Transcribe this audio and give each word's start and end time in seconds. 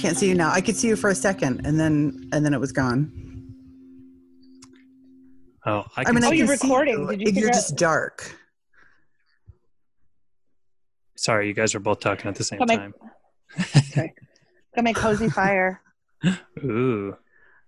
can't 0.00 0.16
see 0.16 0.28
you 0.28 0.34
now. 0.34 0.50
I 0.50 0.60
could 0.60 0.76
see 0.76 0.88
you 0.88 0.96
for 0.96 1.10
a 1.10 1.14
second, 1.14 1.66
and 1.66 1.78
then 1.78 2.28
and 2.32 2.44
then 2.44 2.54
it 2.54 2.60
was 2.60 2.72
gone. 2.72 3.12
Oh, 5.66 5.84
I 5.96 6.04
I 6.06 6.12
mean, 6.12 6.24
I 6.24 6.28
Oh, 6.28 6.30
you're 6.32 6.46
recording. 6.46 7.00
you. 7.00 7.06
Did 7.08 7.20
you 7.20 7.24
You're 7.26 7.34
figure 7.34 7.48
just 7.50 7.76
dark. 7.76 8.34
Sorry, 11.16 11.48
you 11.48 11.54
guys 11.54 11.74
are 11.74 11.80
both 11.80 12.00
talking 12.00 12.28
at 12.28 12.34
the 12.34 12.44
same 12.44 12.58
Come 12.60 12.70
on. 12.70 12.78
time. 12.78 12.94
Got 14.74 14.84
my 14.84 14.92
cozy 14.94 15.28
fire. 15.28 15.82
Ooh. 16.64 17.14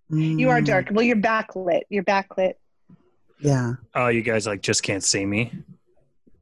You 0.08 0.48
are 0.50 0.60
dark. 0.62 0.88
Well, 0.91 1.05
you're 1.05 1.16
backlit. 1.16 1.83
You're 1.91 2.05
backlit. 2.05 2.55
Yeah, 3.41 3.72
Oh, 3.94 4.06
you 4.06 4.22
guys 4.22 4.47
like 4.47 4.62
just 4.62 4.83
can't 4.83 5.03
see 5.03 5.27
me. 5.27 5.53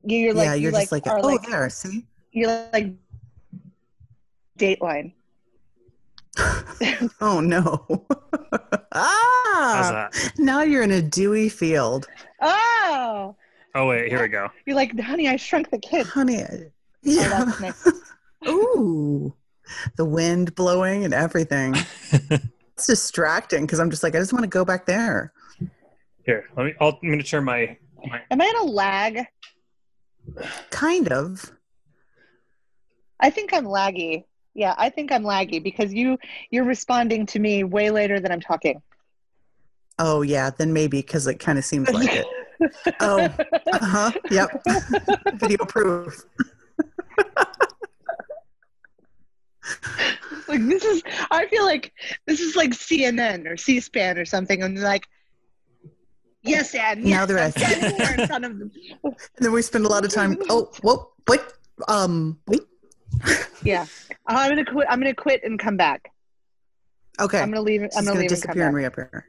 You- 0.05 0.19
You're 0.19 0.35
like 0.35 0.45
yeah. 0.47 0.55
you 0.55 0.63
You're 0.65 0.73
just 0.73 0.93
like, 0.93 1.07
are 1.07 1.19
oh, 1.19 1.27
like 1.27 1.43
there. 1.43 1.69
See, 1.71 2.05
you're 2.31 2.69
like 2.73 2.93
Dateline. 4.59 5.15
oh 7.21 7.41
no. 7.41 7.87
How's 8.93 9.87
ah, 9.93 10.09
that? 10.13 10.33
now 10.39 10.63
you're 10.63 10.83
in 10.83 10.91
a 10.91 11.03
dewy 11.03 11.49
field, 11.49 12.07
Oh, 12.41 13.37
Oh 13.75 13.87
wait, 13.87 14.09
here 14.09 14.21
we 14.23 14.29
go. 14.29 14.49
you're 14.67 14.75
like, 14.77 14.99
honey, 14.99 15.29
I 15.29 15.37
shrunk 15.37 15.71
the 15.71 15.79
kid. 15.79 16.07
honey. 16.07 16.43
I- 16.43 16.49
Oh, 17.03 17.11
Yeah. 17.13 17.29
that's 17.29 17.61
nice. 17.61 17.87
Ooh, 18.49 19.33
the 19.97 20.05
wind 20.05 20.55
blowing 20.55 21.05
and 21.07 21.15
everything. 21.15 21.75
It's 22.13 22.87
distracting 22.87 23.65
because 23.65 23.81
I'm 23.81 23.91
just 23.91 24.03
like, 24.03 24.15
I 24.15 24.19
just 24.19 24.33
want 24.35 24.43
to 24.43 24.49
go 24.51 24.65
back 24.67 24.85
there. 24.85 25.33
Here, 26.27 26.45
let 26.59 26.67
me. 26.67 26.75
I'll, 26.81 26.99
I'm 27.03 27.11
gonna 27.11 27.23
turn 27.23 27.45
my. 27.45 27.77
my 28.07 28.21
Am 28.31 28.41
I 28.41 28.45
in 28.47 28.57
a 28.57 28.65
lag? 28.71 29.25
Kind 30.71 31.09
of. 31.11 31.51
I 33.19 33.31
think 33.31 33.55
I'm 33.55 33.65
laggy. 33.65 34.25
Yeah, 34.55 34.75
I 34.79 34.91
think 34.91 35.13
I'm 35.13 35.23
laggy 35.23 35.63
because 35.63 35.93
you 35.93 36.19
you're 36.51 36.65
responding 36.65 37.27
to 37.27 37.39
me 37.39 37.65
way 37.65 37.91
later 37.91 38.19
than 38.21 38.33
I'm 38.33 38.41
talking. 38.41 38.83
Oh 39.99 40.23
yeah, 40.23 40.51
then 40.51 40.73
maybe 40.73 40.99
because 41.01 41.27
it 41.27 41.39
kind 41.39 41.59
of 41.59 41.65
seems 41.65 41.89
like 41.91 42.13
it. 42.13 42.27
Oh, 43.01 43.21
uh 43.73 43.79
huh. 43.81 44.13
Yep. 44.31 44.63
Video 45.37 45.65
proof. 45.65 46.25
like 50.47 50.67
this 50.67 50.85
is 50.85 51.03
I 51.31 51.47
feel 51.47 51.65
like 51.65 51.93
this 52.27 52.41
is 52.41 52.57
like 52.57 52.73
CNN 52.73 53.51
or 53.51 53.57
C-SPAN 53.57 54.19
or 54.19 54.25
something, 54.25 54.63
and 54.63 54.79
like, 54.79 55.07
yes. 56.43 56.75
Now 56.75 56.93
Yes, 56.99 57.27
they're 57.29 57.39
at- 57.39 57.57
in 58.19 58.27
front 58.27 58.45
of 58.45 58.59
them. 58.59 58.71
And 59.05 59.15
then 59.39 59.53
we 59.53 59.63
spend 59.63 59.87
a 59.87 59.89
lot 59.89 60.05
of 60.05 60.13
time. 60.13 60.37
Oh, 60.51 60.71
whoa, 60.83 61.13
wait. 61.29 61.41
Um, 61.89 62.39
wait. 62.47 62.61
Yeah, 63.63 63.83
uh, 63.83 64.15
I'm 64.27 64.49
gonna 64.51 64.65
quit. 64.65 64.87
I'm 64.89 64.99
gonna 65.01 65.15
quit 65.15 65.43
and 65.45 65.59
come 65.59 65.77
back. 65.77 66.11
Okay. 67.21 67.39
I'm 67.41 67.51
gonna 67.51 67.61
leave. 67.63 67.83
She's 67.83 67.97
I'm 67.97 68.05
gonna, 68.05 68.17
gonna 68.17 68.21
leave 68.21 68.33
and 68.33 68.43
come 68.43 68.55
disappear 68.55 68.67
and 68.67 68.75
back. 68.75 68.97
reappear. 68.97 69.27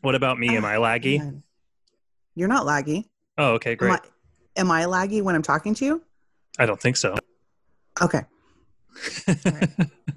What 0.00 0.14
about 0.14 0.38
me? 0.38 0.56
Am 0.56 0.64
I 0.64 0.76
laggy? 0.76 1.20
Oh, 1.22 1.42
You're 2.34 2.48
not 2.48 2.66
laggy. 2.66 3.04
Oh, 3.38 3.52
okay, 3.52 3.72
Am 3.72 3.76
great. 3.76 3.92
I, 3.92 4.60
am 4.60 4.70
I 4.70 4.84
laggy 4.84 5.22
when 5.22 5.34
I'm 5.34 5.42
talking 5.42 5.74
to 5.74 5.84
you? 5.84 6.02
I 6.58 6.66
don't 6.66 6.80
think 6.80 6.96
so. 6.96 7.14
Okay. 8.02 8.22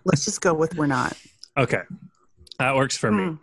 Let's 0.05 0.25
just 0.25 0.41
go 0.41 0.53
with 0.53 0.75
we're 0.75 0.87
not. 0.87 1.17
okay, 1.57 1.81
that 2.59 2.75
works 2.75 2.97
for 2.97 3.11
me. 3.11 3.23
Hmm. 3.25 3.35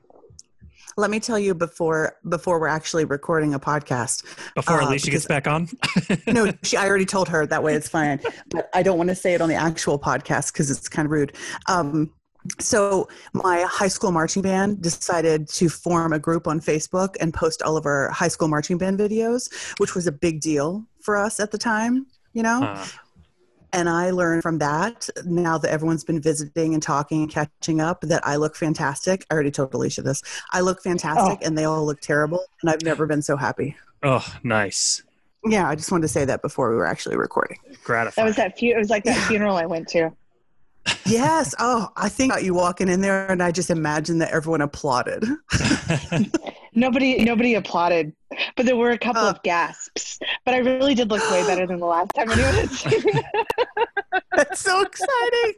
Let 0.97 1.11
me 1.11 1.21
tell 1.21 1.39
you 1.39 1.55
before 1.55 2.17
before 2.29 2.61
we're 2.61 2.69
actually 2.69 3.05
recording 3.05 3.55
a 3.55 3.61
podcast. 3.61 4.25
Before 4.55 4.81
Uh, 4.83 4.89
Alicia 4.89 5.11
gets 5.11 5.27
back 5.27 5.47
on. 5.47 5.69
No, 6.27 6.53
she, 6.63 6.77
I 6.77 6.87
already 6.89 7.05
told 7.07 7.29
her 7.29 7.47
that 7.47 7.63
way 7.63 7.75
it's 7.75 7.89
fine, 7.89 8.21
but 8.51 8.69
I 8.75 8.83
don't 8.83 8.99
want 8.99 9.11
to 9.11 9.15
say 9.17 9.35
it 9.35 9.41
on 9.41 9.49
the 9.49 9.55
actual 9.55 9.99
podcast 9.99 10.53
because 10.53 10.71
it's 10.71 10.89
kind 10.89 11.07
of 11.07 11.13
rude. 11.13 11.37
Um, 11.69 12.13
so 12.61 13.09
my 13.33 13.63
high 13.63 13.89
school 13.89 14.13
marching 14.13 14.43
band 14.43 14.83
decided 14.83 15.49
to 15.49 15.69
form 15.69 16.13
a 16.13 16.19
group 16.19 16.47
on 16.47 16.61
Facebook 16.61 17.17
and 17.19 17.33
post 17.33 17.63
all 17.63 17.77
of 17.77 17.87
our 17.87 18.11
high 18.11 18.29
school 18.29 18.49
marching 18.49 18.77
band 18.79 18.99
videos, 18.99 19.49
which 19.79 19.95
was 19.95 20.07
a 20.07 20.13
big 20.13 20.41
deal 20.41 20.85
for 21.01 21.17
us 21.17 21.41
at 21.41 21.51
the 21.51 21.59
time. 21.59 22.07
You 22.35 22.43
know, 22.43 22.63
Uh, 22.65 22.87
and 23.75 23.89
I 23.89 24.11
learned 24.11 24.43
from 24.43 24.59
that 24.59 25.09
now 25.25 25.59
that 25.59 25.71
everyone's 25.71 26.05
been 26.05 26.21
visiting 26.21 26.75
and 26.75 26.83
talking 26.83 27.23
and 27.23 27.31
catching 27.31 27.81
up 27.81 28.03
that 28.03 28.27
I 28.27 28.37
look 28.37 28.55
fantastic. 28.55 29.27
I 29.31 29.35
already 29.35 29.51
told 29.51 29.75
Alicia 29.75 30.03
this. 30.03 30.23
I 30.53 30.61
look 30.61 30.83
fantastic 30.83 31.39
oh. 31.43 31.47
and 31.47 31.59
they 31.59 31.65
all 31.65 31.85
look 31.85 32.01
terrible. 32.01 32.45
And 32.63 32.71
I've 32.71 32.83
never 32.83 33.07
been 33.07 33.23
so 33.23 33.37
happy. 33.37 33.77
oh, 34.03 34.25
nice. 34.43 35.03
Yeah, 35.47 35.69
I 35.69 35.75
just 35.75 35.93
wanted 35.93 36.03
to 36.03 36.09
say 36.09 36.25
that 36.25 36.41
before 36.41 36.71
we 36.71 36.77
were 36.77 36.87
actually 36.87 37.17
recording. 37.17 37.59
That 38.17 38.25
was 38.25 38.37
that. 38.37 38.59
Fu- 38.59 38.67
it 38.67 38.79
was 38.79 38.89
like 38.89 39.05
that 39.05 39.19
funeral 39.27 39.57
I 39.57 39.67
went 39.67 39.89
to. 39.89 40.11
Yes. 41.05 41.55
Oh, 41.59 41.89
I 41.97 42.09
think 42.09 42.33
about 42.33 42.45
you 42.45 42.55
walking 42.55 42.89
in 42.89 43.01
there 43.01 43.31
and 43.31 43.43
I 43.43 43.51
just 43.51 43.71
imagine 43.71 44.19
that 44.19 44.31
everyone 44.31 44.61
applauded. 44.61 45.25
Nobody, 46.75 47.23
nobody 47.25 47.55
applauded, 47.55 48.13
but 48.57 48.67
there 48.67 48.75
were 48.77 48.91
a 48.91 48.99
couple 48.99 49.23
Oh. 49.23 49.31
of 49.31 49.43
gasps. 49.45 50.19
But 50.45 50.55
I 50.55 50.59
really 50.59 50.95
did 50.95 51.09
look 51.09 51.23
way 51.31 51.47
better 51.47 51.67
than 51.67 51.79
the 51.79 51.87
last 51.87 52.11
time 52.17 52.31
anyone 52.31 52.55
had 52.55 52.71
seen 52.71 53.03
me. 53.05 53.23
That's 54.37 54.61
so 54.61 54.83
exciting. 54.83 55.53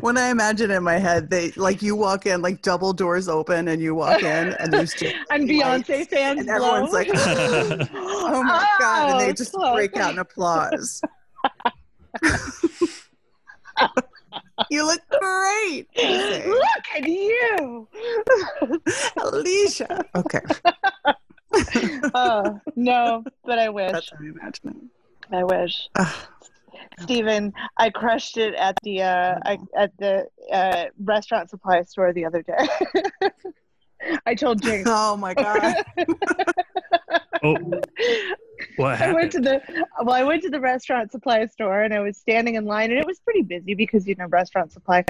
when 0.00 0.18
I 0.18 0.28
imagine 0.30 0.72
in 0.72 0.82
my 0.82 0.98
head, 0.98 1.30
they 1.30 1.52
like 1.52 1.82
you 1.82 1.94
walk 1.94 2.26
in, 2.26 2.42
like 2.42 2.62
double 2.62 2.92
doors 2.92 3.28
open, 3.28 3.68
and 3.68 3.80
you 3.80 3.94
walk 3.94 4.22
in, 4.22 4.48
and 4.54 4.72
there's 4.72 4.92
just 4.94 5.14
and 5.30 5.48
Beyonce 5.48 6.08
fans 6.08 6.40
and 6.40 6.48
everyone's 6.50 6.90
blow. 6.90 6.98
like, 6.98 7.08
"Oh 7.94 8.42
my 8.42 8.66
god!" 8.80 9.10
and 9.12 9.20
they 9.20 9.28
oh, 9.30 9.32
just 9.32 9.54
Oh, 9.56 9.74
break 9.74 9.96
out 9.96 10.12
in 10.14 10.18
applause. 10.18 11.00
You 14.70 14.86
look 14.86 15.00
great. 15.20 15.86
Look 15.96 16.84
at 16.96 17.08
you. 17.08 17.88
Alicia. 19.16 20.04
Okay, 20.14 20.40
oh, 22.14 22.60
no, 22.76 23.24
but 23.44 23.58
I 23.58 23.68
wish. 23.68 23.92
that's 23.92 24.10
how 24.10 24.18
I 24.20 24.28
imagine 24.28 24.90
it. 25.30 25.34
I 25.34 25.44
wish. 25.44 25.88
Ugh. 25.96 26.14
Stephen, 27.00 27.52
I 27.76 27.90
crushed 27.90 28.36
it 28.36 28.54
at 28.54 28.76
the 28.82 29.02
uh, 29.02 29.38
I, 29.44 29.58
at 29.76 29.96
the 29.98 30.26
uh, 30.52 30.86
restaurant 31.02 31.50
supply 31.50 31.82
store 31.82 32.12
the 32.12 32.24
other 32.24 32.42
day. 32.42 33.30
I 34.26 34.34
told 34.34 34.62
Jinx. 34.62 34.88
Oh 34.90 35.16
my 35.16 35.32
god! 35.34 35.74
oh, 37.42 37.56
what 38.76 39.00
I 39.00 39.12
went 39.12 39.32
to 39.32 39.40
the 39.40 39.60
well, 40.04 40.14
I 40.14 40.22
went 40.24 40.42
to 40.42 40.50
the 40.50 40.60
restaurant 40.60 41.10
supply 41.10 41.44
store 41.46 41.82
and 41.82 41.92
I 41.94 42.00
was 42.00 42.16
standing 42.16 42.54
in 42.54 42.64
line 42.64 42.90
and 42.90 42.98
it 42.98 43.06
was 43.06 43.18
pretty 43.20 43.42
busy 43.42 43.74
because 43.74 44.06
you 44.06 44.14
know 44.16 44.26
restaurant 44.26 44.72
supply 44.72 45.04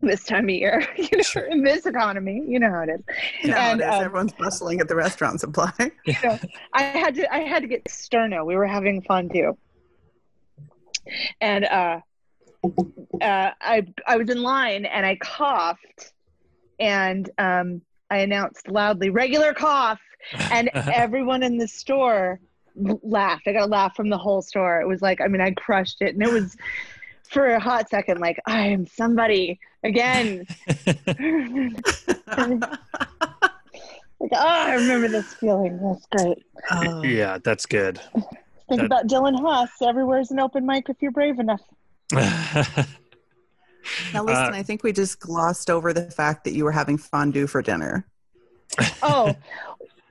this 0.00 0.22
time 0.22 0.44
of 0.44 0.50
year, 0.50 0.86
you 0.96 1.08
know, 1.12 1.22
Sure. 1.22 1.44
in 1.46 1.64
this 1.64 1.84
economy, 1.84 2.44
you 2.46 2.60
know 2.60 2.70
how 2.70 2.82
it 2.82 2.90
is. 2.90 3.00
You 3.42 3.50
know 3.50 3.56
And, 3.56 3.80
it 3.80 3.84
is. 3.84 3.90
um, 3.94 4.04
Everyone's 4.04 4.32
bustling 4.32 4.80
at 4.80 4.86
the 4.86 4.94
restaurant 4.94 5.40
supply. 5.40 5.72
I 6.72 6.82
had 6.82 7.16
to 7.16 7.34
I 7.34 7.40
had 7.40 7.62
to 7.62 7.68
get 7.68 7.84
sterno. 7.86 8.46
We 8.46 8.54
were 8.56 8.66
having 8.66 9.02
fondue. 9.02 9.56
And 11.40 11.64
uh, 11.64 12.00
uh, 12.64 13.50
I 13.60 13.86
I 14.06 14.16
was 14.16 14.28
in 14.30 14.42
line 14.42 14.84
and 14.84 15.04
I 15.06 15.16
coughed 15.16 16.12
and 16.78 17.28
um, 17.38 17.82
I 18.10 18.18
announced 18.18 18.68
loudly 18.68 19.10
regular 19.10 19.52
cough 19.52 20.00
and 20.50 20.68
everyone 20.74 21.42
in 21.42 21.58
the 21.58 21.68
store 21.68 22.40
laughed. 23.02 23.48
I 23.48 23.52
got 23.52 23.62
a 23.64 23.66
laugh 23.70 23.96
from 23.96 24.08
the 24.08 24.18
whole 24.18 24.42
store. 24.42 24.80
It 24.80 24.86
was 24.86 25.02
like 25.02 25.20
I 25.20 25.28
mean 25.28 25.40
I 25.40 25.50
crushed 25.52 26.00
it 26.02 26.14
and 26.14 26.22
it 26.22 26.32
was 26.32 26.56
for 27.30 27.46
a 27.48 27.60
hot 27.60 27.88
second 27.90 28.20
like 28.20 28.38
I 28.46 28.60
am 28.68 28.86
somebody 28.86 29.58
again. 29.84 30.46
Like, 34.20 34.32
oh, 34.32 34.38
I 34.48 34.74
remember 34.74 35.06
this 35.08 35.32
feeling. 35.34 35.78
That's 35.80 36.06
great. 36.06 36.44
Oh. 36.72 37.02
Yeah, 37.04 37.38
that's 37.44 37.66
good. 37.66 38.00
Think 38.68 38.80
That- 38.80 38.86
about 38.86 39.06
Dylan 39.06 39.38
Haas. 39.40 39.70
Everywhere's 39.80 40.30
an 40.32 40.40
open 40.40 40.66
mic 40.66 40.88
if 40.88 40.96
you're 41.00 41.12
brave 41.12 41.38
enough. 41.38 41.62
Now 44.12 44.22
listen, 44.22 44.52
Uh, 44.52 44.56
I 44.56 44.62
think 44.62 44.82
we 44.82 44.92
just 44.92 45.18
glossed 45.18 45.70
over 45.70 45.94
the 45.94 46.10
fact 46.10 46.44
that 46.44 46.52
you 46.52 46.64
were 46.64 46.72
having 46.72 46.98
fondue 46.98 47.46
for 47.46 47.62
dinner. 47.62 48.06
Oh, 49.02 49.34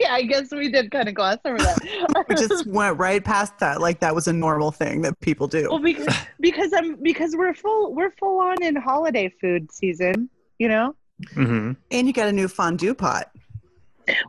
yeah. 0.00 0.12
I 0.12 0.22
guess 0.22 0.50
we 0.50 0.70
did 0.70 0.90
kind 0.90 1.08
of 1.08 1.14
gloss 1.14 1.38
over 1.44 1.58
that. 1.58 2.24
We 2.28 2.34
just 2.36 2.66
went 2.66 2.98
right 2.98 3.22
past 3.24 3.58
that, 3.58 3.80
like 3.80 4.00
that 4.00 4.14
was 4.14 4.28
a 4.28 4.32
normal 4.32 4.70
thing 4.72 5.02
that 5.02 5.18
people 5.20 5.46
do. 5.46 5.68
well, 5.68 5.78
do. 5.78 5.84
because 5.84 6.16
because 6.40 6.72
I'm 6.72 6.96
because 7.02 7.34
we're 7.36 7.54
full 7.54 7.94
we're 7.94 8.10
full 8.12 8.40
on 8.40 8.62
in 8.62 8.76
holiday 8.76 9.32
food 9.40 9.70
season. 9.72 10.28
You 10.58 10.68
know. 10.68 10.94
hmm 11.34 11.72
And 11.90 12.06
you 12.06 12.12
got 12.12 12.28
a 12.28 12.32
new 12.32 12.48
fondue 12.48 12.94
pot. 12.94 13.30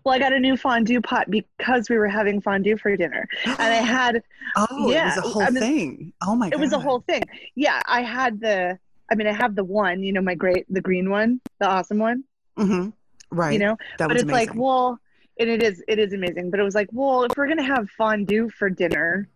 Well, 0.03 0.13
I 0.13 0.19
got 0.19 0.33
a 0.33 0.39
new 0.39 0.55
fondue 0.55 1.01
pot 1.01 1.29
because 1.31 1.89
we 1.89 1.97
were 1.97 2.07
having 2.07 2.41
fondue 2.41 2.77
for 2.77 2.95
dinner, 2.95 3.27
and 3.45 3.59
I 3.59 3.75
had 3.97 4.21
Oh, 4.55 4.91
Yeah, 4.91 5.13
it 5.13 5.15
was 5.15 5.17
a 5.17 5.29
whole 5.29 5.41
I 5.41 5.49
mean, 5.49 5.61
thing. 5.61 6.13
Oh 6.25 6.35
my 6.35 6.49
god. 6.49 6.57
it 6.57 6.59
was 6.59 6.73
a 6.73 6.79
whole 6.79 6.99
thing. 7.01 7.23
Yeah, 7.55 7.79
I 7.87 8.01
had 8.01 8.39
the. 8.39 8.77
I 9.11 9.15
mean, 9.15 9.27
I 9.27 9.33
have 9.33 9.55
the 9.55 9.63
one. 9.63 10.03
You 10.03 10.13
know, 10.13 10.21
my 10.21 10.35
great 10.35 10.65
the 10.69 10.81
green 10.81 11.09
one, 11.09 11.41
the 11.59 11.67
awesome 11.67 11.97
one. 11.99 12.23
hmm 12.57 12.89
Right. 13.33 13.53
You 13.53 13.59
know, 13.59 13.77
that 13.97 14.07
but 14.07 14.17
it's 14.17 14.25
like, 14.25 14.49
amazing. 14.49 14.61
well, 14.61 14.99
and 15.39 15.49
it 15.49 15.63
is 15.63 15.83
it 15.87 15.99
is 15.99 16.13
amazing. 16.13 16.51
But 16.51 16.59
it 16.59 16.63
was 16.63 16.75
like, 16.75 16.89
well, 16.91 17.23
if 17.23 17.31
we're 17.35 17.47
gonna 17.47 17.63
have 17.63 17.89
fondue 17.91 18.49
for 18.49 18.69
dinner, 18.69 19.27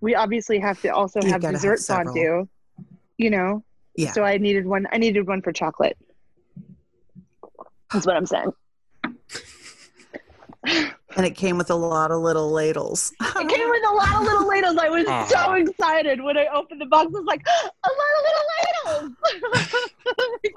we 0.00 0.14
obviously 0.14 0.58
have 0.58 0.80
to 0.82 0.88
also 0.88 1.20
You 1.22 1.30
have 1.30 1.42
have 1.42 1.52
dessert 1.52 1.80
several. 1.80 2.14
fondue. 2.14 2.48
You 3.18 3.30
know, 3.30 3.64
yeah. 3.96 4.12
so 4.12 4.24
I 4.24 4.38
needed 4.38 4.66
one. 4.66 4.86
I 4.92 4.98
needed 4.98 5.26
one 5.26 5.42
for 5.42 5.52
chocolate. 5.52 5.96
That's 7.92 8.06
what 8.06 8.16
I'm 8.16 8.26
saying. 8.26 8.52
and 11.16 11.24
it 11.26 11.32
came 11.36 11.56
with 11.58 11.70
a 11.70 11.74
lot 11.74 12.10
of 12.10 12.20
little 12.20 12.50
ladles. 12.50 13.12
It 13.36 13.48
came 13.48 13.68
with 13.68 13.82
a 13.86 13.92
lot 13.92 14.14
of 14.16 14.22
little 14.22 14.46
ladles. 14.48 14.76
I 14.78 14.88
was 14.88 15.06
Aw. 15.06 15.26
so 15.26 15.52
excited 15.54 16.22
when 16.22 16.36
I 16.38 16.46
opened 16.46 16.80
the 16.80 16.86
box. 16.86 17.06
I 17.06 17.18
was 17.18 17.24
like, 17.24 17.42
a 17.46 17.90
lot 18.00 18.12
of 18.16 18.24
little 18.26 19.12
ladles. 19.12 19.84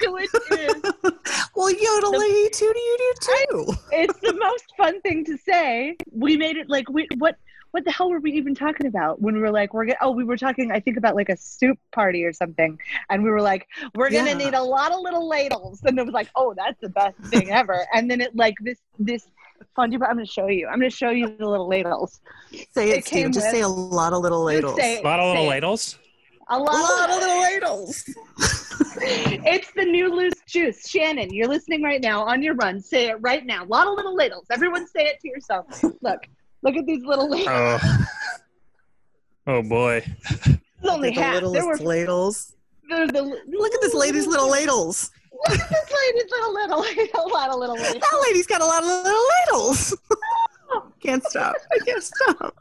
Which 0.10 0.30
is, 0.60 0.82
well, 1.56 1.70
yodeling 1.72 2.50
too 2.54 2.72
do 2.74 2.80
you 2.80 2.98
do 2.98 3.14
too. 3.22 3.74
it's 3.92 4.20
the 4.20 4.34
most 4.34 4.66
fun 4.78 5.02
thing 5.02 5.26
to 5.26 5.38
say. 5.38 5.96
We 6.12 6.38
made 6.38 6.56
it 6.58 6.70
like 6.70 6.90
we 6.90 7.08
what 7.18 7.36
what 7.72 7.84
the 7.84 7.92
hell 7.92 8.10
were 8.10 8.20
we 8.20 8.32
even 8.34 8.56
talking 8.56 8.88
about 8.88 9.22
when 9.22 9.36
we 9.36 9.42
were 9.42 9.52
like 9.52 9.74
we're 9.74 9.86
gonna 9.86 9.98
oh 10.02 10.12
we 10.12 10.24
were 10.24 10.38
talking 10.38 10.72
I 10.72 10.80
think 10.80 10.98
about 10.98 11.16
like 11.16 11.30
a 11.30 11.38
soup 11.38 11.78
party 11.92 12.24
or 12.24 12.34
something 12.34 12.80
and 13.10 13.24
we 13.24 13.30
were 13.30 13.42
like 13.42 13.68
we're 13.96 14.10
gonna 14.10 14.30
Yeah. 14.32 14.38
need 14.38 14.54
a 14.54 14.64
lot 14.64 14.92
of 14.92 15.00
little 15.02 15.28
ladles 15.28 15.82
and 15.84 16.00
it 16.00 16.06
was 16.06 16.14
like 16.14 16.30
oh 16.36 16.54
that's 16.56 16.80
the 16.82 16.90
best 16.90 17.18
thing 17.26 17.52
ever 17.52 17.86
and 17.94 18.10
then 18.10 18.22
it 18.22 18.36
like 18.36 18.56
this 18.62 18.80
this 19.00 19.28
fondue 19.76 19.98
I'm 20.04 20.16
gonna 20.16 20.26
show 20.26 20.48
you 20.48 20.68
I'm 20.68 20.80
gonna 20.80 20.90
show 20.90 21.10
you 21.10 21.36
the 21.38 21.48
little 21.48 21.68
ladles 21.68 22.20
Say 22.72 22.92
It 22.92 23.00
it, 23.00 23.06
came 23.06 23.32
Steve. 23.32 23.34
Just 23.34 23.48
with- 23.48 23.56
say 23.56 23.62
a 23.62 23.68
lot 23.68 24.14
of 24.14 24.22
little 24.22 24.44
ladles. 24.44 24.76
say 24.80 25.00
A 25.00 25.04
lot 25.04 25.20
of 25.20 25.28
little 25.30 25.46
ladles. 25.48 25.98
a 26.50 26.58
lot, 26.58 26.74
a 26.74 26.78
lot 26.78 27.10
of 27.10 27.16
little 27.18 27.42
ladles. 27.42 28.04
it's 29.02 29.70
the 29.76 29.84
new 29.84 30.14
loose 30.16 30.34
juice. 30.48 30.88
Shannon, 30.90 31.34
you're 31.34 31.48
listening 31.48 31.84
right 31.84 32.02
now 32.02 32.24
on 32.24 32.42
your 32.42 32.56
run. 32.56 32.80
Say 32.82 33.08
it 33.10 33.18
right 33.20 33.46
now. 33.46 33.64
A 33.66 33.68
lot 33.68 33.86
of 33.88 33.96
little 33.96 34.16
ladles. 34.16 34.46
Everyone 34.50 34.88
say 34.88 35.06
it 35.08 35.20
to 35.22 35.28
yourself. 35.28 35.84
Look, 36.02 36.22
look 36.62 36.76
at 36.76 36.86
these 36.86 37.04
little 37.04 37.30
ladles. 37.30 37.82
Oh. 37.84 38.06
Oh 39.50 39.62
boy. 39.64 40.04
There's 40.46 40.60
only 40.94 41.10
the 41.12 41.22
half. 41.22 41.36
littlest 41.36 41.54
There 41.54 41.66
were 41.66 41.78
ladles. 41.78 42.56
there, 42.90 43.08
the, 43.08 43.22
Look 43.22 43.74
at 43.74 43.80
this 43.82 43.94
lady's 43.94 44.28
little 44.28 44.50
ladles. 44.50 45.10
Look 45.50 45.60
at 45.60 45.70
this 45.70 45.94
lady's 45.94 46.32
little 46.32 46.54
little 46.54 46.84
a 46.84 47.28
lot 47.28 47.50
of 47.50 47.60
little 47.60 47.76
ladles. 47.76 48.02
That 48.02 48.24
lady's 48.28 48.48
got 48.48 48.62
a 48.62 48.66
lot 48.66 48.84
of 48.84 48.90
little 48.90 49.24
ladles. 49.46 49.98
can't 51.00 51.24
stop. 51.24 51.56
I 51.72 51.78
can't 51.86 52.04
stop. 52.04 52.56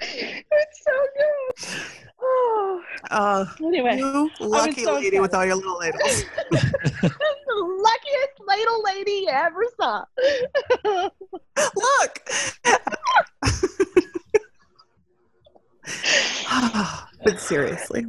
It's 0.00 0.84
so 0.84 0.92
good. 1.16 1.82
Oh, 2.20 2.82
Uh, 3.10 3.44
anyway, 3.60 3.98
you 3.98 4.30
lucky 4.40 4.84
so 4.84 4.94
lady 4.94 5.18
with 5.18 5.34
all 5.34 5.44
your 5.44 5.56
little 5.56 5.76
ladles. 5.76 6.24
the 6.50 7.82
luckiest 7.84 8.40
ladle 8.46 8.82
lady 8.84 9.24
you 9.26 9.28
ever 9.28 9.64
saw. 9.78 10.04
Look. 11.76 12.30
but 17.24 17.40
seriously. 17.40 18.06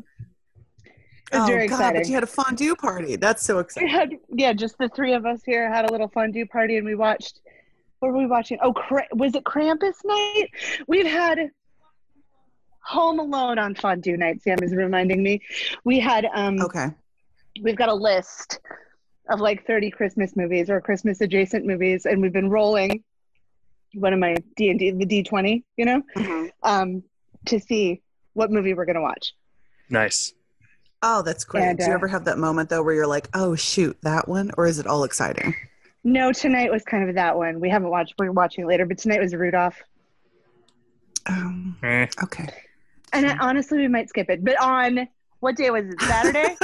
It 1.33 1.37
was 1.37 1.49
oh, 1.49 1.51
very 1.51 1.67
God, 1.67 1.75
exciting. 1.75 2.01
But 2.01 2.07
you 2.07 2.13
had 2.13 2.23
a 2.23 2.27
fondue 2.27 2.75
party. 2.75 3.15
That's 3.15 3.43
so 3.43 3.59
exciting. 3.59 3.89
had 3.89 4.17
yeah, 4.29 4.53
just 4.53 4.77
the 4.77 4.89
three 4.89 5.13
of 5.13 5.25
us 5.25 5.41
here 5.43 5.71
had 5.71 5.89
a 5.89 5.91
little 5.91 6.07
fondue 6.07 6.45
party, 6.45 6.77
and 6.77 6.85
we 6.85 6.95
watched. 6.95 7.39
What 7.99 8.11
were 8.11 8.19
we 8.19 8.27
watching? 8.27 8.57
Oh, 8.61 8.73
Kra- 8.73 9.07
was 9.13 9.33
it 9.33 9.45
Krampus 9.45 9.95
night? 10.03 10.49
We've 10.87 11.07
had 11.07 11.49
Home 12.81 13.19
Alone 13.19 13.57
on 13.57 13.75
fondue 13.75 14.17
night. 14.17 14.41
Sam 14.41 14.59
is 14.61 14.75
reminding 14.75 15.23
me. 15.23 15.41
We 15.85 15.99
had 15.99 16.27
um, 16.33 16.59
Okay. 16.61 16.87
we've 17.61 17.77
got 17.77 17.87
a 17.89 17.93
list 17.93 18.59
of 19.29 19.39
like 19.39 19.65
30 19.65 19.89
Christmas 19.89 20.35
movies 20.35 20.69
or 20.69 20.81
Christmas 20.81 21.21
adjacent 21.21 21.65
movies, 21.65 22.05
and 22.05 22.21
we've 22.21 22.33
been 22.33 22.49
rolling 22.49 23.03
one 23.93 24.13
of 24.13 24.19
my 24.19 24.35
D 24.55 24.69
and 24.69 24.79
D, 24.79 24.91
the 24.91 25.05
D 25.05 25.23
twenty, 25.23 25.63
you 25.77 25.85
know, 25.85 26.01
um, 26.63 27.03
to 27.45 27.59
see 27.59 28.01
what 28.33 28.51
movie 28.51 28.73
we're 28.73 28.85
gonna 28.85 29.01
watch. 29.01 29.33
Nice. 29.89 30.33
Oh, 31.05 31.21
that's 31.21 31.43
great. 31.43 31.63
And, 31.63 31.77
Do 31.77 31.83
you 31.85 31.91
uh, 31.91 31.95
ever 31.95 32.07
have 32.07 32.23
that 32.25 32.37
moment 32.37 32.69
though 32.69 32.81
where 32.81 32.95
you're 32.95 33.05
like, 33.07 33.27
oh 33.33 33.55
shoot, 33.55 33.97
that 34.01 34.27
one? 34.27 34.51
Or 34.57 34.65
is 34.65 34.79
it 34.79 34.87
all 34.87 35.03
exciting? 35.03 35.53
No, 36.05 36.31
tonight 36.31 36.71
was 36.71 36.83
kind 36.83 37.07
of 37.07 37.15
that 37.15 37.37
one. 37.37 37.59
We 37.59 37.69
haven't 37.69 37.89
watched. 37.89 38.15
We're 38.17 38.31
watching 38.31 38.63
it 38.63 38.67
later, 38.67 38.85
but 38.85 38.97
tonight 38.97 39.21
was 39.21 39.35
Rudolph. 39.35 39.81
Um, 41.25 41.77
Eh. 41.83 42.07
okay. 42.23 42.49
And 43.13 43.25
I, 43.27 43.37
honestly, 43.37 43.77
we 43.77 43.87
might 43.87 44.09
skip 44.09 44.29
it. 44.29 44.43
But 44.43 44.59
on 44.61 45.07
what 45.39 45.55
day 45.55 45.69
was 45.69 45.85
it? 45.85 46.01
Saturday. 46.01 46.55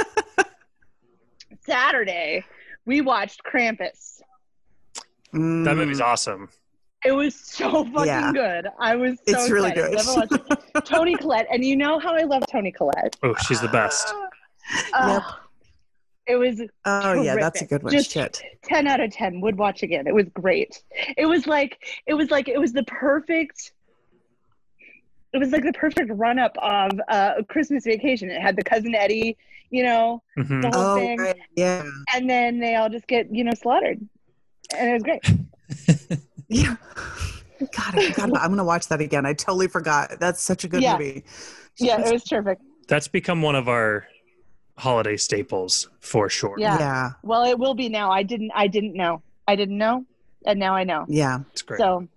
Saturday, 1.66 2.44
we 2.86 3.00
watched 3.00 3.42
Krampus. 3.44 4.20
Mm, 5.34 5.64
That 5.64 5.76
movie's 5.76 6.00
awesome. 6.00 6.48
It 7.04 7.12
was 7.12 7.34
so 7.34 7.84
fucking 7.84 8.06
Yeah. 8.06 8.32
good. 8.32 8.66
I 8.78 8.94
was 8.96 9.18
so 9.26 9.40
It's 9.40 9.50
really 9.50 9.70
excited. 9.70 9.96
good. 9.96 10.06
Never 10.06 10.14
watched 10.48 10.64
it. 10.76 10.84
Toni 10.84 11.14
Collette, 11.16 11.46
and 11.50 11.64
you 11.64 11.76
know 11.76 11.98
how 11.98 12.14
I 12.14 12.22
love 12.22 12.42
Toni 12.46 12.70
Collette. 12.72 13.16
Oh, 13.22 13.34
she's 13.46 13.60
the 13.60 13.68
best. 13.68 14.12
Ugh. 14.94 15.22
It 16.26 16.36
was 16.36 16.60
Oh 16.84 17.22
yeah, 17.22 17.34
that's 17.36 17.60
a 17.62 17.66
good 17.66 17.82
one. 17.82 17.92
Just- 17.92 18.12
Shit. 18.12 18.40
10 18.64 18.86
out 18.86 19.00
of 19.00 19.10
10 19.10 19.40
would 19.40 19.56
watch 19.58 19.82
again 19.82 20.06
it 20.06 20.14
was 20.14 20.26
great 20.34 20.82
it 21.16 21.26
was 21.26 21.46
like 21.46 22.00
it 22.06 22.14
was 22.14 22.30
like 22.30 22.46
it 22.48 22.58
was 22.58 22.72
the 22.72 22.84
perfect 22.84 23.72
it 25.32 25.38
was 25.38 25.50
like 25.50 25.64
the 25.64 25.72
perfect 25.72 26.10
run 26.14 26.38
up 26.38 26.54
of 26.58 26.90
uh 27.08 27.34
christmas 27.48 27.82
vacation 27.84 28.30
it 28.30 28.40
had 28.40 28.54
the 28.54 28.62
cousin 28.62 28.94
eddie 28.94 29.36
you 29.70 29.82
know 29.82 30.22
Mhm. 30.38 30.60
the 30.62 30.68
whole 30.70 30.86
Oh 30.90 30.94
thing 30.96 31.18
right. 31.18 31.36
Yeah. 31.56 31.82
and 32.14 32.28
then 32.30 32.60
they 32.60 32.76
all 32.76 32.90
just 32.90 33.06
get 33.08 33.34
you 33.34 33.42
know 33.42 33.52
slaughtered 33.54 33.98
and 34.76 34.90
it 34.90 34.92
was 34.92 35.02
great 35.02 36.20
Yeah. 36.50 36.76
God, 37.60 37.94
I 37.98 38.10
forgot 38.10 38.28
about, 38.30 38.42
I'm 38.42 38.50
gonna 38.50 38.64
watch 38.64 38.88
that 38.88 39.00
again. 39.00 39.24
I 39.26 39.32
totally 39.34 39.68
forgot. 39.68 40.18
That's 40.18 40.42
such 40.42 40.64
a 40.64 40.68
good 40.68 40.82
Yeah. 40.82 40.92
movie. 40.98 41.24
yeah 41.78 42.00
it 42.06 42.12
was 42.12 42.24
terrific 42.24 42.58
That's 42.88 43.06
become 43.08 43.40
one 43.42 43.54
of 43.54 43.68
our 43.68 44.06
holiday 44.76 45.16
staples 45.16 45.88
for 46.00 46.28
sure. 46.28 46.56
Yeah. 46.58 46.78
Yeah. 46.78 47.10
well 47.22 47.44
it 47.44 47.58
will 47.58 47.74
be 47.74 47.88
now 47.88 48.10
i 48.10 48.22
didn't 48.22 48.50
i 48.54 48.66
didn't 48.66 48.94
know 48.94 49.22
i 49.46 49.54
didn't 49.56 49.78
know 49.78 50.04
and 50.46 50.58
now 50.58 50.74
i 50.74 50.84
know 50.84 51.04
Yeah. 51.08 51.40
It's 51.52 51.62
great. 51.62 51.78
so 51.78 52.08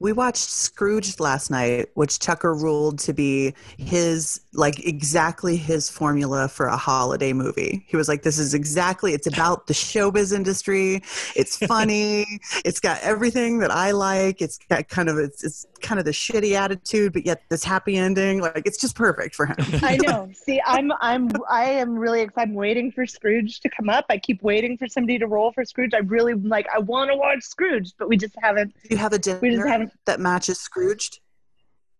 We 0.00 0.12
watched 0.12 0.42
Scrooge 0.48 1.18
last 1.18 1.50
night, 1.50 1.88
which 1.94 2.18
Tucker 2.20 2.54
ruled 2.54 3.00
to 3.00 3.12
be 3.12 3.54
his, 3.78 4.40
like, 4.58 4.84
exactly 4.86 5.56
his 5.56 5.88
formula 5.88 6.48
for 6.48 6.66
a 6.66 6.76
holiday 6.76 7.32
movie. 7.32 7.84
He 7.86 7.96
was 7.96 8.08
like, 8.08 8.22
This 8.22 8.38
is 8.38 8.54
exactly, 8.54 9.14
it's 9.14 9.26
about 9.26 9.66
the 9.66 9.74
showbiz 9.74 10.34
industry. 10.34 11.02
It's 11.36 11.56
funny. 11.66 12.26
it's 12.64 12.80
got 12.80 13.00
everything 13.02 13.60
that 13.60 13.70
I 13.70 13.92
like. 13.92 14.42
It's 14.42 14.58
got 14.68 14.88
kind 14.88 15.08
of, 15.08 15.18
it's, 15.18 15.44
it's 15.44 15.66
kind 15.80 15.98
of 15.98 16.04
the 16.04 16.10
shitty 16.10 16.52
attitude, 16.52 17.12
but 17.12 17.24
yet 17.24 17.42
this 17.48 17.64
happy 17.64 17.96
ending. 17.96 18.40
Like, 18.40 18.62
it's 18.66 18.78
just 18.78 18.94
perfect 18.94 19.34
for 19.34 19.46
him. 19.46 19.56
I 19.82 19.96
know. 20.02 20.30
See, 20.34 20.60
I'm 20.66 20.92
I'm 21.00 21.30
I 21.48 21.64
am 21.64 21.96
really 21.96 22.20
excited. 22.20 22.50
I'm 22.50 22.54
waiting 22.54 22.90
for 22.92 23.06
Scrooge 23.06 23.60
to 23.60 23.68
come 23.68 23.88
up. 23.88 24.06
I 24.10 24.18
keep 24.18 24.42
waiting 24.42 24.76
for 24.76 24.88
somebody 24.88 25.18
to 25.18 25.26
roll 25.26 25.52
for 25.52 25.64
Scrooge. 25.64 25.94
I 25.94 25.98
really 25.98 26.34
like 26.34 26.66
I 26.74 26.78
want 26.78 27.10
to 27.10 27.16
watch 27.16 27.42
Scrooge, 27.42 27.92
but 27.98 28.08
we 28.08 28.16
just 28.16 28.34
haven't 28.40 28.74
Do 28.82 28.88
you 28.90 28.96
have 28.96 29.12
a 29.12 29.18
dinner 29.18 29.38
we 29.40 29.50
just 29.50 29.66
haven't 29.66 29.92
that 30.06 30.20
matches 30.20 30.58
Scrooged? 30.58 31.20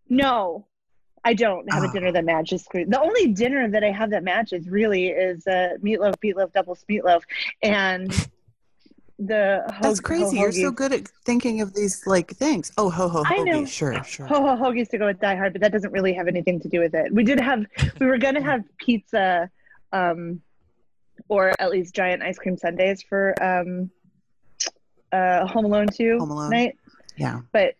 no. 0.09 0.65
I 1.25 1.33
don't 1.33 1.71
have 1.71 1.83
Oh. 1.83 1.89
a 1.89 1.91
dinner 1.93 2.11
that 2.11 2.25
matches 2.25 2.63
Scrooge. 2.63 2.89
The 2.89 2.99
only 2.99 3.27
dinner 3.33 3.69
that 3.69 3.83
I 3.83 3.91
have 3.91 4.09
that 4.11 4.23
matches 4.23 4.67
really 4.69 5.07
is 5.07 5.45
uh 5.47 5.75
meatloaf, 5.83 6.15
meatloaf, 6.23 6.51
double 6.53 6.77
meatloaf, 6.89 7.21
and 7.61 8.09
the 9.19 9.63
ho- 9.67 9.79
That's 9.81 9.99
crazy. 9.99 10.37
ho- 10.37 10.43
You're 10.43 10.51
so 10.53 10.71
good 10.71 10.93
at 10.93 11.07
thinking 11.25 11.59
of 11.61 11.73
these 11.73 12.07
like 12.07 12.31
things. 12.31 12.71
Oh, 12.77 12.89
ho 12.89 13.09
ho 13.09 13.23
I 13.25 13.39
hoagie. 13.39 13.45
know. 13.45 13.65
Sure, 13.65 14.01
sure. 14.03 14.25
Ho 14.27 14.35
ho 14.41 14.55
hoagies 14.55 14.89
to 14.89 14.97
go 14.97 15.07
with 15.07 15.19
Die 15.19 15.35
Hard, 15.35 15.53
but 15.53 15.61
that 15.61 15.71
doesn't 15.73 15.91
really 15.91 16.13
have 16.13 16.27
anything 16.27 16.59
to 16.61 16.69
do 16.69 16.79
with 16.79 16.93
it. 16.95 17.13
We 17.13 17.23
did 17.23 17.39
have, 17.39 17.65
we 17.99 18.05
were 18.07 18.17
gonna 18.17 18.41
have 18.41 18.63
pizza, 18.77 19.49
um, 19.91 20.41
or 21.27 21.51
at 21.59 21.69
least 21.69 21.93
giant 21.93 22.23
ice 22.23 22.37
cream 22.39 22.55
sundaes 22.57 23.01
for 23.03 23.35
um, 23.43 23.91
uh, 25.11 25.45
Home 25.47 25.65
Alone 25.65 25.87
2 25.87 26.19
Home 26.19 26.31
Alone. 26.31 26.49
night, 26.51 26.77
Yeah. 27.17 27.41
but 27.51 27.75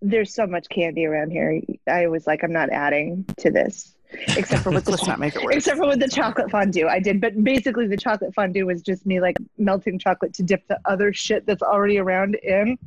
there's 0.00 0.32
so 0.34 0.46
much 0.46 0.68
candy 0.68 1.06
around 1.06 1.30
here. 1.30 1.60
I 1.88 2.06
was 2.06 2.26
like, 2.26 2.42
I'm 2.42 2.52
not 2.52 2.70
adding 2.70 3.24
to 3.38 3.50
this, 3.50 3.94
except 4.36 4.62
for 4.62 4.70
with 4.76 4.84
the 4.84 4.92
Let's 4.92 5.06
not 5.06 5.18
make 5.18 5.34
it 5.36 5.42
worse. 5.42 5.56
except 5.56 5.78
for 5.78 5.86
with 5.88 6.00
the 6.00 6.08
chocolate 6.08 6.50
fondue. 6.50 6.86
I 6.88 7.00
did, 7.00 7.20
but 7.20 7.42
basically 7.42 7.86
the 7.88 7.96
chocolate 7.96 8.34
fondue 8.34 8.66
was 8.66 8.82
just 8.82 9.04
me 9.06 9.20
like 9.20 9.36
melting 9.58 9.98
chocolate 9.98 10.34
to 10.34 10.42
dip 10.42 10.66
the 10.68 10.78
other 10.84 11.12
shit 11.12 11.46
that's 11.46 11.62
already 11.62 11.98
around 11.98 12.36
in. 12.36 12.78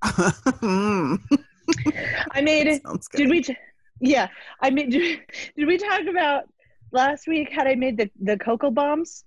I 2.32 2.40
made. 2.42 2.80
Did 3.14 3.28
we? 3.30 3.42
T- 3.42 3.56
yeah, 4.00 4.28
I 4.60 4.70
made. 4.70 4.90
Did, 4.90 5.20
did 5.56 5.66
we 5.66 5.76
talk 5.76 6.02
about 6.08 6.44
last 6.92 7.26
week 7.26 7.52
how 7.52 7.64
I 7.64 7.74
made 7.74 7.96
the 7.96 8.10
the 8.20 8.38
cocoa 8.38 8.70
bombs, 8.70 9.24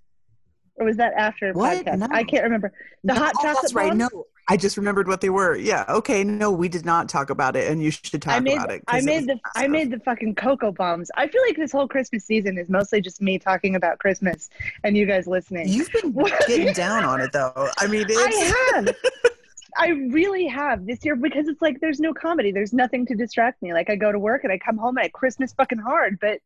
or 0.76 0.86
was 0.86 0.96
that 0.96 1.12
after 1.14 1.52
What? 1.52 1.84
podcast? 1.84 1.98
No. 1.98 2.08
I 2.10 2.24
can't 2.24 2.44
remember. 2.44 2.72
The 3.04 3.14
No, 3.14 3.20
hot 3.20 3.32
oh, 3.38 3.42
chocolate 3.42 3.58
That's 3.62 3.74
right. 3.74 3.88
bombs? 3.90 4.10
No, 4.12 4.26
I 4.48 4.56
just 4.56 4.76
remembered 4.76 5.06
what 5.06 5.20
they 5.20 5.30
were. 5.30 5.56
Yeah. 5.56 5.84
Okay. 5.88 6.24
No, 6.24 6.50
we 6.50 6.68
did 6.68 6.84
not 6.84 7.08
talk 7.08 7.30
about 7.30 7.54
it, 7.56 7.70
and 7.70 7.82
you 7.82 7.90
should 7.90 8.20
talk 8.20 8.34
I 8.34 8.40
made. 8.40 8.56
about 8.56 8.70
it. 8.72 8.82
I 8.88 9.00
made 9.00 9.26
was 9.26 9.26
the. 9.26 9.40
I 9.54 9.68
made 9.68 9.90
the 9.90 10.00
fucking 10.00 10.34
cocoa 10.34 10.72
bombs. 10.72 11.10
I 11.16 11.28
feel 11.28 11.42
like 11.42 11.56
this 11.56 11.72
whole 11.72 11.86
Christmas 11.86 12.24
season 12.24 12.58
is 12.58 12.68
mostly 12.68 13.00
just 13.00 13.22
me 13.22 13.38
talking 13.38 13.76
about 13.76 13.98
Christmas 13.98 14.50
and 14.84 14.96
you 14.96 15.06
guys 15.06 15.26
listening. 15.26 15.68
You've 15.68 15.90
been 15.92 16.12
getting 16.48 16.72
down 16.72 17.04
on 17.04 17.20
it, 17.20 17.32
though. 17.32 17.68
I 17.78 17.86
mean, 17.86 18.06
it's. 18.08 18.18
I 18.18 18.80
have. 18.80 18.96
I 19.76 19.88
really 19.88 20.46
have 20.48 20.86
this 20.86 21.04
year 21.04 21.16
because 21.16 21.48
it's 21.48 21.62
like 21.62 21.80
there's 21.80 22.00
no 22.00 22.12
comedy. 22.12 22.52
There's 22.52 22.72
nothing 22.72 23.06
to 23.06 23.14
distract 23.14 23.62
me. 23.62 23.72
Like 23.72 23.88
I 23.88 23.96
go 23.96 24.12
to 24.12 24.18
work 24.18 24.44
and 24.44 24.52
I 24.52 24.58
come 24.58 24.76
home 24.76 24.96
and 24.98 25.04
I 25.04 25.08
Christmas 25.08 25.52
fucking 25.54 25.78
hard, 25.78 26.18
but 26.20 26.40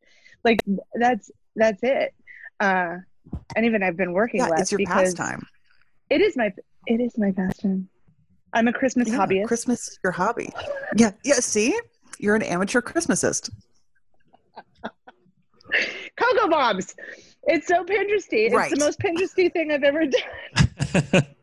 like 0.44 0.60
that's 0.94 1.30
that's 1.56 1.82
it. 1.82 2.14
Uh, 2.60 2.98
and 3.56 3.66
even 3.66 3.82
I've 3.82 3.96
been 3.96 4.12
working 4.12 4.40
yeah, 4.40 4.48
less 4.48 4.62
it's 4.62 4.72
your 4.72 4.78
because 4.78 5.14
pastime. 5.14 5.46
it 6.08 6.20
is 6.20 6.36
my 6.36 6.52
it 6.86 7.00
is 7.00 7.16
my 7.18 7.32
passion. 7.32 7.88
I'm 8.52 8.68
a 8.68 8.72
Christmas 8.72 9.08
Yeah, 9.08 9.18
hobbyist. 9.18 9.46
Christmas 9.46 9.88
is 9.88 9.98
your 10.02 10.12
hobby. 10.12 10.52
Yeah. 10.96 11.10
Yeah. 11.24 11.34
See, 11.34 11.78
you're 12.18 12.34
an 12.36 12.42
amateur 12.42 12.80
Christmasist. 12.80 13.50
Cocoa 16.16 16.48
bombs. 16.48 16.94
It's 17.44 17.66
so 17.68 17.84
Pinteresty. 17.84 18.46
It's 18.46 18.54
Right. 18.54 18.70
the 18.70 18.78
most 18.78 18.98
Pinteresty 19.00 19.52
thing 19.52 19.70
I've 19.72 19.82
ever 19.82 20.06
done. 20.06 21.22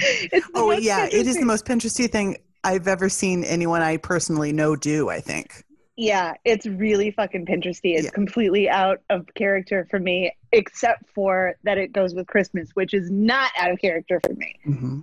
It's 0.00 0.46
Oh 0.54 0.70
yeah, 0.70 1.06
it 1.10 1.26
is 1.26 1.36
the 1.36 1.44
most 1.44 1.64
Pinteresty 1.64 2.08
thing 2.08 2.36
I've 2.62 2.86
ever 2.86 3.08
seen 3.08 3.42
anyone 3.42 3.82
I 3.82 3.96
personally 3.96 4.52
know 4.52 4.76
do. 4.76 5.08
I 5.08 5.18
think. 5.20 5.64
Yeah, 6.00 6.34
it's 6.44 6.64
really 6.64 7.10
fucking 7.10 7.44
Pinteresty. 7.44 7.94
It's 7.96 8.04
Yeah. 8.04 8.10
completely 8.10 8.68
out 8.68 9.00
of 9.10 9.26
character 9.34 9.84
for 9.90 9.98
me, 9.98 10.30
except 10.52 11.08
for 11.12 11.56
that 11.64 11.76
it 11.76 11.92
goes 11.92 12.14
with 12.14 12.28
Christmas, 12.28 12.70
which 12.74 12.94
is 12.94 13.10
not 13.10 13.50
out 13.58 13.72
of 13.72 13.80
character 13.80 14.20
for 14.24 14.32
me, 14.34 14.54
hmm 14.62 15.00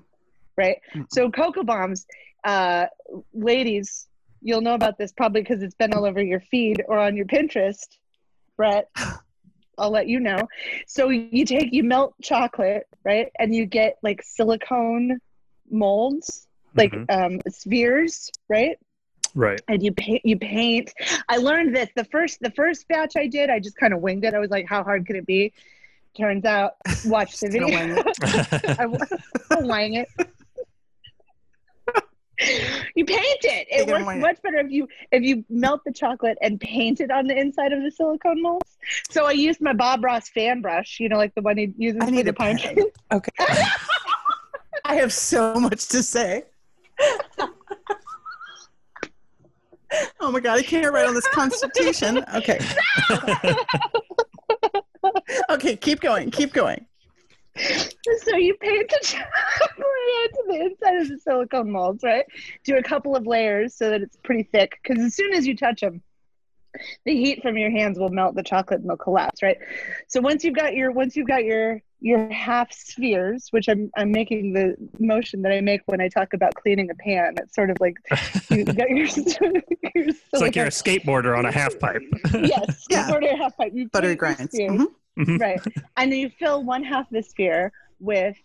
right? 0.58 0.78
Mm-mm. 0.94 1.06
So 1.12 1.30
cocoa 1.30 1.64
bombs, 1.64 2.08
uh, 2.46 2.86
ladies, 3.34 4.08
you'll 4.42 4.62
know 4.62 4.74
about 4.74 4.98
this 4.98 5.12
probably 5.12 5.42
because 5.42 5.62
it's 5.62 5.75
been 5.75 5.94
all 5.94 6.06
over 6.06 6.24
your 6.24 6.40
feed 6.40 6.82
or 6.88 6.98
on 6.98 7.18
your 7.18 7.25
Pinterest, 7.25 7.98
Brett. 8.56 8.90
I'll 9.78 9.92
let 9.92 10.08
you 10.08 10.22
know. 10.22 10.48
So 10.88 11.10
you 11.10 11.44
take 11.46 11.74
you 11.74 11.84
melt 11.84 12.14
chocolate, 12.22 12.88
right, 13.04 13.28
and 13.38 13.54
you 13.54 13.66
get 13.66 13.98
like 14.02 14.22
silicone 14.24 15.20
molds, 15.70 16.48
like 16.74 16.94
Mhm. 16.94 17.06
um, 17.10 17.42
spheres, 17.50 18.32
right? 18.48 18.78
Right. 19.36 19.62
and 19.68 19.84
you 19.84 19.92
paint 19.92 20.22
you 20.25 20.38
paint. 20.39 20.94
I 21.30 21.38
learned 21.38 21.75
this 21.75 21.89
the 21.96 22.06
first 22.06 22.39
the 22.39 22.51
first 22.51 22.88
batch 22.88 23.18
i 23.18 23.27
did 23.27 23.50
i 23.50 23.60
just 23.60 23.75
kind 23.77 23.94
of 23.94 24.00
winged 24.01 24.24
it. 24.24 24.34
I 24.34 24.39
was 24.39 24.50
like 24.50 24.65
how 24.68 24.82
hard 24.84 25.06
could 25.06 25.18
it 25.18 25.25
be? 25.25 25.51
Turns 26.18 26.46
out 26.46 26.75
watch 27.06 27.38
the 27.39 27.50
video. 27.50 27.68
wing 27.68 28.04
I 28.80 28.86
wa- 28.86 28.98
I'll 29.51 29.68
wang 29.68 29.96
it. 29.96 30.08
You 32.96 33.06
paint 33.06 33.39
it. 33.44 33.68
It 33.70 33.88
works 33.88 34.12
it. 34.13 34.20
much 34.20 34.42
better 34.42 34.58
if 34.58 34.70
you 34.70 34.88
if 35.12 35.24
you 35.24 35.46
melt 35.50 35.82
the 35.86 35.92
chocolate 35.94 36.38
and 36.42 36.60
paint 36.60 37.00
it 37.00 37.10
on 37.10 37.27
the 37.27 37.38
inside 37.38 37.72
of 37.72 37.82
the 37.82 37.89
silicone 37.92 38.42
molds. 38.42 38.77
So 39.10 39.25
i 39.25 39.32
used 39.32 39.62
my 39.62 39.74
bob 39.74 40.04
ross 40.04 40.30
fan 40.30 40.62
brush 40.62 40.98
you 41.00 41.08
know 41.10 41.18
like 41.18 41.34
the 41.36 41.42
one 41.42 41.58
he 41.58 41.74
uses 41.77 42.01
I 42.01 42.08
for 42.12 42.24
the 42.24 42.34
pine 42.34 42.58
tree 42.58 42.86
Okay. 43.12 43.32
I 44.84 44.96
have 44.96 45.12
so 45.13 45.56
much 45.56 45.88
to 45.89 46.04
say. 46.04 46.44
Oh 50.20 50.32
my 50.32 50.40
god, 50.40 50.60
I 50.60 50.64
can't 50.64 50.92
write 50.94 51.08
on 51.08 51.14
this 51.14 51.28
constitution. 51.28 52.24
Okay. 52.36 52.60
okay, 55.50 55.75
keep 55.75 56.00
going. 56.00 56.32
Keep 56.32 56.54
going. 56.54 56.86
so 57.58 58.36
you 58.36 58.54
paint 58.56 58.90
the 58.90 59.00
chocolate 59.02 59.30
onto 59.78 60.52
the 60.52 60.66
inside 60.66 60.98
of 60.98 61.08
the 61.08 61.18
silicone 61.20 61.72
molds, 61.72 62.04
right? 62.04 62.25
Do 62.64 62.78
a 62.78 62.84
couple 62.84 63.16
of 63.16 63.25
layers 63.25 63.75
so 63.75 63.90
that 63.90 64.02
it's 64.02 64.18
pretty 64.18 64.44
thick. 64.44 64.78
Because 64.84 65.04
as 65.04 65.16
soon 65.16 65.34
as 65.34 65.48
you 65.48 65.56
touch 65.56 65.82
them, 65.82 66.02
the 67.06 67.16
heat 67.16 67.42
from 67.42 67.58
your 67.58 67.72
hands 67.72 67.98
will 67.98 68.10
melt 68.10 68.36
the 68.36 68.44
chocolate 68.44 68.82
and 68.82 68.90
they'll 68.90 68.98
collapse, 68.98 69.42
right? 69.42 69.58
So 70.08 70.20
once 70.20 70.44
you've 70.44 70.56
got 70.56 70.74
your 70.74 70.92
once 70.92 71.16
you've 71.16 71.28
got 71.28 71.46
your 71.46 71.82
your 72.02 72.30
half 72.32 72.72
spheres, 72.72 73.48
which 73.52 73.68
I'm 73.68 73.90
I'm 73.98 74.12
making 74.12 74.54
the 74.54 74.75
motion 75.00 75.42
that 75.44 75.52
I 75.52 75.62
make 75.62 75.82
when 75.86 76.02
I 76.02 76.08
talk 76.10 76.34
about 76.34 76.54
cleaning 76.56 76.90
a 76.92 76.96
pan. 76.96 77.36
It's 77.38 77.56
sort 77.56 77.70
of 77.70 77.78
like 77.80 77.96
you 78.50 78.64
got 78.66 78.90
your, 78.90 79.06
your 79.08 79.62
It's 79.96 80.34
like 80.34 80.56
you're 80.56 80.66
a 80.66 80.70
skateboarder 80.70 81.38
on 81.38 81.46
a 81.46 81.52
half 81.52 81.78
pipe. 81.80 82.02
yes, 82.34 82.86
Yeah. 82.90 83.08
sort 83.08 83.24
of 83.24 83.38
half 83.38 83.56
pipe. 83.58 83.72
You 83.74 83.90
Buttery 83.90 84.16
paint 84.18 84.30
your 84.32 84.36
grinds. 84.36 84.54
spheres 84.56 84.72
Mhm. 84.72 84.88
Mhm. 85.18 85.40
right. 85.40 85.62
And 85.98 86.12
then 86.12 86.20
you 86.20 86.30
fill 86.30 86.64
one 86.64 86.84
half 86.84 87.06
of 87.08 87.12
the 87.14 87.24
sphere 87.24 87.72
with 88.00 88.36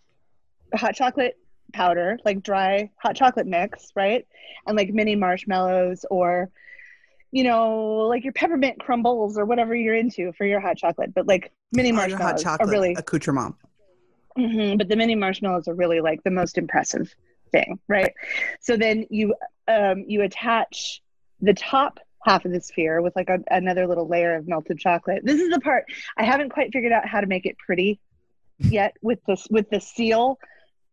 hot 0.74 0.94
chocolate 0.94 1.36
powder, 1.72 2.18
like 2.24 2.42
dry 2.42 2.90
hot 2.96 3.16
chocolate 3.16 3.46
mix, 3.46 3.88
right? 3.96 4.26
And 4.66 4.76
like 4.76 4.90
mini 4.94 5.16
marshmallows 5.16 6.04
or, 6.10 6.48
you 7.32 7.44
know, 7.44 8.06
like 8.08 8.24
your 8.24 8.32
peppermint 8.32 8.80
crumbles 8.80 9.38
or 9.38 9.44
whatever 9.44 9.74
you're 9.74 9.94
into 9.94 10.32
for 10.32 10.44
your 10.44 10.60
hot 10.60 10.76
chocolate. 10.76 11.14
But 11.14 11.26
like 11.26 11.52
mini 11.72 11.90
Oh, 11.90 11.96
marshmallows 11.96 12.42
hot 12.42 12.58
chocolate 12.58 12.68
are 12.68 12.72
really, 12.72 12.94
accoutrement. 12.94 13.54
Mhm, 14.36 14.78
but 14.78 14.88
the 14.88 14.96
mini 14.96 15.14
marshmallows 15.14 15.68
are 15.68 15.74
really 15.74 16.00
like 16.00 16.22
the 16.24 16.30
most 16.30 16.58
impressive 16.58 17.14
thing, 17.52 17.78
right? 17.88 18.12
So 18.60 18.76
then 18.76 19.06
you 19.10 19.34
um, 19.68 20.04
you 20.06 20.22
attach 20.22 21.02
the 21.40 21.54
top 21.54 21.98
half 22.24 22.44
of 22.44 22.52
the 22.52 22.60
sphere 22.60 23.00
with 23.00 23.14
like 23.16 23.30
a, 23.30 23.38
another 23.50 23.86
little 23.86 24.06
layer 24.06 24.34
of 24.34 24.46
melted 24.46 24.78
chocolate. 24.78 25.22
This 25.24 25.40
is 25.40 25.50
the 25.50 25.60
part 25.60 25.84
I 26.16 26.24
haven't 26.24 26.50
quite 26.50 26.72
figured 26.72 26.92
out 26.92 27.06
how 27.08 27.20
to 27.20 27.26
make 27.26 27.46
it 27.46 27.56
pretty 27.58 28.00
yet 28.58 28.94
with 29.02 29.20
this 29.26 29.46
with 29.50 29.70
the 29.70 29.80
seal. 29.80 30.38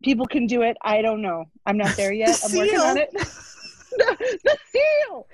People 0.03 0.27
can 0.27 0.45
do 0.45 0.61
it. 0.61 0.77
I 0.81 1.01
don't 1.01 1.21
know. 1.21 1.45
I'm 1.65 1.77
not 1.77 1.95
there 1.97 2.13
yet. 2.13 2.39
I'm 2.45 2.55
working 2.55 2.79
on 2.79 2.97
it. 2.97 3.09
the, 3.89 4.39
the 4.43 4.57
seal. 4.71 5.27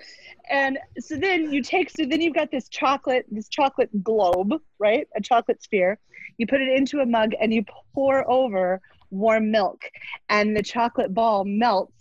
And 0.50 0.77
so 1.00 1.15
then 1.15 1.51
you 1.51 1.62
take 1.62 1.89
so 1.89 2.05
then 2.05 2.22
you've 2.22 2.36
got 2.36 2.51
this 2.51 2.67
chocolate 2.69 3.25
this 3.31 3.48
chocolate 3.48 4.03
globe, 4.03 4.53
right? 4.79 5.07
A 5.15 5.22
chocolate 5.22 5.63
sphere. 5.63 6.00
You 6.38 6.48
put 6.48 6.62
it 6.62 6.69
into 6.77 7.00
a 7.00 7.05
mug 7.05 7.31
and 7.39 7.53
you 7.53 7.63
pour 7.93 8.29
over 8.29 8.81
warm 9.13 9.51
milk 9.51 9.83
and 10.29 10.57
the 10.57 10.63
chocolate 10.63 11.13
ball 11.13 11.45
melts 11.45 11.93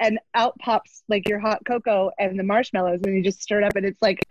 and 0.00 0.18
out 0.34 0.58
pops 0.58 1.04
like 1.08 1.28
your 1.28 1.38
hot 1.38 1.64
cocoa 1.64 2.10
and 2.18 2.38
the 2.38 2.42
marshmallows 2.42 3.00
and 3.04 3.14
you 3.14 3.22
just 3.22 3.40
stir 3.40 3.60
it 3.60 3.64
up 3.64 3.76
and 3.76 3.86
it's 3.86 4.02
like 4.02 4.26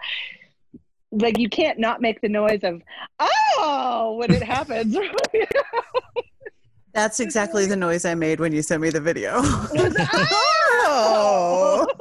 like 1.11 1.39
you 1.39 1.49
can't 1.49 1.79
not 1.79 2.01
make 2.01 2.19
the 2.21 2.27
noise 2.27 2.63
of 2.63 2.81
oh 3.19 4.17
when 4.19 4.31
it 4.31 4.43
happens 4.43 4.95
That's 6.93 7.19
exactly 7.19 7.65
the 7.65 7.75
noise 7.75 8.05
I 8.05 8.15
made 8.15 8.39
when 8.39 8.51
you 8.51 8.62
sent 8.62 8.81
me 8.81 8.89
the 8.89 9.01
video. 9.01 9.41
Was- 9.41 9.96
oh. 10.86 11.88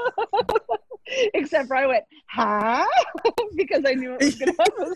except 1.35 1.69
for 1.69 1.75
i 1.75 1.87
went 1.87 2.05
huh 2.31 2.85
because 3.57 3.83
i 3.87 3.95
knew 3.95 4.13
it 4.13 4.21
was 4.21 4.35
gonna 4.35 4.53
happen 4.59 4.95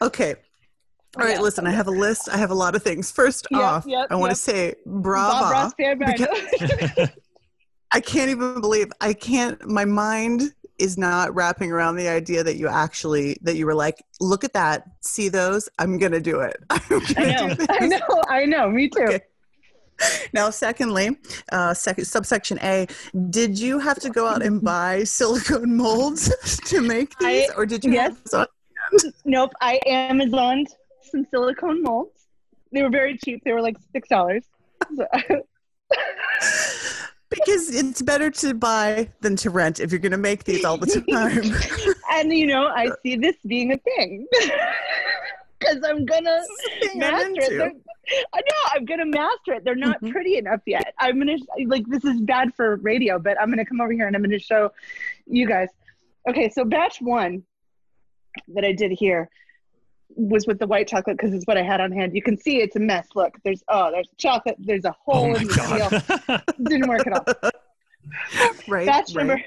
Okay. 0.00 0.36
All 1.18 1.24
right, 1.24 1.34
Yeah. 1.34 1.40
listen, 1.40 1.66
I 1.66 1.70
have 1.70 1.86
a 1.88 1.90
list. 1.92 2.28
I 2.30 2.36
have 2.36 2.50
a 2.50 2.54
lot 2.54 2.74
of 2.74 2.82
things. 2.82 3.10
First 3.10 3.46
Yep, 3.50 3.60
off, 3.60 3.84
yep, 3.86 4.06
I 4.10 4.14
want 4.14 4.30
yep. 4.30 4.36
to 4.36 4.42
say 4.42 4.74
brava. 4.86 5.70
I 7.92 8.00
can't 8.00 8.30
even 8.30 8.60
believe 8.60 8.90
I 9.00 9.12
can't 9.12 9.68
my 9.68 9.84
mind 9.84 10.54
is 10.80 10.96
not 10.98 11.34
wrapping 11.34 11.70
around 11.70 11.96
the 11.96 12.08
idea 12.08 12.42
that 12.42 12.56
you 12.56 12.66
actually 12.68 13.36
that 13.42 13.56
you 13.56 13.66
were 13.66 13.74
like, 13.74 14.02
look 14.20 14.42
at 14.44 14.52
that, 14.54 14.84
see 15.00 15.28
those, 15.28 15.68
I'm 15.78 15.98
gonna 15.98 16.20
do 16.20 16.40
it. 16.40 16.56
I'm 16.70 16.80
I 17.16 17.26
know, 17.26 17.56
I 17.68 17.86
know, 17.86 18.22
I 18.28 18.44
know. 18.46 18.70
Me 18.70 18.88
too. 18.88 19.02
Okay. 19.02 19.20
Now, 20.32 20.48
secondly, 20.48 21.18
uh, 21.52 21.74
second 21.74 22.06
subsection 22.06 22.58
A, 22.62 22.86
did 23.28 23.58
you 23.58 23.78
have 23.78 23.98
to 24.00 24.08
go 24.08 24.26
out 24.26 24.42
and 24.42 24.62
buy 24.72 25.04
silicone 25.04 25.76
molds 25.76 26.32
to 26.70 26.80
make 26.80 27.16
these, 27.18 27.50
I- 27.50 27.54
or 27.54 27.66
did 27.66 27.84
you? 27.84 27.92
yes. 27.92 28.14
Nope. 29.26 29.52
I 29.60 29.78
Amazoned 29.86 30.66
some 31.02 31.26
silicone 31.30 31.82
molds. 31.82 32.26
They 32.72 32.82
were 32.82 32.88
very 32.90 33.18
cheap. 33.18 33.42
They 33.44 33.52
were 33.52 33.60
like 33.62 33.76
six 33.92 34.08
dollars. 34.08 34.44
Because 37.30 37.74
it's 37.74 38.02
better 38.02 38.30
to 38.30 38.54
buy 38.54 39.08
than 39.20 39.36
to 39.36 39.50
rent 39.50 39.78
if 39.80 39.92
you're 39.92 40.00
going 40.00 40.12
to 40.12 40.18
make 40.18 40.44
these 40.44 40.64
all 40.64 40.76
the 40.76 40.86
time. 40.86 41.94
and 42.12 42.32
you 42.32 42.46
know, 42.46 42.66
I 42.66 42.90
see 43.04 43.16
this 43.16 43.36
being 43.46 43.72
a 43.72 43.78
thing. 43.78 44.26
because 45.60 45.78
I'm 45.84 46.04
gonna 46.06 46.40
master 46.96 47.32
it. 47.42 47.58
They're- 47.58 47.72
I 48.34 48.38
know 48.40 48.56
I'm 48.74 48.84
gonna 48.86 49.04
master 49.06 49.52
it. 49.52 49.64
They're 49.64 49.74
not 49.76 50.00
Mhm. 50.02 50.10
pretty 50.10 50.36
enough 50.38 50.62
yet. 50.66 50.94
I'm 50.98 51.18
gonna 51.18 51.36
like 51.66 51.86
this 51.86 52.04
is 52.04 52.20
bad 52.22 52.52
for 52.54 52.76
radio, 52.76 53.18
but 53.18 53.40
I'm 53.40 53.50
gonna 53.50 53.64
come 53.66 53.80
over 53.80 53.92
here 53.92 54.06
and 54.06 54.16
I'm 54.16 54.22
gonna 54.22 54.38
show 54.38 54.72
you 55.26 55.46
guys. 55.46 55.68
Okay, 56.28 56.48
so 56.48 56.64
batch 56.64 57.00
one 57.00 57.44
that 58.48 58.64
I 58.64 58.72
did 58.72 58.90
here 58.92 59.28
was 60.16 60.46
with 60.46 60.58
the 60.58 60.66
white 60.66 60.88
chocolate 60.88 61.16
because 61.16 61.32
it's 61.34 61.46
what 61.46 61.56
I 61.56 61.62
had 61.62 61.80
on 61.80 61.92
hand. 61.92 62.14
You 62.14 62.22
can 62.22 62.36
see 62.36 62.58
it's 62.60 62.76
a 62.76 62.80
mess. 62.80 63.08
Look, 63.14 63.36
there's 63.44 63.62
oh, 63.68 63.90
there's 63.90 64.08
chocolate. 64.18 64.56
There's 64.58 64.84
a 64.84 64.90
Oh 65.06 65.12
hole 65.14 65.32
my 65.32 65.40
in 65.40 65.46
the 65.46 66.04
seal. 66.28 66.38
Didn't 66.68 66.88
work 66.88 67.06
at 67.06 67.12
all. 67.12 67.50
Right. 68.66 68.86
batch 68.86 69.14
right. 69.14 69.26
number 69.26 69.42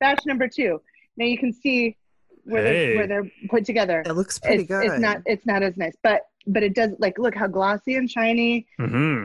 batch 0.00 0.20
number 0.26 0.48
two. 0.48 0.80
Now 1.16 1.26
you 1.26 1.38
can 1.38 1.52
see 1.52 1.96
where 2.44 2.62
Hey. 2.64 2.86
they're 2.86 2.96
where 2.96 3.06
they're 3.06 3.30
put 3.48 3.64
together. 3.64 4.02
It 4.06 4.12
looks 4.14 4.38
pretty 4.38 4.62
It's, 4.62 4.68
good. 4.68 4.86
it's 4.86 4.98
not 4.98 5.22
it's 5.26 5.46
not 5.46 5.62
as 5.62 5.76
nice, 5.76 5.94
but 6.02 6.22
but 6.46 6.62
it 6.62 6.74
does 6.74 6.90
like 6.98 7.18
look 7.18 7.34
how 7.34 7.46
glossy 7.46 7.94
and 7.96 8.10
shiny, 8.10 8.66
hmm 8.78 9.24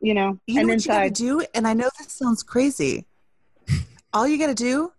you 0.00 0.12
know, 0.14 0.38
You 0.46 0.54
know 0.56 0.60
and 0.60 0.68
what 0.68 0.74
inside. 0.74 1.18
you 1.20 1.38
gotta 1.38 1.44
do? 1.44 1.46
And 1.54 1.66
I 1.66 1.72
know 1.74 1.88
this 1.98 2.12
sounds 2.12 2.42
crazy. 2.42 3.06
All 4.12 4.26
you 4.28 4.38
gotta 4.38 4.54
do, 4.54 4.92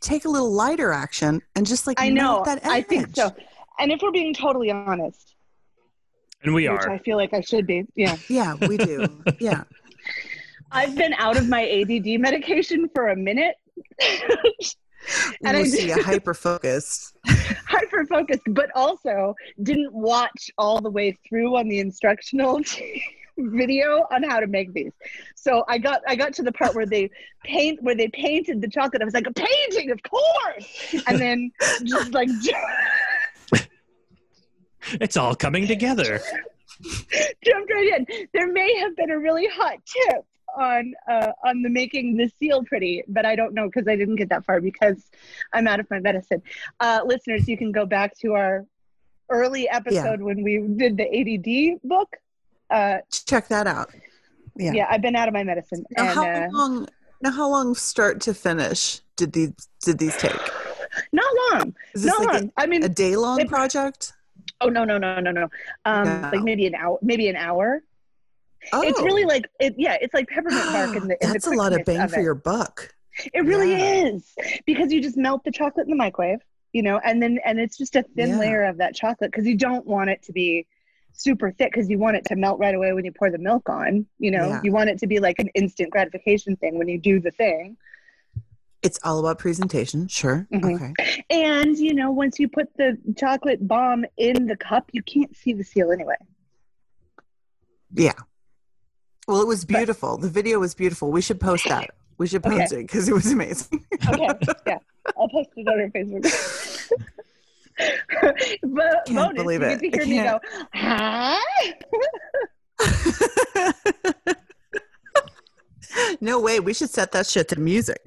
take 0.00 0.24
a 0.24 0.28
little 0.28 0.50
lighter 0.52 0.92
action 0.92 1.42
and 1.56 1.66
just 1.66 1.86
like 1.86 2.00
I 2.00 2.08
know. 2.10 2.42
that 2.44 2.64
edge. 2.64 2.70
I 2.70 2.80
think 2.82 3.14
so. 3.16 3.32
And 3.80 3.90
if 3.92 4.00
we're 4.02 4.12
being 4.12 4.34
totally 4.34 4.70
honest, 4.70 5.34
And 6.42 6.54
we 6.54 6.68
which 6.68 6.82
are. 6.82 6.90
I 6.90 6.98
feel 6.98 7.16
like 7.16 7.32
I 7.34 7.40
should 7.40 7.66
be, 7.66 7.86
yeah, 7.94 8.16
Yeah, 8.28 8.54
we 8.68 8.76
do. 8.76 9.06
yeah. 9.40 9.64
I've 10.72 10.94
been 10.94 11.14
out 11.14 11.36
of 11.36 11.48
my 11.48 11.68
ADD 11.68 12.20
medication 12.20 12.88
for 12.94 13.08
a 13.08 13.16
minute. 13.16 13.56
and 15.44 15.56
I 15.56 15.64
see 15.64 15.86
did- 15.86 15.96
you 15.96 16.02
hyper 16.02 16.34
focused. 16.34 17.16
hyper 17.66 18.04
focused, 18.06 18.42
but 18.48 18.70
also 18.74 19.34
didn't 19.62 19.92
watch 19.92 20.50
all 20.58 20.80
the 20.80 20.90
way 20.90 21.16
through 21.28 21.56
on 21.56 21.68
the 21.68 21.80
instructional 21.80 22.60
video 23.38 24.04
on 24.12 24.22
how 24.22 24.38
to 24.38 24.46
make 24.46 24.72
these. 24.74 24.92
So 25.34 25.64
I 25.68 25.78
got 25.78 26.02
I 26.06 26.14
got 26.14 26.34
to 26.34 26.42
the 26.42 26.52
part 26.52 26.74
where 26.74 26.86
they 26.86 27.10
paint 27.42 27.82
where 27.82 27.94
they 27.96 28.08
painted 28.08 28.60
the 28.60 28.68
chocolate. 28.68 29.00
I 29.02 29.04
was 29.06 29.14
like, 29.14 29.26
a 29.26 29.32
painting, 29.32 29.90
of 29.90 30.00
course. 30.02 30.94
And 31.06 31.18
then 31.18 31.50
just 31.84 32.12
like 32.12 32.28
It's 35.00 35.16
all 35.16 35.34
coming 35.34 35.66
together. 35.66 36.20
jumped 37.44 37.70
right 37.72 37.92
in. 37.98 38.26
There 38.32 38.50
may 38.52 38.78
have 38.78 38.96
been 38.96 39.10
a 39.10 39.18
really 39.18 39.46
hot 39.52 39.78
tip 39.84 40.24
on 40.58 40.94
uh, 41.08 41.32
on 41.44 41.62
the 41.62 41.68
making 41.70 42.16
the 42.16 42.30
seal 42.38 42.64
pretty, 42.64 43.02
but 43.08 43.24
I 43.26 43.36
don't 43.36 43.54
know 43.54 43.66
because 43.66 43.86
I 43.88 43.96
didn't 43.96 44.16
get 44.16 44.28
that 44.30 44.44
far 44.44 44.60
because 44.60 45.04
I'm 45.52 45.66
out 45.66 45.80
of 45.80 45.88
my 45.90 46.00
medicine. 46.00 46.42
Uh, 46.80 47.00
listeners, 47.04 47.46
you 47.48 47.56
can 47.56 47.72
go 47.72 47.86
back 47.86 48.16
to 48.20 48.34
our 48.34 48.66
early 49.28 49.68
episode 49.68 50.20
when 50.20 50.42
we 50.42 50.58
did 50.76 50.96
the 50.96 51.06
ADD 51.06 51.80
book. 51.88 52.16
Uh, 52.70 52.98
Check 53.26 53.48
that 53.48 53.66
out. 53.66 53.90
yeah. 54.56 54.72
Yeah. 54.72 54.86
I've 54.90 55.02
been 55.02 55.16
out 55.16 55.28
of 55.28 55.34
my 55.34 55.44
medicine, 55.44 55.84
Now 55.96 56.02
and 56.04 56.10
how 56.14 56.26
uh, 56.28 56.48
long 56.52 56.88
now 57.20 57.30
how 57.32 57.48
long 57.50 57.74
start 57.74 58.20
to 58.22 58.34
finish 58.34 59.00
did 59.16 59.32
these 59.32 59.52
did 59.84 59.98
these 59.98 60.16
take? 60.16 60.32
not 61.12 61.26
long, 61.52 61.74
Is 61.94 62.02
this 62.02 62.12
not 62.18 62.26
like 62.26 62.40
long. 62.42 62.52
I 62.56 62.66
mean, 62.66 62.82
a, 62.82 62.86
a 62.86 62.88
day 62.88 63.14
long 63.16 63.40
it- 63.40 63.48
project? 63.48 64.14
Oh 64.60 64.68
no, 64.68 64.84
no, 64.84 64.98
no, 64.98 65.20
no, 65.20 65.30
no. 65.30 65.48
Um, 65.84 66.22
like 66.22 66.42
maybe 66.42 66.66
an 66.66 66.74
hour, 66.74 66.98
maybe 67.02 67.28
an 67.28 67.36
hour. 67.36 67.82
Oh, 68.72 68.82
It's 68.82 69.00
really 69.00 69.24
like 69.24 69.46
it. 69.58 69.74
Yeah, 69.78 69.96
it's 70.00 70.12
like 70.12 70.28
peppermint 70.28 70.66
bark 70.72 70.94
in 70.96 71.08
the. 71.08 71.16
In 71.24 71.32
that's 71.32 71.46
the 71.46 71.52
a 71.52 71.56
lot 71.56 71.72
of 71.72 71.84
bang 71.84 72.08
for 72.08 72.20
your 72.20 72.34
buck. 72.34 72.94
It 73.34 73.44
really 73.44 73.72
Yeah. 73.72 74.06
is 74.14 74.34
because 74.66 74.92
you 74.92 75.00
just 75.02 75.16
melt 75.16 75.44
the 75.44 75.50
chocolate 75.50 75.86
in 75.86 75.90
the 75.90 75.96
microwave, 75.96 76.40
you 76.72 76.82
know, 76.82 76.98
and 77.04 77.22
then 77.22 77.38
and 77.44 77.58
it's 77.58 77.76
just 77.78 77.96
a 77.96 78.02
thin 78.16 78.30
Yeah. 78.30 78.38
layer 78.38 78.64
of 78.64 78.76
that 78.78 78.94
chocolate 78.94 79.30
because 79.30 79.46
you 79.46 79.56
don't 79.56 79.86
want 79.86 80.10
it 80.10 80.22
to 80.24 80.32
be 80.32 80.66
super 81.12 81.50
thick 81.50 81.72
because 81.72 81.90
you 81.90 81.98
want 81.98 82.16
it 82.16 82.24
to 82.26 82.36
melt 82.36 82.58
right 82.60 82.74
away 82.74 82.92
when 82.92 83.04
you 83.04 83.12
pour 83.12 83.30
the 83.30 83.38
milk 83.38 83.68
on. 83.68 84.06
You 84.18 84.30
know, 84.30 84.48
Yeah. 84.48 84.60
you 84.62 84.72
want 84.72 84.90
it 84.90 84.98
to 84.98 85.06
be 85.06 85.18
like 85.20 85.38
an 85.38 85.48
instant 85.54 85.90
gratification 85.90 86.56
thing 86.56 86.78
when 86.78 86.88
you 86.88 86.98
do 86.98 87.18
the 87.18 87.30
thing. 87.32 87.76
It's 88.82 88.98
all 89.04 89.18
about 89.20 89.38
presentation, 89.38 90.08
sure. 90.08 90.46
Mhm. 90.52 90.92
Okay. 90.94 91.22
And 91.28 91.76
you 91.78 91.92
know, 91.94 92.10
once 92.10 92.38
you 92.38 92.48
put 92.48 92.74
the 92.76 92.96
chocolate 93.16 93.66
bomb 93.68 94.04
in 94.16 94.46
the 94.46 94.56
cup, 94.56 94.88
you 94.92 95.02
can't 95.02 95.36
see 95.36 95.52
the 95.52 95.62
seal 95.64 95.92
anyway. 95.92 96.14
Yeah. 97.92 98.14
Well, 99.28 99.42
it 99.42 99.46
was 99.46 99.64
beautiful. 99.64 100.16
the 100.16 100.28
video 100.30 100.58
was 100.58 100.74
beautiful. 100.74 101.12
We 101.12 101.20
should 101.20 101.38
post 101.40 101.68
that. 101.68 101.90
We 102.18 102.26
should 102.26 102.44
Okay. 102.46 102.58
post 102.58 102.72
it 102.72 102.86
because 102.86 103.08
it 103.08 103.12
was 103.14 103.30
amazing. 103.30 103.84
Okay, 104.08 104.28
yeah, 104.66 104.78
I'll 105.16 105.28
post 105.28 105.50
it 105.56 105.68
on 105.68 105.80
our 105.80 105.88
Facebook. 105.88 106.24
but 108.62 109.04
Can't 109.06 109.16
bonus, 109.16 109.42
believe 109.42 109.60
you 109.62 109.68
it. 109.68 109.80
get 109.82 109.92
to 109.92 110.00
I 110.00 110.04
hear 110.04 110.24
me 110.24 110.28
go, 110.28 110.40
huh? 110.74 111.38
no 116.20 116.40
way. 116.40 116.60
We 116.60 116.74
should 116.74 116.90
set 116.90 117.12
that 117.12 117.26
shit 117.26 117.48
to 117.48 117.58
music. 117.60 118.00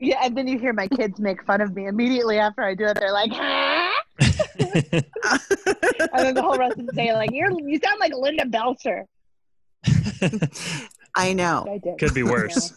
Yeah, 0.00 0.20
and 0.22 0.36
then 0.36 0.46
you 0.46 0.58
hear 0.58 0.72
my 0.72 0.86
kids 0.88 1.18
make 1.18 1.44
fun 1.44 1.60
of 1.60 1.74
me 1.74 1.86
immediately 1.86 2.38
after 2.38 2.62
I 2.62 2.74
do 2.74 2.84
it. 2.84 2.98
They're 3.00 3.12
like, 3.12 3.32
huh? 3.32 3.90
And 4.20 6.26
then 6.26 6.34
the 6.34 6.42
whole 6.42 6.56
rest 6.56 6.78
of 6.78 6.86
the 6.86 6.92
day, 6.92 7.12
like, 7.12 7.30
you're 7.32 7.50
you 7.60 7.78
sound 7.82 7.98
like 8.00 8.12
Linda 8.14 8.46
Belcher. 8.46 9.06
I 11.14 11.32
know. 11.32 11.66
I 11.68 11.78
did. 11.78 11.98
Could 11.98 12.14
be 12.14 12.22
worse. 12.22 12.72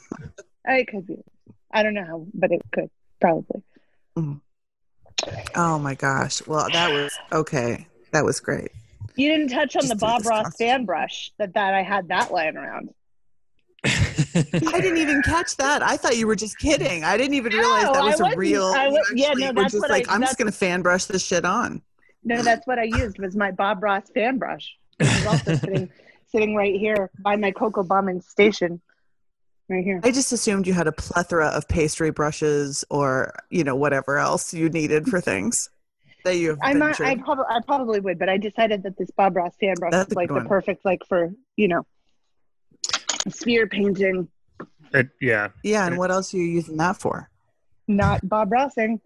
It 0.65 0.87
could 0.87 1.05
be. 1.05 1.17
I 1.71 1.83
don't 1.83 1.93
know 1.93 2.05
how, 2.05 2.25
but 2.33 2.51
it 2.51 2.61
could 2.71 2.89
probably. 3.19 3.61
Mm. 4.17 4.41
Oh 5.55 5.79
my 5.79 5.95
gosh. 5.95 6.45
Well, 6.47 6.67
that 6.71 6.91
was 6.91 7.17
okay. 7.31 7.87
That 8.11 8.25
was 8.25 8.39
great. 8.39 8.71
You 9.15 9.29
didn't 9.29 9.49
touch 9.49 9.75
on 9.75 9.83
Just 9.83 9.89
the 9.89 9.95
Bob 9.95 10.25
Ross 10.25 10.45
costume. 10.45 10.67
fan 10.67 10.85
brush 10.85 11.31
that 11.37 11.53
that 11.53 11.73
I 11.73 11.83
had 11.83 12.07
that 12.09 12.31
lying 12.31 12.57
around. 12.57 12.89
I 13.83 14.79
didn't 14.79 14.97
even 14.97 15.21
catch 15.23 15.57
that. 15.57 15.81
I 15.81 15.97
thought 15.97 16.17
you 16.17 16.27
were 16.27 16.35
just 16.35 16.57
kidding. 16.59 17.03
I 17.03 17.17
didn't 17.17 17.33
even 17.33 17.51
realize 17.53 17.83
No, 17.85 17.93
that 17.93 18.03
was 18.03 18.19
a 18.19 18.35
real. 18.37 18.65
I 18.65 18.85
you 18.87 18.91
wa- 18.93 19.01
yeah, 19.15 19.33
no, 19.35 19.51
that's 19.53 19.71
just 19.73 19.81
what 19.81 19.91
I- 19.91 19.95
like, 19.95 20.05
I'm 20.09 20.21
just 20.21 20.37
gonna 20.37 20.51
fan 20.51 20.81
brush 20.81 21.05
this 21.05 21.25
shit 21.25 21.45
on. 21.45 21.81
No, 22.23 22.41
that's 22.43 22.67
what 22.67 22.77
I 22.77 22.83
used 22.83 23.17
was 23.19 23.35
my 23.35 23.49
Bob 23.51 23.81
Ross 23.81 24.03
fan 24.13 24.37
brush. 24.37 24.75
Is 24.99 25.25
also 25.25 25.55
sitting 25.55 25.89
sitting 26.31 26.55
right 26.55 26.75
here 26.75 27.09
by 27.19 27.35
my 27.35 27.51
cocoa 27.51 27.83
bombing 27.83 28.21
station. 28.21 28.81
Right 29.67 29.83
here. 29.83 29.99
I 30.03 30.11
just 30.11 30.31
assumed 30.31 30.67
you 30.67 30.73
had 30.73 30.87
a 30.87 30.91
plethora 30.91 31.47
of 31.47 31.67
pastry 31.67 32.11
brushes 32.11 32.85
or 32.89 33.33
you 33.49 33.63
know 33.63 33.75
whatever 33.75 34.17
else 34.17 34.53
you 34.53 34.69
needed 34.69 35.07
for 35.07 35.19
things 35.21 35.69
that 36.23 36.35
you 36.35 36.49
have 36.49 36.59
I 36.61 36.73
might. 36.73 37.01
I 37.01 37.15
probably, 37.15 37.45
I 37.49 37.59
probably 37.65 37.99
would, 37.99 38.19
but 38.19 38.29
I 38.29 38.37
decided 38.37 38.83
that 38.83 38.97
this 38.97 39.09
Bob 39.11 39.35
Ross 39.35 39.53
fan 39.59 39.73
brush 39.79 39.91
That's 39.91 40.11
is 40.11 40.15
like 40.15 40.27
the 40.27 40.35
one. 40.35 40.47
perfect, 40.47 40.85
like 40.85 41.01
for 41.07 41.31
you 41.55 41.67
know, 41.67 41.85
sphere 43.29 43.67
painting, 43.67 44.27
It- 44.93 45.09
yeah. 45.19 45.49
yeah, 45.63 45.87
and 45.87 45.97
what 45.97 46.11
else 46.11 46.33
are 46.33 46.37
you 46.37 46.43
using 46.43 46.77
that 46.77 46.99
for? 46.99 47.29
not 47.87 48.27
Bob 48.27 48.49
Rossing. 48.51 48.99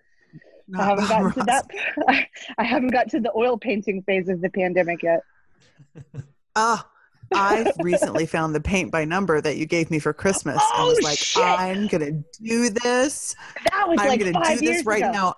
I 0.78 0.84
haven't 0.84 1.08
gotten 1.08 1.30
Bob 1.30 1.34
to 1.36 1.43
that. 1.43 1.65
I 2.58 2.63
haven't 2.63 2.89
got 2.89 3.10
to 3.12 3.19
the 3.19 3.32
oil 3.36 3.58
painting 3.58 4.04
phase 4.04 4.30
of 4.30 4.41
the 4.41 4.49
pandemic 4.49 5.01
yet. 5.04 5.21
Ah, 6.58 6.88
I 7.34 7.69
recently 7.82 8.25
found 8.25 8.56
the 8.56 8.62
paint 8.62 8.89
by 8.91 9.04
number 9.04 9.41
that 9.41 9.58
you 9.58 9.65
gave 9.65 9.91
me 9.91 9.99
for 9.99 10.13
Christmas. 10.13 10.56
I 10.58 10.71
Oh, 10.78 10.88
was 10.88 11.01
like, 11.01 11.17
shit. 11.17 11.43
I'm 11.43 11.88
gonna 11.88 12.23
do 12.41 12.69
this. 12.69 13.36
That 13.71 13.88
was 13.89 13.97
I'm 13.99 14.08
like 14.08 14.19
gonna 14.21 14.32
five 14.32 14.60
do 14.60 14.65
years 14.65 14.78
this 14.78 14.86
right 14.86 15.01
ago. 15.01 15.12
now. 15.12 15.34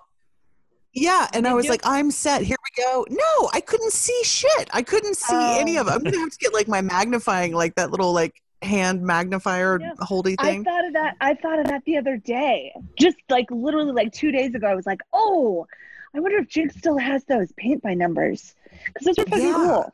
Yeah, 0.92 1.26
and 1.32 1.46
I 1.48 1.54
was 1.54 1.64
you? 1.64 1.70
like, 1.72 1.80
I'm 1.84 2.10
set. 2.12 2.42
Here 2.42 2.56
we 2.76 2.84
go. 2.84 3.04
No, 3.10 3.50
I 3.52 3.60
couldn't 3.60 3.92
see 3.92 4.20
shit. 4.22 4.68
I 4.72 4.82
couldn't 4.82 5.16
see 5.16 5.34
any 5.58 5.76
of 5.76 5.88
it. 5.88 5.90
I'm 5.90 6.02
gonna 6.04 6.18
have 6.18 6.30
to 6.30 6.38
get 6.38 6.54
like 6.54 6.68
my 6.68 6.80
magnifying, 6.82 7.52
like 7.52 7.74
that 7.74 7.90
little 7.90 8.12
like 8.12 8.40
hand 8.62 9.02
magnifier 9.02 9.78
Yeah. 9.80 9.92
holdy 10.00 10.36
thing. 10.36 10.60
I 10.60 10.70
thought 10.70 10.84
of 10.86 10.92
that. 10.94 11.16
I 11.20 11.34
thought 11.34 11.58
of 11.60 11.66
that 11.66 11.84
the 11.84 11.96
other 11.96 12.16
day. 12.16 12.72
Just 12.98 13.16
like 13.28 13.50
literally 13.50 13.92
like 13.92 14.12
two 14.12 14.32
days 14.32 14.54
ago, 14.54 14.66
I 14.66 14.74
was 14.74 14.86
like, 14.86 15.00
oh, 15.12 15.66
I 16.14 16.20
wonder 16.20 16.38
if 16.38 16.48
Jinx 16.48 16.74
still 16.76 16.98
has 16.98 17.24
those 17.24 17.52
paint 17.56 17.82
by 17.82 17.94
numbers 17.94 18.54
because 18.86 19.04
those 19.06 19.18
are 19.18 19.28
fucking 19.28 19.46
Yeah. 19.46 19.52
cool. 19.54 19.92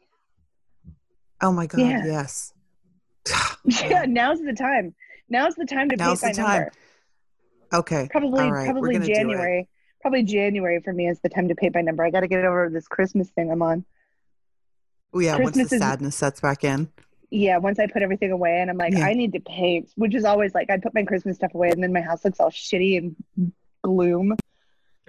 oh 1.42 1.52
my 1.52 1.66
god, 1.66 1.80
Yeah. 1.80 2.04
yes. 2.06 2.52
Yeah, 3.64 4.04
now's 4.06 4.40
the 4.40 4.52
time. 4.52 4.94
Now's 5.28 5.54
the 5.54 5.64
time 5.66 5.88
to 5.88 5.96
Now's 5.96 6.20
paint 6.20 6.36
the 6.36 6.42
by 6.42 6.46
time. 6.46 6.56
number. 6.60 6.72
Okay. 7.72 8.08
Probably, 8.10 8.44
All 8.44 8.52
right, 8.52 8.68
we're 8.74 8.90
probably. 8.90 8.98
January. 9.14 9.68
Probably 10.02 10.22
January 10.22 10.80
for 10.82 10.92
me 10.92 11.08
is 11.08 11.18
the 11.20 11.30
time 11.30 11.48
to 11.48 11.54
paint 11.54 11.72
by 11.72 11.80
number. 11.80 12.04
I 12.04 12.10
got 12.10 12.20
to 12.20 12.28
get 12.28 12.44
over 12.44 12.68
this 12.70 12.86
Christmas 12.86 13.30
thing 13.30 13.50
I'm 13.50 13.62
on. 13.62 13.84
Oh 15.14 15.18
yeah, 15.20 15.32
once 15.36 15.52
Christmas 15.56 15.70
the 15.70 15.76
is- 15.76 15.82
sadness 15.82 16.16
sets 16.16 16.40
back 16.40 16.62
in. 16.64 16.90
Yeah, 17.30 17.58
once 17.58 17.78
I 17.78 17.86
put 17.86 18.02
everything 18.02 18.30
away 18.32 18.60
and 18.60 18.70
I'm 18.70 18.76
like, 18.76 18.92
Yeah. 18.92 19.06
I 19.06 19.14
need 19.14 19.32
to 19.32 19.40
paint, 19.40 19.90
which 19.96 20.14
is 20.14 20.24
always 20.24 20.54
like 20.54 20.70
I 20.70 20.78
put 20.78 20.94
my 20.94 21.04
Christmas 21.04 21.36
stuff 21.36 21.54
away 21.54 21.70
and 21.70 21.82
then 21.82 21.92
my 21.92 22.00
house 22.00 22.24
looks 22.24 22.40
all 22.40 22.50
shitty 22.50 22.98
and 22.98 23.52
gloom. 23.82 24.36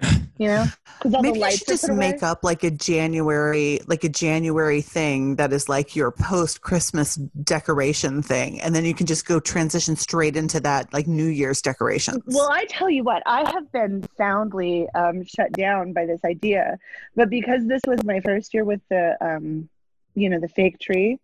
You 0.38 0.48
know, 0.48 0.66
Maybe 1.02 1.38
you 1.38 1.50
should 1.50 1.66
just 1.66 1.88
away. 1.88 1.96
make 1.96 2.22
up 2.22 2.44
like 2.44 2.62
a 2.62 2.70
January, 2.70 3.80
like 3.86 4.04
a 4.04 4.08
January 4.10 4.82
thing 4.82 5.36
that 5.36 5.50
is 5.50 5.66
like 5.66 5.96
your 5.96 6.10
post 6.10 6.60
Christmas 6.60 7.14
decoration 7.14 8.20
thing, 8.20 8.60
and 8.60 8.74
then 8.74 8.84
you 8.84 8.92
can 8.92 9.06
just 9.06 9.24
go 9.24 9.40
transition 9.40 9.96
straight 9.96 10.36
into 10.36 10.60
that 10.60 10.92
like 10.92 11.06
New 11.06 11.24
Year's 11.24 11.62
decorations. 11.62 12.22
Well, 12.26 12.50
I 12.52 12.66
tell 12.66 12.90
you 12.90 13.02
what, 13.02 13.22
I 13.24 13.50
have 13.50 13.72
been 13.72 14.06
soundly 14.18 14.86
um, 14.94 15.24
shut 15.24 15.52
down 15.52 15.94
by 15.94 16.04
this 16.04 16.22
idea, 16.22 16.78
but 17.14 17.30
because 17.30 17.66
this 17.66 17.80
was 17.86 18.04
my 18.04 18.20
first 18.20 18.52
year 18.52 18.64
with 18.66 18.82
the, 18.90 19.16
um, 19.22 19.70
you 20.14 20.28
know, 20.28 20.38
the 20.38 20.48
fake 20.48 20.78
tree, 20.78 21.18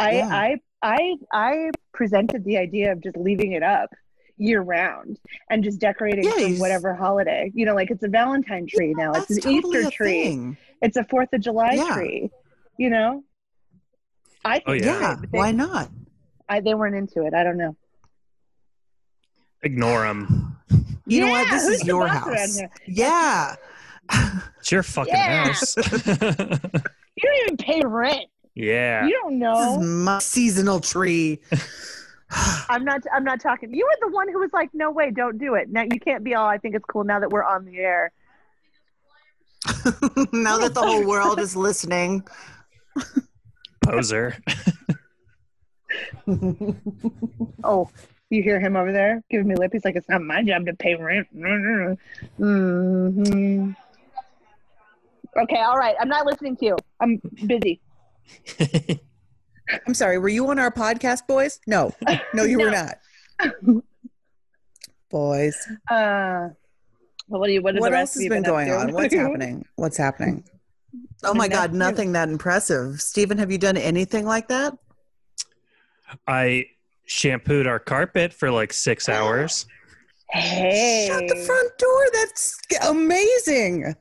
I, 0.00 0.12
Yeah. 0.12 0.28
I, 0.28 0.56
I, 0.82 1.16
I 1.32 1.70
presented 1.92 2.44
the 2.44 2.56
idea 2.56 2.92
of 2.92 3.02
just 3.02 3.16
leaving 3.16 3.52
it 3.52 3.62
up 3.62 3.90
year 4.38 4.62
round 4.62 5.18
and 5.50 5.62
just 5.62 5.78
decorating 5.78 6.24
Yeah, 6.24 6.32
for 6.54 6.60
whatever 6.60 6.94
holiday. 6.94 7.50
You 7.54 7.66
know, 7.66 7.74
like 7.74 7.90
it's 7.90 8.02
a 8.02 8.08
Valentine 8.08 8.66
tree 8.66 8.94
now, 8.96 9.12
it's 9.12 9.30
an 9.30 9.40
totally 9.40 9.78
Easter 9.80 9.90
tree, 9.90 10.22
thing. 10.24 10.56
it's 10.80 10.96
a 10.96 11.04
Fourth 11.04 11.28
of 11.34 11.40
July 11.42 11.72
Yeah. 11.74 11.94
tree. 11.94 12.30
You 12.78 12.88
know, 12.90 13.24
I 14.44 14.62
oh, 14.66 14.72
think 14.72 14.86
Oh, 14.86 14.90
yeah. 14.92 15.00
Yeah, 15.00 15.16
they, 15.30 15.38
why 15.38 15.52
not? 15.52 15.90
I, 16.48 16.60
they 16.60 16.74
weren't 16.74 16.96
into 16.96 17.26
it. 17.26 17.34
I 17.34 17.44
don't 17.44 17.58
know. 17.58 17.76
Ignore 19.62 20.04
them. 20.06 20.56
You 21.06 21.20
know 21.26 21.30
what? 21.32 21.50
This 21.50 21.66
is 21.66 21.84
your 21.84 22.06
house. 22.06 22.58
Yeah. 22.86 23.56
It's 24.58 24.72
your 24.72 24.82
fucking 24.82 25.12
Yeah. 25.12 25.44
house. 25.48 25.76
You 27.16 27.28
don't 27.28 27.42
even 27.42 27.56
pay 27.58 27.82
rent. 27.84 28.29
Yeah. 28.54 29.06
You 29.06 29.18
don't 29.22 29.38
This 29.38 29.38
know. 29.38 29.80
is 29.80 29.86
my 29.86 30.18
seasonal 30.18 30.80
tree. 30.80 31.38
I'm 32.68 32.84
not. 32.84 33.02
I'm 33.12 33.24
not 33.24 33.40
talking. 33.40 33.74
You 33.74 33.84
were 33.84 34.08
the 34.08 34.14
one 34.14 34.28
who 34.28 34.38
was 34.38 34.52
like, 34.52 34.70
"No 34.72 34.90
way, 34.90 35.10
don't 35.10 35.38
do 35.38 35.54
it." 35.54 35.70
Now 35.70 35.82
you 35.82 35.98
can't 35.98 36.22
be 36.22 36.34
all. 36.34 36.46
I 36.46 36.58
think 36.58 36.74
it's 36.74 36.84
cool 36.84 37.04
now 37.04 37.18
that 37.18 37.30
we're 37.30 37.42
on 37.42 37.64
the 37.64 37.78
air. 37.78 38.12
now 40.32 40.58
that 40.58 40.74
the 40.74 40.82
whole 40.82 41.04
world 41.04 41.40
is 41.40 41.56
listening. 41.56 42.26
Poser. 43.82 44.36
Oh, 47.64 47.90
you 48.30 48.42
hear 48.42 48.60
him 48.60 48.76
over 48.76 48.92
there 48.92 49.22
giving 49.28 49.48
me 49.48 49.56
lip. 49.56 49.72
He's 49.72 49.84
like, 49.84 49.96
"It's 49.96 50.08
not 50.08 50.22
my 50.22 50.42
job 50.42 50.66
to 50.66 50.74
pay 50.74 50.94
rent." 50.94 51.26
hmm 51.32 53.72
Okay, 55.36 55.60
all 55.60 55.76
right. 55.76 55.96
I'm 56.00 56.08
not 56.08 56.26
listening 56.26 56.56
to 56.58 56.66
you. 56.66 56.76
I'm 57.00 57.20
busy. 57.46 57.80
I'm 59.86 59.94
sorry, 59.94 60.18
were 60.18 60.28
you 60.28 60.48
on 60.50 60.58
our 60.58 60.70
podcast, 60.72 61.26
boys? 61.28 61.60
No. 61.66 61.94
No, 62.34 62.42
you 62.44 62.58
were 62.58 62.70
not. 62.72 62.98
boys. 65.10 65.56
Uh, 65.90 66.48
well, 67.28 67.40
what 67.40 67.46
do 67.46 67.52
you? 67.52 67.62
What, 67.62 67.74
What 67.76 67.90
the 67.90 67.96
else 67.98 68.10
rest 68.10 68.14
has 68.14 68.24
you 68.24 68.30
been 68.30 68.42
going 68.42 68.70
on? 68.70 68.92
What's 68.92 69.14
happening? 69.22 69.64
What's 69.76 69.96
happening? 69.96 70.44
Oh 71.22 71.34
my 71.34 71.46
God, 71.48 71.72
Nothing. 71.72 71.78
nothing 71.78 72.12
that 72.12 72.28
impressive. 72.28 73.00
Stephen, 73.00 73.38
have 73.38 73.52
you 73.52 73.58
done 73.58 73.76
anything 73.76 74.24
like 74.26 74.48
that? 74.48 74.76
I 76.26 76.66
shampooed 77.06 77.66
our 77.68 77.78
carpet 77.78 78.32
for 78.32 78.50
like 78.50 78.72
six 78.72 79.08
hours. 79.08 79.66
Hey, 80.30 81.06
Shut 81.08 81.26
the 81.28 81.36
front 81.44 81.76
door. 81.78 82.04
That's 82.12 82.58
amazing. 82.88 83.94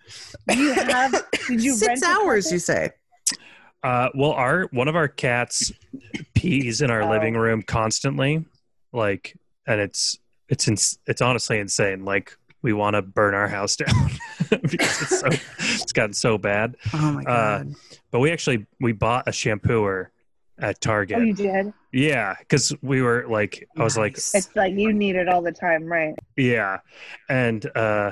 You 0.49 0.73
have? 0.73 1.23
Did 1.47 1.63
you 1.63 1.73
Six 1.73 2.01
rent 2.01 2.03
hours, 2.03 2.51
you 2.51 2.59
say? 2.59 2.91
Uh, 3.83 4.09
well, 4.13 4.31
our 4.31 4.63
one 4.71 4.87
of 4.87 4.95
our 4.95 5.07
cats 5.07 5.71
pees 6.33 6.81
in 6.81 6.91
our 6.91 7.03
Oh. 7.03 7.09
living 7.09 7.35
room 7.35 7.61
constantly, 7.61 8.45
like, 8.91 9.35
and 9.67 9.79
it's 9.79 10.17
it's 10.49 10.67
ins- 10.67 10.99
it's 11.07 11.21
honestly 11.21 11.59
insane. 11.59 12.03
Like, 12.03 12.35
we 12.61 12.73
want 12.73 12.95
to 12.95 13.01
burn 13.01 13.33
our 13.33 13.47
house 13.47 13.75
down 13.77 14.09
because 14.49 15.01
it's 15.01 15.19
so 15.19 15.27
it's 15.59 15.93
gotten 15.93 16.13
so 16.13 16.37
bad. 16.37 16.75
Oh 16.93 17.11
my 17.13 17.21
Uh, 17.23 17.57
God. 17.59 17.73
But 18.11 18.19
we 18.19 18.31
actually 18.31 18.65
we 18.81 18.91
bought 18.91 19.27
a 19.27 19.31
shampooer 19.31 20.07
at 20.57 20.81
Target. 20.81 21.19
Oh, 21.19 21.21
you 21.21 21.33
did. 21.33 21.71
yeah, 21.93 22.35
because 22.39 22.73
we 22.81 23.01
were 23.01 23.25
like, 23.29 23.65
I 23.77 23.83
was 23.83 23.97
like, 23.97 24.17
It's 24.17 24.49
like 24.57 24.73
you 24.73 24.91
need 24.91 25.15
it 25.15 25.29
all 25.29 25.41
the 25.41 25.53
time, 25.53 25.85
right? 25.85 26.15
Yeah, 26.35 26.79
and 27.29 27.65
uh, 27.77 28.11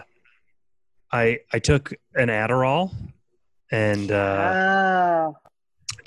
I 1.11 1.39
I 1.51 1.59
took 1.59 1.91
an 2.15 2.29
Adderall 2.29 2.93
and 3.69 4.09
uh, 4.13 4.53
oh, 4.55 5.35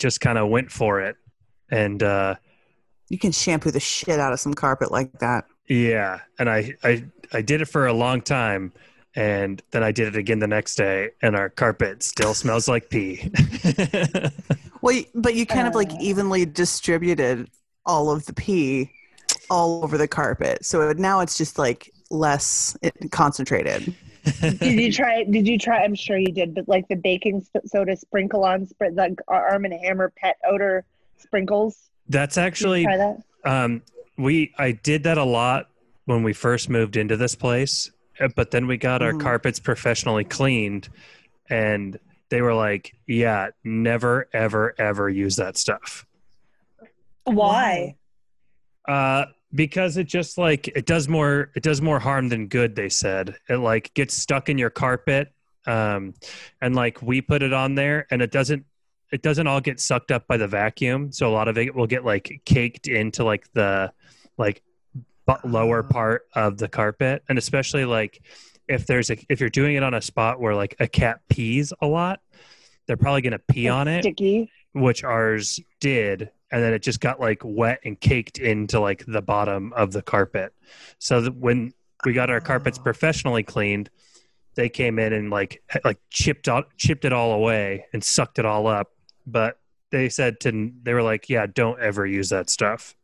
just 0.00 0.20
kind 0.20 0.36
of 0.38 0.48
went 0.48 0.70
for 0.72 1.00
it, 1.00 1.14
and 1.70 2.02
uh, 2.02 2.34
you 3.08 3.18
can 3.18 3.30
shampoo 3.32 3.70
the 3.70 3.78
shit 3.80 4.18
out 4.18 4.32
of 4.32 4.40
some 4.40 4.54
carpet 4.54 4.90
like 4.90 5.12
that. 5.20 5.44
yeah, 5.68 6.20
and 6.38 6.50
I 6.50 6.74
I 6.82 7.04
I 7.32 7.42
did 7.42 7.60
it 7.62 7.66
for 7.66 7.86
a 7.86 7.92
long 7.92 8.20
time, 8.20 8.72
and 9.14 9.62
then 9.70 9.82
I 9.84 9.92
did 9.92 10.08
it 10.08 10.16
again 10.16 10.40
the 10.40 10.46
next 10.48 10.74
day, 10.74 11.10
and 11.22 11.36
our 11.36 11.48
carpet 11.50 12.02
still 12.02 12.34
smells 12.34 12.66
like 12.66 12.90
pee. 12.90 13.30
Well, 14.82 15.02
but 15.14 15.34
you 15.34 15.44
kind 15.44 15.68
of 15.68 15.74
like 15.74 15.90
Uh. 15.90 15.96
evenly 16.00 16.46
distributed 16.46 17.50
all 17.84 18.10
of 18.10 18.24
the 18.24 18.32
pee 18.32 18.90
all 19.50 19.84
over 19.84 19.98
the 19.98 20.08
carpet. 20.08 20.64
So 20.64 20.90
now 20.92 21.20
it's 21.20 21.36
just 21.36 21.58
like 21.58 21.90
less 22.10 22.74
concentrated. 23.10 23.94
Did 24.40 24.80
you 24.80 24.92
try? 25.00 25.24
Did 25.24 25.46
you 25.48 25.58
try? 25.58 25.82
I'm 25.84 25.94
sure 25.94 26.16
you 26.16 26.32
did, 26.32 26.54
but 26.54 26.68
like 26.68 26.88
the 26.88 26.96
baking 26.96 27.46
soda 27.66 27.96
sprinkle 27.96 28.44
on, 28.44 28.66
sp- 28.68 28.92
like 28.94 29.18
Arm 29.28 29.64
and 29.64 29.74
Hammer 29.74 30.12
pet 30.16 30.36
odor 30.48 30.84
sprinkles. 31.18 31.90
That's 32.08 32.34
Did 32.34 32.40
you 32.40 32.46
actually 32.46 32.82
try 32.84 32.96
that? 32.96 33.22
Um, 33.44 33.82
we 34.18 34.52
I 34.58 34.72
did 34.72 35.04
that 35.04 35.18
a 35.18 35.24
lot 35.24 35.68
when 36.04 36.22
we 36.22 36.32
first 36.32 36.68
moved 36.68 36.96
into 36.96 37.16
this 37.16 37.34
place, 37.34 37.90
uh, 38.20 38.28
but 38.36 38.50
then 38.50 38.66
we 38.66 38.76
got 38.76 39.02
our 39.02 39.12
Mhm. 39.12 39.20
carpets 39.20 39.58
professionally 39.60 40.24
cleaned, 40.24 40.88
and 41.48 41.98
they 42.28 42.42
were 42.42 42.54
like, 42.54 42.92
"Yeah, 43.06 43.48
never, 43.64 44.28
ever, 44.32 44.74
ever 44.78 45.08
use 45.08 45.36
that 45.36 45.56
stuff." 45.56 46.04
Why? 47.24 47.96
Uh, 48.88 49.26
because 49.54 49.96
it 49.96 50.04
just 50.06 50.38
like 50.38 50.68
it 50.68 50.86
does 50.86 51.08
more 51.08 51.50
it 51.54 51.62
does 51.62 51.80
more 51.82 51.98
harm 51.98 52.28
than 52.28 52.46
good. 52.46 52.74
They 52.76 52.88
said 52.88 53.36
it 53.48 53.56
like 53.56 53.92
gets 53.94 54.14
stuck 54.14 54.48
in 54.48 54.58
your 54.58 54.70
carpet, 54.70 55.32
um, 55.66 56.14
and 56.60 56.74
like 56.76 57.02
we 57.02 57.20
put 57.20 57.42
it 57.42 57.52
on 57.52 57.74
there, 57.74 58.06
and 58.10 58.22
it 58.22 58.30
doesn't 58.30 58.64
it 59.12 59.22
doesn't 59.22 59.46
all 59.46 59.60
get 59.60 59.80
sucked 59.80 60.12
up 60.12 60.26
by 60.28 60.36
the 60.36 60.46
vacuum. 60.46 61.10
So 61.12 61.28
a 61.28 61.32
lot 61.32 61.48
of 61.48 61.58
it 61.58 61.74
will 61.74 61.88
get 61.88 62.04
like 62.04 62.42
caked 62.44 62.86
into 62.86 63.24
like 63.24 63.52
the 63.52 63.92
like 64.38 64.62
lower 65.44 65.84
Oh. 65.84 65.92
part 65.92 66.26
of 66.34 66.58
the 66.58 66.68
carpet, 66.68 67.22
and 67.28 67.38
especially 67.38 67.84
like 67.84 68.22
if 68.68 68.86
there's 68.86 69.10
a 69.10 69.16
if 69.28 69.40
you're 69.40 69.48
doing 69.48 69.74
it 69.76 69.82
on 69.82 69.94
a 69.94 70.00
spot 70.00 70.40
where 70.40 70.54
like 70.54 70.76
a 70.78 70.86
cat 70.86 71.20
pees 71.28 71.72
a 71.82 71.86
lot, 71.86 72.20
they're 72.86 72.96
probably 72.96 73.20
gonna 73.22 73.38
pee 73.38 73.66
It's 73.66 73.72
on 73.72 73.88
it 73.88 74.02
Sticky. 74.04 74.50
Which 74.72 75.04
ours 75.04 75.60
did 75.80 76.30
and 76.52 76.62
then 76.62 76.72
it 76.72 76.82
just 76.82 77.00
got 77.00 77.20
like 77.20 77.42
wet 77.44 77.80
and 77.84 78.00
caked 78.00 78.38
into 78.38 78.80
like 78.80 79.04
the 79.06 79.22
bottom 79.22 79.72
of 79.74 79.92
the 79.92 80.02
carpet 80.02 80.52
so 80.98 81.20
that 81.20 81.34
when 81.36 81.72
we 82.04 82.12
got 82.12 82.30
our 82.30 82.40
carpets 82.40 82.78
Oh. 82.78 82.82
professionally 82.82 83.42
cleaned 83.42 83.90
they 84.54 84.68
came 84.68 84.98
in 84.98 85.12
and 85.12 85.30
like 85.30 85.62
like 85.84 85.98
chipped 86.10 86.48
out 86.48 86.68
chipped 86.76 87.04
it 87.04 87.12
all 87.12 87.32
away 87.32 87.86
and 87.92 88.02
sucked 88.02 88.38
it 88.38 88.44
all 88.44 88.66
up 88.66 88.92
but 89.26 89.58
they 89.90 90.08
said 90.08 90.40
to 90.40 90.72
they 90.82 90.94
were 90.94 91.02
like 91.02 91.28
yeah 91.28 91.46
don't 91.52 91.80
ever 91.80 92.06
use 92.06 92.28
that 92.30 92.48
stuff 92.50 92.94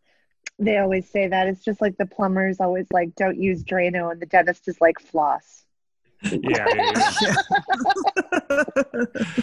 They 0.59 0.79
always 0.79 1.11
say 1.11 1.29
that. 1.29 1.49
It's 1.49 1.63
just 1.65 1.83
like 1.83 1.99
the 1.99 2.07
plumbers 2.07 2.61
always 2.61 2.87
like, 2.91 3.15
don't 3.15 3.37
use 3.37 3.63
Drano, 3.63 4.11
and 4.11 4.23
the 4.23 4.27
dentist 4.27 4.69
is 4.69 4.81
like, 4.81 4.99
floss. 4.99 5.66
Yeah, 6.23 6.67
yeah, 6.75 7.13
yeah. 7.23 7.35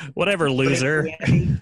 whatever 0.13 0.49
loser 0.51 1.07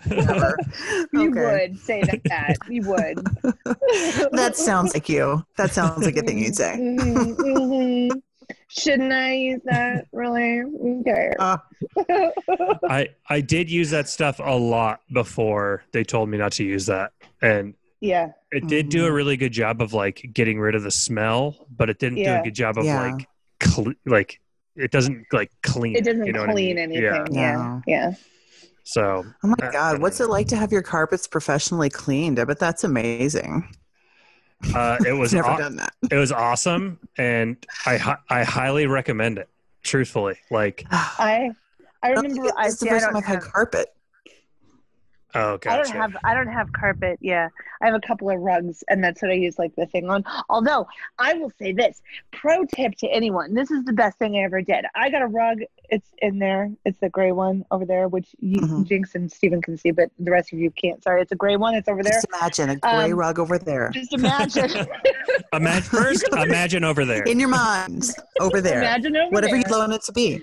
Whatever. 0.08 0.58
You 1.14 1.30
Okay. 1.32 1.68
would 1.70 1.80
say 1.80 2.02
that. 2.02 2.58
You 2.70 2.82
would. 2.90 3.26
That 4.32 4.56
sounds 4.56 4.94
like 4.94 5.10
you. 5.10 5.46
That 5.58 5.72
sounds 5.74 6.06
like 6.06 6.16
a 6.18 6.22
thing 6.22 6.40
you'd 6.40 6.56
say. 6.56 6.76
Mhm, 6.80 7.36
mhm. 7.36 8.22
Shouldn't 8.70 9.12
I 9.12 9.34
use 9.34 9.62
that? 9.66 10.08
Really? 10.14 10.62
Okay. 11.02 11.32
Uh, 11.40 11.58
i 12.90 13.10
i 13.30 13.42
did 13.42 13.70
use 13.70 13.90
that 13.92 14.08
stuff 14.08 14.40
a 14.44 14.56
lot 14.58 15.02
before 15.14 15.84
they 15.92 16.04
told 16.04 16.30
me 16.30 16.38
not 16.38 16.54
to 16.54 16.64
use 16.64 16.86
that 16.86 17.12
and 17.42 17.74
yeah. 18.00 18.30
It 18.52 18.68
did 18.68 18.90
do 18.90 19.06
a 19.06 19.10
Mhm. 19.10 19.16
really 19.16 19.38
good 19.38 19.52
job 19.52 19.80
of 19.82 19.94
like 19.94 20.28
getting 20.34 20.60
rid 20.60 20.74
of 20.74 20.82
the 20.84 20.90
smell, 20.92 21.68
but 21.78 21.88
it 21.90 22.00
didn't 22.00 22.18
do 22.24 22.34
a 22.34 22.42
good 22.44 22.56
job 22.56 22.78
of 22.80 22.86
Yeah. 22.86 23.12
like 23.12 23.28
cle- 23.60 23.94
like 24.08 24.41
it 24.76 24.92
doesn't 24.92 25.26
like 25.32 25.52
clean. 25.64 25.96
It 25.96 26.06
doesn't 26.06 26.26
you 26.26 26.34
know 26.34 26.42
what 26.42 26.50
I 26.50 26.54
clean 26.54 26.76
mean? 26.76 26.80
anything. 26.80 27.34
Yeah. 27.34 27.56
No. 27.56 27.82
Yeah. 27.88 28.14
So 28.84 29.26
oh 29.44 29.48
my 29.48 29.68
Uh, 29.68 29.72
God. 29.72 30.02
What's 30.02 30.20
it 30.20 30.28
like 30.30 30.48
to 30.50 30.56
have 30.56 30.72
your 30.72 30.82
carpets 30.82 31.28
professionally 31.28 31.90
cleaned? 31.90 32.40
I 32.40 32.46
bet 32.46 32.60
that's 32.60 32.84
amazing. 32.84 33.68
uh, 34.76 34.98
it 35.06 35.14
was 35.14 35.34
never 35.34 35.50
aw- 35.50 35.58
done 35.58 35.76
that. 35.78 35.94
it 36.12 36.18
was 36.18 36.32
awesome, 36.32 37.00
and 37.18 37.58
I 37.86 38.16
I 38.30 38.44
highly 38.44 38.88
recommend 38.88 39.38
it. 39.38 39.50
Truthfully, 39.84 40.38
like 40.52 40.86
I 40.92 41.52
I 42.04 42.10
remember 42.12 42.52
I 42.58 42.68
It's 42.68 42.78
the 42.80 42.86
see 42.86 42.90
I 42.90 43.00
time 43.00 43.02
don't 43.14 43.16
I've 43.18 43.24
had 43.26 43.44
have 43.44 43.52
carpet. 43.54 43.88
Oh 45.36 45.58
I 45.68 45.78
don't 45.78 45.90
have 45.90 46.16
I 46.24 46.34
don't 46.34 46.48
have 46.48 46.72
carpet. 46.74 47.18
Yeah, 47.22 47.50
I 47.82 47.86
have 47.86 47.96
a 47.96 48.00
couple 48.00 48.30
of 48.30 48.40
rugs, 48.40 48.84
and 48.90 49.04
that's 49.04 49.22
what 49.22 49.32
I 49.32 49.36
use 49.36 49.58
like 49.60 49.76
the 49.76 49.86
thing 49.86 50.10
on. 50.10 50.24
Although 50.50 50.88
I 51.20 51.34
will 51.34 51.52
say 51.60 51.72
this 51.74 52.02
pro 52.32 52.66
tip 52.66 52.96
to 52.98 53.08
anyone: 53.08 53.54
this 53.54 53.72
is 53.72 53.84
the 53.86 53.94
best 53.94 54.18
thing 54.18 54.36
I 54.36 54.40
ever 54.44 54.62
did. 54.62 54.86
I 54.96 55.10
got 55.10 55.22
a 55.22 55.28
rug 55.28 55.60
It's 55.90 56.10
in 56.20 56.40
there. 56.40 56.72
It's 56.86 56.98
the 57.00 57.10
gray 57.10 57.32
one 57.34 57.66
over 57.72 57.86
there, 57.86 58.08
which 58.08 58.34
you, 58.40 58.62
Mhm. 58.62 58.86
Jinx 58.88 59.14
and 59.16 59.30
Stephen 59.32 59.62
can 59.62 59.78
see, 59.78 59.92
but 59.92 60.10
the 60.20 60.32
rest 60.32 60.54
of 60.54 60.60
you 60.60 60.72
can't. 60.72 61.04
Sorry, 61.04 61.22
it's 61.22 61.32
a 61.34 61.36
gray 61.36 61.58
one. 61.58 61.76
It's 61.76 61.90
over 61.90 62.02
there. 62.02 62.14
Just 62.14 62.28
imagine 62.34 62.70
a 62.70 62.76
gray 62.78 63.12
Um, 63.12 63.20
rug 63.20 63.40
over 63.40 63.58
there. 63.58 63.90
Just 63.90 64.14
imagine. 64.14 64.70
Imagine 65.54 65.82
first. 65.84 66.26
imagine 66.32 66.84
over 66.86 67.04
there. 67.04 67.24
In 67.24 67.40
your 67.40 67.50
mind, 67.50 68.06
over 68.40 68.62
there. 68.62 68.78
imagine 68.80 69.18
over 69.18 69.32
Whatever 69.34 69.58
there. 69.58 69.64
you 69.70 69.78
want 69.78 69.92
it 69.94 70.02
to 70.04 70.14
be. 70.14 70.42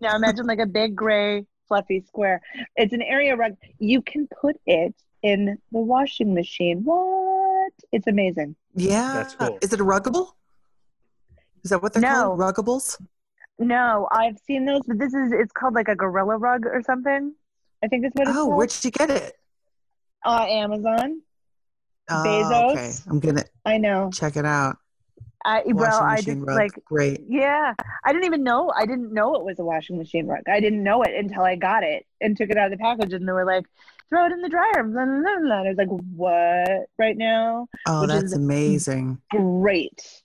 Now 0.00 0.16
imagine 0.16 0.46
like 0.46 0.58
a 0.58 0.66
big 0.66 0.96
gray 0.96 1.44
fluffy 1.68 2.00
square. 2.06 2.40
It's 2.76 2.92
an 2.92 3.02
area 3.02 3.36
rug. 3.36 3.54
You 3.78 4.02
can 4.02 4.26
put 4.40 4.56
it 4.66 4.94
in 5.22 5.58
the 5.72 5.78
washing 5.78 6.34
machine. 6.34 6.82
What? 6.84 7.72
It's 7.92 8.06
amazing. 8.06 8.56
Yeah. 8.74 9.12
That's 9.12 9.34
cool. 9.34 9.58
Is 9.62 9.72
it 9.72 9.80
a 9.80 9.84
ruggable? 9.84 10.32
Is 11.62 11.70
that 11.70 11.82
what 11.82 11.92
they're 11.92 12.02
No. 12.02 12.36
called? 12.36 12.40
Ruggables? 12.40 13.00
No, 13.58 14.08
I've 14.12 14.38
seen 14.46 14.64
those, 14.64 14.82
but 14.86 14.98
this 14.98 15.12
is 15.12 15.32
it's 15.32 15.52
called 15.52 15.74
like 15.74 15.88
a 15.88 15.96
gorilla 15.96 16.36
rug 16.36 16.64
or 16.66 16.80
something. 16.82 17.34
I 17.82 17.88
think 17.88 18.04
is 18.06 18.12
what 18.14 18.28
it's 18.28 18.36
Oh, 18.36 18.44
called. 18.46 18.56
where'd 18.56 18.84
you 18.84 18.90
get 18.92 19.10
it? 19.10 19.34
uh, 20.24 20.46
Amazon. 20.48 21.20
Oh, 22.10 22.22
Bezos? 22.24 22.70
okay. 22.72 22.92
I'm 23.08 23.18
gonna 23.20 23.44
I 23.66 23.78
know. 23.78 24.10
check 24.14 24.36
it 24.36 24.44
out. 24.46 24.76
I 25.44 25.62
well, 25.66 26.02
I 26.02 26.20
just 26.22 26.40
rug. 26.42 26.48
like 26.52 26.72
Great. 26.84 27.22
yeah. 27.26 27.74
I 28.04 28.12
didn't 28.12 28.26
even 28.26 28.42
know. 28.44 28.70
I 28.74 28.86
didn't 28.86 29.12
know 29.12 29.34
it 29.36 29.44
was 29.44 29.58
a 29.58 29.64
washing 29.64 29.98
machine 29.98 30.26
rug. 30.26 30.42
I 30.48 30.60
didn't 30.60 30.82
know 30.82 31.02
it 31.02 31.14
until 31.14 31.42
I 31.42 31.56
got 31.56 31.84
it 31.84 32.06
and 32.20 32.36
took 32.36 32.50
it 32.50 32.56
out 32.56 32.72
of 32.72 32.78
the 32.78 32.82
package, 32.82 33.12
and 33.12 33.26
they 33.28 33.32
were 33.32 33.44
like, 33.44 33.66
"Throw 34.10 34.26
it 34.26 34.32
in 34.32 34.42
the 34.42 34.48
dryer." 34.48 34.84
Blah, 34.84 35.04
blah, 35.06 35.40
blah. 35.40 35.62
I 35.62 35.68
was 35.68 35.78
like, 35.78 35.88
"What?" 35.88 36.88
Right 36.98 37.16
now, 37.16 37.68
Oh, 37.86 38.02
Which 38.02 38.10
that's 38.10 38.32
amazing. 38.32 39.20
great. 39.30 40.22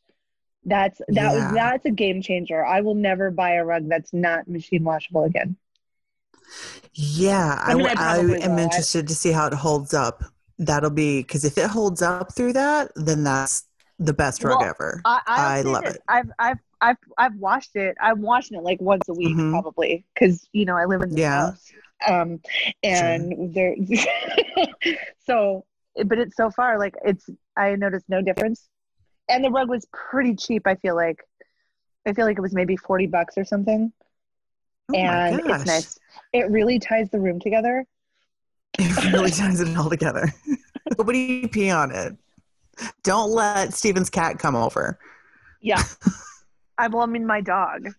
That's 0.65 1.01
that 1.09 1.33
Yeah. 1.33 1.33
was 1.33 1.53
that's 1.53 1.85
a 1.85 1.91
game 1.91 2.21
changer. 2.21 2.65
I 2.65 2.81
will 2.81 2.95
never 2.95 3.31
buy 3.31 3.53
a 3.55 3.65
rug 3.65 3.89
that's 3.89 4.13
not 4.13 4.47
machine 4.47 4.83
washable 4.83 5.23
again. 5.25 5.57
Yeah, 6.93 7.59
I, 7.61 7.73
mean, 7.75 7.87
I 7.97 8.17
I 8.17 8.17
am 8.19 8.57
will. 8.57 8.59
Interested 8.59 9.07
to 9.07 9.15
see 9.15 9.31
how 9.31 9.47
it 9.47 9.53
holds 9.53 9.93
up. 9.93 10.23
That'll 10.59 10.89
be 10.91 11.21
because 11.21 11.43
if 11.45 11.57
it 11.57 11.69
holds 11.69 12.01
up 12.01 12.35
through 12.35 12.53
that, 12.53 12.91
then 12.95 13.23
that's 13.23 13.63
the 13.99 14.13
best 14.13 14.43
rug 14.43 14.61
Well, 14.61 14.63
ever. 14.63 15.05
I, 15.05 15.21
I 15.27 15.63
I'll 15.63 15.71
love 15.71 15.87
it. 15.87 16.01
I've 16.07 16.31
I've 16.39 16.57
I've 16.81 16.97
I've 17.17 17.35
washed 17.35 17.75
it. 17.75 17.95
I'm 18.01 18.21
washing 18.21 18.57
it 18.57 18.63
like 18.63 18.81
once 18.81 19.07
a 19.09 19.13
week 19.13 19.35
Mhm. 19.35 19.49
probably 19.49 20.05
because 20.13 20.47
you 20.53 20.65
know 20.65 20.75
I 20.77 20.85
live 20.85 21.01
in 21.01 21.13
the 21.13 21.19
Yeah. 21.19 21.29
house. 21.29 21.71
Um, 22.07 22.41
and 22.83 23.53
there, 23.53 23.75
so 25.25 25.65
but 26.05 26.17
it's 26.19 26.35
so 26.35 26.49
far 26.51 26.77
like 26.79 26.95
it's 27.05 27.29
I 27.55 27.75
noticed 27.75 28.05
no 28.09 28.21
difference, 28.21 28.67
and 29.29 29.43
the 29.43 29.51
rug 29.51 29.69
was 29.69 29.87
pretty 29.93 30.35
cheap. 30.35 30.67
I 30.67 30.75
feel 30.75 30.95
like 30.95 31.19
I 32.07 32.13
feel 32.13 32.25
like 32.25 32.37
it 32.37 32.41
was 32.41 32.53
maybe 32.55 32.77
forty 32.77 33.07
bucks 33.07 33.37
or 33.37 33.45
something, 33.45 33.93
oh 34.89 34.93
and 34.93 35.41
it's 35.45 35.65
nice. 35.65 35.99
It 36.33 36.49
really 36.49 36.79
ties 36.79 37.09
the 37.09 37.19
room 37.19 37.39
together. 37.39 37.85
It 38.77 39.13
really 39.13 39.31
ties 39.31 39.59
it 39.61 39.77
all 39.77 39.89
together. 39.89 40.33
but 40.97 41.05
what 41.05 41.13
do 41.13 41.19
you 41.19 41.47
pee 41.47 41.69
on 41.69 41.91
it? 41.91 42.17
Don't 43.03 43.31
let 43.31 43.73
Steven's 43.73 44.09
cat 44.09 44.39
come 44.39 44.55
over. 44.55 44.97
Yeah. 45.61 45.81
I 46.77 46.87
well, 46.87 47.03
I 47.03 47.05
mean 47.05 47.25
my 47.25 47.41
dog. 47.41 47.89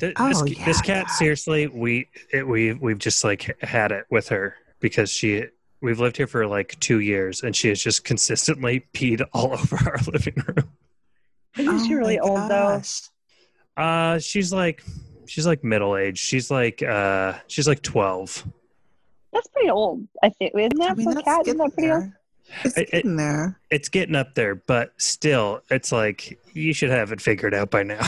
Th- 0.00 0.12
Oh, 0.18 0.28
this, 0.28 0.42
this 0.64 0.80
yeah. 0.88 1.02
cat, 1.02 1.10
seriously, 1.10 1.66
we 1.68 2.08
it, 2.32 2.46
we 2.46 2.72
we've 2.74 2.98
just 2.98 3.22
like 3.24 3.56
had 3.62 3.92
it 3.92 4.04
with 4.10 4.28
her 4.28 4.54
because 4.80 5.10
she 5.10 5.44
we've 5.80 6.00
lived 6.00 6.16
here 6.16 6.26
for 6.26 6.46
like 6.46 6.78
two 6.80 7.00
years 7.00 7.42
and 7.42 7.54
she 7.54 7.68
has 7.68 7.80
just 7.80 8.04
consistently 8.04 8.86
peed 8.92 9.22
all 9.32 9.52
over 9.52 9.76
our 9.76 9.98
living 10.12 10.34
room. 10.46 10.70
Isn't 11.56 11.86
she 11.86 11.94
Oh 11.94 11.98
really 11.98 12.18
my 12.18 12.26
old 12.26 12.42
though? 12.50 12.78
gosh. 12.78 13.02
Uh, 13.76 14.18
she's 14.18 14.52
like 14.52 14.82
she's 15.26 15.46
like 15.46 15.62
middle 15.64 15.96
aged. 15.96 16.18
She's 16.18 16.50
like 16.50 16.82
uh 16.82 17.34
she's 17.46 17.68
like 17.68 17.82
twelve. 17.82 18.44
That's 19.32 19.48
pretty 19.48 19.70
old. 19.70 20.06
I 20.22 20.28
think 20.30 20.52
isn't 20.56 20.78
that 20.78 20.90
I 20.92 20.94
mean, 20.94 21.12
for 21.12 21.18
a 21.18 21.22
cat? 21.22 21.46
Isn't 21.46 21.58
that 21.58 21.72
pretty 21.74 21.90
old? 21.92 22.12
There. 22.48 22.56
It's 22.64 22.76
It- 22.78 22.82
it- 22.82 22.90
getting 22.92 23.16
there. 23.16 23.58
It's 23.70 23.88
getting 23.88 24.14
up 24.14 24.34
there, 24.34 24.54
but 24.54 24.92
still, 24.98 25.60
it's 25.70 25.90
like 25.92 26.38
you 26.52 26.72
should 26.72 26.90
have 26.90 27.12
it 27.12 27.20
figured 27.20 27.54
out 27.54 27.70
by 27.70 27.82
now. 27.82 27.98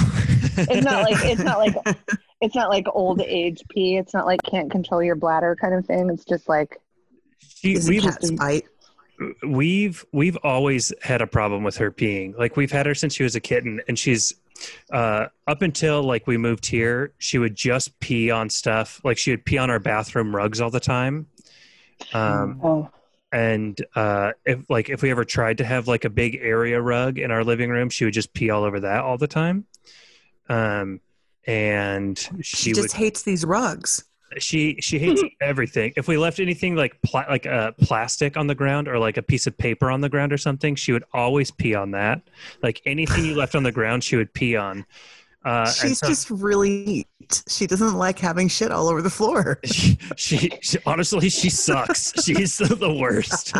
It's 0.58 0.84
not 0.84 1.02
like 1.10 1.24
it's 1.24 1.42
not 1.42 1.58
like 1.58 1.74
it's 2.40 2.54
not 2.54 2.70
like 2.70 2.86
old 2.94 3.20
age 3.20 3.62
pee. 3.70 3.96
It's 3.96 4.14
not 4.14 4.26
like 4.26 4.40
can't 4.42 4.70
control 4.70 5.02
your 5.02 5.16
bladder 5.16 5.56
kind 5.60 5.74
of 5.74 5.84
thing. 5.86 6.08
It's 6.10 6.24
just 6.24 6.48
like 6.48 6.80
She- 7.38 7.74
Is 7.74 7.88
we've 7.88 8.02
cat's 8.02 8.30
bite? 8.32 8.64
we've 9.42 10.04
we've 10.12 10.36
always 10.42 10.92
had 11.02 11.22
a 11.22 11.26
problem 11.26 11.64
with 11.64 11.76
her 11.78 11.90
peeing. 11.90 12.36
Like 12.38 12.56
we've 12.56 12.70
had 12.72 12.86
her 12.86 12.94
since 12.94 13.14
she 13.14 13.22
was 13.22 13.34
a 13.34 13.40
kitten, 13.40 13.80
and 13.88 13.98
she's 13.98 14.34
uh, 14.92 15.26
up 15.46 15.62
until 15.62 16.02
like 16.02 16.26
we 16.26 16.36
moved 16.38 16.66
here. 16.66 17.12
She 17.18 17.38
would 17.38 17.54
just 17.54 17.98
pee 18.00 18.30
on 18.30 18.48
stuff. 18.50 19.00
Like 19.04 19.18
she 19.18 19.30
would 19.32 19.44
pee 19.44 19.58
on 19.58 19.70
our 19.70 19.78
bathroom 19.80 20.34
rugs 20.36 20.60
all 20.60 20.70
the 20.70 20.80
time. 20.80 21.26
Um, 22.12 22.60
oh 22.62 22.90
and 23.32 23.76
uh, 23.94 24.32
if 24.44 24.68
like 24.70 24.88
if 24.88 25.02
we 25.02 25.10
ever 25.10 25.24
tried 25.24 25.58
to 25.58 25.64
have 25.64 25.88
like 25.88 26.04
a 26.04 26.10
big 26.10 26.36
area 26.40 26.80
rug 26.80 27.18
in 27.18 27.30
our 27.30 27.44
living 27.44 27.70
room, 27.70 27.90
she 27.90 28.04
would 28.04 28.14
just 28.14 28.32
pee 28.32 28.50
all 28.50 28.64
over 28.64 28.80
that 28.80 29.00
all 29.04 29.18
the 29.18 29.26
time. 29.28 29.66
Um, 30.48 31.00
and 31.46 32.18
she, 32.42 32.56
She 32.56 32.70
would 32.74 32.82
just 32.84 32.96
hates 32.96 33.22
these 33.22 33.44
rugs. 33.44 34.04
she 34.38 34.76
she 34.80 34.98
hates 34.98 35.22
everything. 35.40 35.92
If 35.96 36.08
we 36.08 36.16
left 36.16 36.40
anything 36.40 36.74
like 36.76 37.00
pla- 37.02 37.26
like 37.28 37.46
a 37.46 37.74
plastic 37.80 38.36
on 38.36 38.46
the 38.46 38.54
ground 38.54 38.88
or 38.88 38.98
like 38.98 39.16
a 39.16 39.22
piece 39.22 39.46
of 39.46 39.56
paper 39.56 39.90
on 39.90 40.00
the 40.00 40.08
ground 40.08 40.32
or 40.32 40.38
something, 40.38 40.74
she 40.74 40.92
would 40.92 41.04
always 41.12 41.50
pee 41.50 41.74
on 41.74 41.92
that. 41.92 42.22
Like 42.62 42.80
anything 42.86 43.24
you 43.24 43.34
left 43.34 43.54
on 43.54 43.62
the 43.62 43.72
ground, 43.72 44.02
she 44.04 44.16
would 44.16 44.32
pee 44.34 44.56
on. 44.56 44.84
Uh, 45.44 45.70
She's 45.70 45.98
so- 45.98 46.08
just 46.08 46.30
really 46.30 47.06
neat. 47.30 47.42
She 47.48 47.66
doesn't 47.66 47.94
like 47.94 48.18
having 48.18 48.48
shit 48.48 48.70
all 48.70 48.88
over 48.88 49.02
the 49.02 49.10
floor. 49.10 49.58
she, 49.64 49.98
she, 50.16 50.50
she 50.62 50.78
honestly 50.86 51.28
she 51.28 51.50
sucks. 51.50 52.12
She's 52.24 52.56
the 52.58 52.96
worst. 53.00 53.52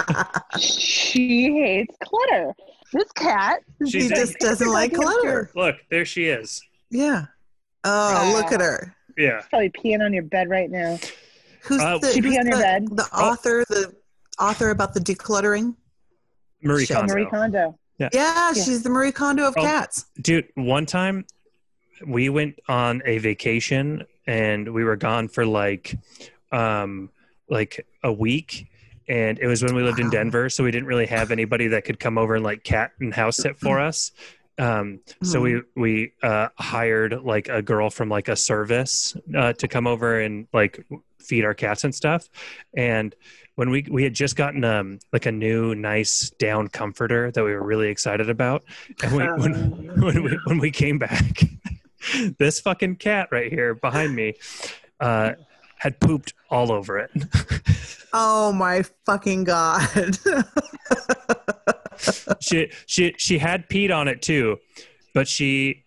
she 0.61 1.53
hates 1.61 1.97
clutter. 2.03 2.53
This 2.93 3.11
cat. 3.13 3.61
she 3.85 3.91
She's 4.01 4.11
just 4.11 4.39
doesn't 4.39 4.69
like 4.71 4.95
clutter. 4.95 5.51
Look, 5.55 5.77
there 5.91 6.05
she 6.05 6.27
is. 6.27 6.63
Yeah. 6.91 7.27
Oh, 7.85 8.33
look 8.37 8.53
at 8.53 8.61
her. 8.61 8.95
Yeah. 9.19 9.41
She's 9.41 9.49
probably 9.49 9.71
peeing 9.71 10.05
on 10.05 10.13
your 10.13 10.23
bed 10.23 10.49
right 10.49 10.71
now. 10.71 10.99
Who's 11.63 11.81
Uh, 11.81 11.99
the, 11.99 12.13
She 12.13 12.21
pee 12.23 12.29
who's 12.29 12.39
on 12.39 12.47
your 12.47 12.57
the, 12.57 12.63
bed? 12.63 12.87
the 12.97 13.05
author? 13.13 13.65
The 13.69 13.95
author 14.41 14.71
about 14.71 14.95
the 14.95 15.01
decluttering? 15.01 15.75
Marie 16.63 16.87
Shit. 16.87 16.97
Kondo. 16.97 17.15
Marie 17.15 17.27
Kondo. 17.27 17.79
Yeah, 17.99 18.53
she's 18.53 18.83
the 18.83 18.91
Marie 18.91 19.13
Kondo 19.13 19.49
of 19.49 19.55
Oh. 19.57 19.63
cats. 19.63 20.07
Dude, 20.21 20.47
one 20.55 20.85
time 20.87 21.25
we 22.05 22.29
went 22.29 22.59
on 22.69 23.03
a 23.05 23.19
vacation 23.19 24.05
and 24.27 24.73
we 24.73 24.85
were 24.85 24.97
gone 24.97 25.29
for 25.29 25.47
like 25.47 25.97
um 26.53 27.11
like 27.49 27.87
a 28.03 28.13
week. 28.13 28.67
And 29.09 29.39
it 29.39 29.47
was 29.47 29.63
when 29.63 29.75
we 29.75 29.83
lived 29.85 30.01
in 30.01 30.11
Denver 30.11 30.51
so 30.51 30.65
we 30.65 30.73
didn't 30.73 30.89
really 30.89 31.07
have 31.07 31.31
anybody 31.31 31.69
that 31.69 31.85
could 31.85 32.01
come 32.01 32.19
over 32.19 32.35
and 32.35 32.45
like 32.45 32.65
cat 32.65 32.91
and 32.99 33.15
house 33.15 33.37
sit 33.37 33.59
for 33.59 33.79
us. 33.79 34.11
Um 34.59 35.01
so 35.23 35.41
we 35.41 35.63
we 35.77 36.13
uh 36.23 36.49
hired 36.59 37.23
like 37.23 37.49
a 37.49 37.63
girl 37.63 37.91
from 37.91 38.09
like 38.09 38.29
a 38.29 38.37
service 38.37 39.17
uh 39.37 39.53
to 39.55 39.69
come 39.69 39.87
over 39.87 40.21
and 40.21 40.49
like 40.53 40.85
feed 41.21 41.45
our 41.45 41.55
cats 41.55 41.85
and 41.85 41.95
stuff. 41.95 42.29
And 42.77 43.15
when 43.57 43.71
we 43.71 43.87
we 43.91 44.05
had 44.05 44.15
just 44.15 44.37
gotten 44.37 44.65
um 44.65 44.99
like 45.13 45.27
a 45.27 45.33
new 45.33 45.75
nice 45.75 46.31
down 46.39 46.69
comforter 46.69 47.31
that 47.33 47.45
we 47.45 47.53
were 47.53 47.65
really 47.65 47.89
excited 47.89 48.31
about 48.31 48.65
and 49.03 49.17
we, 49.17 49.25
when 49.25 49.53
when 50.01 50.23
we 50.23 50.39
when 50.45 50.59
we 50.59 50.71
came 50.71 50.99
back 50.99 51.43
this 52.39 52.61
fucking 52.61 52.97
cat 52.97 53.29
right 53.31 53.53
here 53.53 53.75
behind 53.75 54.15
me 54.15 54.35
uh 55.01 55.33
had 55.79 55.99
pooped 56.01 56.33
all 56.51 56.73
over 56.73 56.99
it 56.99 57.11
Oh 58.19 58.51
my 58.51 58.83
fucking 59.05 59.45
god. 59.45 60.17
she 62.41 62.71
she 62.87 63.15
she 63.19 63.37
had 63.37 63.69
peed 63.69 63.95
on 63.95 64.09
it 64.09 64.23
too 64.23 64.59
but 65.13 65.29
she 65.29 65.85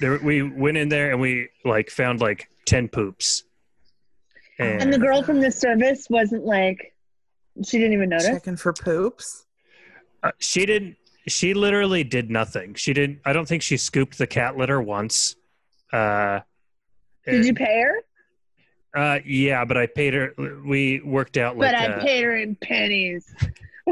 there 0.00 0.18
we 0.18 0.42
went 0.42 0.76
in 0.78 0.88
there 0.88 1.10
and 1.10 1.20
we 1.20 1.48
like 1.66 1.90
found 1.90 2.20
like 2.20 2.48
10 2.64 2.88
poops 2.88 3.44
and, 4.58 4.82
And 4.82 4.92
the 4.92 4.98
girl 4.98 5.22
from 5.22 5.40
the 5.40 5.50
service 5.50 6.06
wasn't 6.08 6.44
like 6.44 6.94
she 7.64 7.78
didn't 7.78 7.92
even 7.92 8.08
notice. 8.08 8.26
Checking 8.26 8.56
for 8.56 8.72
poops. 8.72 9.44
uh, 10.22 10.30
she 10.38 10.64
didn't 10.66 10.96
she 11.26 11.54
literally 11.54 12.04
did 12.04 12.30
nothing 12.30 12.74
she 12.74 12.92
didn't 12.92 13.18
i 13.24 13.32
don't 13.32 13.46
think 13.48 13.62
she 13.62 13.76
scooped 13.76 14.16
the 14.18 14.26
cat 14.26 14.56
litter 14.56 14.80
once 14.80 15.36
uh 15.92 16.40
Did 17.24 17.46
you 17.46 17.54
pay 17.54 17.82
her? 17.82 17.94
uh 18.94 19.18
yeah 19.24 19.64
but 19.64 19.76
i 19.76 19.86
paid 19.86 20.14
her 20.14 20.32
we 20.64 21.00
worked 21.00 21.36
out 21.36 21.58
like 21.58 21.72
but 21.72 21.80
I 21.80 21.86
uh, 21.86 22.00
paid 22.00 22.24
her 22.24 22.36
in 22.36 22.56
pennies. 22.56 23.34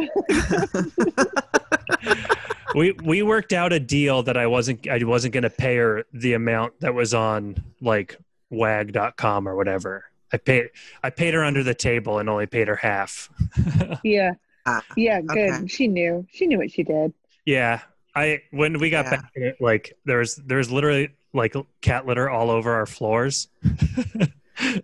we 2.74 2.92
we 3.02 3.22
worked 3.22 3.52
out 3.52 3.72
a 3.72 3.80
deal 3.80 4.22
that 4.24 4.36
I 4.36 4.46
wasn't 4.46 4.86
I 4.88 5.02
wasn't 5.04 5.32
going 5.32 5.44
to 5.44 5.50
pay 5.50 5.76
her 5.76 6.04
the 6.12 6.34
amount 6.34 6.80
that 6.80 6.92
was 6.94 7.14
on 7.14 7.56
like 7.80 8.18
wag.com 8.50 9.48
or 9.48 9.56
whatever. 9.56 10.04
I 10.32 10.36
paid 10.36 10.70
I 11.02 11.10
paid 11.10 11.34
her 11.34 11.44
under 11.44 11.62
the 11.62 11.74
table 11.74 12.18
and 12.18 12.28
only 12.28 12.46
paid 12.46 12.68
her 12.68 12.76
half. 12.76 13.30
Yeah. 14.04 14.32
Ah, 14.66 14.82
Yeah, 14.96 15.20
good. 15.20 15.30
okay. 15.52 15.66
She 15.68 15.86
knew. 15.88 16.26
She 16.32 16.46
knew 16.46 16.58
what 16.58 16.70
she 16.70 16.82
did. 16.82 17.12
yeah. 17.44 17.80
I 18.14 18.40
when 18.50 18.78
we 18.78 18.88
got 18.90 19.04
Yeah. 19.06 19.10
back 19.10 19.32
like 19.60 19.92
there 20.06 20.18
was 20.18 20.36
there 20.36 20.56
was 20.58 20.70
literally 20.72 21.10
like 21.34 21.54
cat 21.82 22.06
litter 22.06 22.30
all 22.30 22.50
over 22.50 22.72
our 22.72 22.86
floors 22.86 23.48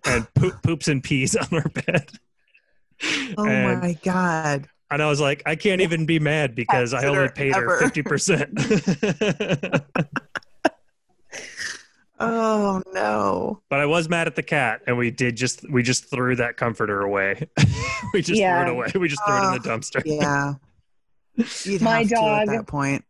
and 0.04 0.26
poop, 0.34 0.62
poops 0.62 0.88
and 0.88 1.02
pees 1.02 1.34
on 1.36 1.46
our 1.52 1.68
bed. 1.70 2.10
Oh 3.38 3.46
and, 3.48 3.80
my 3.80 3.96
god. 4.04 4.68
and 4.90 5.02
I 5.02 5.06
was 5.08 5.18
like, 5.18 5.42
I 5.46 5.56
can't 5.56 5.80
even 5.80 6.04
be 6.04 6.18
mad 6.18 6.54
because 6.54 6.92
I 6.92 7.06
only 7.06 7.20
litter 7.20 7.32
paid 7.32 7.56
her 7.56 7.80
50%. 7.80 9.82
Oh 12.24 12.82
no. 12.92 13.62
but 13.68 13.80
I 13.80 13.86
was 13.86 14.08
mad 14.08 14.26
at 14.26 14.36
the 14.36 14.42
cat 14.42 14.82
and 14.86 14.96
we 14.96 15.10
did 15.10 15.36
just, 15.36 15.68
we 15.70 15.82
just 15.82 16.08
threw 16.10 16.36
that 16.36 16.56
comforter 16.56 17.00
away. 17.02 17.48
we 18.14 18.22
just 18.22 18.38
Yeah. 18.40 18.62
threw 18.64 18.72
it 18.72 18.76
away. 18.76 18.86
We 19.00 19.08
just 19.08 19.22
threw 19.26 19.36
it 19.36 19.46
in 19.56 19.62
the 19.62 19.68
dumpster. 19.68 20.02
Yeah. 20.04 20.54
You'd 21.70 21.82
My 21.82 21.98
have 22.00 22.08
to 22.08 22.14
dog- 22.14 22.48
at 22.48 22.48
that 22.48 22.66
point. 22.66 23.04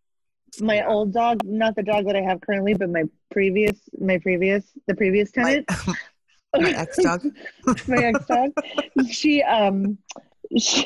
my 0.60 0.84
old 0.86 1.12
dog, 1.12 1.44
not 1.44 1.74
the 1.76 1.82
dog 1.82 2.06
that 2.06 2.16
I 2.16 2.20
have 2.22 2.40
currently, 2.40 2.74
but 2.74 2.88
my 2.90 3.04
previous, 3.30 3.76
my 4.00 4.18
previous, 4.18 4.64
the 4.86 4.94
previous 4.94 5.30
My, 5.36 5.42
tenant, 5.42 5.70
my 6.58 6.70
ex 6.70 6.96
dog. 7.02 7.22
my 7.88 7.96
ex 8.04 8.26
dog. 8.26 8.50
She 9.10 9.42
um, 9.42 9.98
she, 10.58 10.84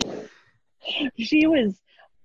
she 1.19 1.47
was, 1.47 1.75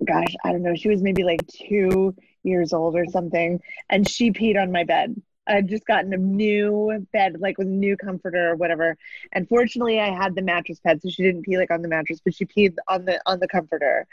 gosh, 0.06 0.34
I 0.46 0.52
don't 0.52 0.62
know. 0.64 0.76
She 0.76 0.90
was 0.90 1.02
maybe 1.02 1.24
like 1.24 1.42
two 1.48 2.16
years 2.44 2.72
old 2.74 2.96
or 2.96 3.06
something, 3.08 3.60
and 3.90 4.08
she 4.08 4.32
peed 4.32 4.62
on 4.62 4.72
my 4.72 4.84
bed. 4.84 5.20
I'd 5.52 5.68
just 5.70 5.86
gotten 5.86 6.14
a 6.14 6.18
new 6.18 7.06
bed, 7.12 7.38
like 7.40 7.58
with 7.58 7.68
a 7.68 7.72
new 7.72 7.98
comforter 7.98 8.52
or 8.52 8.56
whatever. 8.56 8.98
And 9.32 9.48
fortunately, 9.48 10.00
I 10.00 10.10
had 10.10 10.36
the 10.36 10.42
mattress 10.42 10.80
pad, 10.80 11.02
so 11.02 11.10
she 11.10 11.24
didn't 11.24 11.44
pee 11.44 11.58
like 11.58 11.72
on 11.72 11.82
the 11.82 11.88
mattress, 11.88 12.22
but 12.24 12.34
she 12.34 12.46
peed 12.46 12.76
on 12.88 13.06
the 13.06 13.22
on 13.26 13.40
the 13.40 13.48
comforter 13.48 14.08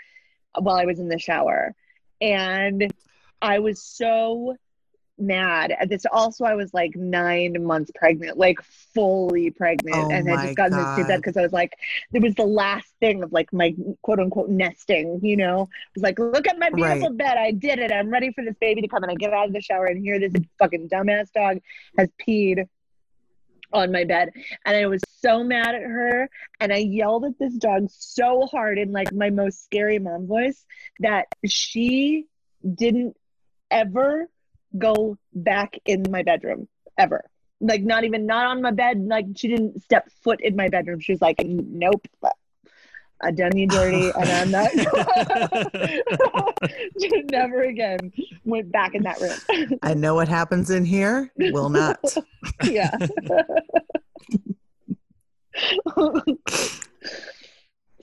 while 0.58 0.76
I 0.76 0.84
was 0.84 0.98
in 0.98 1.08
the 1.08 1.18
shower. 1.18 1.74
And 2.20 2.92
I 3.40 3.60
was 3.60 3.82
so 3.82 4.56
mad 5.18 5.72
at 5.78 5.88
this. 5.88 6.04
Also, 6.12 6.44
I 6.44 6.54
was 6.54 6.72
like 6.74 6.94
nine 6.96 7.62
months 7.64 7.90
pregnant, 7.94 8.36
like 8.38 8.58
fully 8.94 9.50
pregnant, 9.50 10.06
Oh 10.06 10.10
and 10.10 10.28
I 10.30 10.36
just 10.36 10.54
got 10.54 10.74
this 10.74 10.90
new 10.96 11.04
bed 11.04 11.16
because 11.18 11.36
I 11.36 11.42
was 11.42 11.52
like, 11.52 11.72
it 12.12 12.22
was 12.22 12.34
the 12.34 12.44
last 12.46 12.92
thing 13.00 13.22
of 13.22 13.32
like 13.32 13.52
my 13.52 13.74
quote 14.02 14.20
unquote 14.20 14.50
nesting. 14.50 15.20
You 15.22 15.36
know, 15.36 15.62
I 15.62 15.90
was 15.94 16.02
like, 16.02 16.18
look 16.18 16.46
at 16.48 16.58
my 16.58 16.70
beautiful 16.70 17.10
Right. 17.10 17.10
bed. 17.10 17.36
I 17.36 17.52
did 17.52 17.78
it. 17.78 17.92
I'm 17.92 18.10
ready 18.10 18.32
for 18.32 18.44
this 18.44 18.56
baby 18.60 18.80
to 18.82 18.88
come. 18.88 19.02
And 19.02 19.10
I 19.10 19.14
get 19.14 19.32
out 19.32 19.46
of 19.46 19.52
the 19.52 19.60
shower 19.60 19.86
and 19.86 20.00
here 20.02 20.18
this 20.18 20.32
fucking 20.58 20.88
dumbass 20.88 21.32
dog 21.32 21.58
has 21.96 22.08
peed 22.20 22.66
on 23.72 23.92
my 23.92 24.04
bed 24.04 24.30
and 24.64 24.76
I 24.76 24.86
was 24.86 25.02
so 25.20 25.42
mad 25.44 25.74
at 25.74 25.82
her 25.82 26.30
and 26.60 26.72
I 26.72 26.78
yelled 26.78 27.24
at 27.26 27.38
this 27.38 27.54
dog 27.54 27.88
so 27.90 28.46
hard 28.46 28.78
in 28.78 28.92
like 28.92 29.12
my 29.12 29.30
most 29.30 29.62
scary 29.64 29.98
mom 29.98 30.26
voice 30.26 30.64
that 31.00 31.26
she 31.46 32.26
didn't 32.74 33.16
ever 33.70 34.28
go 34.76 35.16
back 35.32 35.78
in 35.86 36.04
my 36.10 36.22
bedroom 36.22 36.68
ever 36.98 37.24
like 37.60 37.82
not 37.82 38.04
even 38.04 38.26
not 38.26 38.46
on 38.46 38.60
my 38.62 38.70
bed 38.70 39.02
like 39.06 39.24
she 39.36 39.48
didn't 39.48 39.82
step 39.82 40.08
foot 40.22 40.40
in 40.40 40.54
my 40.56 40.68
bedroom 40.68 41.00
she 41.00 41.12
was 41.12 41.20
like 41.22 41.36
nope 41.44 42.06
I 43.20 43.32
done 43.32 43.56
you 43.56 43.66
dirty 43.66 44.10
and 44.10 44.30
I'm 44.30 44.50
not 44.50 44.70
never 47.32 47.62
again 47.62 48.12
went 48.44 48.70
back 48.70 48.94
in 48.94 49.02
that 49.02 49.20
room 49.20 49.78
I 49.82 49.94
know 49.94 50.14
what 50.14 50.28
happens 50.28 50.70
in 50.70 50.84
here. 50.84 51.32
Will 51.36 51.68
not. 51.68 51.98
yeah 52.64 52.92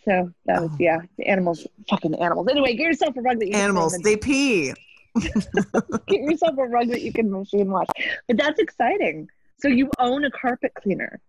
so 0.03 0.29
that 0.45 0.61
was 0.61 0.71
Oh. 0.71 0.75
yeah 0.79 0.99
the 1.17 1.25
animals 1.27 1.65
fucking 1.89 2.15
animals 2.15 2.47
anyway 2.49 2.75
get 2.75 2.83
yourself 2.87 3.15
a 3.15 3.21
rug 3.21 3.39
that 3.39 3.47
you 3.47 3.53
Animals, 3.53 3.93
throw 3.93 4.01
they 4.03 4.17
pee. 4.17 4.73
The- 5.15 6.01
get 6.07 6.21
yourself 6.21 6.57
a 6.57 6.65
rug 6.65 6.87
that 6.89 7.01
you 7.01 7.11
can 7.11 7.31
machine 7.31 7.69
wash 7.71 7.87
but 8.27 8.37
that's 8.37 8.59
exciting 8.59 9.27
so 9.57 9.67
you 9.67 9.89
own 9.99 10.25
a 10.25 10.31
carpet 10.31 10.71
cleaner 10.75 11.19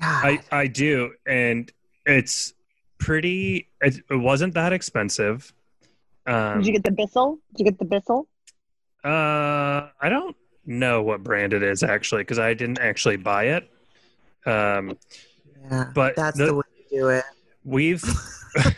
God. 0.00 0.24
I, 0.26 0.40
I 0.52 0.66
do. 0.66 1.12
And 1.26 1.72
it's 2.04 2.52
pretty, 2.98 3.68
it, 3.80 3.96
it 4.10 4.16
wasn't 4.16 4.52
that 4.52 4.74
expensive. 4.74 5.52
Um, 6.26 6.58
did 6.58 6.66
you 6.66 6.72
get 6.74 6.84
the 6.84 6.90
Bissell 6.90 7.38
did 7.54 7.64
you 7.64 7.70
get 7.70 7.78
the 7.78 7.86
Bissell 7.86 8.28
Uh, 9.04 9.88
I 10.00 10.08
don't 10.10 10.36
know 10.66 11.02
what 11.02 11.22
brand 11.22 11.52
it 11.54 11.62
is 11.62 11.82
actually 11.82 12.22
because 12.22 12.38
I 12.38 12.52
didn't 12.52 12.78
actually 12.78 13.16
buy 13.16 13.44
it. 13.44 13.70
Um, 14.44 14.98
yeah, 15.70 15.90
but 15.94 16.14
that's 16.16 16.36
the- 16.36 16.46
the, 16.46 16.54
way 16.56 16.62
to 16.90 16.96
do 16.96 17.08
it. 17.08 17.24
we've 17.64 18.04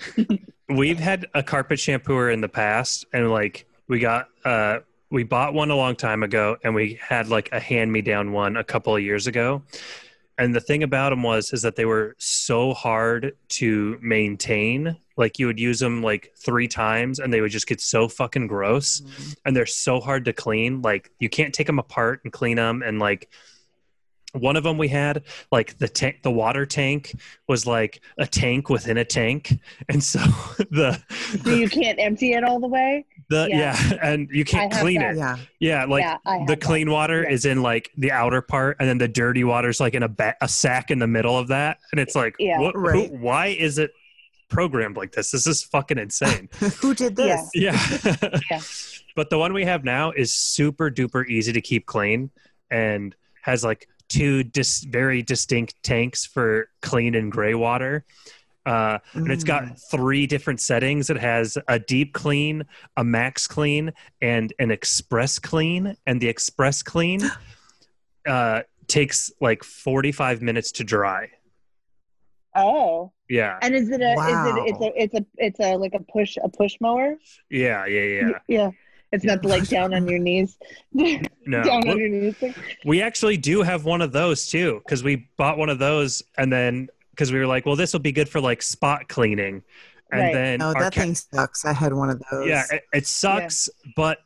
we've 0.69 0.99
had 1.01 1.27
a 1.35 1.43
carpet 1.43 1.79
shampooer 1.79 2.33
in 2.33 2.41
the 2.41 2.49
past, 2.49 3.07
and 3.13 3.31
like 3.31 3.67
we 3.89 3.99
got 3.99 4.29
uh 4.45 4.81
we 5.11 5.25
bought 5.25 5.55
one 5.55 5.71
a 5.71 5.77
long 5.77 5.97
time 5.97 6.23
ago, 6.23 6.57
and 6.63 6.75
we 6.75 6.99
had 7.01 7.29
like 7.29 7.49
a 7.53 7.61
hand 7.61 7.91
me 7.91 8.03
down 8.03 8.33
one 8.33 8.57
a 8.57 8.65
couple 8.65 8.95
of 8.95 9.03
years 9.03 9.27
ago. 9.27 9.63
And 10.37 10.55
the 10.55 10.61
thing 10.61 10.85
about 10.85 11.11
them 11.11 11.23
was 11.23 11.53
is 11.53 11.63
that 11.63 11.75
they 11.75 11.85
were 11.85 12.15
so 12.19 12.73
hard 12.75 13.35
to 13.49 13.99
maintain. 14.01 14.97
Like 15.17 15.39
you 15.39 15.47
would 15.47 15.59
use 15.59 15.81
them 15.81 16.03
like 16.03 16.33
three 16.37 16.69
times, 16.69 17.19
and 17.19 17.33
they 17.33 17.41
would 17.41 17.51
just 17.51 17.67
get 17.67 17.81
so 17.81 18.07
fucking 18.07 18.47
gross 18.47 19.03
and 19.45 19.57
they're 19.57 19.67
so 19.67 19.99
hard 19.99 20.27
to 20.27 20.33
clean. 20.33 20.83
Like 20.83 21.11
you 21.19 21.29
can't 21.29 21.55
take 21.55 21.67
them 21.67 21.79
apart 21.79 22.21
and 22.23 22.33
clean 22.33 22.57
them. 22.57 22.83
And 22.83 22.99
like 23.01 23.29
one 24.33 24.57
of 24.57 24.63
them 24.63 24.77
we 24.77 24.89
had, 24.89 25.23
like 25.51 25.79
the 25.79 25.89
tank, 25.89 26.19
the 26.23 26.31
water 26.31 26.67
tank 26.67 27.15
was 27.49 27.67
like 27.67 28.03
a 28.19 28.27
tank 28.27 28.69
within 28.69 28.99
a 28.99 29.05
tank, 29.05 29.59
and 29.89 30.03
so 30.05 30.19
the 30.71 31.01
so 31.43 31.51
you 31.51 31.69
can't 31.69 31.99
empty 31.99 32.33
it 32.33 32.45
all 32.45 32.61
the 32.61 32.67
way 32.69 33.05
the 33.31 33.47
Yeah. 33.51 33.77
yeah, 33.91 33.99
and 34.03 34.29
you 34.31 34.45
can't 34.45 34.73
clean 34.73 35.01
that. 35.01 35.15
it. 35.15 35.19
Yeah. 35.19 35.37
Yeah, 35.61 35.85
like 35.85 36.03
yeah 36.03 36.17
I 36.27 36.39
have 36.39 36.47
the 36.47 36.55
that. 36.57 36.61
clean 36.65 36.91
water 36.91 37.23
Yeah. 37.23 37.31
is 37.31 37.45
in 37.47 37.63
like 37.63 37.91
the 37.97 38.13
outer 38.13 38.43
part, 38.43 38.77
and 38.81 38.89
then 38.89 38.99
the 38.99 39.09
dirty 39.09 39.45
water 39.45 39.69
is 39.71 39.81
like 39.81 39.95
in 39.95 40.03
a 40.03 40.09
ba- 40.09 40.37
a 40.41 40.49
sack 40.49 40.91
in 40.91 40.99
the 40.99 41.07
middle 41.07 41.37
of 41.39 41.49
that, 41.49 41.79
and 41.93 42.01
it's 42.01 42.15
like, 42.15 42.35
Yeah. 42.39 42.59
what, 42.61 42.75
who- 42.75 43.09
why 43.17 43.47
is 43.49 43.79
it 43.79 43.93
programmed 44.51 44.97
like 44.97 45.13
this? 45.13 45.31
This 45.31 45.47
is 45.47 45.63
fucking 45.63 45.99
insane. 45.99 46.49
Who 46.81 46.95
did 46.95 47.17
this? 47.17 47.51
Yeah. 47.55 47.79
Yeah. 48.05 48.39
Yeah. 48.51 48.61
But 49.15 49.29
the 49.31 49.39
one 49.39 49.53
we 49.53 49.65
have 49.65 49.85
now 49.85 50.11
is 50.13 50.33
super 50.33 50.91
duper 50.91 51.27
easy 51.29 51.53
to 51.53 51.61
keep 51.61 51.85
clean 51.87 52.31
and 52.71 53.15
has 53.43 53.63
like 53.65 53.89
two 54.09 54.43
dis- 54.45 54.85
very 54.85 55.23
distinct 55.23 55.83
tanks 55.83 56.25
for 56.25 56.69
clean 56.83 57.15
and 57.15 57.31
gray 57.31 57.55
water. 57.55 58.05
Uh, 58.67 58.99
and 59.15 59.31
it's 59.31 59.45
got 59.45 59.79
three 59.91 60.27
different 60.27 60.61
settings. 60.61 61.09
It 61.09 61.17
has 61.19 61.57
a 61.69 61.79
deep 61.79 62.13
clean, 62.13 62.65
a 62.99 63.05
max 63.05 63.47
clean, 63.47 63.93
and 64.21 64.53
an 64.59 64.71
express 64.71 65.39
clean. 65.39 65.97
And 66.07 66.21
the 66.21 66.29
express 66.29 66.83
clean 66.83 67.21
uh, 68.29 68.63
takes 68.87 69.31
like 69.41 69.65
45 69.65 70.43
minutes 70.43 70.73
to 70.73 70.85
dry. 70.85 71.31
oh 72.55 73.13
Yeah. 73.29 73.59
and 73.63 73.75
is 73.75 73.89
it 73.91 74.01
a 74.01 74.15
Wow. 74.17 74.29
is 74.29 74.57
it 74.57 74.75
it's 74.75 74.81
a 74.81 75.03
it's 75.03 75.15
a 75.15 75.27
it's 75.37 75.61
a 75.61 75.77
like 75.77 75.95
a 75.95 76.01
push 76.13 76.37
a 76.43 76.49
push 76.49 76.77
mower 76.81 77.17
Yeah. 77.51 77.87
Yeah. 77.87 78.03
Yeah. 78.03 78.39
yeah 78.49 78.71
it's 79.13 79.25
not 79.25 79.43
the 79.43 79.49
like 79.49 79.67
down 79.69 79.95
on 79.95 80.07
your 80.09 80.19
knees 80.19 80.57
No. 80.93 81.63
down 81.63 81.83
Well, 81.85 81.91
on 81.93 81.99
your 81.99 82.09
knees 82.09 82.37
thing. 82.37 82.55
We 82.85 83.01
actually 83.03 83.37
do 83.37 83.63
have 83.63 83.85
one 83.85 84.03
of 84.03 84.13
those 84.13 84.47
too, 84.49 84.81
because 84.85 85.03
we 85.03 85.29
bought 85.37 85.57
one 85.59 85.69
of 85.71 85.79
those, 85.79 86.23
and 86.37 86.53
then 86.53 86.89
because 87.11 87.33
we 87.33 87.39
were 87.39 87.47
like, 87.47 87.67
well, 87.67 87.77
this 87.77 87.93
will 87.93 88.01
be 88.01 88.13
good 88.13 88.29
for 88.29 88.41
like 88.41 88.63
spot 88.63 89.09
cleaning, 89.09 89.63
and 90.13 90.21
Right. 90.21 90.33
then 90.33 90.63
Oh, 90.63 90.67
our 90.69 90.75
that 90.75 90.93
cat, 90.93 91.05
thing 91.05 91.15
sucks. 91.15 91.65
I 91.65 91.73
had 91.73 91.93
one 91.93 92.11
of 92.11 92.23
those. 92.31 92.47
yeah, 92.47 92.65
it, 92.71 92.83
it 92.93 93.07
sucks, 93.07 93.69
but 93.97 94.19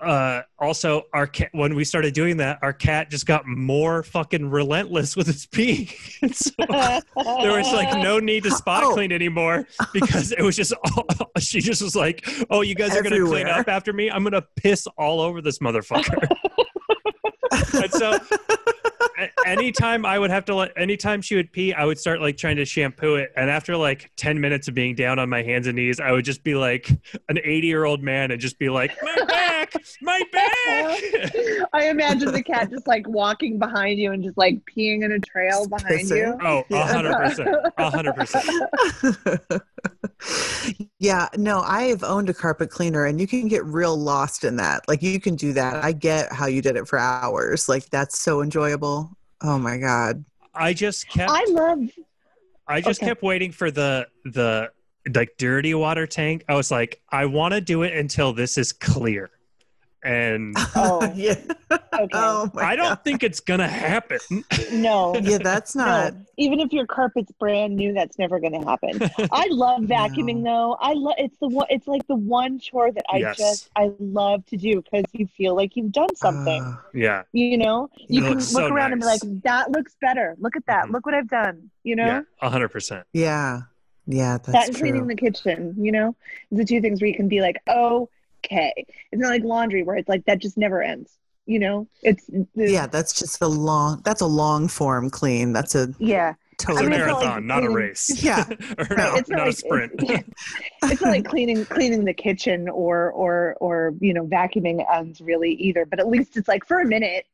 uh, 0.00 0.42
also 0.58 1.02
our 1.12 1.26
cat 1.26 1.48
when 1.52 1.74
we 1.74 1.84
started 1.84 2.14
doing 2.14 2.36
that, 2.38 2.58
our 2.62 2.72
cat 2.72 3.10
just 3.10 3.26
got 3.26 3.46
more 3.46 4.02
fucking 4.02 4.50
relentless 4.50 5.16
with 5.16 5.28
its 5.28 5.46
pee, 5.46 5.86
so 6.32 6.50
there 6.68 7.56
was 7.56 7.72
like 7.72 7.96
no 8.02 8.18
need 8.18 8.42
to 8.44 8.50
spot 8.50 8.84
Oh. 8.84 8.92
clean 8.94 9.12
anymore 9.12 9.66
because 9.92 10.32
it 10.32 10.42
was 10.42 10.56
just 10.56 10.72
all, 10.72 11.06
she 11.38 11.60
just 11.60 11.82
was 11.82 11.96
like, 11.96 12.26
oh, 12.50 12.60
you 12.62 12.74
guys 12.74 12.94
are 12.96 13.02
gonna 13.02 13.24
clean 13.24 13.46
up 13.46 13.68
after 13.68 13.92
me, 13.92 14.10
I'm 14.10 14.22
gonna 14.24 14.44
piss 14.56 14.86
all 14.98 15.20
over 15.20 15.40
this 15.40 15.58
motherfucker. 15.60 16.26
and 17.74 17.92
so 17.92 18.18
anytime 19.46 20.04
I 20.04 20.18
would 20.18 20.30
have 20.30 20.44
to 20.46 20.54
let 20.54 20.72
anytime 20.76 21.22
she 21.22 21.36
would 21.36 21.52
pee, 21.52 21.72
I 21.72 21.84
would 21.84 21.98
start 21.98 22.20
like 22.20 22.36
trying 22.36 22.56
to 22.56 22.64
shampoo 22.64 23.14
it. 23.16 23.32
And 23.36 23.48
after 23.50 23.76
like 23.76 24.10
10 24.16 24.40
minutes 24.40 24.68
of 24.68 24.74
being 24.74 24.94
down 24.94 25.18
on 25.18 25.28
my 25.28 25.42
hands 25.42 25.66
and 25.66 25.76
knees, 25.76 26.00
I 26.00 26.12
would 26.12 26.24
just 26.24 26.44
be 26.44 26.54
like 26.54 26.88
an 27.28 27.38
80 27.42 27.66
year 27.66 27.84
old 27.84 28.02
man 28.02 28.30
and 28.30 28.40
just 28.40 28.58
be 28.58 28.68
like, 28.68 28.94
My 29.02 29.24
back, 29.26 29.65
my 30.02 30.22
back. 30.32 30.52
I 31.72 31.88
imagine 31.88 32.32
the 32.32 32.42
cat 32.42 32.70
just 32.70 32.86
like 32.86 33.06
walking 33.08 33.58
behind 33.58 33.98
you 33.98 34.12
and 34.12 34.22
just 34.22 34.36
like 34.38 34.60
peeing 34.76 35.04
in 35.04 35.12
a 35.12 35.18
trail 35.20 35.66
Just 35.66 35.84
behind 35.84 36.08
you. 36.08 36.16
pissing. 36.16 36.38
Oh, 36.42 36.64
a 36.74 36.86
hundred 36.86 37.14
percent. 37.16 37.56
A 37.78 37.90
hundred 37.90 38.14
percent. 38.14 39.62
yeah, 40.98 41.28
no, 41.36 41.60
I've 41.60 42.02
owned 42.02 42.28
a 42.30 42.34
carpet 42.34 42.70
cleaner 42.70 43.06
and 43.06 43.20
you 43.20 43.26
can 43.26 43.48
get 43.48 43.64
real 43.64 43.96
lost 43.96 44.44
in 44.44 44.56
that. 44.56 44.86
Like 44.88 45.02
you 45.02 45.20
can 45.20 45.36
do 45.36 45.52
that. 45.54 45.84
I 45.84 45.92
get 45.92 46.32
how 46.32 46.46
you 46.46 46.62
did 46.62 46.76
it 46.76 46.88
for 46.88 46.98
hours. 46.98 47.68
Like 47.68 47.88
that's 47.90 48.18
so 48.20 48.42
enjoyable. 48.42 49.10
Oh 49.42 49.58
my 49.58 49.76
god. 49.78 50.24
I 50.54 50.72
just 50.72 51.08
kept 51.08 51.30
I 51.30 51.44
love 51.50 51.80
I 52.66 52.80
just 52.80 53.00
Okay. 53.00 53.10
kept 53.10 53.22
waiting 53.22 53.52
for 53.52 53.70
the 53.70 54.08
the 54.24 54.70
like 55.14 55.36
dirty 55.38 55.74
water 55.74 56.06
tank. 56.06 56.44
I 56.48 56.54
was 56.54 56.70
like, 56.70 57.00
I 57.10 57.26
want 57.26 57.54
to 57.54 57.60
do 57.60 57.82
it 57.82 57.94
until 57.94 58.32
this 58.32 58.58
is 58.58 58.72
clear. 58.72 59.30
And 60.06 60.56
Oh, 60.76 61.12
yeah. 61.14 61.34
okay. 61.72 62.08
Oh 62.14 62.50
I 62.56 62.76
don't 62.76 62.90
God. 62.90 63.04
think 63.04 63.22
it's 63.24 63.40
gonna 63.40 63.68
happen. 63.68 64.18
no. 64.72 65.14
Yeah, 65.22 65.38
that's 65.38 65.74
not. 65.74 66.14
No, 66.14 66.20
even 66.36 66.60
if 66.60 66.72
your 66.72 66.86
carpet's 66.86 67.32
brand 67.32 67.74
new, 67.76 67.92
that's 67.92 68.18
never 68.18 68.38
going 68.38 68.52
to 68.52 68.66
happen. 68.68 69.00
I 69.32 69.48
love 69.50 69.82
vacuuming 69.82 70.44
though. 70.44 70.76
I 70.80 70.92
love 70.92 71.14
it's 71.18 71.36
the 71.38 71.48
one. 71.48 71.66
It's 71.70 71.86
like 71.88 72.06
the 72.06 72.14
one 72.14 72.58
chore 72.58 72.92
that 72.92 73.04
I 73.10 73.18
Yes. 73.18 73.36
just 73.38 73.70
I 73.74 73.90
love 73.98 74.44
to 74.46 74.56
do 74.56 74.82
because 74.82 75.04
you 75.12 75.26
feel 75.36 75.56
like 75.56 75.76
you've 75.76 75.92
done 75.92 76.14
something. 76.14 76.62
Uh, 76.62 76.76
yeah, 76.94 77.22
you 77.32 77.56
know, 77.58 77.88
you 78.08 78.22
It 78.22 78.28
can 78.28 78.36
look 78.36 78.44
so 78.44 78.66
around 78.68 78.92
and 78.92 79.00
be 79.00 79.06
like, 79.06 79.22
"That 79.42 79.70
looks 79.72 79.96
better. 80.00 80.36
Look 80.38 80.54
at 80.56 80.66
that. 80.66 80.86
Mhm. 80.86 80.92
Look 80.92 81.06
what 81.06 81.14
I've 81.14 81.28
done." 81.28 81.70
You 81.82 81.96
know, 81.96 82.06
yeah, 82.42 82.48
hundred 82.48 82.68
percent. 82.68 83.06
yeah. 83.12 83.62
Yeah, 84.08 84.38
that's 84.38 84.52
that 84.52 84.66
and 84.68 84.76
true. 84.76 84.88
cleaning 84.88 85.08
the 85.08 85.16
kitchen. 85.16 85.74
You 85.76 85.90
know, 85.90 86.16
the 86.52 86.64
two 86.64 86.80
things 86.80 87.00
where 87.00 87.08
you 87.08 87.16
can 87.16 87.26
be 87.26 87.40
like, 87.40 87.56
"Okay." 88.44 88.86
It's 89.12 89.20
not 89.20 89.28
like 89.28 89.44
laundry 89.44 89.82
where 89.82 89.96
it's 89.96 90.08
like 90.08 90.24
that 90.26 90.38
just 90.38 90.56
never 90.56 90.82
ends. 90.82 91.18
You 91.46 91.60
know, 91.60 91.86
it's 92.02 92.28
yeah, 92.56 92.86
that's 92.88 93.12
just 93.12 93.40
a 93.40 93.46
long. 93.46 94.02
That's 94.04 94.20
a 94.20 94.26
long 94.26 94.66
form 94.66 95.10
clean. 95.10 95.52
That's 95.52 95.74
a 95.74 95.94
yeah. 95.98 96.34
It's 96.52 96.64
totally. 96.64 96.86
a 96.86 96.90
mean, 96.90 97.00
it's 97.00 97.06
not 97.06 97.20
marathon, 97.20 97.34
like 97.34 97.44
not 97.44 97.64
a 97.64 97.70
race. 97.70 98.22
Yeah. 98.22 98.44
or 98.78 98.96
No, 98.96 98.96
not, 98.96 99.18
it's 99.18 99.28
not, 99.28 99.36
not 99.36 99.44
like 99.44 99.48
a 99.48 99.52
sprint. 99.52 99.92
It's, 99.98 100.28
it's 100.84 101.02
not 101.02 101.10
like 101.10 101.24
cleaning 101.28 101.66
cleaning 101.66 102.04
the 102.04 102.14
kitchen 102.14 102.68
or 102.68 103.12
or 103.12 103.56
or 103.60 103.94
you 104.00 104.14
know 104.14 104.26
vacuuming 104.26 104.84
ends 104.92 105.20
really 105.20 105.52
either. 105.52 105.84
But 105.84 106.00
at 106.00 106.08
least 106.08 106.36
it's 106.36 106.48
like 106.48 106.66
for 106.66 106.80
a 106.80 106.86
minute, 106.86 107.26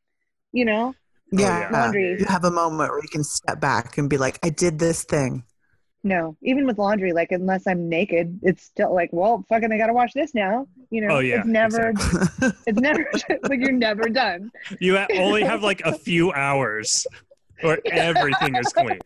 you 0.51 0.65
know. 0.65 0.93
yeah, 1.31 1.69
oh, 1.69 1.71
yeah. 1.71 1.81
Laundry. 1.81 2.19
you 2.19 2.25
have 2.25 2.43
a 2.43 2.51
moment 2.51 2.91
where 2.91 3.01
you 3.01 3.09
can 3.09 3.23
step 3.23 3.59
back 3.59 3.97
and 3.97 4.09
be 4.09 4.17
like, 4.17 4.37
"I 4.43 4.49
did 4.49 4.77
this 4.77 5.05
thing." 5.05 5.43
No, 6.05 6.35
even 6.43 6.67
with 6.67 6.77
laundry, 6.77 7.13
like 7.13 7.31
unless 7.31 7.65
I'm 7.65 7.87
naked, 7.87 8.39
it's 8.43 8.63
still 8.63 8.93
like, 8.93 9.09
well, 9.13 9.45
fucking, 9.47 9.71
I 9.71 9.77
gotta 9.77 9.93
wash 9.93 10.11
this 10.13 10.35
now. 10.35 10.67
You 10.89 11.01
know, 11.07 11.15
Oh, 11.15 11.19
yeah, 11.19 11.39
it's 11.39 11.47
never, 11.47 11.93
it's 12.67 12.79
never 12.79 13.09
like 13.43 13.59
you're 13.61 13.71
never 13.71 14.09
done. 14.09 14.51
You 14.81 14.97
only 15.15 15.43
have 15.43 15.63
like 15.63 15.81
a 15.85 15.97
few 15.97 16.31
hours 16.33 17.07
where 17.61 17.79
everything 17.91 18.55
is 18.55 18.67
clean. 18.73 18.99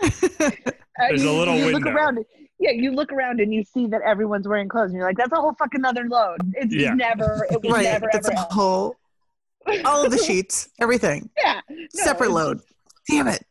Uh, 0.00 0.50
There's 1.08 1.24
you, 1.24 1.30
a 1.30 1.32
little 1.32 1.56
you 1.56 1.64
look 1.66 1.84
window. 1.84 1.90
around. 1.90 2.24
Yeah, 2.58 2.70
you 2.70 2.92
look 2.92 3.12
around 3.12 3.40
and 3.40 3.52
you 3.52 3.64
see 3.64 3.86
that 3.88 4.00
everyone's 4.02 4.46
wearing 4.48 4.68
clothes, 4.68 4.90
and 4.90 4.94
you're 4.98 5.06
like, 5.06 5.18
that's 5.18 5.32
a 5.32 5.36
whole 5.36 5.54
fucking 5.58 5.84
other 5.84 6.04
load. 6.08 6.38
It's 6.54 6.72
Yeah. 6.72 6.88
just 6.90 6.96
never, 6.98 7.46
it 7.50 7.60
was 7.62 7.72
right. 7.72 7.82
never 7.82 8.08
That's 8.12 8.28
ever. 8.28 8.36
a 8.38 8.54
whole. 8.54 8.96
All 9.84 10.04
of 10.04 10.12
the 10.12 10.18
sheets, 10.18 10.68
everything, 10.80 11.28
yeah, 11.44 11.60
no, 11.68 11.86
separate 11.90 12.30
load. 12.30 12.60
Damn 13.10 13.26
it. 13.26 13.42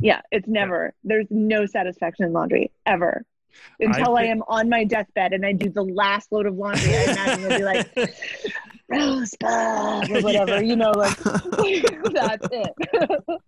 Yeah, 0.00 0.20
it's 0.30 0.48
never. 0.48 0.94
There's 1.04 1.26
no 1.30 1.66
satisfaction 1.66 2.24
in 2.24 2.32
laundry 2.32 2.70
ever. 2.86 3.24
Until 3.80 4.16
I, 4.16 4.22
think- 4.22 4.30
am 4.36 4.42
on 4.48 4.68
my 4.68 4.84
deathbed 4.84 5.32
and 5.32 5.44
I 5.44 5.52
do 5.52 5.68
the 5.68 5.82
last 5.82 6.30
load 6.32 6.46
of 6.46 6.54
laundry, 6.54 6.94
I 6.96 7.02
imagine 7.02 7.44
it'll 7.44 7.58
be 7.58 7.64
like 7.64 7.88
rosebud 8.88 10.10
or 10.10 10.20
whatever, 10.22 10.54
Yeah. 10.54 10.60
you 10.60 10.76
know, 10.76 10.92
like 10.92 11.16
that's 12.12 12.48
it. 12.50 13.40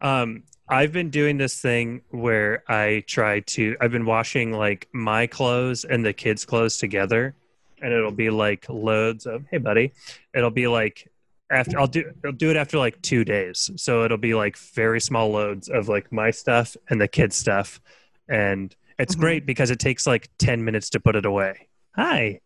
Um, 0.00 0.42
I've 0.68 0.92
been 0.92 1.10
doing 1.10 1.38
this 1.38 1.60
thing 1.60 2.02
where 2.10 2.64
I 2.68 3.04
try 3.06 3.40
to. 3.40 3.76
I've 3.80 3.92
been 3.92 4.06
washing 4.06 4.52
like 4.52 4.88
my 4.92 5.26
clothes 5.26 5.84
and 5.84 6.04
the 6.04 6.12
kids' 6.12 6.44
clothes 6.44 6.78
together, 6.78 7.34
and 7.80 7.92
it'll 7.92 8.10
be 8.10 8.30
like 8.30 8.66
loads 8.68 9.26
of. 9.26 9.44
Hey, 9.50 9.58
buddy. 9.58 9.92
It'll 10.34 10.50
be 10.50 10.66
like 10.66 11.08
after 11.50 11.78
I'll 11.78 11.86
do. 11.86 12.12
I'll 12.24 12.32
do 12.32 12.50
it 12.50 12.56
after 12.56 12.78
like 12.78 13.00
two 13.02 13.24
days, 13.24 13.70
so 13.76 14.04
it'll 14.04 14.18
be 14.18 14.34
like 14.34 14.56
very 14.56 15.00
small 15.00 15.30
loads 15.30 15.68
of 15.68 15.88
like 15.88 16.10
my 16.12 16.30
stuff 16.30 16.76
and 16.90 17.00
the 17.00 17.08
kids' 17.08 17.36
stuff, 17.36 17.80
and 18.28 18.74
it's 18.98 19.14
Mhm. 19.14 19.20
great 19.20 19.46
because 19.46 19.70
it 19.70 19.78
takes 19.78 20.06
like 20.06 20.28
ten 20.38 20.64
minutes 20.64 20.90
to 20.90 21.00
put 21.00 21.14
it 21.16 21.24
away. 21.26 21.68
Hi. 21.94 22.40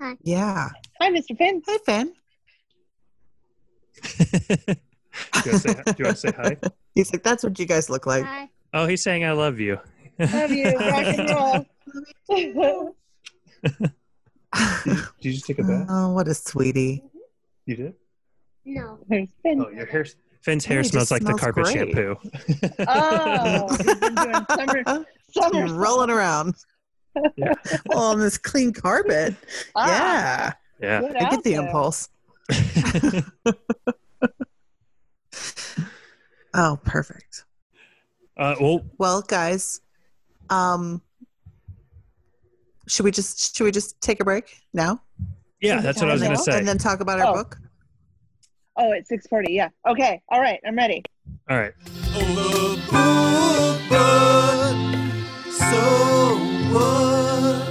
Hi. 0.00 0.16
Yeah. 0.22 0.68
Hi, 1.00 1.10
Mr. 1.10 1.36
Finn. 1.36 1.62
Hi, 1.66 1.78
Finn. 1.86 2.12
do, 4.18 4.30
you 4.66 4.76
want 5.34 5.44
to 5.44 5.58
say, 5.58 5.74
do 5.74 5.94
you 5.98 6.04
want 6.04 6.16
to 6.16 6.16
say 6.16 6.32
hi? 6.36 6.56
He's 6.94 7.12
like, 7.12 7.22
that's 7.22 7.42
what 7.44 7.58
you 7.58 7.66
guys 7.66 7.90
look 7.90 8.06
like. 8.06 8.24
Hi. 8.24 8.48
Oh, 8.72 8.86
he's 8.86 9.02
saying 9.02 9.24
I 9.24 9.32
love 9.32 9.58
you. 9.60 9.78
Love 10.18 10.50
you. 10.50 10.64
Rock 10.78 11.04
and 11.06 11.30
roll. 12.56 12.96
Did 13.64 13.92
you 15.20 15.32
just 15.32 15.46
take 15.46 15.58
a 15.58 15.62
bath? 15.64 15.86
oh, 15.90 16.12
what 16.12 16.28
a 16.28 16.34
sweetie. 16.34 17.02
You 17.66 17.76
did. 17.76 17.94
No. 18.64 18.98
There's 19.08 19.28
Finn. 19.42 19.64
Oh, 19.64 19.68
your 19.70 19.86
hair. 19.86 20.06
Finn's 20.42 20.64
hair 20.64 20.80
he 20.82 20.88
smells 20.88 21.10
like 21.10 21.22
the 21.22 21.34
carpet 21.34 21.64
great. 21.64 21.74
shampoo. 21.76 22.16
Oh, 22.88 23.68
he's 23.76 23.94
doing 23.94 24.46
summer, 24.48 25.06
summer 25.32 25.66
You're 25.66 25.74
rolling 25.74 26.08
around. 26.10 26.54
Yeah. 27.36 27.52
well, 27.86 27.98
on 28.04 28.20
this 28.20 28.38
clean 28.38 28.72
carpet. 28.72 29.34
Ah, 29.76 30.54
yeah. 30.80 30.80
Yeah. 30.80 31.00
good 31.00 31.16
I 31.16 31.30
get 31.30 31.42
the 31.44 31.56
outfit. 31.56 31.66
impulse. 31.66 32.08
Oh, 36.52 36.78
perfect. 36.84 37.44
uh, 38.36 38.56
well, 38.60 38.84
Well, 38.98 39.22
guys, 39.22 39.80
um, 40.48 41.00
should 42.88 43.04
we 43.04 43.12
just 43.12 43.56
should 43.56 43.64
we 43.64 43.70
just 43.70 44.00
take 44.00 44.20
a 44.20 44.24
break 44.24 44.56
now 44.74 45.00
yeah, 45.60 45.80
that's 45.80 46.00
what 46.00 46.10
I 46.10 46.14
was 46.14 46.22
going 46.22 46.32
to 46.32 46.38
now? 46.38 46.42
say. 46.42 46.58
and 46.58 46.66
then 46.66 46.76
talk 46.78 46.98
about 47.00 47.20
our 47.20 47.26
Oh. 47.26 47.34
book? 47.34 47.56
Oh, 48.82 48.92
it's 48.92 49.10
640. 49.10 49.52
Yeah. 49.52 49.68
Okay. 49.86 50.22
All 50.30 50.40
right. 50.40 50.58
I'm 50.66 50.74
ready. 50.74 51.02
All 51.50 51.58
right. 51.58 51.74
The 51.84 52.80
book 52.90 53.78
bud. 53.90 54.74
So 55.52 55.76
what? 56.72 57.66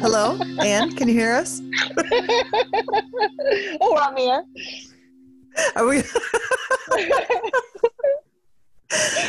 Hello, 0.00 0.38
Anne, 0.60 0.96
can 0.96 1.08
you 1.08 1.12
hear 1.14 1.34
us? 1.34 1.60
oh, 3.82 3.98
I'm 4.00 4.16
here. 4.16 4.42
Are 5.74 5.86
we? 5.86 6.02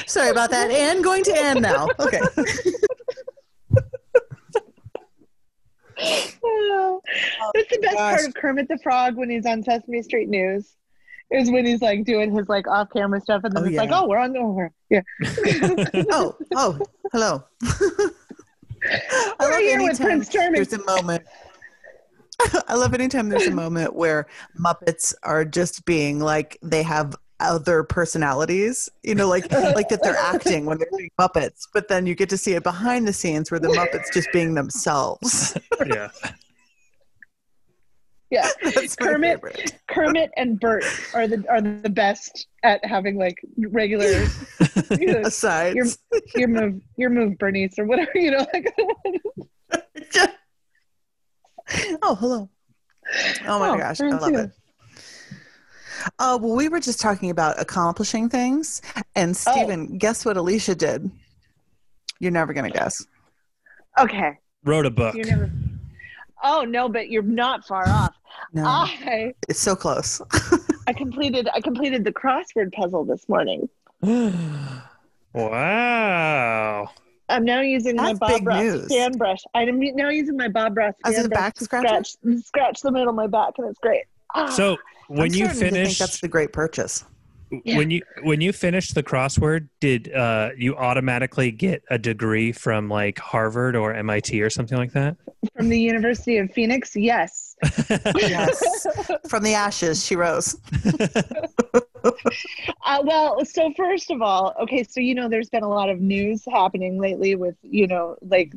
Sorry 0.08 0.30
about 0.30 0.52
that, 0.52 0.72
Anne. 0.72 1.02
Going 1.02 1.26
to 1.26 1.38
Anne 1.38 1.62
now. 1.62 1.90
Okay. 2.00 2.22
Oh, 6.00 7.02
That's 7.54 7.70
the 7.70 7.80
best 7.80 7.98
part 7.98 8.26
of 8.26 8.34
Kermit 8.34 8.68
the 8.68 8.78
Frog 8.80 9.16
when 9.16 9.30
he's 9.30 9.46
on 9.46 9.64
Sesame 9.64 10.02
Street 10.02 10.30
News. 10.30 10.74
Is 11.30 11.52
when 11.52 11.66
he's 11.66 11.82
like 11.82 12.06
doing 12.06 12.34
his 12.34 12.48
like 12.48 12.68
off 12.68 12.90
camera 12.92 13.20
stuff 13.20 13.42
and 13.44 13.54
then 13.54 13.64
Oh, 13.64 13.68
it's 13.68 13.76
like, 13.76 13.90
oh, 13.92 14.08
we're 14.08 14.18
on 14.18 14.36
over. 14.38 14.72
Yeah. 14.90 15.02
Oh, 16.10 16.38
oh, 16.56 16.80
hello. 17.12 17.44
I 17.64 19.36
We're 19.40 19.52
love 19.52 19.60
here 19.60 19.82
with 19.82 19.90
anytime 19.90 20.08
Prince 20.08 20.30
Charming. 20.30 20.54
There's 20.54 20.74
a 20.74 20.84
moment. 20.86 21.24
I 22.68 22.76
love 22.76 22.94
anytime 22.94 23.30
there's 23.30 23.48
a 23.48 23.52
moment 23.52 23.96
where 23.96 24.28
Muppets 24.58 25.14
are 25.24 25.44
just 25.44 25.86
being 25.86 26.20
like 26.20 26.58
they 26.62 26.84
have 26.84 27.16
other 27.40 27.84
personalities, 27.84 28.90
you 29.04 29.14
know, 29.16 29.28
like 29.28 29.52
like 29.52 29.90
that 29.90 30.02
they're 30.04 30.16
acting 30.18 30.66
when 30.66 30.78
they're 30.80 30.88
being 30.98 31.10
Muppets, 31.20 31.68
but 31.74 31.88
then 31.88 32.06
you 32.08 32.16
get 32.16 32.30
to 32.30 32.38
see 32.38 32.54
it 32.54 32.64
behind 32.64 33.08
the 33.08 33.14
scenes 33.14 33.52
where 33.52 33.60
the 33.60 33.68
Muppets 33.70 34.12
just 34.14 34.28
being 34.34 34.54
themselves. 34.56 35.58
Yeah. 35.86 36.10
Yeah. 38.30 38.50
That's 38.62 38.94
Kermit- 38.98 39.80
Kermit 39.88 40.32
and 40.36 40.60
Bert 40.60 40.84
are 41.14 41.30
the 41.30 41.46
are 41.50 41.62
the 41.62 41.90
best 41.90 42.48
at 42.62 42.84
having 42.84 43.18
like 43.18 43.38
regular 43.70 44.26
you 45.00 45.14
know, 45.14 45.22
Aside, 45.24 45.76
your 45.76 45.86
your 46.36 46.50
move 46.50 46.82
your 46.98 47.10
move 47.10 47.38
Bernice 47.38 47.80
or 47.80 47.86
whatever, 47.86 48.12
you 48.16 48.32
know, 48.32 48.46
like 48.54 48.68
oh, 52.02 52.16
hello. 52.16 52.50
Oh 53.48 53.60
my 53.60 53.70
Oh, 53.70 53.78
gosh, 53.78 54.02
I 54.02 54.10
love 54.10 54.30
too. 54.34 54.38
it. 54.40 54.52
Uh, 56.20 56.38
well, 56.42 56.56
we 56.56 56.70
were 56.70 56.80
just 56.80 57.00
talking 57.00 57.30
about 57.30 57.60
accomplishing 57.60 58.30
things, 58.30 58.82
and 59.16 59.32
Oh. 59.32 59.52
Stephen, 59.52 59.98
guess 59.98 60.26
what 60.26 60.38
Alicia 60.38 60.76
did? 60.76 61.10
You're 62.20 62.32
never 62.32 62.54
gonna 62.54 62.70
guess. 62.72 63.06
Okay. 64.00 64.38
Wrote 64.64 64.86
a 64.86 64.92
book. 64.92 65.16
You 65.16 65.24
never 65.24 65.52
Oh 66.44 66.64
no, 66.64 66.88
but 66.88 67.10
you're 67.10 67.24
not 67.24 67.66
far 67.66 67.88
off. 67.90 68.16
No, 68.54 68.64
I 68.66 69.34
it's 69.50 69.60
so 69.60 69.76
close. 69.76 70.22
I 70.88 70.94
completed 70.94 71.50
I 71.54 71.62
completed 71.62 72.04
the 72.04 72.12
crossword 72.12 72.72
puzzle 72.74 73.04
this 73.06 73.28
morning. 73.28 73.68
wow. 75.34 76.90
I'm 77.30 77.44
now 77.44 77.62
using 77.62 77.96
my 77.98 78.14
Bob 78.14 78.46
Ross 78.48 78.62
news. 78.62 78.88
fan 78.88 79.12
brush. 79.14 79.40
I'm 79.54 79.80
now 79.80 80.10
using 80.10 80.38
my 80.38 80.48
Bob 80.48 80.78
Ross 80.78 80.94
As 81.04 81.16
fan 81.16 81.28
brush 81.28 81.40
back 81.40 81.54
to 81.56 81.64
scratch 81.66 82.16
scratch 82.44 82.82
the 82.82 82.92
middle 82.92 83.10
of 83.10 83.16
my 83.16 83.28
back, 83.28 83.54
and 83.58 83.68
it's 83.68 83.80
great. 83.80 84.04
So 84.52 84.78
when 85.08 85.32
I'm 85.32 85.38
you 85.38 85.50
finish, 85.50 85.60
to 85.60 85.86
think 85.86 85.98
that's 85.98 86.22
the 86.22 86.28
great 86.28 86.54
purchase. 86.54 87.04
Yeah. 87.64 87.78
when 87.78 87.92
you 87.92 88.02
when 88.24 88.42
you 88.42 88.52
finish 88.52 88.92
the 88.92 89.04
crossword, 89.04 89.70
did 89.80 90.14
uh, 90.14 90.50
you 90.58 90.76
automatically 90.76 91.52
get 91.52 91.82
a 91.90 91.98
degree 91.98 92.52
from 92.52 92.90
like 92.90 93.20
Harvard 93.20 93.76
or 93.76 93.94
MIT 93.94 94.42
or 94.42 94.50
something 94.50 94.78
like 94.78 94.92
that? 94.92 95.16
from 95.56 95.70
the 95.70 95.80
University 95.80 96.38
of 96.38 96.52
Phoenix, 96.52 96.96
yes. 96.96 97.56
Yes, 98.16 98.86
from 99.28 99.44
the 99.44 99.54
ashes 99.54 100.06
she 100.06 100.16
rose. 100.16 100.58
Uh, 102.86 103.02
well, 103.04 103.44
so 103.44 103.74
first 103.76 104.12
of 104.12 104.22
all, 104.22 104.54
okay, 104.62 104.84
so 104.84 105.02
you 105.02 105.14
know, 105.14 105.28
there's 105.28 105.50
been 105.50 105.64
a 105.64 105.68
lot 105.68 105.90
of 105.90 106.00
news 106.00 106.44
happening 106.50 107.00
lately 107.02 107.36
with 107.36 107.56
you 107.64 107.86
know, 107.86 108.16
like 108.22 108.54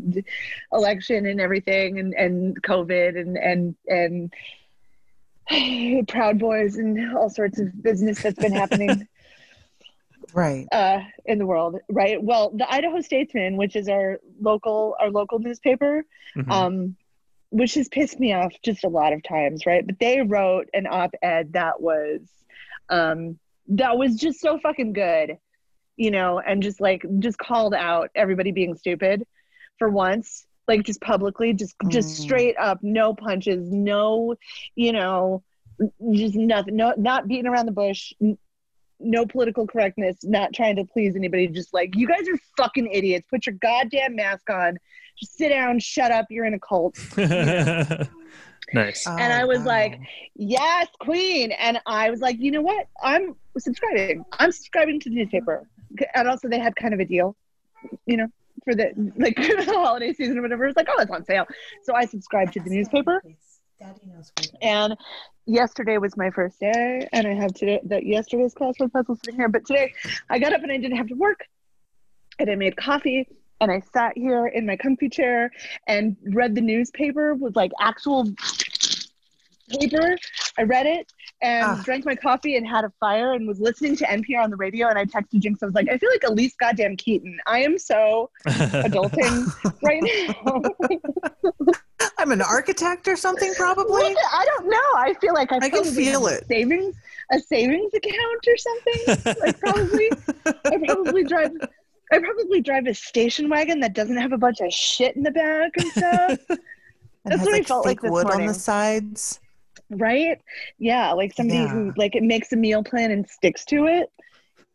election 0.72 1.26
and 1.26 1.40
everything, 1.40 1.98
and 1.98 2.14
and 2.14 2.62
COVID 2.62 3.18
and 3.18 3.36
and 3.36 3.74
and 3.88 4.32
Proud 6.08 6.38
Boys 6.38 6.76
and 6.76 7.16
all 7.16 7.28
sorts 7.28 7.58
of 7.58 7.82
business 7.82 8.18
that's 8.22 8.38
been 8.38 8.52
happening 8.52 9.06
Right. 10.32 10.68
uh, 10.70 11.00
in 11.24 11.38
the 11.38 11.46
world, 11.46 11.80
right? 11.88 12.22
Well, 12.22 12.50
the 12.54 12.70
Idaho 12.72 13.00
Statesman, 13.00 13.56
which 13.56 13.74
is 13.74 13.88
our 13.88 14.20
local 14.40 14.94
our 15.00 15.10
local 15.10 15.38
newspaper, 15.40 16.04
Mhm. 16.36 16.50
um, 16.50 16.96
which 17.50 17.74
has 17.74 17.88
pissed 17.88 18.20
me 18.20 18.32
off 18.32 18.52
just 18.62 18.84
a 18.84 18.88
lot 18.88 19.12
of 19.12 19.24
times, 19.24 19.66
right? 19.66 19.84
But 19.84 19.98
they 19.98 20.20
wrote 20.20 20.68
an 20.72 20.86
op-ed 20.86 21.54
that 21.54 21.80
was 21.80 22.20
um, 22.90 23.38
that 23.68 23.98
was 23.98 24.16
just 24.16 24.40
so 24.40 24.58
fucking 24.60 24.92
good, 24.92 25.36
you 25.96 26.10
know, 26.12 26.38
and 26.38 26.62
just 26.62 26.80
like 26.80 27.04
just 27.18 27.38
called 27.38 27.74
out 27.74 28.10
everybody 28.14 28.52
being 28.52 28.76
stupid 28.76 29.26
for 29.78 29.88
once, 29.88 30.46
like 30.70 30.82
just 30.84 31.00
publicly, 31.00 31.52
just 31.52 31.74
just 31.88 32.08
Mm. 32.08 32.22
straight 32.22 32.56
up, 32.58 32.78
no 32.82 33.14
punches, 33.14 33.70
no, 33.70 34.34
you 34.74 34.92
know, 34.92 35.42
just 36.12 36.34
nothing, 36.34 36.76
no, 36.76 36.94
not 36.96 37.26
beating 37.28 37.46
around 37.46 37.66
the 37.66 37.72
bush. 37.72 38.12
No 39.02 39.24
political 39.24 39.66
correctness, 39.66 40.18
not 40.24 40.52
trying 40.52 40.76
to 40.76 40.84
please 40.84 41.16
anybody, 41.16 41.46
just 41.48 41.72
like, 41.72 41.96
you 41.96 42.06
guys 42.06 42.28
are 42.28 42.38
fucking 42.58 42.86
idiots. 42.92 43.26
Put 43.30 43.46
your 43.46 43.54
goddamn 43.54 44.14
mask 44.14 44.50
on. 44.50 44.76
Just 45.18 45.38
sit 45.38 45.48
down, 45.48 45.78
shut 45.78 46.10
up. 46.12 46.26
You're 46.28 46.44
in 46.44 46.52
a 46.52 46.58
cult. 46.60 46.98
nice. 48.74 49.06
And 49.06 49.32
I 49.32 49.42
Oh, 49.42 49.46
was 49.46 49.62
like, 49.64 49.92
wow. 49.92 50.04
yes, 50.36 50.88
queen. 51.00 51.52
And 51.52 51.80
I 51.86 52.10
was 52.10 52.20
like, 52.20 52.36
you 52.38 52.50
know 52.50 52.60
what? 52.62 52.86
I'm 53.02 53.34
subscribing. 53.58 54.22
I'm 54.38 54.52
subscribing 54.52 55.00
to 55.00 55.08
the 55.08 55.16
newspaper. 55.16 55.66
And 56.14 56.28
also, 56.28 56.48
they 56.48 56.58
had 56.58 56.76
kind 56.76 56.92
of 56.94 57.00
a 57.00 57.04
deal, 57.04 57.36
you 58.06 58.16
know, 58.18 58.26
for 58.64 58.74
the 58.74 58.92
like 59.16 59.36
the 59.36 59.64
holiday 59.66 60.12
season 60.12 60.38
or 60.38 60.42
whatever. 60.42 60.66
It's 60.66 60.76
like, 60.76 60.88
oh, 60.90 61.00
it's 61.00 61.10
on 61.10 61.24
sale. 61.24 61.46
So 61.84 61.94
I 61.94 62.04
subscribed 62.06 62.54
to 62.54 62.60
the 62.60 62.70
newspaper. 62.70 63.22
And 64.60 64.96
yesterday 65.46 65.96
was 65.98 66.16
my 66.16 66.30
first 66.30 66.60
day, 66.60 67.08
and 67.12 67.26
I 67.26 67.32
have 67.34 67.54
today 67.54 67.80
that 67.84 68.04
yesterday's 68.04 68.54
crossword 68.54 68.92
puzzle 68.92 69.16
sitting 69.16 69.36
here. 69.36 69.48
But 69.48 69.66
today, 69.66 69.94
I 70.28 70.38
got 70.38 70.52
up 70.52 70.62
and 70.62 70.70
I 70.70 70.76
didn't 70.76 70.98
have 70.98 71.08
to 71.08 71.14
work, 71.14 71.46
and 72.38 72.50
I 72.50 72.56
made 72.56 72.76
coffee, 72.76 73.26
and 73.60 73.70
I 73.70 73.80
sat 73.92 74.16
here 74.16 74.46
in 74.46 74.66
my 74.66 74.76
comfy 74.76 75.08
chair 75.08 75.50
and 75.86 76.16
read 76.24 76.54
the 76.54 76.60
newspaper 76.60 77.34
with 77.34 77.56
like 77.56 77.72
actual 77.80 78.26
paper. 79.70 80.16
I 80.58 80.62
read 80.64 80.86
it 80.86 81.10
and 81.42 81.64
Ah. 81.64 81.82
drank 81.84 82.04
my 82.04 82.14
coffee 82.14 82.56
and 82.56 82.66
had 82.66 82.84
a 82.84 82.92
fire 83.00 83.32
and 83.32 83.46
was 83.48 83.60
listening 83.60 83.96
to 83.96 84.04
NPR 84.04 84.42
on 84.42 84.50
the 84.50 84.56
radio. 84.56 84.88
And 84.88 84.98
I 84.98 85.04
texted 85.04 85.40
Jinx. 85.40 85.62
I 85.62 85.66
was 85.66 85.74
like, 85.74 85.88
I 85.88 85.96
feel 85.98 86.10
like 86.10 86.20
Elyse 86.22 86.56
goddamn 86.58 86.96
Keaton. 86.96 87.38
I 87.46 87.60
am 87.60 87.78
so 87.78 88.30
adulting 88.46 89.46
right 89.82 90.02
now. 90.44 90.62
I'm 92.18 92.32
an 92.32 92.42
architect 92.42 93.08
or 93.08 93.16
something, 93.16 93.52
probably. 93.54 94.02
I 94.04 94.44
don't 94.56 94.68
know. 94.68 94.76
I 94.96 95.14
feel 95.20 95.32
like 95.34 95.52
I, 95.52 95.56
I 95.56 95.60
can 95.70 95.82
probably 95.82 95.90
feel 96.04 96.26
a 96.26 96.34
it. 96.34 96.46
Savings, 96.48 96.94
a 97.32 97.38
savings 97.40 97.92
account 97.94 98.46
or 98.46 98.56
something. 98.56 99.36
I 99.42 99.52
probably, 99.52 100.10
I 100.46 100.78
probably 100.86 101.24
drive. 101.24 101.52
I 102.12 102.18
probably 102.18 102.60
drive 102.60 102.86
a 102.86 102.94
station 102.94 103.48
wagon 103.48 103.78
that 103.80 103.94
doesn't 103.94 104.16
have 104.16 104.32
a 104.32 104.38
bunch 104.38 104.60
of 104.60 104.72
shit 104.72 105.14
in 105.16 105.22
the 105.22 105.30
back 105.30 105.70
and 105.78 105.90
stuff. 105.92 106.38
And 107.22 107.32
That's 107.32 107.40
has 107.40 107.46
what 107.48 107.54
I 107.54 107.58
like 107.58 107.66
felt 107.66 107.84
like 107.84 108.00
this 108.00 108.10
wood 108.10 108.30
on 108.30 108.46
the 108.46 108.54
sides. 108.54 109.40
Right? 109.90 110.38
Yeah, 110.78 111.12
like 111.12 111.32
somebody 111.34 111.58
Yeah. 111.60 111.68
who 111.68 111.92
like 111.96 112.14
it 112.16 112.22
makes 112.22 112.52
a 112.52 112.56
meal 112.56 112.82
plan 112.82 113.10
and 113.10 113.28
sticks 113.28 113.64
to 113.66 113.86
it. 113.86 114.10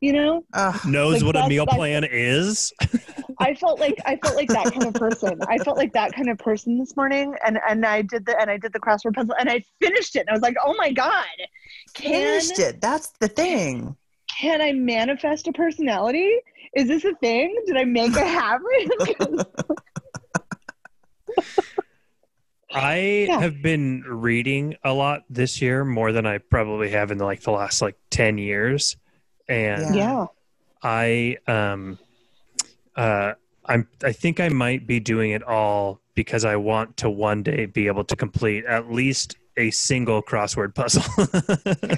You 0.01 0.11
know, 0.13 0.43
Ugh. 0.53 0.85
Knows 0.85 1.23
Like, 1.23 1.33
what 1.33 1.45
a 1.45 1.47
meal 1.47 1.65
that's- 1.65 1.77
plan 1.77 2.03
is. 2.09 2.73
I 3.39 3.53
felt 3.55 3.79
like 3.79 3.97
I 4.05 4.17
felt 4.17 4.35
like 4.35 4.49
that 4.49 4.71
kind 4.71 4.83
of 4.85 4.93
person. 4.93 5.39
I 5.47 5.57
felt 5.57 5.77
like 5.77 5.93
that 5.93 6.13
kind 6.13 6.29
of 6.29 6.37
person 6.37 6.77
this 6.77 6.95
morning, 6.95 7.33
and 7.45 7.59
and 7.67 7.85
I 7.85 8.01
did 8.01 8.25
the 8.25 8.39
and 8.39 8.49
I 8.49 8.57
did 8.57 8.71
the 8.73 8.79
crossword 8.79 9.15
puzzle 9.15 9.35
and 9.39 9.49
I 9.49 9.63
finished 9.81 10.15
it. 10.15 10.19
And 10.21 10.29
I 10.29 10.33
was 10.33 10.41
like, 10.41 10.55
oh 10.63 10.73
my 10.77 10.91
god, 10.91 11.25
can 11.93 12.11
Finished 12.11 12.59
it. 12.59 12.81
That's 12.81 13.11
the 13.19 13.27
thing. 13.27 13.95
can 14.39 14.61
I 14.61 14.73
manifest 14.73 15.47
a 15.47 15.53
personality? 15.53 16.29
Is 16.75 16.87
this 16.87 17.03
a 17.05 17.13
thing? 17.15 17.55
Did 17.65 17.77
I 17.77 17.83
make 17.85 18.11
it 18.11 18.27
happen? 18.27 19.41
I 22.75 23.25
Yeah. 23.27 23.39
have 23.39 23.61
been 23.61 24.03
reading 24.05 24.75
a 24.83 24.93
lot 24.93 25.23
this 25.29 25.61
year, 25.61 25.85
more 25.85 26.11
than 26.11 26.25
I 26.25 26.37
probably 26.39 26.89
have 26.91 27.11
in 27.11 27.17
like 27.19 27.41
the 27.41 27.51
last 27.51 27.81
like 27.81 27.95
ten 28.09 28.37
years, 28.37 28.97
and 29.47 29.95
Yeah. 29.95 30.25
I 30.83 31.37
um 31.47 31.97
uh 32.95 33.33
I'm 33.65 33.87
I 34.03 34.11
think 34.11 34.39
I 34.39 34.49
might 34.49 34.85
be 34.85 34.99
doing 34.99 35.31
it 35.31 35.41
all 35.43 36.01
because 36.13 36.45
I 36.45 36.55
want 36.55 36.97
to 36.97 37.09
one 37.09 37.43
day 37.43 37.65
be 37.65 37.87
able 37.87 38.03
to 38.05 38.15
complete 38.15 38.65
at 38.65 38.91
least 38.91 39.35
a 39.57 39.71
single 39.71 40.21
crossword 40.21 40.75
puzzle. 40.75 41.03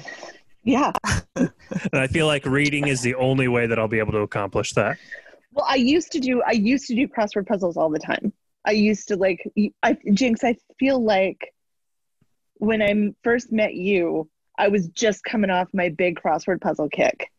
Yeah. 0.64 0.92
and 1.36 1.50
I 1.94 2.08
feel 2.08 2.26
like 2.26 2.44
reading 2.44 2.88
is 2.88 3.00
the 3.00 3.14
only 3.14 3.48
way 3.48 3.66
that 3.66 3.78
I'll 3.78 3.88
be 3.88 4.00
able 4.00 4.12
to 4.12 4.18
accomplish 4.18 4.74
that. 4.74 4.98
Well, 5.52 5.64
I 5.66 5.76
used 5.76 6.12
to 6.12 6.20
do 6.20 6.42
I 6.46 6.52
used 6.52 6.86
to 6.88 6.94
do 6.94 7.08
crossword 7.08 7.46
puzzles 7.46 7.76
all 7.78 7.88
the 7.88 7.98
time. 7.98 8.32
I 8.64 8.72
used 8.72 9.08
to 9.08 9.16
like 9.16 9.42
I 9.82 9.96
Jinx, 10.12 10.44
I 10.44 10.56
feel 10.78 11.02
like 11.02 11.54
when 12.54 12.82
I 12.82 13.14
first 13.22 13.52
met 13.52 13.74
you, 13.74 14.28
I 14.58 14.68
was 14.68 14.88
just 14.88 15.24
coming 15.24 15.50
off 15.50 15.68
my 15.72 15.88
big 15.88 16.18
crossword 16.18 16.60
puzzle 16.60 16.88
kick. 16.88 17.30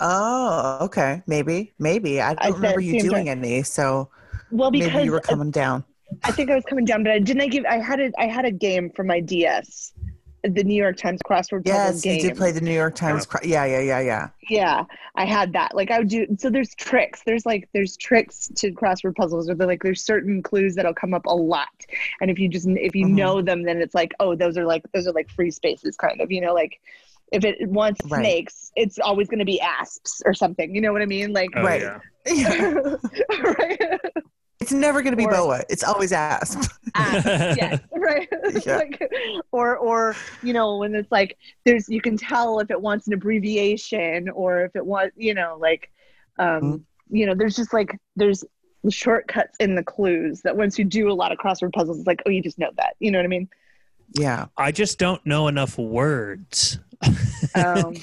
Oh, 0.00 0.78
okay. 0.82 1.22
Maybe. 1.26 1.72
Maybe. 1.78 2.20
I 2.20 2.32
I 2.32 2.34
don't 2.34 2.54
remember 2.54 2.80
you 2.80 3.00
doing 3.00 3.28
any, 3.28 3.62
so 3.62 4.10
Well, 4.50 4.70
because 4.70 4.92
maybe 4.92 5.04
you 5.04 5.12
were 5.12 5.20
coming 5.20 5.50
down. 5.50 5.84
I 6.22 6.32
think 6.32 6.50
I 6.50 6.54
was 6.54 6.64
coming 6.64 6.84
down, 6.84 7.02
but 7.02 7.12
I 7.12 7.18
didn't 7.18 7.42
I 7.42 7.46
give 7.48 7.64
I 7.64 7.78
had 7.78 8.00
a 8.00 8.12
I 8.18 8.26
had 8.26 8.44
a 8.44 8.50
game 8.50 8.90
for 8.94 9.04
my 9.04 9.20
DS, 9.20 9.92
the 10.44 10.62
New 10.62 10.74
York 10.80 10.96
Times 10.96 11.20
crossword 11.28 11.64
puzzle 11.64 11.74
Yes, 11.74 12.00
game. 12.02 12.16
you 12.16 12.20
did 12.20 12.36
play 12.36 12.52
the 12.52 12.60
New 12.60 12.72
York 12.74 12.94
Times. 12.94 13.24
cro- 13.26 13.40
Yeah, 13.42 13.64
yeah, 13.64 13.80
yeah, 13.80 14.00
yeah. 14.00 14.28
yeah 14.50 14.84
i 15.16 15.24
had 15.24 15.52
that 15.54 15.74
like 15.74 15.90
i 15.90 15.98
would 15.98 16.08
do 16.08 16.26
so 16.38 16.50
there's 16.50 16.74
tricks 16.74 17.22
there's 17.24 17.46
like 17.46 17.68
there's 17.72 17.96
tricks 17.96 18.48
to 18.56 18.70
crossword 18.72 19.14
puzzles 19.14 19.48
or 19.48 19.54
they're 19.54 19.66
like 19.66 19.82
there's 19.82 20.02
certain 20.04 20.42
clues 20.42 20.74
that'll 20.74 20.92
come 20.92 21.14
up 21.14 21.24
a 21.26 21.34
lot 21.34 21.68
and 22.20 22.30
if 22.30 22.38
you 22.38 22.48
just 22.48 22.68
if 22.68 22.94
you 22.94 23.06
Mhm. 23.06 23.10
know 23.14 23.40
them 23.40 23.62
then 23.62 23.80
it's 23.80 23.94
like 23.94 24.12
oh 24.20 24.34
those 24.34 24.58
are 24.58 24.66
like 24.66 24.82
those 24.92 25.06
are 25.06 25.12
like 25.12 25.30
free 25.30 25.50
spaces 25.50 25.96
kind 25.96 26.20
of 26.20 26.30
you 26.30 26.40
know 26.42 26.52
like 26.52 26.78
if 27.32 27.44
it 27.44 27.56
wants 27.68 28.00
Right. 28.10 28.20
snakes 28.20 28.70
it's 28.76 28.98
always 28.98 29.28
going 29.28 29.38
to 29.38 29.44
be 29.46 29.60
asps 29.60 30.20
or 30.26 30.34
something 30.34 30.74
you 30.74 30.80
know 30.82 30.92
what 30.92 31.00
i 31.00 31.06
mean 31.06 31.32
like 31.32 31.50
Oh, 31.56 31.62
Right. 31.62 31.82
yeah. 31.82 32.00
right 33.58 34.00
It's 34.64 34.72
never 34.72 35.02
going 35.02 35.12
to 35.12 35.16
be 35.16 35.26
Or- 35.26 35.30
boa. 35.32 35.62
It's 35.68 35.84
always 35.84 36.10
asp. 36.12 36.58
asps, 36.94 37.26
yes 37.60 37.80
right 37.92 38.28
Yeah. 38.66 38.76
like, 38.76 39.12
or 39.52 39.76
or 39.76 40.16
you 40.42 40.52
know 40.54 40.78
when 40.78 40.94
it's 40.94 41.12
like 41.12 41.36
there's 41.66 41.88
you 41.88 42.00
can 42.00 42.16
tell 42.16 42.60
if 42.60 42.70
it 42.70 42.80
wants 42.80 43.06
an 43.06 43.12
abbreviation 43.12 44.28
or 44.30 44.64
if 44.64 44.74
it 44.76 44.84
wants 44.86 45.14
you 45.16 45.34
know 45.34 45.56
like 45.60 45.90
um 46.38 46.62
Mhm. 46.62 46.82
you 47.10 47.26
know 47.26 47.34
there's 47.34 47.56
just 47.56 47.72
like 47.74 47.98
there's 48.16 48.42
shortcuts 48.88 49.56
in 49.60 49.74
the 49.74 49.82
clues 49.82 50.40
that 50.42 50.56
once 50.56 50.78
you 50.78 50.84
do 50.84 51.10
a 51.10 51.12
lot 51.22 51.30
of 51.32 51.38
crossword 51.38 51.72
puzzles 51.72 51.98
it's 51.98 52.06
like 52.06 52.22
oh 52.26 52.30
you 52.30 52.42
just 52.42 52.58
know 52.58 52.70
that 52.76 52.94
you 53.00 53.10
know 53.10 53.18
what 53.18 53.24
i 53.24 53.28
mean 53.28 53.48
Yeah. 54.12 54.46
I 54.56 54.70
just 54.72 54.98
don't 54.98 55.24
know 55.26 55.48
enough 55.48 55.76
words. 55.78 56.78
um 57.54 57.94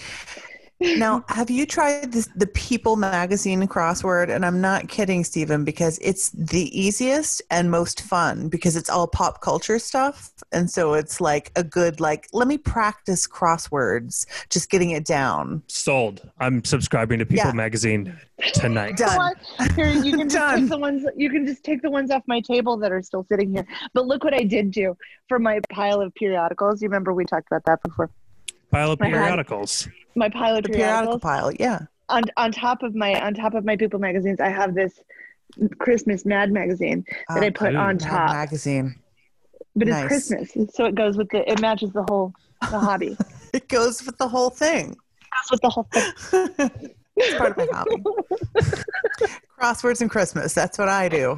Now, 0.82 1.24
have 1.30 1.50
you 1.50 1.66
tried 1.66 2.12
this, 2.12 2.28
the 2.36 2.48
People 2.48 2.96
magazine 2.96 3.62
crossword? 3.68 4.34
And 4.34 4.46
I'm 4.46 4.60
not 4.62 4.88
kidding, 4.88 5.24
Stephen, 5.24 5.64
because 5.64 6.00
it's 6.02 6.30
the 6.32 6.70
easiest 6.78 7.42
and 7.52 7.70
most 7.70 8.02
fun 8.02 8.50
because 8.50 8.76
it's 8.76 8.90
all 8.90 9.08
pop 9.08 9.42
culture 9.42 9.80
stuff. 9.80 10.32
And 10.52 10.70
so 10.70 10.94
it's 10.94 11.22
like 11.22 11.52
a 11.56 11.64
good, 11.64 12.00
like, 12.00 12.28
let 12.34 12.48
me 12.48 12.58
practice 12.58 13.28
crosswords, 13.28 14.26
just 14.50 14.70
getting 14.70 14.92
it 14.92 15.06
down. 15.06 15.64
Sold. 15.68 16.30
I'm 16.40 16.64
subscribing 16.64 17.20
to 17.20 17.26
People 17.26 17.46
Yeah. 17.48 17.54
Magazine 17.54 18.18
tonight. 18.54 18.98
Done. 18.98 19.36
Here, 19.76 19.90
you 19.90 20.18
can 20.18 20.30
just 20.30 20.36
Done. 20.36 20.62
take 20.62 20.70
the 20.70 20.78
ones 20.78 21.06
you 21.16 21.30
can 21.30 21.46
just 21.46 21.64
take 21.64 21.82
the 21.82 21.92
ones 21.92 22.12
off 22.12 22.24
my 22.28 22.42
table 22.42 22.76
that 22.78 22.92
are 22.92 23.02
still 23.02 23.26
sitting 23.30 23.52
here. 23.54 23.66
But 23.94 24.08
look 24.08 24.24
what 24.24 24.34
I 24.34 24.44
did 24.44 24.72
do 24.72 24.98
for 25.30 25.40
my 25.40 25.60
pile 25.72 26.02
of 26.02 26.14
periodicals. 26.16 26.82
You 26.82 26.90
remember 26.90 27.14
we 27.14 27.26
talked 27.26 27.48
about 27.52 27.64
that 27.66 27.82
before. 27.84 28.10
Pile 28.72 28.92
of 28.92 29.00
My 29.00 29.08
hand- 29.08 29.18
periodicals. 29.20 29.88
My 30.16 30.30
pile 30.30 30.56
of 30.58 30.64
The 30.64 30.70
periodical 30.70 31.20
periodicals. 31.20 31.22
pile. 31.22 31.52
Yeah. 31.54 31.80
On 32.10 32.24
on 32.38 32.52
top 32.52 32.84
of 32.84 32.96
my 32.96 33.20
on 33.22 33.34
top 33.34 33.54
of 33.54 33.64
my 33.66 33.76
People 33.78 34.00
magazines, 34.00 34.40
I 34.40 34.50
have 34.50 34.74
this 34.76 35.00
Christmas 35.80 36.26
Mad 36.26 36.52
magazine 36.52 37.06
that 37.30 37.44
I 37.44 37.48
Um, 37.48 37.54
put 37.54 37.74
ooh, 37.74 37.78
on 37.78 37.98
Mad 37.98 38.00
top. 38.00 38.30
magazine. 38.32 38.96
But 39.76 39.88
it's 39.88 40.08
Christmas, 40.08 40.58
so 40.74 40.86
it 40.86 40.96
goes 40.96 41.16
with 41.18 41.30
the 41.30 41.50
it 41.50 41.62
matches 41.62 41.92
the 41.94 42.04
whole 42.10 42.34
the 42.62 42.80
hobby. 42.80 43.18
It 43.54 43.68
goes 43.68 44.06
with 44.06 44.18
the 44.18 44.30
whole 44.30 44.50
thing. 44.50 44.96
Goes 44.96 45.52
with 45.52 45.62
the 45.62 45.70
whole 45.70 45.88
thing. 45.92 46.14
it's 47.18 47.38
part 47.38 47.52
of 47.52 47.58
my 47.58 47.68
hobby. 47.74 48.02
Crosswords 49.60 50.00
and 50.00 50.10
Christmas. 50.10 50.54
That's 50.54 50.78
what 50.78 50.88
I 50.88 51.10
do. 51.10 51.38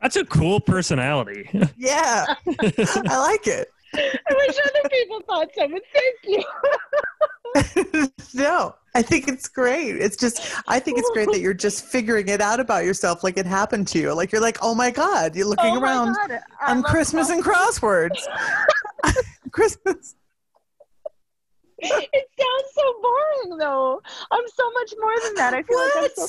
That's 0.00 0.16
a 0.16 0.24
cool 0.24 0.58
personality. 0.60 1.48
Yeah. 1.76 2.24
I 2.48 3.18
like 3.18 3.46
it. 3.46 3.68
I 3.94 4.18
wish 4.30 4.56
other 4.64 4.88
people 4.90 5.20
thought 5.26 5.48
so, 5.54 5.68
but 5.68 5.82
thank 5.94 6.18
you. 6.24 8.10
no, 8.34 8.74
I 8.94 9.02
think 9.02 9.28
it's 9.28 9.48
great. 9.48 9.96
It's 9.96 10.16
just, 10.16 10.54
I 10.68 10.78
think 10.78 10.98
it's 10.98 11.10
great 11.10 11.30
that 11.32 11.40
you're 11.40 11.54
just 11.54 11.84
figuring 11.84 12.28
it 12.28 12.40
out 12.40 12.60
about 12.60 12.84
yourself 12.84 13.24
like 13.24 13.38
it 13.38 13.46
happened 13.46 13.88
to 13.88 13.98
you. 13.98 14.12
Like 14.12 14.32
you're 14.32 14.42
like, 14.42 14.58
oh 14.62 14.74
my 14.74 14.90
God, 14.90 15.34
you're 15.34 15.46
looking 15.46 15.76
Oh 15.76 15.80
around 15.80 16.16
on 16.66 16.82
Christmas 16.82 17.30
and 17.30 17.42
crosswords. 17.42 18.18
Christmas. 19.52 20.14
it 21.78 22.28
sounds 22.38 22.74
so 22.74 22.94
boring 23.02 23.58
though. 23.58 24.02
I'm 24.30 24.44
so 24.54 24.70
much 24.72 24.92
more 24.98 25.14
than 25.24 25.34
that. 25.36 25.54
I 25.54 25.62
feel 25.62 25.78
like 25.78 25.92
I'm 25.96 26.10
so 26.14 26.26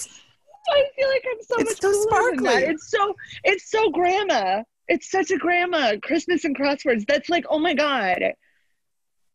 I 0.71 0.85
feel 0.95 1.07
like 1.09 1.23
I'm 1.31 1.41
so 1.41 1.55
It's 1.57 1.69
much 1.71 1.81
so 1.81 1.91
cooler 1.91 2.31
than 2.35 2.43
that. 2.43 2.51
sparkly. 2.53 2.73
It's 2.73 2.91
so 2.91 3.15
it's 3.43 3.71
so 3.71 3.89
grandma. 3.89 4.63
It's 4.89 5.09
such 5.09 5.31
a 5.31 5.37
grandma. 5.37 5.93
Christmas 6.03 6.43
and 6.43 6.57
crosswords. 6.57 7.05
That's 7.07 7.29
like, 7.29 7.45
oh 7.49 7.59
my 7.59 7.73
god. 7.73 8.33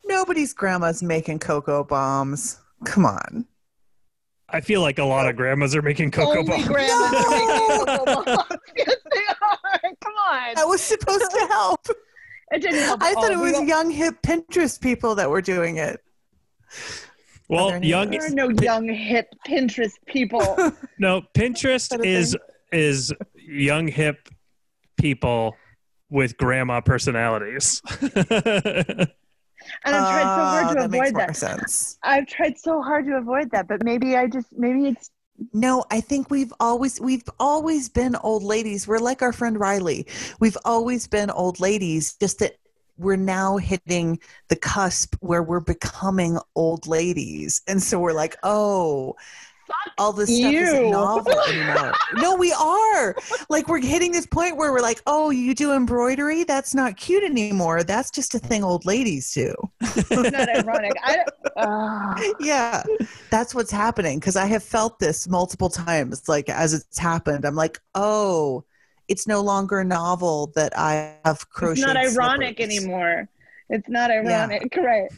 Nobody's 0.05 0.53
grandma's 0.53 1.01
making 1.01 1.39
cocoa 1.39 1.83
bombs. 1.83 2.59
Come 2.83 3.05
on. 3.05 3.45
I 4.49 4.61
feel 4.61 4.81
like 4.81 4.99
a 4.99 5.03
lot 5.03 5.27
of 5.27 5.35
grandmas 5.35 5.75
are 5.75 5.81
making 5.81 6.11
cocoa 6.11 6.39
Only 6.39 6.51
bombs. 6.51 6.67
grandmas 6.67 7.25
are 7.25 7.29
making 7.31 7.85
cocoa 7.87 8.05
bombs. 8.25 8.59
Yes, 8.77 8.95
they 9.11 9.19
are. 9.41 9.79
Come 10.03 10.13
on. 10.29 10.53
That 10.55 10.67
was 10.67 10.81
supposed 10.81 11.31
to 11.31 11.47
help. 11.49 11.87
It 12.51 12.61
didn't 12.61 12.83
help. 12.83 13.01
I 13.01 13.13
thought 13.15 13.31
all. 13.33 13.39
it 13.39 13.39
was 13.39 13.53
don't- 13.53 13.67
young 13.67 13.89
hip 13.89 14.15
Pinterest 14.21 14.79
people 14.79 15.15
that 15.15 15.29
were 15.29 15.41
doing 15.41 15.77
it. 15.77 15.99
Well, 17.49 17.69
Other 17.69 17.85
young 17.85 18.09
There 18.11 18.25
are 18.25 18.29
no 18.29 18.49
young 18.61 18.87
hip 18.87 19.27
Pinterest 19.47 19.93
people. 20.05 20.57
no 20.99 21.21
Pinterest 21.33 22.03
is 22.05 22.35
is 22.71 23.13
young 23.35 23.87
hip 23.87 24.29
people 24.97 25.59
with 26.09 26.37
grandma 26.37 26.81
personalities. 26.81 27.81
And 29.85 29.95
I've 29.95 30.07
tried 30.07 30.29
so 30.31 30.45
hard 30.45 30.67
Oh, 30.67 30.75
to 30.75 30.75
that 30.75 30.89
makes 30.91 31.11
avoid 31.11 31.13
more 31.13 31.25
that. 31.27 31.35
sense. 31.35 31.99
I've 32.03 32.27
tried 32.27 32.57
so 32.57 32.81
hard 32.81 33.05
to 33.07 33.15
avoid 33.17 33.51
that, 33.51 33.67
but 33.67 33.81
maybe 33.81 34.15
I 34.15 34.27
just 34.27 34.47
maybe 34.53 34.87
it's 34.87 35.09
No, 35.53 35.83
I 35.91 36.01
think 36.01 36.29
we've 36.29 36.53
always 36.59 36.99
we've 36.99 37.23
always 37.39 37.89
been 37.89 38.15
old 38.17 38.43
ladies. 38.43 38.87
We're 38.87 38.99
like 38.99 39.21
our 39.21 39.33
friend 39.33 39.59
Riley. 39.59 40.07
We've 40.39 40.57
always 40.65 41.07
been 41.07 41.29
old 41.29 41.59
ladies, 41.59 42.15
just 42.15 42.39
that 42.39 42.53
we're 42.97 43.17
now 43.17 43.57
hitting 43.57 44.19
the 44.47 44.55
cusp 44.55 45.15
where 45.19 45.43
we're 45.43 45.59
becoming 45.59 46.37
old 46.55 46.87
ladies. 46.87 47.61
And 47.67 47.83
so 47.83 47.99
we're 47.99 48.13
like, 48.13 48.37
oh, 48.43 49.15
all 49.97 50.13
this 50.13 50.35
stuff 50.35 50.51
you. 50.51 50.61
isn't 50.61 50.91
novel 50.91 51.39
anymore. 51.49 51.93
no, 52.15 52.35
we 52.35 52.51
are. 52.53 53.15
Like 53.49 53.67
we're 53.67 53.81
hitting 53.81 54.11
this 54.11 54.25
point 54.25 54.57
where 54.57 54.71
we're 54.71 54.81
like, 54.81 55.01
oh, 55.07 55.29
you 55.29 55.55
do 55.55 55.73
embroidery? 55.73 56.43
That's 56.43 56.75
not 56.75 56.97
cute 56.97 57.23
anymore. 57.23 57.83
That's 57.83 58.11
just 58.11 58.35
a 58.35 58.39
thing 58.39 58.63
old 58.63 58.85
ladies 58.85 59.33
do. 59.33 59.53
not 60.11 60.49
ironic. 60.49 60.93
I 61.03 61.23
Ah. 61.57 62.19
yeah 62.41 62.83
that's 63.29 63.55
what's 63.55 63.71
happening 63.71 64.19
because 64.19 64.35
i 64.35 64.45
have 64.45 64.61
felt 64.61 64.99
this 64.99 65.25
multiple 65.25 65.69
times 65.69 66.27
like 66.27 66.49
as 66.49 66.73
it's 66.73 66.97
happened 66.97 67.45
i'm 67.45 67.55
like 67.55 67.79
oh 67.93 68.61
it's 69.07 69.25
no 69.25 69.39
longer 69.39 69.81
novel 69.85 70.51
that 70.55 70.77
i 70.77 71.15
have 71.23 71.49
crocheted. 71.49 71.95
it's 71.97 72.15
not 72.15 72.23
ironic 72.23 72.59
anymore. 72.59 73.29
It's 73.69 73.89
not 73.89 74.11
ironic, 74.11 74.75
right? 74.77 75.09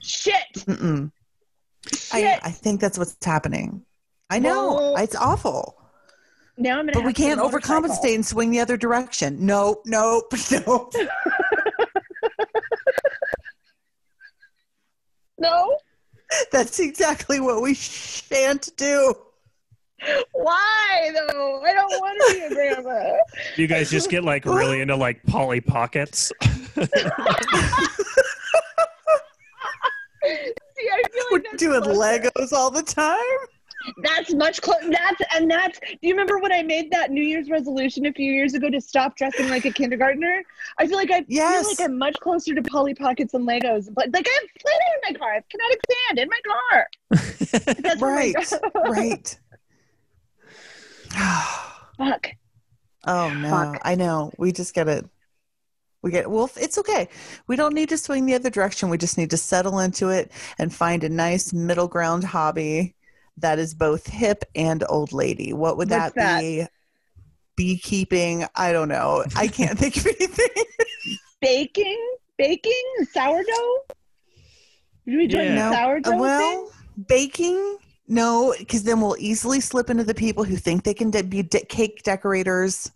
Shit. 0.00 0.34
Mm-mm. 0.54 1.10
I, 2.12 2.20
Shit. 2.20 2.40
I 2.42 2.50
think 2.50 2.80
that's 2.80 2.98
what's 2.98 3.16
happening 3.24 3.84
i 4.30 4.38
know 4.38 4.74
Well, 4.74 4.96
it's 4.96 5.16
awful 5.16 5.74
now 6.56 6.78
I'm 6.80 6.86
gonna. 6.86 6.92
but 6.92 7.00
we 7.04 7.08
have 7.10 7.14
to 7.16 7.22
get 7.22 7.36
can't 7.36 7.40
overcompensate 7.40 8.14
and 8.14 8.26
swing 8.26 8.50
the 8.50 8.60
other 8.60 8.76
direction 8.76 9.44
nope 9.46 9.82
nope 9.86 10.32
nope 10.66 10.92
No. 15.40 15.76
that's 16.50 16.80
exactly 16.80 17.38
what 17.40 17.62
we 17.62 17.72
shan't 17.74 18.68
do 18.76 19.14
Why 20.32 21.10
though? 21.14 21.62
I 21.64 21.72
don't 21.72 21.90
want 22.00 22.18
to 22.28 22.34
be 22.34 22.40
a 22.40 22.48
grandma. 22.54 23.12
you 23.56 23.66
guys 23.68 23.88
just 23.90 24.10
get 24.10 24.24
like 24.24 24.44
really 24.44 24.80
into 24.80 24.96
like 24.96 25.22
Polly 25.24 25.60
Pockets. 25.60 26.32
See, 30.24 30.88
I 30.92 31.02
feel 31.12 31.24
we're 31.32 31.42
doing 31.56 31.82
legos 31.82 32.52
all 32.52 32.70
the 32.70 32.82
time 32.82 33.16
That's 34.02 34.32
much 34.34 34.60
closer. 34.62 34.90
That's 34.90 35.20
and 35.34 35.50
that's. 35.50 35.78
Do 35.80 35.96
you 36.02 36.12
remember 36.14 36.38
when 36.38 36.52
I 36.52 36.62
made 36.62 36.90
that 36.92 37.10
New 37.10 37.22
Year's 37.22 37.50
resolution 37.50 38.06
a 38.06 38.12
few 38.12 38.30
years 38.32 38.54
ago 38.54 38.70
to 38.70 38.80
stop 38.80 39.16
dressing 39.16 39.48
like 39.48 39.64
a 39.64 39.72
kindergartner? 39.72 40.42
I 40.78 40.86
feel 40.86 40.96
like 40.96 41.10
I 41.10 41.24
Yes. 41.28 41.60
feel 41.66 41.70
like 41.70 41.80
I'm 41.90 41.98
much 41.98 42.16
closer 42.20 42.54
to 42.54 42.62
Polly 42.62 42.94
Pockets 42.94 43.34
and 43.34 43.46
Legos. 43.46 43.92
But 43.92 44.12
like 44.12 44.26
I 44.28 44.38
have 44.40 44.50
plenty 44.60 44.84
in 44.94 45.14
my 45.14 45.18
car. 45.18 45.30
I 45.30 45.34
have 45.34 45.48
kinetic 45.48 45.80
sand 45.90 46.18
in 46.18 46.28
my 46.28 46.40
car. 46.46 46.86
That's 47.82 48.00
where 48.00 48.14
my- 48.14 48.34
right 48.34 48.58
right 48.88 49.38
Fuck. 51.96 52.28
Oh 53.06 53.30
no, 53.32 53.48
Fuck. 53.48 53.80
I 53.84 53.94
know. 53.94 54.32
We 54.38 54.52
just 54.52 54.74
get 54.74 54.88
it. 54.88 55.06
We 56.02 56.10
get 56.12 56.30
well. 56.30 56.50
It's 56.56 56.78
okay. 56.78 57.08
We 57.46 57.56
don't 57.56 57.74
need 57.74 57.88
to 57.88 57.98
swing 57.98 58.26
the 58.26 58.34
other 58.34 58.50
direction. 58.50 58.88
We 58.88 58.98
just 58.98 59.18
need 59.18 59.30
to 59.30 59.36
settle 59.36 59.80
into 59.80 60.08
it 60.10 60.30
and 60.58 60.72
find 60.72 61.02
a 61.02 61.08
nice 61.08 61.52
middle 61.52 61.88
ground 61.88 62.24
hobby 62.24 62.94
that 63.40 63.58
is 63.58 63.74
both 63.74 64.06
hip 64.06 64.44
and 64.54 64.84
old 64.88 65.12
lady. 65.12 65.52
What 65.52 65.76
would 65.76 65.90
What's 65.90 66.14
that, 66.14 66.40
be? 66.40 66.66
Beekeeping? 67.56 68.46
I 68.54 68.72
don't 68.72 68.88
know. 68.88 69.24
I 69.36 69.48
can't 69.48 69.78
think 69.78 69.96
of 69.96 70.06
anything. 70.06 70.64
Baking, 71.40 72.16
baking, 72.36 72.82
sourdough. 73.12 73.78
Did 75.06 75.16
we 75.16 75.26
join 75.28 75.44
Yeah. 75.44 75.72
sourdough 75.72 76.10
thing? 76.10 76.20
well, 76.20 76.72
baking. 77.08 77.78
No, 78.08 78.54
because 78.58 78.82
then 78.82 79.00
we'll 79.00 79.16
easily 79.18 79.60
slip 79.60 79.88
into 79.88 80.02
the 80.02 80.14
people 80.14 80.42
who 80.42 80.56
think 80.56 80.82
they 80.82 80.94
can 80.94 81.10
de- 81.10 81.22
be 81.22 81.42
de- 81.42 81.64
cake 81.66 82.02
decorators, 82.02 82.90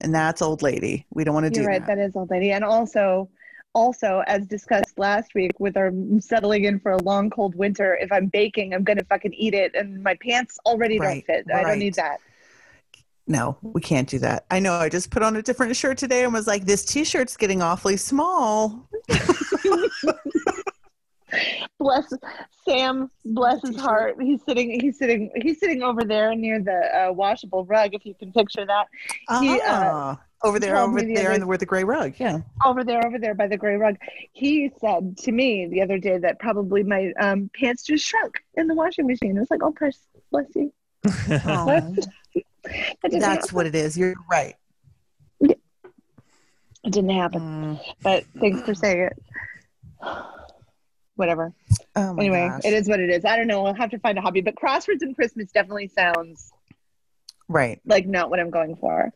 and 0.00 0.14
that's 0.14 0.40
old 0.40 0.62
lady. 0.62 1.04
We 1.12 1.24
don't 1.24 1.34
want 1.34 1.44
to 1.44 1.50
do 1.50 1.66
right. 1.66 1.84
that. 1.86 1.96
That 1.96 1.98
is 1.98 2.16
old 2.16 2.30
lady. 2.30 2.52
And 2.52 2.64
also, 2.64 3.28
also 3.74 4.22
as 4.26 4.46
discussed 4.46 4.98
last 4.98 5.34
week 5.34 5.58
with 5.58 5.76
our 5.76 5.92
settling 6.18 6.64
in 6.64 6.80
for 6.80 6.92
a 6.92 7.02
long 7.02 7.30
cold 7.30 7.54
winter, 7.54 7.96
if 8.00 8.10
I'm 8.12 8.26
baking, 8.26 8.74
I'm 8.74 8.84
gonna 8.84 9.04
fucking 9.04 9.32
eat 9.34 9.54
it, 9.54 9.74
and 9.74 10.02
my 10.02 10.14
pants 10.16 10.58
already 10.66 10.98
Right, 10.98 11.24
don't 11.26 11.44
fit. 11.44 11.54
I 11.54 11.62
don't 11.62 11.78
need 11.78 11.94
that. 11.94 12.20
No, 13.26 13.56
we 13.62 13.80
can't 13.80 14.08
do 14.08 14.18
that. 14.18 14.44
I 14.50 14.58
know. 14.58 14.74
I 14.74 14.88
just 14.88 15.10
put 15.10 15.22
on 15.22 15.36
a 15.36 15.42
different 15.42 15.76
shirt 15.76 15.98
today 15.98 16.24
and 16.24 16.32
was 16.32 16.48
like, 16.48 16.64
this 16.64 16.84
t 16.84 17.04
shirt's 17.04 17.36
getting 17.36 17.62
awfully 17.62 17.96
small. 17.96 18.88
Bless 21.78 22.12
Sam. 22.64 23.10
Bless 23.24 23.62
his 23.66 23.76
heart. 23.80 24.16
He's 24.20 24.42
sitting. 24.44 24.80
He's 24.80 24.98
sitting. 24.98 25.30
He's 25.36 25.58
sitting 25.58 25.82
over 25.82 26.04
there 26.04 26.34
near 26.34 26.60
the 26.60 27.08
uh, 27.08 27.12
washable 27.12 27.64
rug. 27.64 27.94
If 27.94 28.04
you 28.04 28.14
can 28.14 28.32
picture 28.32 28.66
that, 28.66 28.86
He, 29.40 29.54
uh, 29.54 29.58
Ah, 29.66 30.20
over 30.42 30.58
there, 30.58 30.76
over 30.76 31.00
the 31.00 31.14
there, 31.14 31.32
and 31.32 31.46
where 31.46 31.58
the 31.58 31.66
gray 31.66 31.84
rug. 31.84 32.14
Yeah. 32.18 32.40
over 32.64 32.84
there, 32.84 33.04
over 33.06 33.18
there 33.18 33.34
by 33.34 33.46
the 33.46 33.56
gray 33.56 33.76
rug. 33.76 33.96
He 34.32 34.70
said 34.80 35.16
to 35.18 35.32
me 35.32 35.66
the 35.68 35.82
other 35.82 35.98
day 35.98 36.18
that 36.18 36.38
probably 36.38 36.82
my 36.82 37.12
um, 37.20 37.50
pants 37.58 37.82
just 37.84 38.04
shrunk 38.04 38.38
in 38.54 38.66
the 38.66 38.74
washing 38.74 39.06
machine. 39.06 39.36
I 39.36 39.40
was 39.40 39.50
like, 39.50 39.62
"Oh, 39.62 39.72
bless, 39.78 39.98
bless 40.30 40.46
you." 40.54 40.72
That 41.02 42.00
that's 43.10 43.24
happen. 43.24 43.54
what 43.54 43.66
it 43.66 43.74
is. 43.74 43.96
You're 43.96 44.14
right. 44.30 44.54
It 46.82 46.92
didn't 46.92 47.10
happen. 47.10 47.40
Mm. 47.40 47.80
But 48.02 48.24
thanks 48.38 48.62
for 48.62 48.74
saying 48.74 49.10
it. 49.10 49.18
Whatever. 51.20 51.52
Oh 51.96 52.14
my 52.14 52.22
anyway, 52.22 52.48
gosh. 52.48 52.62
it 52.64 52.72
is 52.72 52.88
what 52.88 52.98
it 52.98 53.10
is. 53.10 53.26
I 53.26 53.36
don't 53.36 53.46
know. 53.46 53.66
I'll 53.66 53.74
have 53.74 53.90
to 53.90 53.98
find 53.98 54.16
a 54.16 54.22
hobby. 54.22 54.40
But 54.40 54.54
crosswords 54.54 55.02
and 55.02 55.14
Christmas 55.14 55.52
definitely 55.52 55.88
sounds 55.88 56.50
Right. 57.46 57.78
like 57.84 58.06
not 58.06 58.30
what 58.30 58.40
I'm 58.40 58.48
going 58.48 58.74
for. 58.76 59.12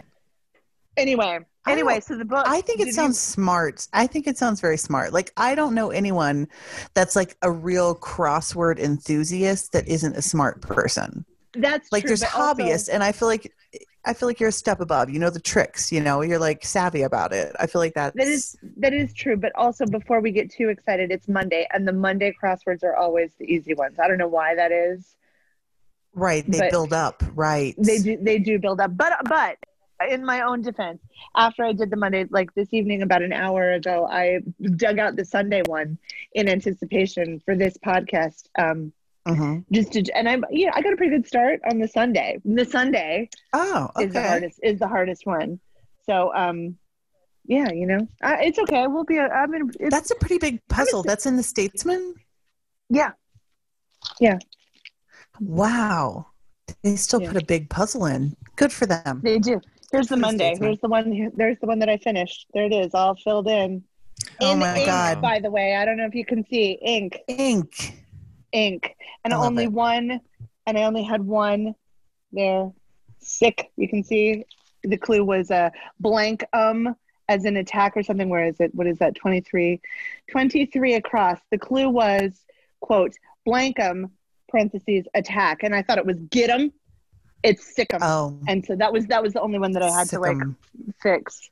Anyway, 0.99 1.39
anyway, 1.67 2.01
so 2.01 2.15
the 2.19 2.27
book. 2.27 2.45
I 2.47 2.61
think 2.61 2.81
it 2.81 2.85
did 2.85 2.87
you- 2.89 2.93
sounds 2.93 3.19
smart. 3.19 3.89
I 3.95 4.07
think 4.07 4.27
it 4.27 4.37
sounds 4.37 4.61
very 4.61 4.77
smart. 4.77 5.15
Like 5.15 5.33
I 5.39 5.55
don't 5.55 5.75
know 5.75 5.91
anyone 5.91 6.47
that's 6.93 7.17
like 7.17 7.39
a 7.41 7.51
real 7.51 7.95
crossword 7.97 8.79
enthusiast 8.79 9.73
that 9.73 9.89
isn't 9.89 10.15
a 10.15 10.21
smart 10.23 10.61
person. 10.61 11.25
That's 11.57 11.91
Like 11.93 12.03
true, 12.03 12.09
there's 12.09 12.21
but 12.21 12.35
also- 12.35 12.63
hobbyists, 12.63 12.89
and 12.93 13.03
I 13.03 13.13
feel 13.13 13.29
like 13.29 13.53
I 14.07 14.13
feel 14.13 14.29
like 14.29 14.39
you're 14.39 14.51
a 14.51 14.53
step 14.53 14.81
above. 14.81 15.09
You 15.09 15.19
know 15.19 15.31
the 15.31 15.41
tricks. 15.41 15.91
You 15.91 16.01
know 16.01 16.21
you're 16.23 16.39
like 16.39 16.65
savvy 16.65 17.03
about 17.03 17.33
it. 17.33 17.55
I 17.59 17.67
feel 17.67 17.81
like 17.81 17.95
that. 17.95 18.15
That 18.15 18.27
is 18.27 18.57
that 18.77 18.93
is 18.93 19.15
true, 19.15 19.37
but 19.37 19.53
also 19.57 19.87
before 19.87 20.21
we 20.21 20.31
get 20.31 20.51
too 20.51 20.69
excited, 20.69 21.11
it's 21.11 21.27
Monday, 21.29 21.67
and 21.73 21.87
the 21.89 21.93
Monday 21.93 22.35
crosswords 22.43 22.83
are 22.85 22.95
always 22.97 23.33
the 23.39 23.47
easy 23.47 23.75
ones. 23.75 23.99
I 23.99 24.09
don't 24.09 24.19
know 24.19 24.29
why 24.29 24.55
that 24.57 24.73
is. 24.73 25.17
right. 26.13 26.45
They 26.49 26.59
but- 26.59 26.71
build 26.71 26.93
up. 26.93 27.23
Right. 27.35 27.75
They 27.79 27.99
do 27.99 28.17
they 28.21 28.39
do 28.39 28.59
build 28.59 28.81
up, 28.81 28.97
but 28.97 29.13
but 29.29 29.57
in 30.11 30.25
my 30.25 30.43
own 30.43 30.61
defense, 30.61 31.01
after 31.37 31.65
I 31.65 31.73
did 31.73 31.89
the 31.89 31.97
Monday, 31.97 32.27
like 32.29 32.53
this 32.55 32.75
evening, 32.75 33.01
about 33.03 33.23
an 33.23 33.33
hour 33.33 33.73
ago, 33.73 34.07
I 34.11 34.41
dug 34.77 34.99
out 34.99 35.17
the 35.17 35.25
Sunday 35.25 35.63
one 35.67 35.97
in 36.35 36.49
anticipation 36.49 37.41
for 37.45 37.57
this 37.57 37.79
podcast. 37.79 38.49
Um, 38.59 38.93
Mhm. 39.27 39.65
just 39.73 39.93
to 39.93 40.03
and 40.15 40.29
I'm 40.29 40.45
know 40.51 40.71
I 40.75 40.83
got 40.83 40.93
a 40.93 40.97
pretty 40.97 41.17
good 41.17 41.27
start 41.27 41.61
on 41.71 41.79
the 41.79 41.89
Sunday. 41.89 42.39
The 42.45 42.65
Sunday 42.65 43.31
Oh, 43.53 43.89
is 44.01 44.13
the 44.13 44.21
hardest 44.23 44.61
is 44.63 44.79
the 44.79 44.89
hardest 44.89 45.25
one. 45.27 45.61
So 46.07 46.31
um 46.35 46.77
yeah, 47.47 47.71
you 47.73 47.87
know, 47.87 48.09
I, 48.23 48.45
it's 48.45 48.59
okay. 48.59 48.87
We'll 48.87 49.05
be. 49.05 49.19
I 49.19 49.47
mean, 49.47 49.71
That's 49.91 50.11
a 50.11 50.15
pretty 50.15 50.39
big 50.39 50.67
puzzle. 50.69 51.03
That's 51.03 51.27
in 51.27 51.37
the 51.37 51.43
Statesman. 51.43 52.15
yeah. 52.89 53.13
Yeah. 54.19 54.39
Wow. 55.41 56.27
They 56.83 56.97
still 56.97 57.21
Yeah. 57.21 57.33
put 57.33 57.43
a 57.43 57.45
big 57.47 57.69
puzzle 57.69 58.07
in. 58.07 58.35
Good 58.57 58.73
for 58.73 58.87
them. 58.87 59.21
They 59.23 59.39
do. 59.39 59.61
Here's 59.93 60.09
the 60.09 60.17
Monday. 60.17 60.57
Here's 60.59 60.79
the 60.81 60.89
one. 60.89 61.31
There's 61.37 61.59
the 61.61 61.67
one 61.67 61.79
that 61.81 61.89
I 61.89 61.99
finished. 61.99 62.47
There 62.55 62.65
it 62.65 62.73
is, 62.73 62.95
all 62.95 63.15
filled 63.15 63.49
in. 63.49 63.85
Oh 64.41 64.57
my 64.57 64.77
ink, 64.79 64.87
God. 64.87 65.21
By 65.21 65.39
the 65.41 65.51
way, 65.51 65.77
I 65.77 65.85
don't 65.85 65.97
know 65.97 66.07
if 66.07 66.15
you 66.15 66.25
can 66.25 66.47
see 66.47 66.73
ink, 66.83 67.19
Ink. 67.29 68.04
Ink, 68.55 68.97
and 69.25 69.35
only 69.35 69.65
it. 69.65 69.73
one. 69.73 70.21
And 70.67 70.79
I 70.79 70.85
only 70.85 71.03
had 71.03 71.23
one 71.23 71.75
there. 72.33 72.73
Sick. 73.19 73.71
You 73.77 73.89
can 73.89 74.03
see 74.03 74.45
the 74.83 74.97
clue 74.97 75.25
was 75.25 75.51
a 75.51 75.73
blank 76.01 76.45
um 76.53 76.95
as 77.29 77.45
an 77.45 77.57
attack 77.57 77.97
or 77.97 78.03
something. 78.03 78.29
Where 78.29 78.47
is 78.47 78.61
it? 78.61 78.75
What 78.75 78.87
is 78.87 78.99
that? 78.99 79.15
23, 79.15 79.81
23 80.31 80.95
across. 80.95 81.39
The 81.51 81.59
clue 81.59 81.89
was 81.89 82.33
quote 82.81 83.15
blankum 83.47 84.11
parentheses 84.49 85.07
attack, 85.15 85.63
and 85.63 85.75
I 85.75 85.83
thought 85.83 85.99
it 85.99 86.07
was 86.07 86.19
get 86.31 86.51
'em. 86.51 86.73
It's 87.43 87.75
sick 87.75 87.93
'em. 87.93 88.01
Oh. 88.03 88.39
and 88.47 88.65
so 88.65 88.77
that 88.77 88.93
was 88.93 89.07
that 89.07 89.23
was 89.23 89.33
the 89.33 89.41
only 89.41 89.59
one 89.59 89.73
that 89.73 89.83
I 89.83 89.91
had 89.91 90.09
to 90.11 90.17
um. 90.17 90.23
like 90.23 90.37
sick 90.37 90.43
'em. 90.43 90.57
fix. 91.03 91.51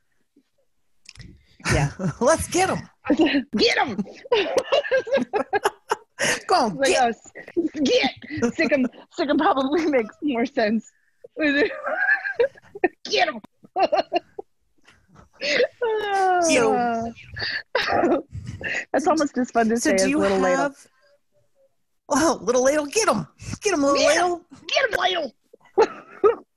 Yeah. 1.73 1.91
Let's 2.19 2.47
get 2.47 2.67
them. 2.69 2.89
get 3.57 3.75
them. 3.75 4.03
Go 6.47 6.55
on. 6.55 6.75
like, 6.75 6.87
Get. 6.89 7.15
oh, 7.57 7.69
get 7.83 8.11
sick 8.55 8.71
'em. 8.71 8.85
Sick 9.13 9.29
'em 9.29 9.37
probably 9.37 9.85
makes 9.89 10.15
more 10.21 10.45
sense. 10.45 10.91
get 13.05 13.27
them. 13.27 13.39
So- 16.41 17.13
That's 18.93 19.07
almost 19.07 19.37
as 19.37 19.51
fun 19.51 19.69
to 19.69 19.77
So 19.77 19.89
say 19.91 19.95
do 19.97 20.03
as 20.03 20.09
you 20.09 20.17
little 20.17 20.39
ladle. 20.39 20.63
have? 20.63 20.75
Oh, 22.09 22.39
little 22.41 22.63
ladle, 22.63 22.85
get 22.85 23.07
them. 23.07 23.27
Get 23.61 23.71
them, 23.71 23.81
little 23.81 23.97
Get 23.97 24.17
'em. 24.17 24.21
ladle. 24.31 24.41
Get 24.67 24.85
him, 24.89 24.99
ladle. 24.99 25.33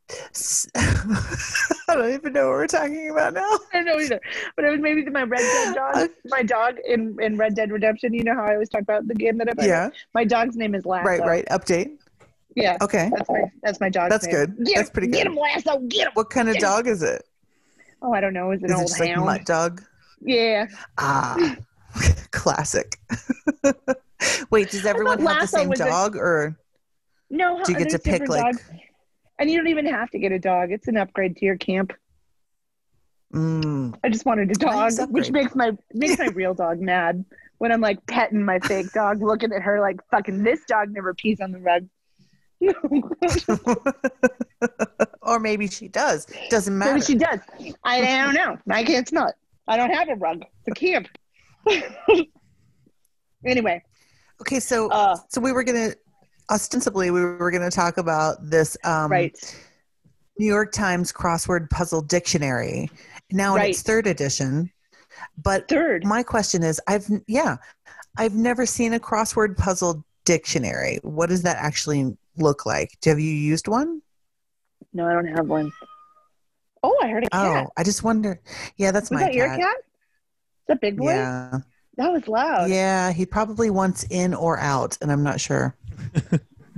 I 0.77 1.95
don't 1.95 2.13
even 2.13 2.33
know 2.33 2.47
what 2.47 2.53
we're 2.53 2.67
talking 2.67 3.11
about 3.11 3.35
now. 3.35 3.49
I 3.73 3.83
don't 3.83 3.85
know 3.87 3.99
either. 4.01 4.21
But 4.55 4.65
it 4.65 4.71
was 4.71 4.81
maybe 4.81 5.05
my 5.11 5.23
Red 5.25 5.41
Dead 5.41 5.75
dog. 5.75 6.11
My 6.27 6.43
dog 6.43 6.77
in, 6.87 7.17
in 7.21 7.37
Red 7.37 7.55
Dead 7.55 7.71
Redemption. 7.73 8.15
You 8.15 8.23
know 8.25 8.35
how 8.35 8.45
I 8.45 8.53
always 8.55 8.69
talk 8.69 8.83
about 8.83 9.09
the 9.09 9.15
game 9.15 9.39
that 9.39 9.49
I 9.49 9.55
play? 9.55 9.67
Yeah. 9.69 9.91
My 10.15 10.25
dog's 10.25 10.57
name 10.57 10.75
is 10.75 10.87
Lasso. 10.87 11.09
Right, 11.09 11.21
right. 11.21 11.47
Update. 11.51 11.99
Yeah. 12.55 12.77
Okay. 12.81 13.11
That's 13.15 13.29
my 13.29 13.43
that's 13.63 13.81
my 13.81 13.89
dog's 13.91 14.11
That's 14.11 14.27
name. 14.27 14.35
good. 14.35 14.57
Get 14.65 14.77
That's 14.77 14.89
him, 14.89 14.93
pretty 14.93 15.07
good. 15.09 15.17
Get 15.19 15.27
him, 15.27 15.37
Lasso. 15.37 15.79
Get 15.81 16.07
him. 16.07 16.13
What 16.15 16.31
kind 16.31 16.49
of 16.49 16.57
dog 16.59 16.87
is 16.87 17.03
it? 17.03 17.23
Oh, 18.01 18.13
I 18.13 18.21
don't 18.21 18.33
know. 18.33 18.51
Is 18.53 18.63
it 18.63 18.71
an 18.71 18.71
Is 18.71 18.73
it 18.73 18.79
old 18.79 18.89
just 18.89 19.01
like 19.01 19.17
mutt 19.17 19.45
dog? 19.45 19.83
Yeah. 20.21 20.67
Ah, 20.99 21.57
classic. 22.31 22.97
Wait, 24.51 24.71
does 24.71 24.87
everyone 24.87 25.19
have 25.27 25.41
the 25.43 25.47
same 25.47 25.69
was 25.69 25.81
a- 25.81 25.85
dog, 25.87 26.17
or 26.17 26.57
No, 27.29 27.59
How, 27.59 27.65
do 27.65 27.73
you 27.73 27.79
get 27.79 27.91
to 27.91 27.99
pick 27.99 28.29
like? 28.29 28.43
dogs. 28.57 28.71
And 29.39 29.51
you 29.51 29.59
don't 29.59 29.69
even 29.69 29.87
have 29.87 30.11
to 30.11 30.19
get 30.19 30.33
a 30.33 30.39
dog. 30.39 30.73
It's 30.73 30.89
an 30.89 30.97
upgrade 30.97 31.37
to 31.37 31.45
your 31.45 31.57
camp. 31.57 31.93
Mm, 33.35 33.99
I 34.03 34.09
just 34.09 34.25
wanted 34.25 34.51
a 34.51 34.55
dog, 34.55 34.93
Nice 34.93 35.07
which 35.09 35.31
makes 35.31 35.55
my 35.55 35.73
makes 35.93 36.19
my 36.19 36.29
real 36.29 36.55
dog 36.55 36.81
mad 36.81 37.25
when 37.59 37.73
I'm 37.73 37.81
like 37.81 38.05
petting 38.07 38.45
my 38.45 38.59
fake 38.61 38.93
dog, 38.93 39.21
looking 39.21 39.53
at 39.53 39.63
her 39.63 39.81
like 39.81 40.01
fucking 40.11 40.43
this 40.43 40.61
dog 40.67 40.91
never 40.91 41.15
pees 41.15 41.41
on 41.41 41.53
the 41.53 41.59
rug. 41.59 41.89
or 45.23 45.39
maybe 45.39 45.67
she 45.67 45.89
does. 45.89 46.27
Doesn't 46.49 46.77
matter. 46.77 46.95
Maybe 46.95 47.05
she 47.05 47.15
does. 47.17 47.41
I, 47.85 48.01
I 48.01 48.25
don't 48.25 48.35
know. 48.35 48.57
I 48.71 48.85
can't 48.85 49.07
smell 49.07 49.29
it. 49.29 49.35
I 49.69 49.77
don't 49.77 49.91
have 49.91 50.09
a 50.09 50.15
rug. 50.15 50.43
It's 50.65 50.69
a 50.69 50.73
camp. 50.73 51.09
anyway, 53.45 53.83
okay, 54.41 54.61
so 54.61 54.89
uh, 54.91 55.17
so 55.29 55.41
we 55.41 55.53
were 55.53 55.65
gonna 55.65 55.93
ostensibly 56.51 57.11
we 57.11 57.21
were 57.25 57.51
gonna 57.51 57.71
talk 57.71 57.99
about 57.99 58.37
this 58.43 58.77
um, 58.85 59.11
right. 59.11 59.37
New 60.39 60.47
York 60.47 60.73
Times 60.73 61.13
crossword 61.13 61.71
puzzle 61.71 62.03
dictionary 62.03 62.91
now 63.31 63.57
in 63.57 63.63
its 63.63 63.83
third 63.83 64.07
edition. 64.07 64.71
But 65.43 65.67
Third. 65.69 66.05
my 66.05 66.23
question 66.23 66.63
is, 66.63 66.81
I've 66.87 67.07
yeah, 67.27 67.57
I've 68.19 68.35
never 68.35 68.67
seen 68.67 68.93
a 68.93 69.01
crossword 69.01 69.57
puzzle 69.57 70.05
dictionary. 70.27 70.99
What 71.03 71.31
does 71.31 71.43
that 71.43 71.57
actually 71.57 72.17
look 72.37 72.67
like? 72.67 72.91
Have 73.07 73.19
you 73.19 73.33
used 73.33 73.67
one? 73.67 74.03
No, 74.93 75.07
I 75.09 75.13
don't 75.15 75.27
have 75.27 75.47
one. 75.47 75.73
Oh, 76.83 76.97
I 77.03 77.09
heard 77.09 77.25
a 77.25 77.31
cat. 77.31 77.67
Oh, 77.67 77.71
I 77.79 77.83
just 77.83 78.03
wonder. 78.05 78.41
Yeah, 78.77 78.91
that's 78.91 79.11
Was 79.11 79.21
my 79.21 79.27
that 79.27 79.35
your 79.35 79.49
cat? 79.49 79.61
Is 79.61 80.65
that 80.69 80.77
a 80.77 80.81
big 80.81 80.99
boy? 80.99 81.11
Yeah, 81.11 81.59
That 81.97 82.13
was 82.13 82.29
loud. 82.29 82.69
yeah. 82.69 83.11
He 83.11 83.25
probably 83.25 83.71
wants 83.71 84.05
in 84.11 84.35
or 84.35 84.59
out, 84.61 84.99
and 85.01 85.11
I'm 85.11 85.23
not 85.23 85.41
sure. 85.41 85.75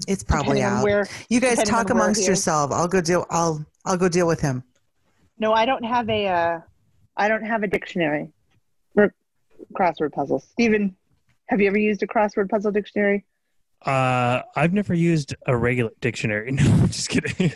It's 0.07 0.23
probably 0.23 0.63
out. 0.63 0.85
where- 0.85 1.07
you 1.29 1.41
guys 1.41 1.63
talk 1.65 1.91
amongst 1.91 2.21
he 2.21 2.23
is. 2.25 2.29
yourself. 2.29 2.71
I'll 2.73 2.89
go 2.89 3.01
deal. 3.01 3.27
I'll 3.31 3.65
I'll 3.85 3.97
go 3.97 4.09
deal 4.09 4.27
with 4.27 4.41
him. 4.41 4.63
No, 5.39 5.53
I 5.53 5.65
don't 5.67 5.85
have 5.85 6.09
a. 6.09 6.27
Uh, 6.27 6.61
I 7.17 7.29
don't 7.29 7.45
have 7.45 7.63
a 7.63 7.67
dictionary 7.67 8.31
for 8.95 9.13
crossword 9.75 10.13
puzzles. 10.13 10.47
Stephen, 10.53 10.97
have 11.49 11.61
you 11.61 11.67
ever 11.67 11.79
used 11.79 12.03
a 12.03 12.07
crossword 12.07 12.49
puzzle 12.49 12.71
dictionary? 12.73 13.25
Uh, 13.85 14.43
I've 14.57 14.73
never 14.73 14.95
used 14.95 15.35
a 15.47 15.57
regular 15.57 15.91
dictionary. 16.01 16.53
No, 16.59 16.63
I'm 16.65 16.89
just 16.89 17.09
kidding. 17.09 17.53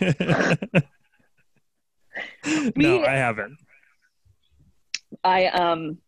no, 2.77 3.05
I 3.05 3.13
haven't. 3.15 3.59
I 5.25 5.47
um. 5.47 5.99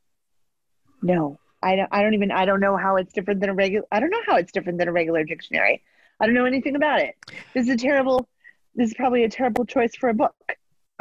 No, 1.02 1.38
I 1.64 1.76
don't. 1.76 1.88
I 1.90 2.02
don't 2.02 2.14
even. 2.14 2.30
I 2.30 2.44
don't 2.44 2.60
know 2.60 2.76
how 2.76 2.96
it's 2.96 3.12
different 3.12 3.40
than 3.40 3.48
a 3.50 3.54
regular. 3.54 3.86
I 3.90 3.98
don't 4.00 4.10
know 4.10 4.22
how 4.26 4.36
it's 4.36 4.52
different 4.52 4.78
than 4.78 4.86
a 4.88 4.92
regular 4.92 5.24
dictionary. 5.24 5.82
I 6.20 6.26
don't 6.26 6.34
know 6.34 6.44
anything 6.44 6.76
about 6.76 7.00
it. 7.00 7.14
This 7.54 7.66
is 7.66 7.70
a 7.70 7.76
terrible. 7.76 8.28
This 8.76 8.88
is 8.90 8.94
probably 8.94 9.24
a 9.24 9.28
terrible 9.28 9.64
choice 9.64 9.94
for 9.96 10.10
a 10.10 10.14
book. 10.14 10.34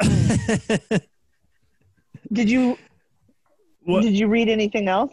Did 2.32 2.50
you? 2.50 2.78
What- 3.82 4.02
Did 4.02 4.18
you 4.18 4.28
read 4.28 4.48
anything 4.48 4.88
else? 4.88 5.12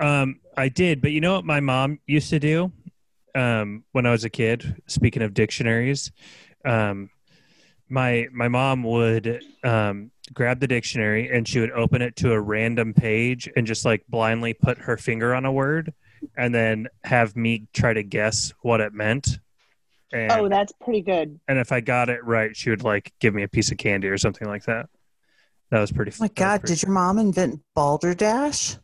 Um, 0.00 0.40
I 0.56 0.68
did, 0.68 1.00
but 1.00 1.12
you 1.12 1.20
know 1.20 1.34
what 1.34 1.44
my 1.44 1.60
mom 1.60 2.00
used 2.06 2.30
to 2.30 2.38
do 2.40 2.72
um, 3.34 3.84
when 3.92 4.04
I 4.06 4.10
was 4.10 4.24
a 4.24 4.30
kid. 4.30 4.82
Speaking 4.86 5.22
of 5.22 5.32
dictionaries, 5.34 6.10
um, 6.64 7.10
my 7.88 8.26
my 8.32 8.48
mom 8.48 8.82
would 8.84 9.42
um, 9.64 10.10
grab 10.34 10.60
the 10.60 10.66
dictionary 10.66 11.30
and 11.30 11.46
she 11.46 11.60
would 11.60 11.70
open 11.72 12.02
it 12.02 12.16
to 12.16 12.32
a 12.32 12.40
random 12.40 12.92
page 12.94 13.48
and 13.56 13.66
just 13.66 13.84
like 13.84 14.04
blindly 14.08 14.54
put 14.54 14.78
her 14.78 14.96
finger 14.96 15.34
on 15.34 15.44
a 15.44 15.52
word, 15.52 15.92
and 16.36 16.54
then 16.54 16.88
have 17.04 17.36
me 17.36 17.66
try 17.72 17.92
to 17.92 18.02
guess 18.02 18.52
what 18.62 18.80
it 18.80 18.92
meant. 18.92 19.38
And, 20.12 20.30
Oh, 20.32 20.48
that's 20.48 20.72
pretty 20.80 21.02
good. 21.02 21.40
and 21.48 21.58
if 21.58 21.72
I 21.72 21.80
got 21.80 22.08
it 22.08 22.24
right, 22.24 22.56
she 22.56 22.70
would 22.70 22.82
like 22.82 23.12
give 23.20 23.34
me 23.34 23.42
a 23.42 23.48
piece 23.48 23.70
of 23.72 23.78
candy 23.78 24.08
or 24.08 24.18
something 24.18 24.46
like 24.46 24.64
that. 24.64 24.88
That 25.70 25.80
was 25.80 25.90
pretty. 25.90 26.12
Oh 26.12 26.16
my 26.20 26.28
God! 26.28 26.62
Did 26.62 26.80
your 26.82 26.92
mom 26.92 27.18
invent 27.18 27.60
Balderdash? 27.74 28.76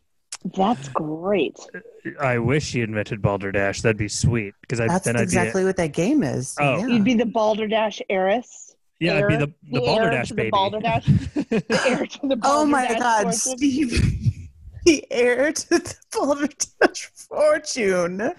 That's 0.57 0.89
great. 0.89 1.57
Uh, 1.73 1.79
I 2.19 2.37
wish 2.39 2.65
she 2.65 2.81
invented 2.81 3.21
Balderdash. 3.21 3.81
That'd 3.81 3.95
be 3.95 4.09
sweet 4.09 4.53
because 4.59 4.81
I 4.81 4.87
That's 4.87 5.05
then 5.05 5.15
I'd 5.15 5.21
exactly 5.23 5.63
what 5.63 5.77
that 5.77 5.93
game 5.93 6.21
is. 6.23 6.55
Oh. 6.59 6.79
yeah. 6.79 6.87
You'd 6.87 7.05
be 7.05 7.13
the 7.13 7.25
balderdash 7.25 8.01
heiress. 8.09 8.62
Be 9.03 9.07
yeah, 9.07 9.17
I'd 9.17 9.27
be 9.27 9.35
the 9.35 9.47
the, 9.47 9.79
the 9.79 9.81
Balderdash 9.81 10.27
to 10.29 10.33
the 10.33 10.41
baby. 10.41 10.49
balderdash. 10.51 11.05
The 11.35 11.81
heir 11.85 12.05
to 12.05 12.27
the 12.27 12.39
oh 12.43 12.65
my 12.65 12.97
God, 12.97 13.23
fortune. 13.23 13.57
Steve! 13.57 14.49
the 14.85 15.05
heir 15.11 15.51
to 15.51 15.69
the 15.69 15.95
Balderdash 16.11 17.11
fortune. 17.13 18.33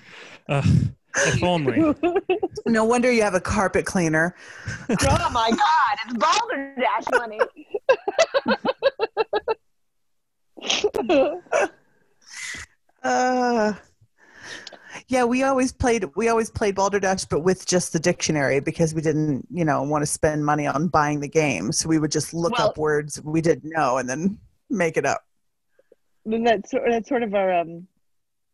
Ugh, 0.48 0.64
if 1.16 1.42
only. 1.42 1.94
No 2.66 2.84
wonder 2.84 3.12
you 3.12 3.22
have 3.22 3.34
a 3.34 3.40
carpet 3.40 3.84
cleaner. 3.84 4.34
oh 4.88 5.30
my 5.32 5.50
God, 5.50 5.98
it's 6.04 6.14
balderdash 6.14 7.04
money. 7.12 7.40
Yeah, 15.24 15.28
we 15.28 15.42
always 15.42 15.72
played. 15.72 16.04
We 16.16 16.28
always 16.28 16.50
played 16.50 16.74
Balderdash, 16.74 17.24
but 17.26 17.40
with 17.40 17.66
just 17.66 17.92
the 17.92 17.98
dictionary 17.98 18.60
because 18.60 18.94
we 18.94 19.00
didn't, 19.00 19.46
you 19.50 19.64
know, 19.64 19.82
want 19.82 20.02
to 20.02 20.06
spend 20.06 20.44
money 20.44 20.66
on 20.66 20.88
buying 20.88 21.20
the 21.20 21.28
game. 21.28 21.72
So 21.72 21.88
we 21.88 21.98
would 21.98 22.10
just 22.10 22.34
look 22.34 22.58
Well- 22.58 22.68
up 22.68 22.78
words 22.78 23.20
we 23.22 23.40
didn't 23.40 23.70
know 23.72 23.98
and 23.98 24.08
then 24.08 24.38
make 24.70 24.96
it 24.96 25.06
up. 25.06 25.24
Then 26.26 26.44
that's 26.44 26.70
sort- 26.70 26.84
that's 26.90 27.08
sort 27.08 27.22
of 27.22 27.34
our 27.34 27.52
um, 27.52 27.86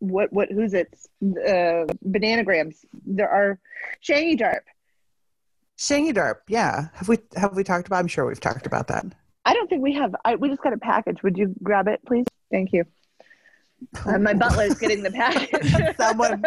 what 0.00 0.32
what 0.32 0.50
who's 0.50 0.74
it? 0.74 0.92
Uh, 1.22 1.86
bananagrams. 2.08 2.84
There 3.06 3.28
are 3.28 3.58
Shangy 4.02 4.38
Darp. 4.38 4.62
Shangy 5.78 6.12
Darp, 6.12 6.36
yeah. 6.48 6.88
Have 6.94 7.08
we 7.08 7.18
have 7.36 7.54
we 7.54 7.64
talked 7.64 7.86
about? 7.86 7.98
I'm 8.00 8.08
sure 8.08 8.26
we've 8.26 8.40
talked 8.40 8.66
about 8.66 8.88
that. 8.88 9.06
I 9.44 9.54
don't 9.54 9.68
think 9.70 9.82
we 9.82 9.94
have. 9.94 10.14
I, 10.24 10.34
we 10.36 10.48
just 10.48 10.62
got 10.62 10.72
a 10.72 10.78
package. 10.78 11.22
Would 11.22 11.38
you 11.38 11.54
grab 11.62 11.88
it, 11.88 12.00
please? 12.06 12.26
Thank 12.50 12.72
you. 12.72 12.84
Uh, 14.04 14.18
my 14.18 14.34
butler 14.34 14.64
is 14.64 14.78
getting 14.78 15.02
the 15.02 15.10
package. 15.10 15.96
Someone- 15.96 16.42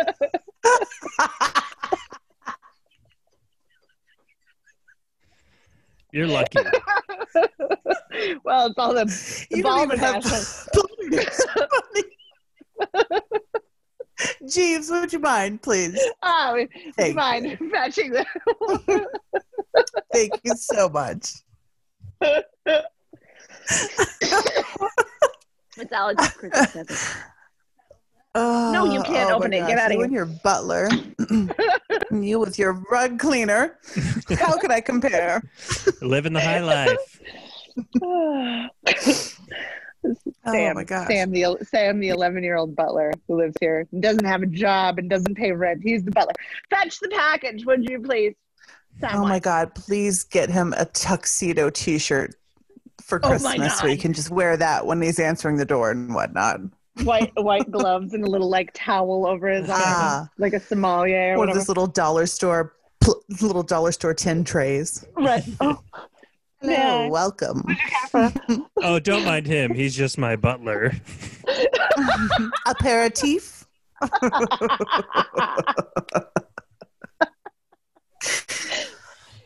You're 6.12 6.28
lucky. 6.28 6.60
well, 8.44 8.68
it's 8.68 8.78
all 8.78 8.94
the, 8.94 9.06
the 9.06 9.48
You 9.50 9.64
don't 9.64 9.82
even 9.92 9.98
have 10.00 10.24
balderdash. 10.24 10.68
Jeeves, 14.48 14.92
would 14.92 15.12
you 15.12 15.18
mind, 15.20 15.64
please? 15.64 16.00
Ah, 16.22 16.52
would 16.54 16.70
you 16.76 16.94
Thank 16.94 17.16
mind 17.16 17.58
matching 17.60 18.12
the 18.12 18.26
Thank 20.14 20.34
you 20.44 20.54
so 20.56 20.88
much. 20.88 21.34
It's 25.78 25.92
Alex's 25.92 26.32
Christmas 26.34 26.72
present. 26.72 27.16
Oh, 28.36 28.72
No, 28.72 28.86
you 28.92 29.02
can't 29.04 29.30
oh 29.32 29.36
open 29.36 29.52
my 29.52 29.58
it. 29.58 29.68
Get 29.68 29.76
gosh, 29.78 29.86
outta 29.86 29.94
you 29.94 30.00
here. 30.00 30.06
and 30.06 30.14
your 30.14 30.26
butler. 30.44 30.90
you 32.12 32.40
with 32.40 32.58
your 32.58 32.74
rug 32.92 33.20
cleaner. 33.20 33.78
How 34.40 34.58
could 34.58 34.72
I 34.72 34.82
compare? 34.82 35.42
Living 36.02 36.34
the 36.34 36.40
high 36.42 36.60
life. 36.60 37.22
Oh 40.46 40.52
Sam, 40.52 40.76
my 40.76 40.84
gosh. 40.84 41.08
Sam, 41.08 41.32
the 41.32 41.56
Sam, 41.72 42.02
the 42.02 42.10
eleven-year-old 42.10 42.76
butler 42.76 43.14
who 43.26 43.38
lives 43.38 43.56
here, 43.62 43.88
and 43.94 44.02
doesn't 44.02 44.26
have 44.26 44.42
a 44.44 44.46
job 44.46 45.00
and 45.00 45.10
doesn't 45.10 45.36
pay 45.36 45.54
rent. 45.54 45.80
He's 45.82 46.04
the 46.04 46.12
butler. 46.12 46.34
Fetch 46.70 47.00
the 47.00 47.08
package, 47.08 47.66
would 47.66 47.90
you 47.90 48.02
please? 48.02 48.34
Oh 49.14 49.22
my 49.22 49.40
God! 49.40 49.74
Please 49.74 50.26
get 50.26 50.50
him 50.50 50.74
a 50.78 50.84
tuxedo 50.84 51.70
T-shirt 51.70 52.36
for 53.04 53.20
Oh 53.24 53.30
Christmas, 53.30 53.78
so 53.80 53.88
he 53.88 53.98
can 53.98 54.14
just 54.14 54.30
wear 54.32 54.58
that 54.58 54.86
when 54.86 55.02
he's 55.02 55.20
answering 55.20 55.58
the 55.58 55.66
door 55.66 55.92
and 55.92 56.14
whatnot. 56.14 56.60
White 57.04 57.32
white 57.38 57.70
gloves 57.72 58.14
and 58.14 58.24
a 58.24 58.30
little 58.30 58.50
like 58.50 58.72
towel 58.74 59.26
over 59.26 59.48
his 59.50 59.70
arm, 59.70 59.82
Ah. 59.84 60.30
like 60.38 60.54
a 60.54 60.60
sommelier 60.60 61.34
or 61.34 61.38
One 61.38 61.50
of 61.50 61.54
whatever. 61.54 61.60
those 61.60 61.68
little 61.68 61.88
dollar 61.88 62.26
store, 62.26 62.74
pl- 63.02 63.22
little 63.42 63.64
dollar 63.64 63.92
store 63.92 64.14
tin 64.14 64.44
trays. 64.44 65.06
Right. 65.16 65.44
Oh, 65.60 65.80
Hello, 66.62 66.74
Yeah. 66.74 67.08
welcome. 67.10 67.62
Oh, 68.82 68.98
don't 69.00 69.26
mind 69.26 69.46
him. 69.48 69.74
He's 69.74 69.94
just 69.96 70.18
my 70.18 70.36
butler. 70.38 70.94
Aperitif. 72.66 73.66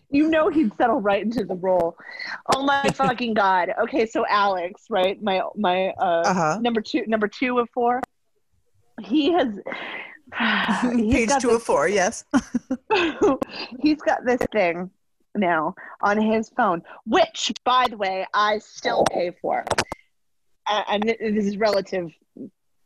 You 0.09 0.29
know 0.29 0.49
he'd 0.49 0.75
settle 0.77 1.01
right 1.01 1.23
into 1.23 1.43
the 1.43 1.55
role. 1.55 1.97
Oh 2.55 2.63
my 2.63 2.89
fucking 2.93 3.33
god. 3.33 3.73
Okay, 3.83 4.05
so 4.05 4.25
Alex, 4.27 4.85
right? 4.89 5.21
My 5.21 5.41
my 5.55 5.89
uh, 5.99 6.23
Uh 6.25 6.33
huh. 6.33 6.59
number 6.61 6.81
two 6.81 7.05
number 7.07 7.27
two 7.27 7.59
of 7.59 7.69
four. 7.71 8.01
He 9.01 9.31
has 9.33 9.59
he's 10.95 11.13
Page 11.13 11.29
got 11.29 11.41
two 11.41 11.51
of 11.51 11.63
four. 11.63 11.87
Yes. 11.87 12.25
he's 13.81 14.01
got 14.01 14.25
this 14.25 14.41
thing 14.51 14.89
now 15.35 15.75
on 16.01 16.19
his 16.19 16.49
phone, 16.49 16.81
which, 17.05 17.51
by 17.63 17.85
the 17.89 17.97
way, 17.97 18.25
I 18.33 18.57
still 18.59 19.03
pay 19.11 19.31
for. 19.41 19.63
Uh, 20.69 20.83
and 20.89 21.03
this 21.03 21.45
is 21.45 21.57
relative, 21.57 22.11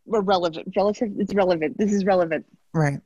relevant. 0.05 0.67
Relative. 0.75 1.09
It's 1.17 1.33
relevant. 1.33 1.77
This 1.77 1.93
is 1.93 2.05
relevant. 2.05 2.45
Right. 2.73 2.99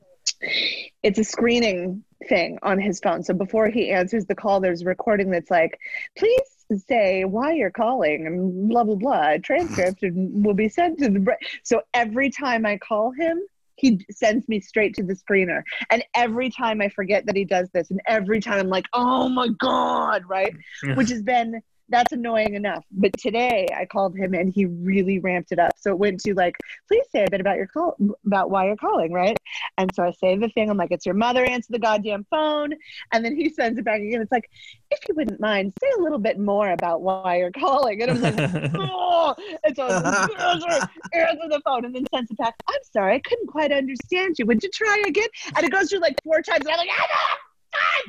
It's 1.04 1.20
a 1.20 1.24
screening 1.24 2.04
thing 2.28 2.60
on 2.64 2.80
his 2.80 3.00
phone. 3.00 3.24
So 3.24 3.34
before 3.34 3.70
he 3.70 3.92
answers 3.92 4.26
the 4.26 4.36
call, 4.36 4.60
there's 4.60 4.82
a 4.82 4.86
recording 4.86 5.32
that's 5.32 5.52
like, 5.52 5.80
"Please 6.18 6.42
say 6.88 7.24
why 7.26 7.54
you're 7.54 7.72
calling 7.72 8.28
and 8.28 8.70
blah 8.70 8.84
blah 8.84 8.96
blah." 8.96 9.32
A 9.32 9.40
transcript 9.40 10.04
and 10.04 10.46
will 10.46 10.54
be 10.54 10.70
sent 10.70 11.00
to 11.00 11.10
the. 11.10 11.20
Bra-. 11.20 11.36
So 11.64 11.82
every 11.94 12.30
time 12.30 12.66
I 12.66 12.78
call 12.78 13.12
him. 13.12 13.40
He 13.78 14.06
sends 14.10 14.48
me 14.48 14.62
straight 14.62 14.96
to 14.96 15.04
the 15.04 15.16
screener. 15.16 15.62
And 15.90 16.02
every 16.14 16.50
time 16.50 16.80
I 16.80 16.88
forget 16.88 17.26
that 17.26 17.36
he 17.36 17.44
does 17.44 17.70
this, 17.72 17.92
and 17.92 18.00
every 18.08 18.40
time 18.40 18.58
I'm 18.58 18.70
like, 18.70 18.86
oh 18.94 19.28
my 19.28 19.50
God, 19.50 20.24
right? 20.30 20.56
Which 20.96 21.10
has 21.10 21.22
been, 21.22 21.62
that's 21.90 22.12
annoying 22.12 22.56
enough. 22.56 22.84
But 22.92 23.12
today 23.18 23.68
I 23.76 23.86
called 23.86 24.18
him 24.18 24.34
and 24.34 24.52
he 24.54 24.66
really 24.66 25.20
ramped 25.20 25.52
it 25.52 25.60
up. 25.60 25.74
So 25.78 25.92
it 25.92 26.00
went 26.00 26.20
to 26.22 26.34
like, 26.34 26.56
please 26.88 27.06
say 27.12 27.26
a 27.26 27.30
bit 27.30 27.42
about 27.42 27.58
your 27.58 27.68
call, 27.68 27.96
about 28.26 28.50
why 28.50 28.68
you're 28.68 28.76
calling, 28.76 29.14
right? 29.14 29.38
And 29.78 29.94
so 29.94 30.04
I 30.04 30.12
say 30.12 30.38
the 30.38 30.50
thing, 30.50 30.70
I'm 30.70 30.78
like, 30.78 30.92
it's 30.92 31.06
your 31.06 31.16
mother, 31.16 31.44
answer 31.44 31.68
the 31.72 31.80
goddamn 31.80 32.26
phone. 32.30 32.74
And 33.12 33.24
then 33.24 33.36
he 33.36 33.50
sends 33.54 33.78
it 33.78 33.86
back 33.86 34.02
again. 34.02 34.22
It's 34.22 34.32
like, 34.32 34.50
if 34.92 35.00
you 35.08 35.16
wouldn't 35.16 35.40
mind, 35.40 35.74
say 35.82 35.90
a 35.98 36.02
little 36.02 36.20
bit 36.20 36.40
more 36.40 36.72
about 36.72 37.02
why 37.02 37.38
you're 37.38 37.52
calling. 37.52 38.02
And 38.02 38.12
I'm 38.12 38.22
like, 38.22 38.72
oh, 38.76 39.36
and 39.64 39.76
so 39.76 39.84
I 39.86 39.90
was 39.90 40.04
like, 40.04 40.42
answer, 40.42 40.90
answer 41.14 41.50
the 41.50 41.62
phone 41.66 41.86
and 41.86 41.96
then 41.96 42.06
sends 42.14 42.32
it 42.32 42.38
back. 42.38 42.56
I'm 42.68 42.76
sorry, 42.92 43.16
I 43.16 43.20
couldn't 43.20 43.48
quite 43.48 43.72
understand 43.72 44.38
you. 44.40 44.46
Would 44.46 44.64
you 44.64 44.70
try 44.70 45.04
again? 45.08 45.30
And 45.56 45.66
it 45.66 45.72
goes 45.72 45.90
through 45.90 46.00
like 46.00 46.16
four 46.24 46.42
times. 46.42 46.62
And 46.62 46.70
I'm 46.70 46.78
like, 46.78 46.90
I 46.90 47.06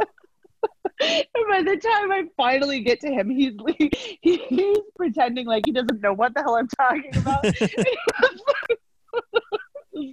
And 1.00 1.24
by 1.50 1.62
the 1.62 1.76
time 1.76 2.12
I 2.12 2.24
finally 2.36 2.80
get 2.80 3.00
to 3.00 3.10
him, 3.10 3.28
he's 3.28 3.52
he's 4.22 4.78
pretending 4.96 5.46
like 5.46 5.64
he 5.66 5.72
doesn't 5.72 6.00
know 6.00 6.12
what 6.12 6.34
the 6.34 6.42
hell 6.42 6.56
I'm 6.56 6.68
talking 6.68 7.10
about. 7.16 7.44
oh 9.96 10.12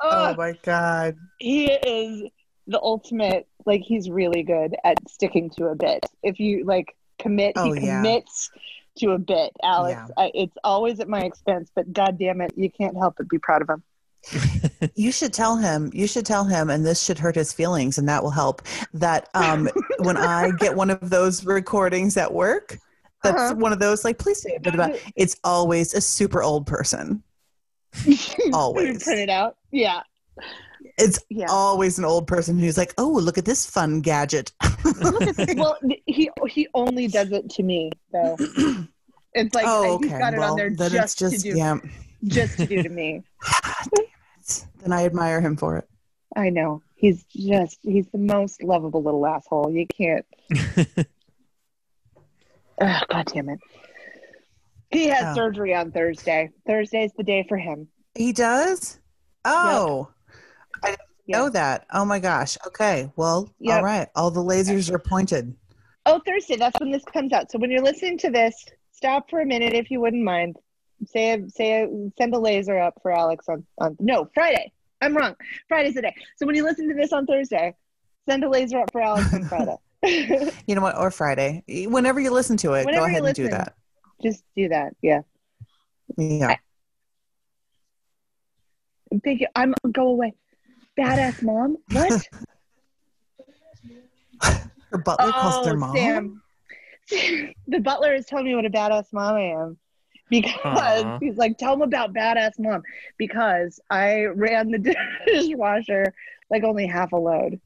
oh, 0.00 0.34
my 0.36 0.54
God. 0.62 1.16
he 1.38 1.72
is 1.72 2.30
the 2.66 2.80
ultimate. 2.80 3.46
Like 3.66 3.82
he's 3.82 4.10
really 4.10 4.42
good 4.42 4.76
at 4.84 4.96
sticking 5.08 5.50
to 5.50 5.66
a 5.66 5.74
bit. 5.74 6.04
If 6.22 6.40
you 6.40 6.64
like 6.64 6.96
commit, 7.18 7.52
Oh, 7.56 7.72
he 7.72 7.86
yeah. 7.86 8.02
Commits 8.98 9.00
to 9.00 9.10
a 9.12 9.18
bit. 9.18 9.52
Alex, 9.62 10.00
Yeah. 10.16 10.24
I, 10.24 10.30
it's 10.34 10.56
always 10.64 11.00
at 11.00 11.08
my 11.08 11.20
expense, 11.20 11.70
but 11.74 11.92
god 11.92 12.18
damn 12.18 12.40
it, 12.40 12.52
you 12.56 12.70
can't 12.70 12.96
help 12.96 13.14
but 13.18 13.28
be 13.28 13.38
proud 13.38 13.62
of 13.62 13.68
him. 13.70 13.82
You 14.96 15.12
should 15.12 15.32
tell 15.32 15.56
him. 15.56 15.90
You 15.94 16.08
should 16.08 16.26
tell 16.26 16.44
him, 16.44 16.68
and 16.68 16.84
this 16.84 17.00
should 17.02 17.16
hurt 17.18 17.36
his 17.36 17.52
feelings, 17.52 17.98
and 17.98 18.08
that 18.08 18.20
will 18.22 18.30
help. 18.32 18.62
That 18.92 19.28
um, 19.34 19.68
when 20.00 20.16
I 20.16 20.50
get 20.58 20.74
one 20.74 20.90
of 20.90 21.08
those 21.08 21.44
recordings 21.44 22.16
at 22.16 22.32
work, 22.32 22.78
that's 23.22 23.40
Uh-huh. 23.40 23.54
one 23.54 23.72
of 23.72 23.78
those 23.78 24.04
like, 24.04 24.18
please 24.18 24.42
say 24.42 24.54
a 24.56 24.60
bit 24.60 24.74
about. 24.74 24.96
It's 25.14 25.36
always 25.44 25.94
a 25.94 26.00
super 26.00 26.42
old 26.42 26.66
person. 26.66 27.22
Always. 28.52 29.04
print 29.04 29.20
it 29.20 29.28
out. 29.28 29.56
Yeah, 29.70 30.00
It's 30.98 31.18
yeah. 31.30 31.46
always 31.50 31.98
an 31.98 32.04
old 32.04 32.26
person 32.26 32.58
who's 32.58 32.76
like, 32.76 32.92
oh, 32.98 33.08
look 33.08 33.38
at 33.38 33.44
this 33.44 33.64
fun 33.68 34.00
gadget. 34.00 34.52
well, 35.56 35.78
he 36.06 36.30
he 36.48 36.68
only 36.74 37.08
does 37.08 37.32
it 37.32 37.48
to 37.50 37.62
me 37.62 37.90
though. 38.12 38.36
It's 39.34 39.54
like 39.54 39.64
oh, 39.66 39.98
he's 39.98 40.10
okay. 40.10 40.18
got 40.18 40.34
it 40.34 40.38
well, 40.40 40.50
on 40.50 40.58
there 40.58 40.68
then 40.68 40.90
just, 40.90 41.18
just 41.18 41.36
to 41.36 41.52
do 41.52 41.56
yeah. 41.56 41.78
just 42.24 42.58
to 42.58 42.66
do 42.66 42.82
to 42.82 42.88
me. 42.90 43.22
Ah, 43.42 43.84
then 44.82 44.92
I 44.92 45.06
admire 45.06 45.40
him 45.40 45.56
for 45.56 45.78
it. 45.78 45.88
I 46.36 46.50
know 46.50 46.82
he's 46.96 47.24
just 47.24 47.78
he's 47.82 48.06
the 48.08 48.18
most 48.18 48.62
lovable 48.62 49.02
little 49.02 49.26
asshole. 49.26 49.70
You 49.70 49.86
can't. 49.86 50.26
Ugh, 52.80 53.04
God 53.08 53.26
damn 53.32 53.48
it. 53.48 53.60
He 54.90 55.06
has 55.06 55.24
Oh. 55.28 55.34
surgery 55.34 55.74
on 55.74 55.92
Thursday. 55.92 56.50
Thursday's 56.66 57.12
the 57.16 57.22
day 57.22 57.46
for 57.48 57.56
him. 57.56 57.88
He 58.14 58.32
does. 58.32 59.00
Oh, 59.44 60.10
I 60.82 60.88
didn't 60.90 61.00
Yeah. 61.26 61.38
know 61.38 61.48
that. 61.50 61.86
Oh 61.92 62.04
my 62.04 62.18
gosh. 62.18 62.56
Okay. 62.66 63.10
Well, 63.16 63.48
Yep. 63.60 63.76
all 63.76 63.82
right. 63.84 64.08
All 64.14 64.30
the 64.30 64.42
lasers 64.42 64.90
are 64.92 64.98
pointed. 64.98 65.54
Oh, 66.06 66.20
Thursday. 66.26 66.56
That's 66.56 66.78
when 66.80 66.90
this 66.90 67.04
comes 67.04 67.32
out. 67.32 67.50
So 67.50 67.58
when 67.58 67.70
you're 67.70 67.82
listening 67.82 68.18
to 68.18 68.30
this, 68.30 68.54
stop 68.90 69.30
for 69.30 69.40
a 69.40 69.46
minute 69.46 69.72
if 69.74 69.90
you 69.90 70.00
wouldn't 70.00 70.24
mind. 70.24 70.56
Say 71.06 71.32
a, 71.32 71.48
say 71.48 71.82
a, 71.82 71.88
send 72.18 72.34
a 72.34 72.38
laser 72.38 72.78
up 72.78 72.94
for 73.02 73.12
Alex 73.12 73.48
on, 73.48 73.64
on 73.78 73.96
no 74.00 74.28
Friday. 74.34 74.72
I'm 75.00 75.16
wrong. 75.16 75.34
Friday's 75.68 75.94
the 75.94 76.02
day. 76.02 76.14
So 76.36 76.46
when 76.46 76.54
you 76.54 76.62
listen 76.62 76.88
to 76.88 76.94
this 76.94 77.12
on 77.12 77.26
Thursday, 77.26 77.74
send 78.28 78.44
a 78.44 78.48
laser 78.48 78.78
up 78.78 78.92
for 78.92 79.00
Alex 79.00 79.32
on 79.34 79.44
Friday. 79.46 79.76
You 80.66 80.74
know 80.74 80.80
what? 80.80 80.96
Or 80.98 81.12
Friday. 81.12 81.62
Whenever 81.86 82.18
you 82.18 82.32
listen 82.32 82.56
to 82.58 82.72
it, 82.74 82.86
Whenever 82.86 83.06
go 83.06 83.06
ahead 83.06 83.24
and 83.24 83.34
do 83.36 83.48
that. 83.48 83.74
Just 84.20 84.42
do 84.56 84.68
that. 84.70 84.96
Yeah. 85.00 85.20
Yeah. 86.16 86.56
Thank 89.22 89.40
you. 89.40 89.46
I'm 89.54 89.74
go 89.92 90.08
away. 90.08 90.34
Badass 90.98 91.42
mom. 91.42 91.76
What? 91.88 92.22
Her 94.90 94.98
butler 94.98 95.32
calls 95.32 95.64
their 95.64 95.74
oh, 95.74 95.76
mom. 95.76 95.96
Oh, 95.96 95.98
Sam. 95.98 96.42
the 97.66 97.80
butler 97.80 98.14
is 98.14 98.26
telling 98.26 98.46
me 98.46 98.54
what 98.54 98.66
a 98.66 98.70
badass 98.70 99.12
mom 99.12 99.34
I 99.36 99.40
am. 99.40 99.78
Because 100.30 101.04
Aw. 101.04 101.18
he's 101.18 101.36
like, 101.36 101.58
tell 101.58 101.74
him 101.74 101.82
about 101.82 102.14
badass 102.14 102.52
mom. 102.58 102.82
Because 103.18 103.80
I 103.90 104.24
ran 104.24 104.70
the 104.70 104.94
dishwasher 105.26 106.14
like 106.50 106.64
only 106.64 106.86
half 106.86 107.12
a 107.12 107.16
load. 107.16 107.60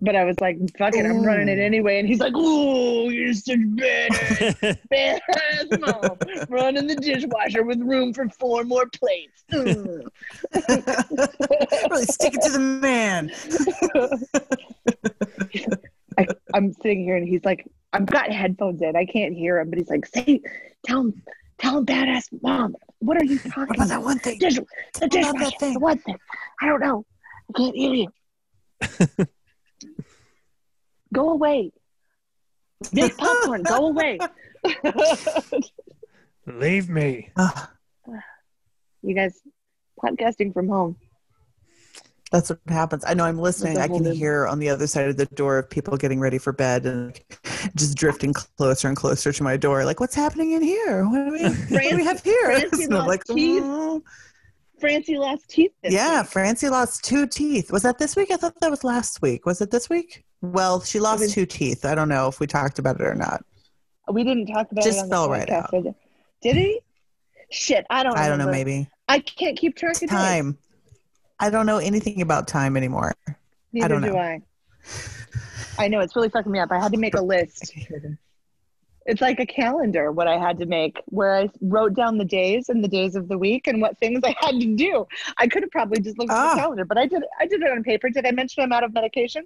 But 0.00 0.14
I 0.14 0.24
was 0.24 0.40
like, 0.40 0.58
fuck 0.76 0.94
it, 0.94 1.04
I'm 1.04 1.24
running 1.24 1.48
it 1.48 1.58
anyway. 1.58 1.98
And 1.98 2.08
he's 2.08 2.20
like, 2.20 2.36
ooh, 2.36 3.10
you're 3.10 3.34
such 3.34 3.54
a 3.54 3.58
badass, 3.58 4.78
badass 4.92 5.80
mom. 5.80 6.16
Running 6.48 6.86
the 6.86 6.94
dishwasher 6.94 7.64
with 7.64 7.80
room 7.80 8.14
for 8.14 8.28
four 8.28 8.62
more 8.64 8.86
plates. 8.86 9.44
Really 11.90 12.04
stick 12.04 12.34
it 12.34 12.42
to 12.42 12.52
the 12.52 12.58
man. 12.58 13.32
I, 16.18 16.26
I'm 16.54 16.72
sitting 16.74 17.02
here 17.04 17.16
and 17.16 17.26
he's 17.26 17.44
like, 17.44 17.66
I've 17.92 18.06
got 18.06 18.30
headphones 18.30 18.82
in. 18.82 18.94
I 18.96 19.04
can't 19.04 19.34
hear 19.34 19.58
him, 19.58 19.70
but 19.70 19.78
he's 19.78 19.88
like, 19.88 20.06
say, 20.06 20.40
tell 20.86 21.00
him, 21.00 21.22
tell 21.58 21.78
him, 21.78 21.86
badass 21.86 22.26
mom. 22.42 22.76
What 23.00 23.20
are 23.20 23.24
you 23.24 23.38
talking 23.38 23.62
about 23.62 23.76
about? 23.76 23.88
that 23.88 24.02
one 24.02 24.18
thing? 24.18 24.38
Dish, 24.38 24.54
the 24.54 24.60
about 24.60 25.10
that 25.10 25.10
dishwasher. 25.10 25.58
thing? 25.58 25.74
The 25.74 25.80
one 25.80 25.98
thing. 25.98 26.16
I 26.60 26.66
don't 26.66 26.80
know. 26.80 27.04
I 27.48 27.52
can't 27.58 27.76
hear 27.76 27.94
you. 27.94 28.08
Go 31.12 31.30
away. 31.30 31.72
Big 32.92 33.16
popcorn, 33.16 33.62
go 33.62 33.88
away. 33.88 34.18
Leave 36.46 36.88
me. 36.88 37.30
You 39.00 39.14
guys, 39.14 39.40
podcasting 40.02 40.52
from 40.52 40.66
home. 40.68 40.96
that's 42.32 42.50
what 42.50 42.58
happens. 42.66 43.04
I 43.06 43.14
know 43.14 43.24
I'm 43.24 43.38
listening. 43.38 43.74
That's 43.74 43.82
a 43.82 43.84
I 43.84 43.88
whole 43.88 43.98
can 44.00 44.08
new- 44.10 44.16
hear 44.16 44.44
on 44.48 44.58
the 44.58 44.70
other 44.70 44.88
side 44.88 45.08
of 45.08 45.16
the 45.16 45.26
door 45.26 45.56
of 45.58 45.70
people 45.70 45.96
getting 45.96 46.18
ready 46.18 46.38
for 46.38 46.52
bed 46.52 46.84
and 46.84 47.18
just 47.76 47.96
drifting 47.96 48.32
closer 48.32 48.88
and 48.88 48.96
closer 48.96 49.32
to 49.32 49.42
my 49.44 49.56
door. 49.56 49.84
Like, 49.84 50.00
what's 50.00 50.16
happening 50.16 50.50
in 50.50 50.62
here? 50.62 51.06
What 51.08 51.26
do 51.26 51.30
we, 51.32 51.42
what 51.44 51.82
do 51.90 51.96
we 51.96 52.04
have 52.04 52.24
here? 52.24 52.42
Francie 52.58 52.84
And 52.84 52.94
lost 52.94 53.06
like, 53.08 53.24
teeth. 53.24 53.62
"Mm." 53.62 54.02
Francie 54.80 55.16
lost 55.16 55.48
teeth. 55.48 55.72
This 55.84 55.92
yeah, 55.92 56.22
week. 56.22 56.30
Francie 56.30 56.68
lost 56.68 57.04
two 57.04 57.28
teeth. 57.28 57.70
Was 57.70 57.82
that 57.84 57.98
this 57.98 58.16
week? 58.16 58.32
I 58.32 58.36
thought 58.36 58.58
that 58.60 58.70
was 58.70 58.82
last 58.82 59.22
week. 59.22 59.46
Was 59.46 59.60
it 59.60 59.70
this 59.70 59.88
week? 59.88 60.24
Well, 60.40 60.80
she 60.80 61.00
lost 61.00 61.20
was- 61.20 61.32
two 61.34 61.46
teeth. 61.46 61.84
I 61.84 61.94
don't 61.94 62.08
know 62.08 62.28
if 62.28 62.40
we 62.40 62.46
talked 62.46 62.78
about 62.78 63.00
it 63.00 63.02
or 63.06 63.14
not. 63.14 63.44
We 64.10 64.24
didn't 64.24 64.46
talk 64.46 64.70
about 64.72 64.84
Just 64.84 65.00
it 65.00 65.02
the 65.02 65.08
fell 65.08 65.28
right 65.28 65.48
out. 65.50 65.70
did- 65.70 65.94
he? 66.56 66.80
Shit, 67.50 67.86
I 67.90 68.02
don't. 68.02 68.16
I 68.16 68.28
don't 68.28 68.38
know. 68.38 68.50
Maybe 68.50 68.88
I 69.08 69.18
can't 69.20 69.56
keep 69.58 69.76
track 69.76 69.94
of 69.96 70.00
days. 70.00 70.10
time. 70.10 70.58
I 71.40 71.50
don't 71.50 71.66
know 71.66 71.78
anything 71.78 72.20
about 72.20 72.46
time 72.48 72.76
anymore. 72.76 73.14
Neither 73.72 73.88
don't 73.88 74.02
do 74.02 74.12
know. 74.12 74.18
I. 74.18 74.40
I 75.78 75.88
know 75.88 76.00
it's 76.00 76.14
really 76.16 76.28
fucking 76.28 76.50
me 76.50 76.58
up. 76.58 76.70
I 76.72 76.78
had 76.80 76.92
to 76.92 76.98
make 76.98 77.14
a 77.14 77.20
list. 77.22 77.72
It's 79.06 79.20
like 79.22 79.40
a 79.40 79.46
calendar. 79.46 80.12
What 80.12 80.28
I 80.28 80.36
had 80.38 80.58
to 80.58 80.66
make, 80.66 81.00
where 81.06 81.34
I 81.36 81.48
wrote 81.62 81.94
down 81.94 82.18
the 82.18 82.24
days 82.26 82.68
and 82.68 82.84
the 82.84 82.88
days 82.88 83.14
of 83.16 83.28
the 83.28 83.38
week 83.38 83.66
and 83.66 83.80
what 83.80 83.98
things 83.98 84.20
I 84.24 84.34
had 84.40 84.60
to 84.60 84.74
do. 84.76 85.06
I 85.38 85.46
could 85.46 85.62
have 85.62 85.70
probably 85.70 86.00
just 86.02 86.18
looked 86.18 86.30
at 86.30 86.36
Ah. 86.36 86.54
the 86.54 86.60
calendar, 86.60 86.84
but 86.84 86.98
I 86.98 87.06
did. 87.06 87.22
I 87.40 87.46
did 87.46 87.62
it 87.62 87.70
on 87.70 87.82
paper. 87.82 88.10
Did 88.10 88.26
I 88.26 88.32
mention 88.32 88.62
I'm 88.62 88.72
out 88.72 88.84
of 88.84 88.92
medication? 88.92 89.44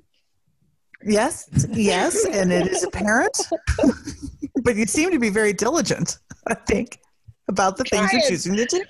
Yes, 1.05 1.49
yes, 1.71 2.25
and 2.25 2.53
it 2.53 2.69
is 2.69 2.85
apparent. 2.85 3.37
but 4.63 4.77
you 4.77 4.87
seem 4.87 5.11
to 5.11 5.19
be 5.19 5.31
very 5.31 5.53
diligent. 5.53 6.19
I 6.47 6.55
think 6.55 7.01
about 7.49 7.77
the 7.77 7.85
things 7.85 8.13
you're 8.13 8.23
choosing 8.23 8.57
to 8.57 8.67
do. 8.67 8.85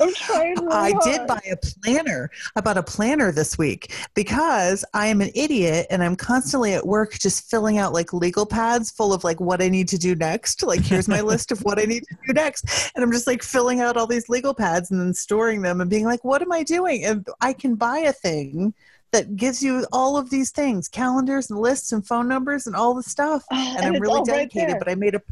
I'm 0.00 0.12
trying. 0.14 0.54
Really 0.56 0.68
I 0.70 0.92
did 1.02 1.26
buy 1.26 1.40
a 1.50 1.56
planner. 1.56 2.30
I 2.54 2.60
bought 2.60 2.76
a 2.76 2.82
planner 2.82 3.32
this 3.32 3.56
week 3.56 3.92
because 4.14 4.84
I 4.92 5.06
am 5.06 5.20
an 5.20 5.30
idiot 5.34 5.86
and 5.90 6.04
I'm 6.04 6.14
constantly 6.14 6.74
at 6.74 6.86
work 6.86 7.18
just 7.18 7.50
filling 7.50 7.78
out 7.78 7.92
like 7.92 8.12
legal 8.12 8.44
pads 8.44 8.90
full 8.90 9.12
of 9.12 9.24
like 9.24 9.40
what 9.40 9.62
I 9.62 9.68
need 9.68 9.88
to 9.88 9.98
do 9.98 10.14
next. 10.14 10.62
Like, 10.62 10.80
here's 10.80 11.08
my 11.08 11.20
list 11.20 11.52
of 11.52 11.60
what 11.60 11.80
I 11.80 11.84
need 11.84 12.04
to 12.08 12.16
do 12.26 12.32
next. 12.34 12.92
And 12.94 13.02
I'm 13.02 13.12
just 13.12 13.26
like 13.26 13.42
filling 13.42 13.80
out 13.80 13.96
all 13.96 14.06
these 14.06 14.28
legal 14.28 14.54
pads 14.54 14.90
and 14.90 15.00
then 15.00 15.14
storing 15.14 15.62
them 15.62 15.80
and 15.80 15.88
being 15.88 16.04
like, 16.04 16.22
what 16.22 16.42
am 16.42 16.52
I 16.52 16.62
doing? 16.62 17.04
And 17.04 17.26
I 17.40 17.52
can 17.52 17.74
buy 17.74 17.98
a 17.98 18.12
thing 18.12 18.74
that 19.12 19.36
gives 19.36 19.62
you 19.62 19.86
all 19.92 20.16
of 20.16 20.30
these 20.30 20.50
things 20.50 20.88
calendars 20.88 21.50
and 21.50 21.58
lists 21.58 21.92
and 21.92 22.06
phone 22.06 22.28
numbers 22.28 22.66
and 22.66 22.76
all 22.76 22.94
the 22.94 23.02
stuff. 23.02 23.44
Ah, 23.52 23.74
And, 23.78 23.86
I'm 23.86 24.00
really 24.02 24.22
dedicated, 24.24 24.70
there. 24.70 24.78
but 24.78 24.88
I 24.88 24.94
made 24.94 25.14
a 25.14 25.22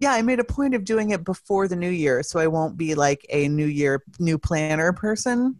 yeah, 0.00 0.12
I 0.12 0.22
made 0.22 0.38
a 0.38 0.44
point 0.44 0.74
of 0.74 0.84
doing 0.84 1.10
it 1.10 1.24
before 1.24 1.66
the 1.66 1.74
new 1.74 1.90
year, 1.90 2.22
so 2.22 2.38
I 2.38 2.46
won't 2.46 2.76
be 2.76 2.94
like 2.94 3.26
a 3.30 3.48
new 3.48 3.66
year 3.66 4.04
new 4.20 4.38
planner 4.38 4.92
person. 4.92 5.56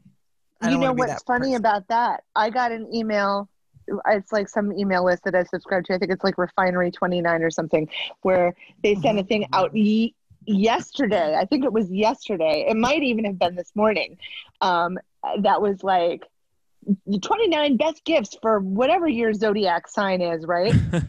I 0.60 0.70
you 0.70 0.78
know 0.78 0.92
what's 0.92 1.22
funny 1.24 1.48
person. 1.48 1.56
about 1.56 1.88
that? 1.88 2.22
I 2.36 2.50
got 2.50 2.70
an 2.72 2.92
email. 2.94 3.48
It's 4.06 4.32
like 4.32 4.48
some 4.48 4.72
email 4.72 5.04
list 5.04 5.24
that 5.24 5.34
I 5.34 5.44
subscribe 5.44 5.84
to. 5.84 5.94
I 5.94 5.98
think 5.98 6.12
it's 6.12 6.22
like 6.22 6.36
Refinery 6.36 6.90
29 6.90 7.42
or 7.42 7.50
something, 7.50 7.88
where 8.22 8.54
they 8.82 8.94
sent 8.96 9.18
a 9.18 9.24
thing 9.24 9.46
out 9.52 9.74
ye- 9.74 10.14
yesterday. 10.46 11.34
I 11.36 11.44
think 11.46 11.64
it 11.64 11.72
was 11.72 11.90
yesterday. 11.90 12.66
It 12.68 12.76
might 12.76 13.02
even 13.02 13.24
have 13.24 13.38
been 13.38 13.54
this 13.54 13.72
morning. 13.74 14.18
Um, 14.60 14.98
that 15.40 15.62
was 15.62 15.82
like 15.82 16.22
the 17.06 17.18
29 17.18 17.76
best 17.76 18.04
gifts 18.04 18.36
for 18.40 18.60
whatever 18.60 19.08
your 19.08 19.32
zodiac 19.34 19.88
sign 19.88 20.20
is, 20.20 20.46
right? 20.46 20.74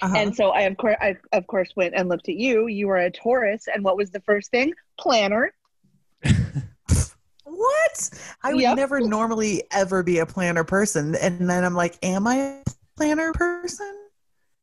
Uh-huh. 0.00 0.16
And 0.16 0.34
so 0.34 0.52
I 0.52 0.62
of 0.62 0.78
course 0.78 0.96
I 1.02 1.16
of 1.34 1.46
course 1.48 1.70
went 1.76 1.92
and 1.94 2.08
looked 2.08 2.30
at 2.30 2.36
you. 2.36 2.66
You 2.66 2.86
were 2.86 2.96
a 2.96 3.10
Taurus, 3.10 3.68
and 3.72 3.84
what 3.84 3.98
was 3.98 4.10
the 4.10 4.20
first 4.20 4.50
thing? 4.50 4.72
Planner. 4.98 5.52
what? 7.44 8.10
I 8.42 8.54
would 8.54 8.62
Yep. 8.62 8.76
never 8.76 9.00
normally 9.00 9.64
ever 9.70 10.02
be 10.02 10.18
a 10.20 10.24
planner 10.26 10.64
person, 10.64 11.14
and 11.14 11.48
then 11.50 11.62
I'm 11.62 11.74
like, 11.74 11.98
am 12.02 12.26
I 12.26 12.36
a 12.36 12.62
planner 12.96 13.32
person? 13.32 13.94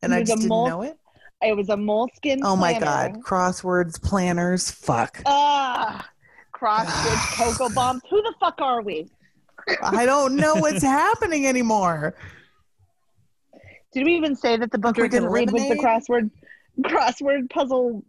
And 0.01 0.13
I 0.13 0.17
You're 0.17 0.25
just 0.25 0.37
didn't 0.39 0.49
mole- 0.49 0.67
know 0.67 0.81
it. 0.81 0.97
It 1.43 1.55
was 1.55 1.69
a 1.69 1.75
Moleskine. 1.75 2.39
Oh 2.41 2.55
my 2.55 2.71
planner. 2.79 3.13
god, 3.13 3.21
crosswords, 3.23 4.01
planners, 4.01 4.71
fuck. 4.71 5.21
Ah, 5.27 6.09
cross 6.53 6.87
stitch 6.87 7.37
cocoa 7.37 7.69
bombs. 7.75 8.01
Who 8.09 8.19
the 8.23 8.33
fuck 8.39 8.59
are 8.61 8.81
we? 8.81 9.09
I 9.81 10.05
don't 10.05 10.35
know 10.35 10.55
what's 10.55 10.83
happening 10.83 11.45
anymore. 11.47 12.15
Did 13.93 14.05
we 14.05 14.15
even 14.15 14.35
say 14.35 14.57
that 14.57 14.71
the 14.71 14.77
book 14.77 14.97
we 14.97 15.07
didn't 15.07 15.29
read 15.29 15.51
was 15.51 15.61
the 15.67 15.75
crossword 15.75 16.31
crossword 16.81 17.49
puzzle 17.49 18.03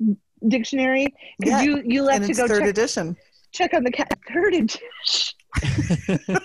dictionary? 0.48 1.06
Because 1.38 1.62
Yeah, 1.62 1.62
you 1.62 1.82
you 1.84 2.02
left 2.02 2.26
to 2.26 2.32
go 2.34 2.48
third 2.48 2.60
check, 2.60 2.68
edition. 2.70 3.16
check 3.52 3.74
on 3.74 3.84
the 3.84 3.90
cat 3.90 4.18
third 4.32 4.54
edition. 4.54 4.82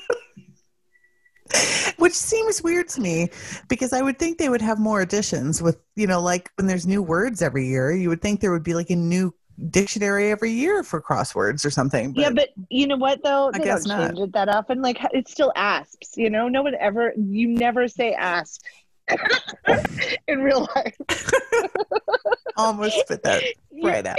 Which 1.97 2.13
seems 2.13 2.61
weird 2.61 2.87
to 2.89 3.01
me 3.01 3.29
because 3.69 3.91
I 3.91 4.01
would 4.03 4.19
think 4.19 4.37
they 4.37 4.49
would 4.49 4.61
have 4.61 4.77
more 4.77 5.01
editions 5.01 5.63
with, 5.63 5.79
you 5.95 6.05
know, 6.05 6.21
like 6.21 6.51
when 6.57 6.67
there's 6.67 6.85
new 6.85 7.01
words 7.01 7.41
every 7.41 7.67
year, 7.67 7.91
you 7.91 8.09
would 8.09 8.21
think 8.21 8.39
there 8.39 8.51
would 8.51 8.63
be 8.63 8.75
like 8.75 8.91
a 8.91 8.95
new 8.95 9.33
dictionary 9.69 10.31
every 10.31 10.51
year 10.51 10.83
for 10.83 11.01
crosswords 11.01 11.65
or 11.65 11.69
something. 11.69 12.13
yeah, 12.15 12.29
but 12.29 12.49
you 12.69 12.87
know 12.87 12.97
what 12.97 13.23
though? 13.23 13.51
I 13.53 13.59
guess 13.59 13.85
don't 13.85 13.97
not. 13.97 14.07
change 14.07 14.19
it 14.19 14.33
that 14.33 14.49
often. 14.49 14.81
Like 14.81 14.99
it's 15.11 15.31
still 15.31 15.51
asps. 15.55 16.15
You 16.15 16.29
know, 16.29 16.47
no 16.47 16.61
one 16.63 16.75
ever. 16.79 17.13
You 17.17 17.47
never 17.49 17.87
say 17.87 18.13
asp 18.13 18.61
in 20.27 20.39
real 20.39 20.67
life. 20.75 20.95
almost 22.57 22.99
spit 22.99 23.23
that 23.23 23.43
right 23.83 24.05
out. 24.05 24.17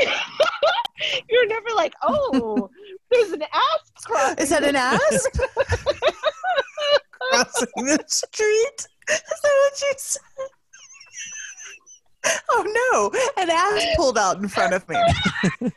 You're 1.29 1.47
never 1.47 1.69
like, 1.77 1.95
oh, 2.03 2.69
there's 3.11 3.33
an 3.33 3.43
asp 3.43 4.05
crossing. 4.05 4.39
Is 4.39 4.51
that 4.51 4.65
an 4.65 4.77
asp 4.77 5.39
crossing 7.21 7.85
the 7.85 8.05
street? 8.07 8.87
Is 9.09 9.23
that 9.43 9.71
what 9.71 9.83
you 9.83 9.93
said? 9.97 10.21
Oh 12.53 12.63
no, 12.93 13.43
an 13.43 13.49
ass 13.49 13.87
pulled 13.97 14.19
out 14.19 14.39
in 14.39 14.49
front 14.49 14.75
of 14.75 14.87
me. 14.89 14.97
I 14.97 15.71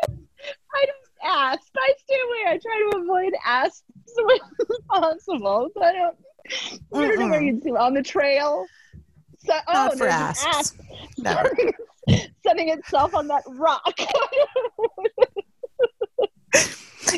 don't 0.00 1.06
asp. 1.24 1.76
I 1.76 1.92
stay 1.98 2.14
away. 2.14 2.44
I 2.48 2.58
try 2.62 2.88
to 2.90 2.98
avoid 2.98 3.32
asps 3.44 3.82
when 4.16 4.38
possible. 4.88 5.68
So 5.74 5.82
I 5.82 5.92
don't. 5.92 6.16
I 6.94 7.08
don't 7.08 7.18
know 7.18 7.28
where 7.28 7.42
you'd 7.42 7.62
see 7.62 7.70
on 7.70 7.92
the 7.92 8.02
trail. 8.02 8.64
So, 9.38 9.54
oh, 9.68 9.72
Not 9.72 9.92
for 9.92 9.98
there's 9.98 10.12
an 10.14 10.48
asp 10.54 10.80
Never. 11.18 11.56
setting 12.46 12.68
itself 12.70 13.14
on 13.14 13.26
that 13.28 13.42
rock. 13.48 13.92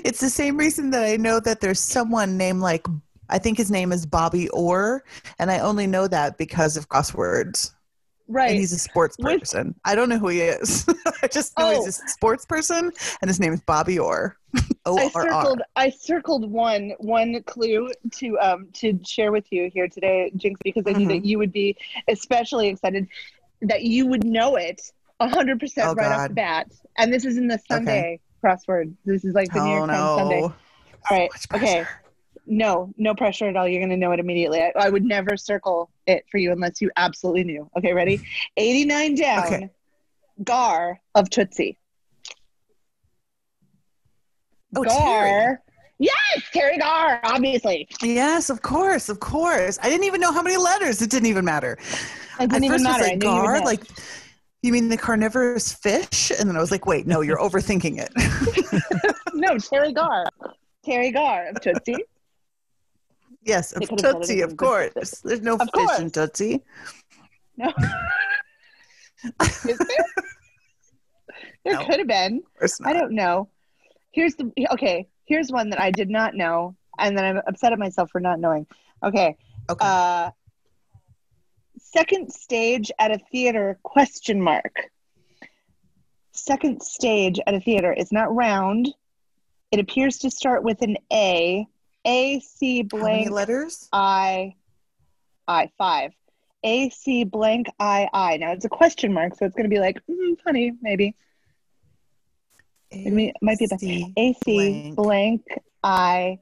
It's 0.05 0.21
the 0.21 0.31
same 0.31 0.57
reason 0.57 0.91
that 0.91 1.05
I 1.05 1.17
know 1.17 1.41
that 1.41 1.61
there's 1.61 1.81
someone 1.81 2.37
named 2.37 2.61
like 2.61 2.87
I 3.29 3.39
think 3.39 3.59
his 3.59 3.70
name 3.70 3.93
is 3.93 4.07
Bobby 4.07 4.49
Orr, 4.51 5.05
and 5.39 5.51
I 5.51 5.59
only 5.61 5.87
know 5.87 6.07
that 6.09 6.39
because 6.39 6.76
of 6.76 6.89
crosswords. 6.89 7.72
Right. 8.31 8.51
And 8.51 8.59
he's 8.59 8.72
a 8.72 8.79
sports 8.79 9.16
person. 9.16 9.74
I 9.87 9.95
don't 9.95 10.09
know 10.11 10.18
who 10.18 10.29
he 10.29 10.41
is. 10.43 10.85
I 11.22 11.29
just 11.29 11.59
know 11.59 11.68
Oh. 11.70 11.72
he's 11.72 11.87
a 11.89 12.09
sports 12.09 12.45
person, 12.45 12.93
and 13.22 13.29
his 13.29 13.41
name 13.41 13.53
is 13.55 13.61
Bobby 13.62 13.99
Orr. 13.99 14.37
O 14.87 14.97
I 14.97 15.09
circled. 15.09 15.61
I 15.76 15.91
circled 15.91 16.51
one 16.51 16.93
one 16.99 17.43
clue 17.43 17.91
to 18.12 18.39
um 18.39 18.68
to 18.74 18.99
share 19.07 19.33
with 19.33 19.45
you 19.51 19.70
here 19.72 19.89
today, 19.89 20.31
Jinx, 20.37 20.59
because 20.64 20.85
I 20.87 20.93
knew 20.93 21.07
Mhm. 21.07 21.11
that 21.11 21.24
you 21.26 21.37
would 21.39 21.53
be 21.53 21.76
especially 22.09 22.68
excited 22.68 23.07
that 23.62 23.83
you 23.83 24.07
would 24.07 24.24
know 24.24 24.57
it 24.57 24.81
hundred 25.20 25.61
percent 25.61 25.89
Oh, 25.89 25.95
right 25.95 26.12
off 26.12 26.29
the 26.29 26.35
bat. 26.35 26.70
And 26.97 27.12
this 27.12 27.24
is 27.26 27.37
in 27.37 27.49
the 27.49 27.59
Sunday 27.68 28.20
crossword. 28.43 28.95
This 29.05 29.24
is 29.24 29.35
like 29.35 29.53
the 29.53 29.61
New 29.61 29.68
Oh 29.70 29.76
York 29.79 29.91
Times 29.91 30.14
Sunday. 30.16 30.41
no! 30.41 30.55
All 31.11 31.18
right. 31.18 31.31
Much 31.51 31.62
Okay. 31.62 31.85
No, 32.49 32.93
no 32.97 33.15
pressure 33.15 33.47
at 33.47 33.57
all. 33.57 33.69
You're 33.69 33.83
gonna 33.83 33.97
know 33.97 34.13
it 34.13 34.21
immediately. 34.21 34.61
I, 34.61 34.73
I 34.77 34.89
would 34.89 35.05
never 35.05 35.37
circle 35.37 35.91
it 36.07 36.25
for 36.31 36.39
you 36.39 36.51
unless 36.51 36.81
you 36.81 36.91
absolutely 36.97 37.45
knew. 37.45 37.71
Okay, 37.77 37.93
ready? 37.93 38.21
89 38.57 39.15
down. 39.15 39.47
Okay. 39.47 39.71
Garr 40.43 41.01
of 41.15 41.29
Tootsie. 41.31 41.79
Oh, 44.77 44.85
Garr. 44.85 44.93
Teri. 44.93 45.57
Yes, 45.99 46.43
Teri 46.55 46.79
Garr, 46.79 47.21
obviously. 47.25 47.89
Yes, 48.03 48.51
of 48.51 48.63
course, 48.63 49.09
of 49.09 49.19
course. 49.21 49.79
I 49.83 49.89
didn't 49.89 50.05
even 50.05 50.21
know 50.21 50.33
how 50.33 50.43
many 50.43 50.57
letters. 50.57 51.03
It 51.03 51.11
didn't 51.11 51.27
even 51.27 51.45
matter. 51.45 51.77
It 52.41 52.51
didn't 52.51 52.55
At 52.55 52.63
even 52.65 52.83
matter. 52.85 53.03
Was 53.03 53.09
knew 53.09 53.15
like, 53.15 53.21
gar, 53.21 53.61
like, 53.65 53.83
you 54.63 54.73
mean 54.73 54.89
the 54.89 54.97
carnivorous 54.97 55.73
fish? 55.73 56.31
And 56.31 56.49
then 56.49 56.57
I 56.57 56.61
was 56.61 56.71
like, 56.71 56.87
wait, 56.87 57.07
no, 57.07 57.21
you're 57.21 57.39
overthinking 57.39 57.99
it. 57.99 58.13
no, 59.35 59.55
Teri 59.55 59.93
Garr. 59.93 60.27
Teri 60.87 61.13
Garr 61.13 61.49
of 61.49 61.61
Tootsie. 61.61 61.97
yes, 63.49 63.73
of 63.73 63.81
could 63.81 63.91
have 63.91 64.01
said 64.01 64.13
Tootsie, 64.17 64.41
of 64.43 64.57
course. 64.57 65.21
There's 65.25 65.41
no 65.43 65.55
Of 65.55 65.61
fish 65.63 65.71
course. 65.75 65.99
in 66.01 66.11
Tootsie. 66.11 66.63
No. 67.57 67.73
Is 69.69 69.79
there? 69.79 69.79
There 71.65 71.75
No. 71.75 71.85
could 71.87 71.99
have 71.99 72.07
been. 72.07 72.43
I 72.85 72.93
don't 72.93 73.13
know. 73.13 73.49
Here's 74.13 74.35
the 74.37 74.51
okay. 74.73 75.07
Here's 75.25 75.51
one 75.51 75.71
that 75.71 75.81
I 75.81 75.91
did 75.91 76.09
not 76.09 76.35
know. 76.35 76.77
and 76.99 77.17
then 77.17 77.25
I'm 77.25 77.43
upset 77.47 77.73
at 77.73 77.79
myself 77.79 78.11
for 78.11 78.21
not 78.21 78.39
knowing. 78.41 78.67
Okay. 79.03 79.37
Okay. 79.71 79.87
Uh, 79.87 80.31
second 81.79 82.33
stage 82.33 82.91
at 82.99 83.11
a 83.11 83.19
theater? 83.31 83.79
Question 83.83 84.41
mark. 84.41 84.75
Second 86.33 86.81
stage 86.83 87.39
at 87.47 87.55
a 87.55 87.61
theater 87.61 87.93
is 87.93 88.13
not 88.13 88.35
round. 88.35 88.89
It 89.73 89.79
appears 89.81 90.19
to 90.19 90.31
start 90.31 90.63
with 90.63 90.81
an 90.83 90.97
A. 91.13 91.67
A 92.07 92.41
C 92.41 92.83
blank 92.83 93.31
letters? 93.31 93.89
I 93.93 94.55
I 95.47 95.71
five. 95.79 96.13
A 96.65 96.91
C 96.91 97.25
blank 97.25 97.69
I 97.79 98.09
I. 98.13 98.37
Now 98.37 98.53
it's 98.53 98.65
a 98.65 98.69
question 98.69 99.13
mark, 99.13 99.35
so 99.37 99.45
it's 99.45 99.55
going 99.55 99.69
to 99.69 99.75
be 99.75 99.81
like 99.81 100.01
mm, 100.11 100.39
funny 100.43 100.73
maybe. 100.83 101.15
It 102.91 103.13
may- 103.13 103.35
might 103.43 103.59
be 103.59 103.67
the 103.67 103.77
AC 103.77 104.13
A 104.17 104.33
C 104.45 104.95
blank. 104.95 104.97
blank 104.97 105.43
I 105.83 106.39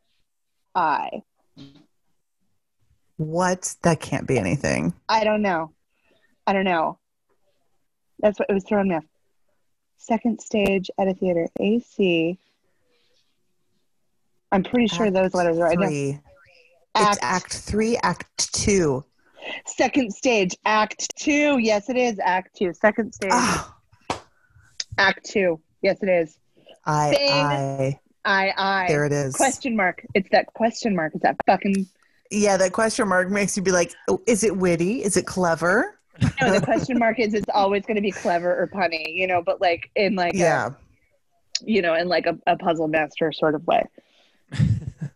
I. 0.74 1.22
What? 3.16 3.74
That 3.82 4.00
can't 4.00 4.26
be 4.28 4.38
anything. 4.38 4.92
I 5.08 5.24
don't 5.24 5.42
know. 5.42 5.72
I 6.46 6.52
don't 6.52 6.64
know. 6.64 6.98
That's 8.20 8.38
what 8.38 8.48
it 8.50 8.54
was 8.54 8.64
throwing 8.64 8.88
me 8.88 8.96
off. 8.96 9.04
Second 9.98 10.40
stage 10.40 10.90
at 10.98 11.08
a 11.08 11.14
theater. 11.14 11.48
A 11.58 11.80
C. 11.80 12.38
I'm 14.52 14.62
pretty 14.62 14.86
sure 14.86 15.10
those 15.10 15.34
letters 15.34 15.58
are. 15.58 15.72
Three. 15.74 16.18
Act, 16.94 17.14
It's 17.16 17.18
Act 17.22 17.52
Three, 17.52 17.96
Act 18.02 18.52
Two. 18.54 19.04
second 19.66 20.12
stage, 20.14 20.56
Act 20.64 21.10
Two. 21.18 21.58
Yes, 21.58 21.88
it 21.88 21.96
is 21.96 22.18
Act 22.20 22.54
Two. 22.56 22.72
Second 22.72 23.12
stage, 23.12 23.30
Ah, 23.32 23.76
Act 24.98 25.24
Two. 25.28 25.60
Yes, 25.82 25.98
it 26.02 26.08
is. 26.08 26.38
I. 26.86 27.14
I. 27.20 28.00
I 28.24 28.52
I. 28.56 28.88
There 28.88 29.04
it 29.04 29.12
is. 29.12 29.34
Question 29.36 29.76
mark. 29.76 30.04
It's 30.14 30.28
that 30.30 30.46
question 30.54 30.94
mark. 30.96 31.12
It's 31.14 31.22
that 31.22 31.36
fucking. 31.46 31.86
Yeah, 32.30 32.56
that 32.56 32.72
question 32.72 33.06
mark 33.08 33.28
makes 33.30 33.56
you 33.56 33.62
be 33.62 33.70
like, 33.70 33.92
oh, 34.08 34.20
is 34.26 34.42
it 34.42 34.56
witty? 34.56 35.02
Is 35.04 35.16
it 35.16 35.26
clever? 35.26 35.98
No, 36.40 36.52
the 36.58 36.60
question 36.64 36.98
mark 36.98 37.20
is 37.20 37.34
it's 37.34 37.46
always 37.54 37.84
going 37.86 37.94
to 37.96 38.00
be 38.02 38.10
clever 38.10 38.50
or 38.58 38.66
punny, 38.66 39.04
you 39.14 39.26
know, 39.28 39.42
but 39.42 39.60
like 39.60 39.90
in 39.94 40.16
like 40.16 40.34
a- 40.34 40.38
Yeah, 40.38 40.70
you 41.62 41.82
know, 41.82 41.94
in 41.94 42.08
like 42.08 42.26
a, 42.26 42.36
a 42.48 42.56
puzzle 42.56 42.88
master 42.88 43.30
sort 43.32 43.54
of 43.54 43.64
way. 43.66 43.84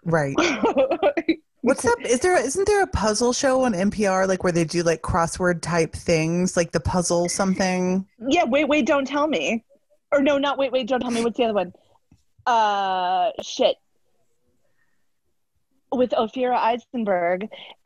Right. 0.04 0.34
What's 1.62 1.84
up? 1.84 2.00
Is 2.00 2.20
there 2.20 2.38
isn't 2.38 2.66
there 2.66 2.82
a 2.82 2.86
puzzle 2.86 3.32
show 3.32 3.64
on 3.64 3.74
NPR 3.74 4.26
like 4.26 4.42
where 4.42 4.52
they 4.52 4.64
do 4.64 4.82
like 4.82 5.02
crossword 5.02 5.60
type 5.60 5.92
things, 5.92 6.56
like 6.56 6.72
the 6.72 6.80
puzzle 6.80 7.28
something? 7.28 8.06
Yeah, 8.28 8.44
wait, 8.44 8.66
wait, 8.66 8.86
don't 8.86 9.06
tell 9.06 9.26
me. 9.26 9.64
Or 10.10 10.22
no, 10.22 10.38
not 10.38 10.56
wait, 10.56 10.72
wait, 10.72 10.88
don't 10.88 11.00
tell 11.00 11.10
me. 11.10 11.22
What's 11.22 11.36
the 11.36 11.44
other 11.44 11.54
one? 11.54 11.72
Uh, 12.46 13.30
shit. 13.42 13.76
With 15.92 16.10
Ophira 16.10 16.56
Eisenberg. 16.56 17.42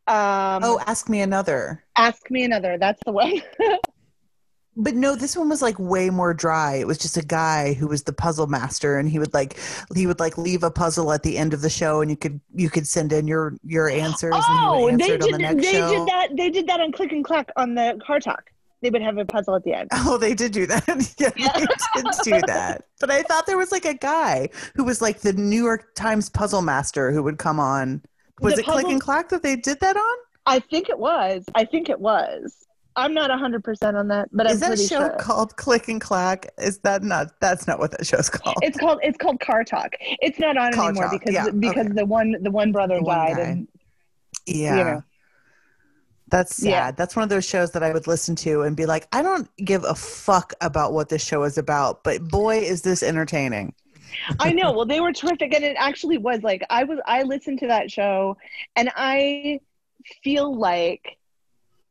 Um, 0.07 0.61
oh, 0.63 0.81
ask 0.87 1.09
me 1.09 1.23
another. 1.23 1.83
ask 1.97 2.31
me 2.31 2.45
another. 2.45 2.79
That's 2.79 3.01
the 3.05 3.13
one. 3.13 3.43
But 4.77 4.95
no, 4.95 5.15
this 5.15 5.37
one 5.37 5.49
was 5.49 5.63
like 5.63 5.79
way 5.79 6.11
more 6.11 6.35
dry. 6.35 6.75
It 6.77 6.87
was 6.87 6.99
just 6.99 7.17
a 7.17 7.25
guy 7.25 7.75
who 7.75 7.87
was 7.87 8.03
the 8.03 8.13
puzzle 8.13 8.49
master, 8.49 8.99
and 8.99 9.09
he 9.09 9.19
would 9.21 9.33
like 9.33 9.57
he 9.95 10.07
would 10.07 10.19
like 10.19 10.37
leave 10.37 10.63
a 10.65 10.71
puzzle 10.71 11.13
at 11.13 11.23
the 11.23 11.39
end 11.39 11.55
of 11.55 11.61
the 11.61 11.71
show, 11.71 12.01
and 12.01 12.11
you 12.11 12.17
could 12.17 12.41
you 12.55 12.69
could 12.69 12.87
send 12.89 13.13
in 13.13 13.29
your 13.29 13.55
your 13.65 13.89
answers, 13.89 14.35
oh, 14.35 14.89
and 14.89 15.01
he 15.01 15.13
oh, 15.13 15.17
they 15.17 15.19
did. 15.31 15.35
the 15.35 15.63
They 15.63 15.73
show. 15.73 15.91
did 15.91 16.09
that. 16.09 16.29
They 16.37 16.51
did 16.51 16.67
that 16.67 16.81
on 16.81 16.91
Click 16.93 17.13
and 17.13 17.25
Clack 17.25 17.51
on 17.57 17.75
the 17.75 18.01
Car 18.05 18.19
Talk. 18.19 18.51
They 18.83 18.91
would 18.91 19.01
have 19.01 19.17
a 19.17 19.25
puzzle 19.25 19.55
at 19.55 19.63
the 19.65 19.73
end. 19.73 19.89
Oh, 19.93 20.19
they 20.19 20.35
did 20.35 20.53
do 20.53 20.67
that. 20.67 20.85
yeah, 21.19 21.31
Yeah. 21.37 21.53
they 21.55 22.03
did 22.03 22.13
do 22.23 22.41
that. 22.49 22.85
But 23.01 23.11
I 23.11 23.23
thought 23.23 23.47
there 23.47 23.57
was 23.57 23.73
like 23.73 23.87
a 23.87 23.95
guy 23.95 24.51
who 24.75 24.85
was 24.85 25.01
like 25.01 25.21
the 25.21 25.33
New 25.33 25.63
York 25.63 25.95
Times 25.95 26.29
puzzle 26.29 26.61
master 26.63 27.11
who 27.11 27.23
would 27.23 27.39
come 27.39 27.59
on. 27.59 28.03
Was 28.41 28.55
The 28.55 28.61
it 28.61 28.65
Click 28.67 28.87
and 28.89 29.01
Clack 29.01 29.29
that 29.31 29.43
they 29.43 29.57
did 29.57 29.81
that 29.81 29.97
on? 29.97 30.17
I 30.47 30.59
think 30.59 30.91
it 30.91 30.99
was. 30.99 31.45
I 31.55 31.65
think 31.65 31.89
it 31.89 31.99
was. 32.01 32.64
I'm 32.97 33.13
not 33.13 33.31
100% 33.31 33.95
on 33.95 34.09
that, 34.09 34.29
but 34.33 34.47
I'm 34.47 34.53
Is 34.53 34.61
that 34.61 34.69
pretty 34.69 34.87
show 34.87 35.01
sure. 35.01 35.17
called 35.19 35.57
Click 35.57 35.89
and 35.89 36.01
Clack? 36.01 36.49
Is 36.59 36.79
that 36.81 37.03
not? 37.03 37.41
That's 37.41 37.67
not 37.67 37.79
what 37.79 37.91
that 37.93 38.07
show's 38.07 38.31
called. 38.31 38.57
It's 38.63 38.79
called 38.79 39.01
it's 39.03 39.19
called 39.19 39.41
Car 39.41 39.65
Talk. 39.65 39.95
It's 40.01 40.39
not 40.39 40.57
on 40.57 40.73
Car 40.73 40.91
anymore 40.91 41.05
Talk, 41.05 41.13
because 41.13 41.35
yeah, 41.35 41.51
because 41.51 41.87
okay. 41.87 41.95
the 41.95 42.07
one 42.07 42.37
the 42.41 42.51
one 42.51 42.71
brother 42.71 42.99
The 42.99 43.05
died 43.05 43.37
guy. 43.37 43.43
and 43.43 43.69
yeah. 44.47 44.77
you 44.77 44.85
know. 44.85 45.03
That's 46.29 46.57
sad. 46.57 46.69
Yeah. 46.69 46.91
That's 46.93 47.15
one 47.15 47.23
of 47.23 47.29
those 47.29 47.45
shows 47.45 47.73
that 47.73 47.83
I 47.83 47.93
would 47.93 48.07
listen 48.07 48.35
to 48.37 48.63
and 48.63 48.77
be 48.77 48.87
like, 48.87 49.07
I 49.13 49.23
don't 49.23 49.49
give 49.59 49.85
a 49.85 49.95
fuck 49.95 50.53
about 50.61 50.93
what 50.93 51.09
this 51.09 51.25
show 51.25 51.45
is 51.45 51.59
about, 51.59 52.03
but 52.03 52.27
boy, 52.29 52.59
is 52.59 52.83
this 52.83 53.03
entertaining. 53.03 53.75
I 54.41 54.53
know. 54.53 54.73
Well, 54.75 54.87
they 54.87 55.01
were 55.01 55.13
terrific, 55.13 55.53
and 55.55 55.65
it 55.65 55.77
actually 55.79 56.19
was 56.19 56.43
like 56.43 56.63
I 56.71 56.85
was. 56.85 56.99
I 57.07 57.23
listened 57.23 57.59
to 57.61 57.67
that 57.69 57.91
show, 57.91 58.37
and 58.77 58.91
I 58.97 59.61
feel 60.23 60.55
like 60.57 61.19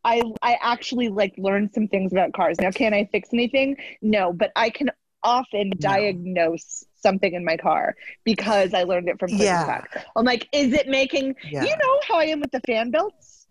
I 0.04 0.22
I 0.42 0.58
actually 0.62 1.10
like 1.10 1.34
learned 1.38 1.72
some 1.74 1.88
things 1.88 2.12
about 2.12 2.34
cars. 2.34 2.58
Now, 2.60 2.72
can 2.72 2.94
I 2.94 3.06
fix 3.12 3.30
anything? 3.34 3.78
No, 4.02 4.34
but 4.34 4.52
I 4.56 4.70
can 4.70 4.90
often 5.24 5.72
diagnose 5.80 6.84
something 6.96 7.34
in 7.34 7.46
my 7.46 7.56
car 7.58 7.96
because 8.26 8.74
I 8.74 8.84
learned 8.84 9.08
it 9.10 9.20
from 9.20 9.30
Click 9.30 9.40
and 9.40 9.46
Yeah. 9.48 9.64
Clack. 9.66 10.06
I'm 10.16 10.26
like, 10.26 10.48
is 10.52 10.74
it 10.74 10.88
making? 10.88 11.36
Yeah. 11.50 11.64
You 11.64 11.70
know 11.78 12.00
how 12.08 12.16
I 12.20 12.26
am 12.26 12.42
with 12.42 12.52
the 12.52 12.60
fan 12.62 12.92
belts. 12.92 13.48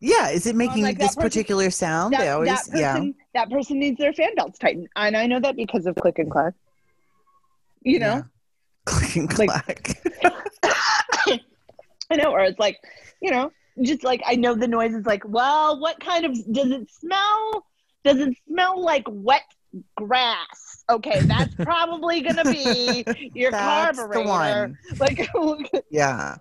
yeah. 0.00 0.28
Is 0.28 0.46
it 0.46 0.54
making 0.56 0.82
like 0.82 0.98
this 0.98 1.14
person- 1.14 1.22
particular 1.22 1.70
sound? 1.70 2.12
That, 2.12 2.20
they 2.20 2.28
always, 2.28 2.48
that 2.50 2.70
person, 2.70 3.06
yeah. 3.06 3.40
that 3.40 3.50
person 3.50 3.78
needs 3.78 3.98
their 3.98 4.12
fan 4.12 4.34
belts 4.34 4.58
tightened, 4.58 4.88
and 4.96 5.16
I 5.16 5.26
know 5.26 5.40
that 5.40 5.56
because 5.56 5.86
of 5.86 5.94
Click 5.96 6.18
and 6.18 6.30
Clack. 6.30 6.52
You 7.82 7.98
know. 7.98 8.14
Yeah. 8.16 8.22
Click 8.84 9.16
and 9.16 9.38
Like- 9.38 9.48
clack. 9.48 10.02
I 12.10 12.16
know, 12.16 12.30
or 12.32 12.40
it's 12.40 12.58
like, 12.58 12.78
you 13.22 13.30
know, 13.30 13.50
just 13.80 14.04
like 14.04 14.22
I 14.26 14.34
know 14.36 14.54
the 14.54 14.68
noise 14.68 14.92
is 14.94 15.06
like, 15.06 15.22
well, 15.26 15.80
what 15.80 15.98
kind 16.00 16.24
of 16.26 16.32
does 16.52 16.70
it 16.70 16.90
smell? 16.90 17.64
Does 18.04 18.18
it 18.18 18.36
smell 18.48 18.80
like 18.82 19.04
wet 19.08 19.42
grass? 19.96 20.84
Okay, 20.90 21.22
that's 21.22 21.54
probably 21.62 22.20
gonna 22.20 22.44
be 22.44 23.04
your 23.34 23.50
That's 23.50 23.96
carburetor. 23.98 24.28
one. 24.28 24.78
Like, 24.98 25.26
Yeah. 25.90 26.36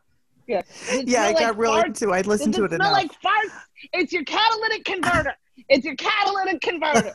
yeah, 0.48 0.62
it 0.90 1.08
Yeah, 1.08 1.24
I 1.24 1.34
got 1.34 1.42
like 1.42 1.58
really 1.58 1.82
farts? 1.82 1.86
into 2.02 2.12
I 2.14 2.22
listened 2.22 2.56
it 2.56 2.58
to 2.60 2.66
it 2.66 2.72
smell 2.76 2.90
enough. 2.90 3.04
like 3.04 3.12
farts? 3.22 3.56
It's 3.94 4.12
your 4.12 4.24
catalytic 4.26 4.84
converter. 4.86 5.34
It's 5.70 5.86
your 5.86 5.96
catalytic 5.96 6.62
converter. 6.62 7.14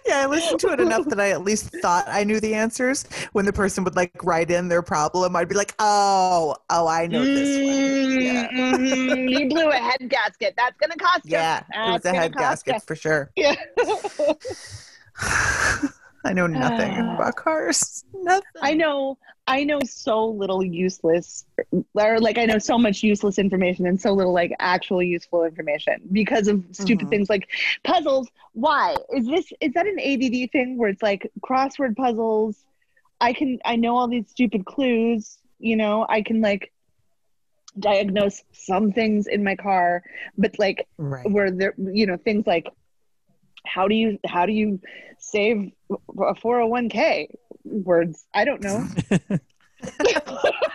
yeah, 0.06 0.20
I 0.20 0.26
listened 0.26 0.60
to 0.62 0.70
it 0.70 0.80
enough 0.80 1.06
that 1.06 1.20
I 1.20 1.32
at 1.32 1.44
least 1.44 1.70
thought 1.82 2.06
I 2.08 2.24
knew 2.24 2.40
the 2.40 2.54
answers. 2.54 3.06
When 3.34 3.46
the 3.46 3.54
person 3.54 3.84
would 3.84 3.96
like 3.96 4.24
write 4.24 4.52
in 4.52 4.68
their 4.68 4.82
problem, 4.82 5.36
I'd 5.36 5.50
be 5.50 5.56
like, 5.56 5.74
"Oh, 5.80 6.56
oh, 6.70 6.88
I 6.88 7.08
know 7.08 7.24
this 7.24 7.58
one." 7.58 8.22
Yeah, 8.22 8.48
mm, 8.52 9.30
you 9.30 9.50
blew 9.50 9.70
a 9.70 9.76
head 9.76 10.10
gasket. 10.10 10.54
That's 10.58 10.78
gonna 10.78 10.96
cost 10.96 11.26
you. 11.26 11.32
yeah, 11.32 11.60
it 11.60 11.92
was 11.92 12.02
That's 12.02 12.18
a 12.18 12.20
head 12.20 12.36
gasket 12.36 12.82
for 12.84 12.96
sure. 12.96 13.32
Yeah. 13.36 13.56
I 16.26 16.34
know 16.34 16.48
nothing 16.48 16.92
Ah. 16.98 17.16
about 17.16 17.36
cars. 17.36 18.04
Nothing. 18.14 18.44
I 18.62 18.74
know 18.74 19.18
I 19.50 19.64
know 19.64 19.80
so 19.86 20.26
little 20.26 20.64
useless 20.64 21.46
or 21.94 22.20
like 22.20 22.38
I 22.38 22.46
know 22.46 22.58
so 22.58 22.78
much 22.78 23.02
useless 23.04 23.38
information 23.40 23.86
and 23.86 24.00
so 24.02 24.12
little 24.12 24.34
like 24.34 24.54
actual 24.60 25.02
useful 25.02 25.46
information 25.46 26.02
because 26.12 26.48
of 26.48 26.64
stupid 26.74 27.08
Mhm. 27.08 27.10
things 27.10 27.30
like 27.30 27.48
puzzles. 27.84 28.28
Why? 28.54 28.98
Is 29.16 29.26
this 29.26 29.52
is 29.62 29.72
that 29.74 29.86
an 29.88 30.00
ADD 30.00 30.48
thing 30.52 30.78
where 30.78 30.90
it's 30.90 31.02
like 31.04 31.32
crossword 31.42 31.96
puzzles? 31.96 32.66
I 33.22 33.32
can 33.34 33.60
I 33.64 33.78
know 33.78 33.96
all 33.96 34.08
these 34.10 34.30
stupid 34.30 34.66
clues, 34.66 35.38
you 35.60 35.78
know, 35.78 36.06
I 36.10 36.22
can 36.22 36.42
like 36.42 36.72
diagnose 37.80 38.44
some 38.52 38.92
things 38.92 39.28
in 39.28 39.44
my 39.44 39.56
car, 39.56 40.04
but 40.38 40.58
like 40.60 40.88
Right. 40.98 41.30
where 41.32 41.52
there 41.52 41.74
you 41.78 42.06
know 42.08 42.18
things 42.18 42.46
like 42.48 42.68
how 43.68 43.88
do 43.88 43.96
you 43.96 44.18
how 44.28 44.46
do 44.46 44.54
you 44.54 44.80
save 45.20 45.72
a 45.92 46.34
401k 46.36 47.28
words 47.66 48.26
i 48.34 48.44
don't 48.46 48.62
know 48.62 48.88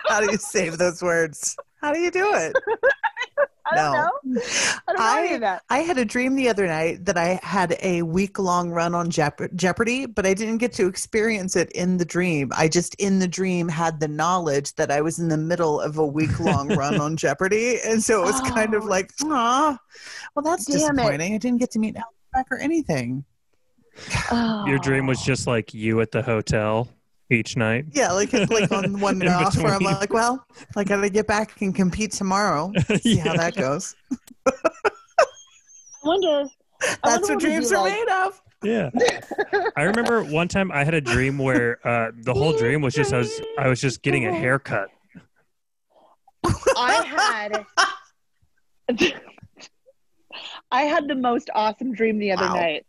How 0.07 0.21
do 0.21 0.31
you 0.31 0.37
save 0.37 0.77
those 0.77 1.01
words? 1.01 1.57
How 1.81 1.91
do 1.91 1.99
you 1.99 2.09
do 2.11 2.33
it? 2.35 2.55
i 3.65 3.75
don't 3.75 3.93
No. 3.93 4.09
know 4.23 4.41
i 4.87 4.93
don't 4.93 4.99
know 4.99 5.17
any 5.19 5.33
of 5.35 5.41
that 5.41 5.63
I 5.69 5.79
had 5.79 5.97
a 5.97 6.05
dream 6.05 6.35
the 6.35 6.47
other 6.49 6.67
night 6.67 7.03
that 7.05 7.17
I 7.17 7.39
had 7.43 7.75
a 7.81 8.01
week 8.03 8.37
long 8.39 8.69
run 8.69 8.93
on 8.95 9.09
Jeop- 9.09 9.53
Jeopardy, 9.55 10.05
but 10.05 10.25
I 10.25 10.33
didn't 10.33 10.57
get 10.59 10.71
to 10.73 10.87
experience 10.87 11.55
it 11.55 11.71
in 11.71 11.97
the 11.97 12.05
dream. 12.05 12.51
I 12.55 12.67
just 12.67 12.93
in 12.95 13.19
the 13.19 13.27
dream 13.27 13.67
had 13.67 13.99
the 13.99 14.07
knowledge 14.07 14.75
that 14.75 14.91
I 14.91 15.01
was 15.01 15.17
in 15.19 15.27
the 15.29 15.37
middle 15.37 15.81
of 15.81 15.97
a 15.97 16.05
week 16.05 16.39
long 16.39 16.67
run 16.75 16.99
on 17.01 17.17
Jeopardy. 17.17 17.79
And 17.85 18.01
so 18.03 18.21
it 18.21 18.25
was 18.25 18.41
kind 18.51 18.73
of 18.73 18.83
Oh. 18.83 18.87
like, 18.95 19.11
ah, 19.23 19.77
well, 20.35 20.43
that's 20.43 20.65
Damn 20.65 20.75
it. 20.75 20.79
disappointing. 20.79 21.33
I 21.33 21.37
didn't 21.37 21.59
get 21.59 21.71
to 21.71 21.79
meet 21.79 21.95
Trebek 22.33 22.45
or 22.51 22.57
anything. 22.57 23.23
Your 24.31 24.79
dream 24.79 25.05
was 25.07 25.21
just 25.21 25.47
like 25.47 25.73
you 25.73 26.01
at 26.01 26.11
the 26.11 26.21
hotel 26.21 26.87
each 27.29 27.55
night. 27.57 27.85
Yeah, 27.93 28.11
like 28.11 28.33
it's 28.33 28.51
like 28.51 28.71
on 28.71 28.99
one 28.99 29.15
In 29.21 29.27
and 29.27 29.35
off 29.45 29.57
where 29.57 29.73
I'm 29.73 29.83
like, 29.83 30.13
well, 30.13 30.45
like 30.75 30.91
I 30.91 30.95
gotta 30.95 31.09
get 31.09 31.27
back 31.27 31.61
and 31.61 31.73
compete 31.75 32.11
tomorrow. 32.11 32.71
See 33.01 33.17
how 33.17 33.35
that 33.35 33.55
goes. 33.55 33.95
i 34.47 34.51
wonder 36.03 36.45
I 36.81 36.97
That's 37.03 37.29
wonder 37.29 37.33
what 37.35 37.39
dreams 37.39 37.71
are 37.71 37.77
like- 37.83 37.93
made 37.93 38.09
of. 38.25 38.39
Yeah. 38.63 38.91
I 39.75 39.83
remember 39.83 40.23
one 40.23 40.47
time 40.47 40.71
I 40.71 40.85
had 40.85 40.93
a 40.93 41.01
dream 41.01 41.37
where 41.37 41.85
uh, 41.85 42.11
the 42.21 42.33
whole 42.33 42.53
dream 42.57 42.81
was 42.81 42.93
just 42.93 43.11
I 43.11 43.17
was 43.17 43.41
I 43.59 43.67
was 43.67 43.81
just 43.81 44.01
getting 44.03 44.25
a 44.25 44.33
haircut. 44.33 44.87
I 46.77 47.65
had 48.87 48.97
I 50.73 50.81
had 50.83 51.07
the 51.07 51.15
most 51.15 51.49
awesome 51.55 51.93
dream 51.93 52.19
the 52.19 52.31
other 52.33 52.45
Wow. 52.45 52.55
night. 52.55 52.85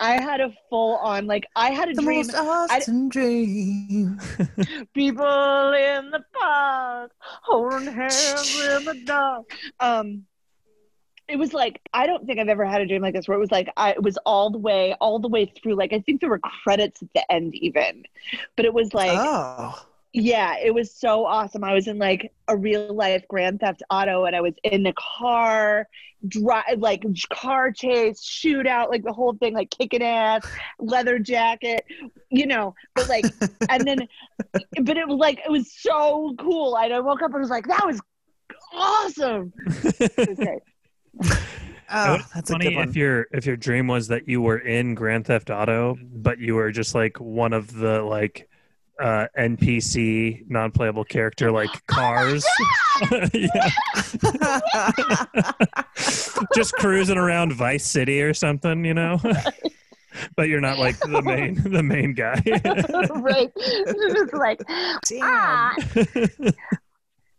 I 0.00 0.20
had 0.20 0.40
a 0.40 0.52
full 0.68 0.96
on 0.96 1.26
like 1.26 1.46
I 1.56 1.70
had 1.70 1.88
a 1.88 1.94
dream. 1.94 1.96
the 1.96 2.02
dream 2.02 2.26
most 2.26 2.34
awesome 2.34 3.08
dream. 3.08 4.20
people 4.94 5.72
in 5.72 6.10
the 6.10 6.22
park 6.38 7.12
holding 7.42 7.92
hands 7.92 8.50
in 8.54 8.84
the 8.84 8.94
dark. 9.06 9.44
Um 9.80 10.24
it 11.26 11.36
was 11.36 11.54
like 11.54 11.80
I 11.94 12.06
don't 12.06 12.26
think 12.26 12.38
I've 12.38 12.48
ever 12.48 12.66
had 12.66 12.82
a 12.82 12.86
dream 12.86 13.00
like 13.02 13.14
this 13.14 13.26
where 13.28 13.36
it 13.36 13.40
was 13.40 13.50
like 13.50 13.70
I 13.76 13.92
it 13.92 14.02
was 14.02 14.18
all 14.26 14.50
the 14.50 14.58
way 14.58 14.94
all 15.00 15.18
the 15.18 15.28
way 15.28 15.46
through 15.46 15.74
like 15.76 15.92
I 15.92 16.00
think 16.00 16.20
there 16.20 16.28
were 16.30 16.40
credits 16.40 17.02
at 17.02 17.08
the 17.14 17.32
end 17.32 17.54
even. 17.54 18.04
But 18.56 18.66
it 18.66 18.74
was 18.74 18.92
like 18.92 19.10
oh. 19.10 19.86
Yeah, 20.16 20.56
it 20.62 20.72
was 20.72 20.94
so 20.94 21.26
awesome. 21.26 21.64
I 21.64 21.74
was 21.74 21.88
in 21.88 21.98
like 21.98 22.32
a 22.46 22.56
real 22.56 22.94
life 22.94 23.24
Grand 23.28 23.58
Theft 23.58 23.82
Auto, 23.90 24.24
and 24.26 24.36
I 24.36 24.40
was 24.40 24.54
in 24.62 24.84
the 24.84 24.94
car, 24.96 25.88
drive 26.28 26.78
like 26.78 27.04
car 27.32 27.72
chase, 27.72 28.20
shootout, 28.22 28.90
like 28.90 29.02
the 29.02 29.12
whole 29.12 29.34
thing, 29.34 29.54
like 29.54 29.70
kicking 29.70 30.02
ass, 30.04 30.46
leather 30.78 31.18
jacket, 31.18 31.84
you 32.30 32.46
know. 32.46 32.76
But 32.94 33.08
like, 33.08 33.24
and 33.68 33.84
then, 33.84 34.06
but 34.82 34.96
it 34.96 35.08
was 35.08 35.18
like 35.18 35.40
it 35.44 35.50
was 35.50 35.72
so 35.72 36.34
cool. 36.38 36.78
And 36.78 36.94
I 36.94 37.00
woke 37.00 37.20
up 37.20 37.32
and 37.32 37.40
was 37.40 37.50
like, 37.50 37.66
that 37.66 37.84
was 37.84 38.00
awesome. 38.72 39.52
Oh, 40.00 40.08
it 40.16 40.28
was 40.28 40.38
great. 40.38 40.62
Oh, 41.92 42.14
It's 42.14 42.28
that's 42.32 42.50
a 42.50 42.54
funny 42.54 42.70
good 42.70 42.76
one. 42.76 42.88
if 42.88 42.96
your 42.96 43.26
if 43.32 43.46
your 43.46 43.56
dream 43.56 43.88
was 43.88 44.08
that 44.08 44.28
you 44.28 44.40
were 44.40 44.58
in 44.58 44.94
Grand 44.94 45.26
Theft 45.26 45.50
Auto, 45.50 45.96
but 46.00 46.38
you 46.38 46.54
were 46.54 46.70
just 46.70 46.94
like 46.94 47.18
one 47.20 47.52
of 47.52 47.72
the 47.74 48.00
like 48.02 48.48
uh, 49.00 49.26
NPC 49.38 50.48
non-playable 50.48 51.04
character 51.04 51.50
like 51.50 51.70
cars. 51.86 52.44
yeah. 53.32 53.70
just 56.54 56.74
cruising 56.74 57.18
around 57.18 57.52
Vice 57.52 57.86
City 57.86 58.22
or 58.22 58.34
something, 58.34 58.84
you 58.84 58.94
know. 58.94 59.18
but 60.36 60.48
you're 60.48 60.60
not 60.60 60.78
like 60.78 60.98
the 61.00 61.22
main 61.22 61.54
the 61.70 61.82
main 61.82 62.14
guy. 62.14 62.40
right? 63.20 63.50
It's 63.56 64.32
like, 64.32 64.60
Damn. 65.08 65.20
ah, 65.22 65.74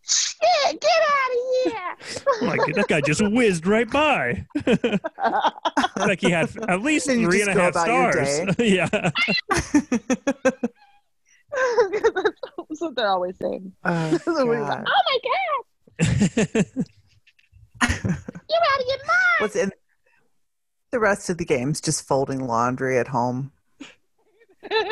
shit, 0.07 0.82
get 0.82 1.02
out 1.07 1.32
of 1.32 1.38
here. 1.64 1.95
like 2.48 2.60
that 2.76 2.86
guy 2.88 3.02
just 3.02 3.22
whizzed 3.22 3.65
right 3.65 3.90
by. 3.90 4.45
like 5.98 6.19
he 6.19 6.30
had 6.32 6.49
at 6.68 6.82
least 6.82 7.07
Then 7.07 7.19
you 7.22 7.30
three 7.30 7.40
just 7.45 7.49
and 7.49 7.57
a 7.57 7.61
go 7.61 7.65
half 7.72 7.72
about 7.72 7.88
your 7.88 8.26
stars. 8.26 8.56
yeah. 8.60 9.11
What 12.95 13.01
they're 13.03 13.11
always 13.11 13.38
saying. 13.38 13.73
Oh, 13.84 14.17
So 14.23 14.31
like, 14.31 14.47
oh 14.47 15.01
my 15.09 15.19
god, 15.26 16.05
you're 16.47 16.63
out 17.84 18.80
of 18.80 18.88
your 18.88 18.97
mind. 19.05 19.39
What's 19.39 19.55
in 19.57 19.72
the 20.91 20.99
rest 20.99 21.30
of 21.30 21.38
the 21.38 21.43
games? 21.43 21.81
Just 21.81 22.07
folding 22.07 22.47
laundry 22.47 22.97
at 22.97 23.09
home. 23.09 23.51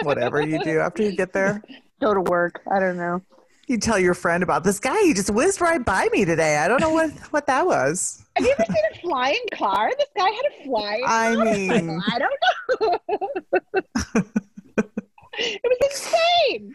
Whatever 0.01 0.41
you 0.41 0.61
do 0.63 0.79
after 0.79 1.01
you 1.01 1.15
get 1.15 1.31
there. 1.31 1.63
Go 2.01 2.13
to 2.13 2.19
work. 2.21 2.61
I 2.69 2.79
don't 2.79 2.97
know. 2.97 3.21
You 3.67 3.77
tell 3.77 3.97
your 3.97 4.13
friend 4.13 4.43
about 4.43 4.65
this 4.65 4.81
guy. 4.81 5.01
He 5.03 5.13
just 5.13 5.29
whizzed 5.29 5.61
right 5.61 5.83
by 5.83 6.09
me 6.11 6.25
today. 6.25 6.57
I 6.57 6.67
don't 6.67 6.81
know 6.81 6.89
what 6.89 7.09
what 7.31 7.47
that 7.47 7.65
was. 7.65 8.21
Have 8.35 8.45
you 8.45 8.51
ever 8.51 8.65
seen 8.65 8.83
a 8.93 8.99
flying 8.99 9.45
car? 9.53 9.89
This 9.97 10.09
guy 10.17 10.29
had 10.29 10.45
a 10.59 10.63
flying 10.65 11.03
I 11.07 11.35
car. 11.35 11.45
mean, 11.45 12.01
I 12.11 12.19
don't 12.19 12.33
know. 12.81 14.23
It 15.37 15.61
was 15.63 15.77
insane. 15.91 16.73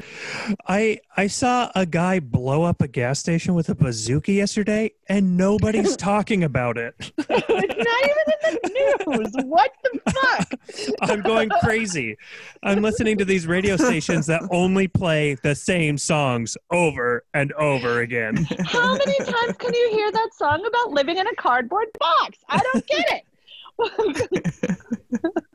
I 0.66 1.00
I 1.16 1.26
saw 1.26 1.70
a 1.74 1.86
guy 1.86 2.20
blow 2.20 2.62
up 2.62 2.80
a 2.82 2.88
gas 2.88 3.18
station 3.18 3.54
with 3.54 3.68
a 3.68 3.74
bazooka 3.74 4.32
yesterday, 4.32 4.92
and 5.08 5.36
nobody's 5.36 5.96
talking 6.10 6.44
about 6.44 6.76
it. 6.76 6.94
It's 6.98 7.28
not 7.28 7.48
even 7.48 8.28
in 8.44 8.58
the 8.62 8.70
news. 9.06 9.32
What 9.44 9.72
the 9.82 10.00
fuck? 10.12 10.98
I'm 11.02 11.22
going 11.22 11.50
crazy. 11.62 12.16
I'm 12.62 12.82
listening 12.82 13.18
to 13.18 13.24
these 13.24 13.46
radio 13.46 13.76
stations 13.76 14.26
that 14.26 14.42
only 14.50 14.88
play 14.88 15.36
the 15.42 15.54
same 15.54 15.98
songs 15.98 16.56
over 16.70 17.24
and 17.34 17.52
over 17.54 18.00
again. 18.00 18.46
How 18.64 18.96
many 18.96 19.18
times 19.18 19.56
can 19.58 19.74
you 19.74 19.90
hear 19.90 20.10
that 20.12 20.30
song 20.34 20.64
about 20.66 20.90
living 20.90 21.18
in 21.18 21.26
a 21.26 21.34
cardboard 21.36 21.88
box? 21.98 22.38
I 22.48 22.58
don't 22.58 22.86
get 22.86 23.04
it. 23.10 23.24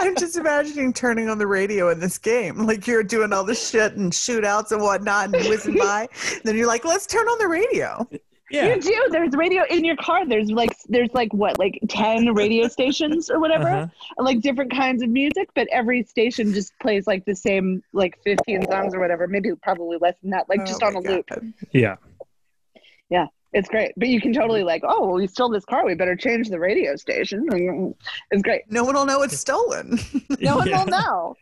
I'm 0.00 0.16
just 0.16 0.36
imagining 0.36 0.92
turning 0.92 1.28
on 1.28 1.38
the 1.38 1.46
radio 1.46 1.90
in 1.90 2.00
this 2.00 2.18
game. 2.18 2.66
Like 2.66 2.86
you're 2.86 3.02
doing 3.02 3.32
all 3.32 3.44
the 3.44 3.54
shit 3.54 3.94
and 3.94 4.12
shootouts 4.12 4.72
and 4.72 4.82
whatnot 4.82 5.34
and 5.34 5.48
whizzing 5.48 5.78
by. 5.78 6.08
Then 6.44 6.56
you're 6.56 6.66
like, 6.66 6.84
let's 6.84 7.06
turn 7.06 7.26
on 7.28 7.38
the 7.38 7.46
radio. 7.48 8.08
Yeah. 8.50 8.74
You 8.74 8.80
do. 8.82 9.06
There's 9.10 9.32
radio 9.34 9.62
in 9.70 9.82
your 9.84 9.96
car. 9.96 10.26
There's 10.26 10.50
like 10.50 10.76
there's 10.88 11.08
like 11.14 11.32
what 11.32 11.58
like 11.58 11.78
ten 11.88 12.34
radio 12.34 12.68
stations 12.68 13.30
or 13.30 13.40
whatever, 13.40 13.68
Uh-huh. 13.68 14.22
like 14.22 14.40
different 14.40 14.70
kinds 14.72 15.02
of 15.02 15.08
music. 15.08 15.48
But 15.54 15.68
every 15.72 16.02
station 16.02 16.52
just 16.52 16.72
plays 16.78 17.06
like 17.06 17.24
the 17.24 17.34
same 17.34 17.82
like 17.94 18.18
fifteen 18.22 18.66
songs 18.66 18.94
or 18.94 19.00
whatever. 19.00 19.26
Maybe 19.26 19.52
probably 19.62 19.96
less 20.00 20.16
than 20.20 20.32
that. 20.32 20.50
Like 20.50 20.66
just 20.66 20.82
Oh 20.82 20.88
on 20.88 20.96
a 20.96 21.00
my 21.00 21.10
loop. 21.10 21.30
Yeah. 21.72 21.96
Yeah. 23.08 23.26
It's 23.52 23.68
great. 23.68 23.92
But 23.96 24.08
you 24.08 24.20
can 24.20 24.32
totally 24.32 24.64
like, 24.64 24.82
oh, 24.86 25.06
well, 25.06 25.14
we 25.16 25.26
stole 25.26 25.50
this 25.50 25.64
car. 25.64 25.84
We 25.84 25.94
better 25.94 26.16
change 26.16 26.48
the 26.48 26.58
radio 26.58 26.96
station. 26.96 27.48
It's 28.30 28.42
great. 28.42 28.62
No 28.70 28.82
one 28.84 28.94
will 28.94 29.04
know 29.06 29.22
it's 29.22 29.38
stolen. 29.38 29.98
No 30.40 30.56
one 30.56 30.68
Yeah. 30.68 30.78
will 30.84 30.90
know. 30.90 31.36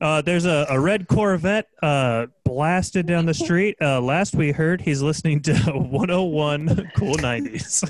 Uh, 0.00 0.22
there's 0.22 0.46
a, 0.46 0.66
a 0.70 0.80
red 0.80 1.08
Corvette 1.08 1.68
uh, 1.82 2.26
blasted 2.44 3.06
down 3.06 3.26
the 3.26 3.34
street. 3.34 3.76
Uh, 3.80 4.00
last 4.00 4.34
we 4.34 4.52
heard, 4.52 4.80
he's 4.80 5.02
listening 5.02 5.40
to 5.42 5.54
101 5.74 6.90
Cool 6.96 7.16
90s. 7.16 7.88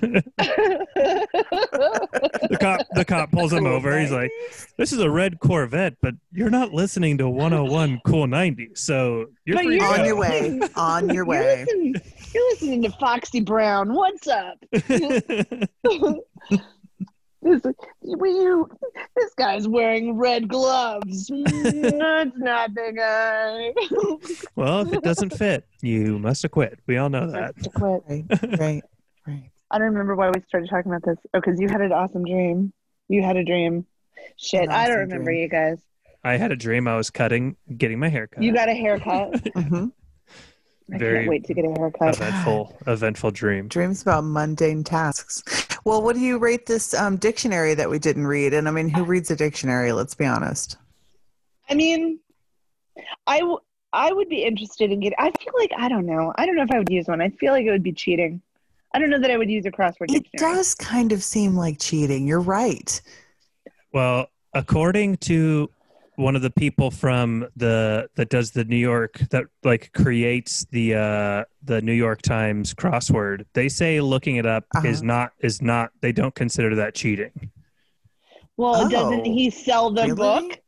the 2.49 2.57
cop 2.61 2.81
the 2.95 3.05
cop 3.05 3.31
pulls 3.31 3.53
him 3.53 3.65
Cool 3.65 3.73
over. 3.75 3.99
He's 4.01 4.11
like, 4.13 4.31
"This 4.77 4.93
is 4.93 5.01
a 5.01 5.11
red 5.11 5.41
Corvette, 5.41 5.97
but 6.01 6.15
you're 6.33 6.51
not 6.51 6.73
listening 6.73 7.19
to 7.19 7.29
101 7.29 8.01
Cool 8.05 8.27
90s, 8.27 8.79
so 8.79 9.27
you're 9.45 9.57
But 9.57 9.65
free 9.65 9.79
to 9.79 9.85
you're- 9.85 9.95
on 9.95 9.99
go." 9.99 10.05
your 10.05 10.17
way. 10.17 10.61
On 10.77 11.07
your 11.07 11.15
You're 11.15 11.27
way. 11.27 11.65
listening, 11.65 11.95
you're 12.35 12.51
listening 12.51 12.83
to 12.83 12.91
Foxy 12.93 13.41
Brown. 13.41 13.93
What's 13.95 14.29
up? 14.29 14.59
This, 17.41 17.63
will 18.03 18.27
you, 18.43 18.69
this 19.17 19.33
guy's 19.35 19.69
wearing 19.69 20.17
red 20.17 20.49
gloves. 20.49 21.31
Mm, 21.31 21.47
it's 22.27 22.37
not 22.39 22.75
the 22.75 22.93
guy. 22.97 23.73
well, 24.57 24.81
if 24.81 24.93
it 24.93 25.03
doesn't 25.05 25.31
fit, 25.31 25.65
you 25.81 26.19
must 26.19 26.43
have 26.43 26.51
quit. 26.51 26.79
We 26.87 26.97
all 26.97 27.09
know 27.09 27.31
that. 27.31 27.55
To 27.63 27.71
quit. 27.71 28.03
Right, 28.09 28.25
right, 28.59 28.83
right. 29.27 29.51
I 29.71 29.79
don't 29.79 29.89
remember 29.89 30.17
why 30.17 30.31
we 30.31 30.41
started 30.49 30.69
talking 30.69 30.91
about 30.91 31.05
this. 31.05 31.19
Oh, 31.35 31.41
because 31.41 31.61
you 31.61 31.69
had 31.69 31.81
an 31.81 31.93
awesome 31.93 32.25
dream. 32.25 32.73
You 33.09 33.23
had 33.23 33.37
a 33.37 33.45
dream. 33.45 33.87
Shit, 34.37 34.65
An 34.65 34.71
I 34.71 34.89
don't 34.89 34.99
remember 34.99 35.31
dream. 35.31 35.43
you 35.43 35.49
guys. 35.49 35.79
I 36.25 36.37
had 36.37 36.51
a 36.53 36.57
dream 36.57 36.89
I 36.89 36.97
was 36.97 37.11
cutting, 37.11 37.57
getting 37.77 37.99
my 38.01 38.09
hair 38.09 38.27
cut. 38.27 38.43
You 38.43 38.53
got 38.53 38.69
a 38.69 38.75
haircut. 38.75 39.47
hmm 39.55 39.87
I 40.93 40.97
Very 40.99 41.19
can't 41.19 41.29
wait 41.29 41.45
to 41.45 41.55
get 41.55 41.65
a 41.67 41.69
haircut. 41.79 42.17
eventful, 42.17 42.77
eventful 42.87 43.31
dream. 43.33 43.69
Dreams 43.69 44.03
about 44.03 44.25
mundane 44.25 44.83
tasks. 44.85 45.43
Well, 45.89 46.03
what 46.03 46.17
do 46.17 46.21
you 46.21 46.37
rate 46.37 46.67
this 46.67 46.93
um, 46.93 47.17
dictionary 47.17 47.73
that 47.73 47.89
we 47.89 47.99
didn't 47.99 48.27
read? 48.27 48.53
And 48.53 48.69
I 48.69 48.71
mean, 48.71 48.91
who 48.91 49.05
reads 49.05 49.31
a 49.31 49.37
dictionary? 49.37 49.91
Let's 49.93 50.15
be 50.15 50.27
honest. 50.27 50.77
I 51.71 51.75
mean, 51.75 52.21
I, 53.27 53.39
w- 53.39 53.61
I 53.95 54.13
would 54.13 54.29
be 54.29 54.45
interested 54.45 54.93
in 54.93 55.01
getting. 55.01 55.17
I 55.19 55.31
feel 55.31 55.55
like 55.59 55.71
I 55.79 55.89
don't 55.89 56.05
know. 56.05 56.35
I 56.37 56.45
don't 56.45 56.57
know 56.57 56.63
if 56.63 56.71
I 56.71 56.77
would 56.77 56.91
use 56.91 57.09
one. 57.09 57.23
I 57.23 57.31
feel 57.31 57.55
like 57.55 57.65
it 57.65 57.71
would 57.71 57.83
be 57.83 57.93
cheating. 57.95 58.43
I 58.93 58.99
don't 58.99 59.09
know 59.09 59.19
that 59.19 59.31
I 59.31 59.39
would 59.39 59.49
use 59.49 59.65
a 59.65 59.71
crossword 59.71 60.11
It 60.15 60.25
dictionary. 60.25 60.57
does 60.57 60.75
kind 60.75 61.11
of 61.11 61.23
seem 61.25 61.57
like 61.57 61.79
cheating. 61.81 62.27
You're 62.27 62.41
right. 62.41 63.01
Well, 63.91 64.27
according 64.53 65.17
to 65.19 65.71
one 66.19 66.35
of 66.35 66.43
the 66.43 66.51
people 66.51 66.91
from 66.91 67.47
the 67.57 68.09
that 68.17 68.29
does 68.29 68.51
the 68.51 68.65
New 68.65 68.77
York 68.77 69.19
that 69.31 69.45
like 69.63 69.93
creates 69.93 70.67
the 70.73 70.95
uh 70.95 71.45
the 71.63 71.81
New 71.81 71.93
York 71.93 72.23
Times 72.23 72.75
crossword, 72.75 73.45
they 73.55 73.69
say 73.69 74.01
looking 74.01 74.37
it 74.37 74.45
up 74.47 74.65
is 74.85 74.99
Uh-huh. 74.99 75.07
not 75.07 75.33
is 75.41 75.63
not 75.63 75.91
they 76.01 76.11
don't 76.13 76.35
consider 76.35 76.75
that 76.75 76.95
cheating. 76.95 77.51
Well, 78.57 78.87
Oh, 78.87 78.89
doesn't 78.89 79.25
he 79.25 79.51
sell 79.51 79.91
the 79.91 80.03
really? 80.03 80.15
book? 80.17 80.61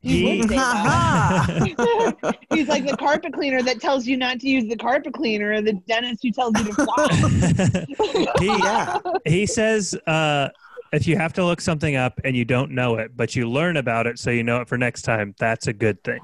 He, 0.00 0.38
would 0.38 0.48
say 0.48 0.56
Ha-ha. 0.56 2.32
He's 2.54 2.68
like 2.68 2.86
the 2.86 2.96
carpet 2.96 3.32
cleaner 3.32 3.60
that 3.62 3.80
tells 3.80 4.06
you 4.06 4.16
not 4.16 4.38
to 4.40 4.48
use 4.48 4.64
the 4.68 4.76
carpet 4.76 5.12
cleaner, 5.14 5.52
or 5.52 5.60
the 5.62 5.72
dentist 5.72 6.22
who 6.22 6.30
tells 6.30 6.54
you 6.58 6.64
to 6.66 6.74
floss. 6.74 8.38
he 8.40 8.46
yeah. 8.46 8.98
he 9.26 9.46
says 9.46 9.94
uh 10.06 10.48
if 10.96 11.06
you 11.06 11.16
have 11.16 11.34
to 11.34 11.44
look 11.44 11.60
something 11.60 11.94
up 11.94 12.18
and 12.24 12.34
you 12.34 12.44
don't 12.46 12.70
know 12.70 12.96
it, 12.96 13.14
but 13.14 13.36
you 13.36 13.48
learn 13.48 13.76
about 13.76 14.06
it 14.06 14.18
so 14.18 14.30
you 14.30 14.42
know 14.42 14.62
it 14.62 14.68
for 14.68 14.78
next 14.78 15.02
time, 15.02 15.34
that's 15.38 15.66
a 15.66 15.72
good 15.72 16.02
thing. 16.02 16.20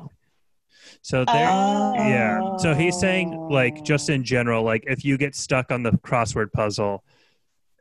So 1.03 1.25
there 1.27 1.45
Yeah. 1.45 2.57
So 2.57 2.75
he's 2.75 2.99
saying, 2.99 3.37
like, 3.51 3.85
just 3.85 4.09
in 4.09 4.25
general, 4.25 4.63
like, 4.63 4.85
if 4.87 5.05
you 5.05 5.19
get 5.19 5.35
stuck 5.35 5.71
on 5.71 5.83
the 5.83 5.93
crossword 5.93 6.53
puzzle 6.53 7.05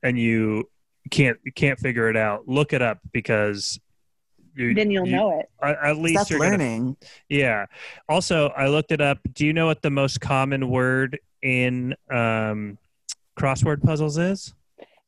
and 0.03 0.19
you 0.19 0.69
can't 1.11 1.37
can't 1.55 1.79
figure 1.79 2.09
it 2.09 2.17
out, 2.17 2.47
look 2.47 2.73
it 2.73 2.81
up 2.81 2.99
because 3.13 3.79
you, 4.53 4.73
then 4.73 4.91
you'll 4.91 5.07
you- 5.07 5.15
know 5.15 5.39
it. 5.39 5.49
At, 5.61 5.77
at 5.81 5.97
least 5.97 6.15
That's 6.15 6.29
you're 6.29 6.39
gonna 6.39 6.51
learning. 6.51 6.97
Yeah. 7.29 7.67
Also, 8.09 8.49
I 8.49 8.67
looked 8.67 8.91
it 8.91 8.99
up. 8.99 9.19
Do 9.31 9.45
you 9.45 9.53
know 9.53 9.67
what 9.67 9.81
the 9.81 9.91
most 9.91 10.19
common 10.19 10.69
word 10.69 11.19
in 11.41 11.95
um, 12.11 12.77
crossword 13.39 13.81
puzzles 13.81 14.17
is? 14.17 14.53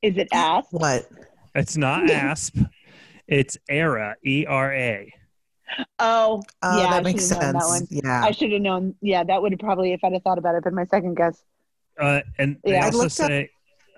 Is 0.02 0.18
it 0.18 0.30
ass? 0.32 0.66
What? 0.72 1.10
It's 1.56 1.78
not 1.78 2.10
ASP. 2.10 2.58
It's 3.28 3.58
ERA. 3.70 4.16
E 4.26 4.46
R 4.48 4.74
A. 4.74 5.14
Oh, 6.00 6.42
Oh, 6.62 6.78
yeah, 6.80 6.88
I 6.88 6.92
that 6.96 7.04
makes 7.04 7.24
should've 7.30 7.40
that 7.42 7.62
sense. 7.64 7.66
one. 7.66 7.88
Yeah. 7.90 8.24
I 8.24 8.32
should 8.32 8.52
have 8.52 8.62
known. 8.62 8.96
Yeah, 9.02 9.24
that 9.24 9.42
would 9.42 9.52
have 9.54 9.60
probably, 9.60 9.94
if 9.94 10.04
I'd 10.04 10.14
have 10.14 10.22
thought 10.24 10.38
about 10.38 10.56
it, 10.56 10.64
been 10.64 10.76
my 10.76 10.86
second 10.86 11.16
guess. 11.16 11.44
Uh, 12.00 12.22
and 12.38 12.58
they 12.64 12.72
Yeah. 12.74 12.84
I 12.84 12.86
also 12.86 12.98
looked 13.00 13.20
up- 13.20 13.28
say 13.28 13.50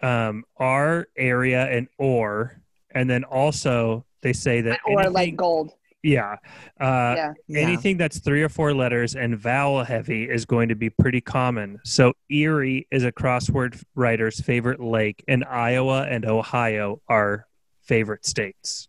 um, 0.03 0.44
R 0.57 1.07
area 1.18 1.65
and 1.69 1.88
or, 1.98 2.61
and 2.91 3.10
then 3.10 3.23
also 3.23 4.06
they 4.22 4.34
say 4.34 4.61
that 4.61 4.80
Or 4.86 4.99
anything, 4.99 5.14
like 5.14 5.36
gold. 5.36 5.72
Yeah, 6.06 6.34
uh, 6.80 7.14
yeah. 7.18 7.34
yeah. 7.48 7.60
anything 7.61 7.98
that's 7.98 8.19
three 8.19 8.44
or 8.44 8.49
four 8.49 8.73
letters 8.73 9.15
and 9.15 9.38
vowel 9.38 9.84
heavy 9.84 10.30
is 10.30 10.45
going 10.45 10.69
to 10.69 10.76
be 10.76 10.90
pretty 10.90 11.19
common. 11.22 11.80
So 11.84 12.14
Erie 12.30 12.88
is 12.91 13.03
a 13.03 13.11
crossword 13.11 13.82
writer's 13.95 14.40
favorite 14.40 14.80
lake, 14.80 15.23
and 15.27 15.44
Iowa 15.44 16.03
and 16.03 16.26
Ohio 16.26 17.02
are 17.10 17.48
favorite 17.84 18.26
states. 18.26 18.88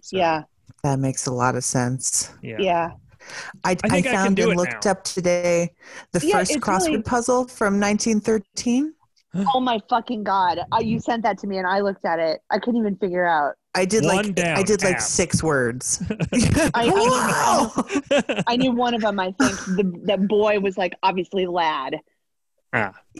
So, 0.00 0.16
yeah. 0.16 0.42
That 0.84 0.98
makes 0.98 1.26
a 1.26 1.32
lot 1.32 1.54
of 1.56 1.64
sense. 1.64 2.32
yeah, 2.42 2.56
Yeah. 2.58 2.90
I, 3.64 3.72
I, 3.90 3.96
I 3.98 4.02
found 4.02 4.36
do 4.36 4.48
and 4.50 4.56
looked 4.58 4.84
now. 4.86 4.92
up 4.92 5.04
today 5.04 5.74
the 6.12 6.26
Yeah, 6.26 6.38
first 6.38 6.52
crossword 6.60 6.86
really- 6.86 7.02
puzzle 7.02 7.46
from 7.48 7.78
1913. 7.80 8.94
Oh 9.54 9.60
my 9.60 9.78
fucking 9.90 10.24
god! 10.24 10.58
Uh, 10.72 10.78
you 10.80 10.98
sent 10.98 11.22
that 11.24 11.36
to 11.38 11.46
me, 11.46 11.58
and 11.58 11.66
I 11.66 11.80
looked 11.80 12.06
at 12.06 12.18
it. 12.18 12.40
I 12.50 12.58
couldn't 12.58 12.80
even 12.80 12.96
figure 12.96 13.26
out. 13.26 13.56
I 13.74 13.84
did 13.84 14.04
One 14.04 14.16
like 14.16 14.34
down, 14.34 14.58
I 14.58 14.62
did 14.62 14.82
like 14.82 14.96
app. 14.96 15.00
six 15.02 15.42
words. 15.42 16.02
I- 16.74 16.88
wow! 16.90 18.42
I 18.46 18.56
knew 18.56 18.72
one 18.72 18.94
of 18.94 19.02
them. 19.02 19.20
I 19.20 19.32
think 19.32 19.52
the 19.76 20.00
that 20.04 20.26
boy 20.26 20.58
was 20.60 20.76
like 20.78 20.94
obviously 21.02 21.46
lad. 21.46 21.96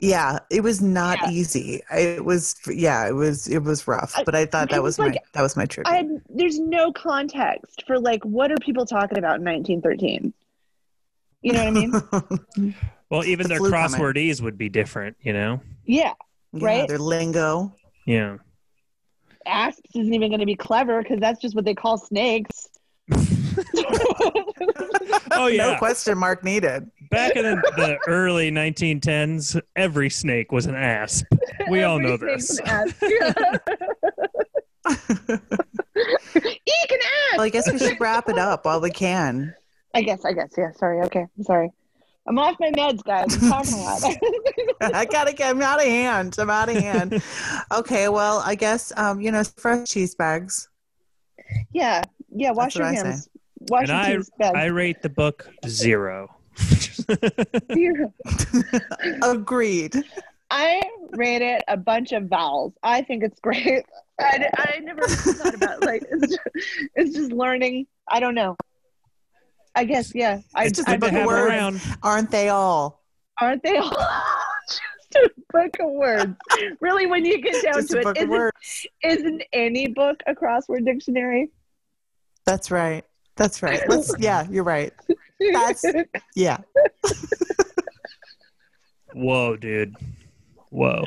yeah, 0.01 0.39
it 0.51 0.63
was 0.63 0.81
not 0.83 1.19
Yeah. 1.23 1.31
easy. 1.31 1.81
It 1.93 2.25
was 2.25 2.57
yeah, 2.67 3.07
it 3.09 3.13
was 3.15 3.47
it 3.47 3.63
was 3.63 3.87
rough. 3.87 4.15
But 4.25 4.35
I 4.35 4.47
thought 4.47 4.69
that 4.71 4.77
because, 4.77 4.83
was 4.83 4.99
like, 4.99 5.13
my 5.15 5.19
that 5.35 5.43
was 5.43 5.57
my 5.57 5.67
trivia. 5.67 5.93
I 5.93 5.97
had, 5.99 6.09
there's 6.29 6.59
no 6.59 6.93
context 6.93 7.85
for 7.87 7.99
like 8.01 8.25
what 8.25 8.51
are 8.51 8.57
people 8.61 8.85
talking 8.87 9.19
about 9.19 9.39
in 9.39 9.45
1913. 9.45 10.33
You 11.43 11.53
know 11.53 11.65
what 11.65 11.69
I 11.69 11.71
mean? 12.61 12.75
well, 13.11 13.25
even 13.25 13.45
The 13.45 13.49
their 13.51 13.59
flu 13.59 13.71
coming. 13.71 14.01
crosswordese 14.01 14.43
would 14.43 14.59
be 14.59 14.69
different, 14.69 15.17
you 15.23 15.33
know? 15.33 15.61
Yeah. 15.85 16.15
yeah, 16.53 16.67
right? 16.67 16.89
Their 16.89 16.99
lingo. 16.99 17.73
Yeah. 18.07 18.39
Asps 19.47 19.81
isn't 19.95 20.13
even 20.13 20.31
going 20.31 20.41
to 20.41 20.47
be 20.47 20.57
clever 20.57 21.03
because 21.03 21.21
that's 21.21 21.41
just 21.41 21.55
what 21.55 21.65
they 21.65 21.75
call 21.75 21.97
snakes. 21.99 22.69
Oh 25.31 25.47
yeah. 25.47 25.73
No 25.73 25.79
question 25.79 26.19
mark 26.19 26.43
needed. 26.45 26.91
Back 27.11 27.37
in 27.37 27.45
the, 27.45 27.57
the 27.77 27.99
early 28.07 28.51
1910s, 28.51 29.61
every 29.77 30.11
snake 30.11 30.53
was 30.53 30.67
an 30.67 30.75
asp. 30.75 31.25
We 31.71 31.83
all 31.83 31.99
know 31.99 32.17
this. 32.17 32.49
snake's 32.49 32.61
an 32.61 32.69
asp. 32.69 33.03
Eek 34.89 34.99
an 36.91 37.01
asp! 37.01 37.37
Well, 37.37 37.41
I 37.41 37.49
guess 37.51 37.71
we 37.71 37.79
should 37.79 38.01
wrap 38.01 38.29
it 38.29 38.39
up 38.39 38.65
while 38.65 38.81
we 38.81 38.91
can. 38.91 39.55
I 39.95 40.03
guess, 40.03 40.25
I 40.25 40.33
guess, 40.33 40.53
yeah. 40.57 40.73
Sorry, 40.73 41.01
okay, 41.03 41.27
I'm 41.37 41.45
sorry. 41.45 41.71
I'm 42.29 42.39
off 42.39 42.57
my 42.61 42.71
meds, 42.73 43.03
guys. 43.05 43.43
I'm 43.43 43.49
talking 43.49 43.75
a 43.75 43.83
lot. 43.83 44.03
I 44.95 45.07
gotta 45.07 45.33
get. 45.33 45.49
I'm 45.49 45.63
out 45.63 45.79
of 45.81 45.87
hand. 45.87 46.37
I'm 46.39 46.51
out 46.51 46.69
of 46.69 46.77
hand. 46.77 47.23
Okay, 47.73 48.11
well, 48.11 48.43
I 48.45 48.55
guess 48.55 48.93
um, 48.99 49.19
you 49.21 49.33
know, 49.33 49.43
fresh 49.45 49.89
cheese 49.89 50.15
bags. 50.15 50.69
yeah, 51.73 52.03
yeah. 52.31 52.51
Wash 52.51 52.75
That's 52.75 52.95
your 52.95 53.05
hands. 53.05 53.29
Wash 53.71 53.89
And 53.89 53.91
your 53.91 53.97
I, 53.99 54.17
cheese 54.17 54.31
bag. 54.39 54.55
I 54.55 54.67
rate 54.67 55.01
the 55.01 55.09
book 55.09 55.49
zero. 55.67 56.29
Agreed. 59.23 59.95
I 60.51 60.83
rate 61.13 61.43
it 61.43 61.63
a 61.69 61.77
bunch 61.77 62.13
of 62.13 62.25
vowels. 62.25 62.73
I 62.83 63.03
think 63.03 63.23
it's 63.23 63.39
great. 63.41 63.85
I, 64.21 64.49
I 64.59 64.79
never 64.81 65.03
thought 65.03 65.55
about 65.55 65.83
like 65.83 66.03
it's 66.11 66.29
just, 66.29 66.41
it's 66.95 67.17
just 67.17 67.33
learning. 67.33 67.87
I 68.09 68.21
don't 68.21 68.35
know. 68.35 68.57
I 69.79 69.85
guess 69.85 70.13
yeah. 70.15 70.41
I, 70.57 70.65
it's 70.67 70.77
just 70.79 70.89
I 70.89 70.95
a 70.95 70.99
book 70.99 71.13
of 71.13 71.25
words. 71.25 71.49
around. 71.49 71.81
Aren't 72.03 72.31
they 72.33 72.49
all? 72.49 73.05
aren't 73.41 73.63
they 73.63 73.77
all 73.77 73.91
just 74.69 74.81
a 75.15 75.31
book 75.53 75.77
of 75.79 75.91
words? 75.93 76.35
Really, 76.81 77.07
when 77.07 77.25
you 77.25 77.41
get 77.41 77.63
down 77.63 77.75
Just 77.75 77.91
to 77.91 77.99
a 77.99 78.01
it, 78.01 78.05
book 78.05 78.17
of 78.17 78.23
isn't, 78.25 78.31
words. 78.31 78.87
isn't 79.05 79.43
any 79.53 79.87
book 79.87 80.21
a 80.27 80.35
crossword 80.35 80.85
dictionary? 80.85 81.51
That's 82.45 82.73
right. 82.73 83.05
That's 83.37 83.63
right. 83.63 83.81
Let's. 83.89 84.13
Yeah, 84.19 84.47
you're 84.51 84.65
right. 84.65 84.93
That's- 85.39 85.85
Yeah. 86.35 86.59
Whoa, 89.15 89.57
dude. 89.57 89.95
Whoa. 90.71 91.05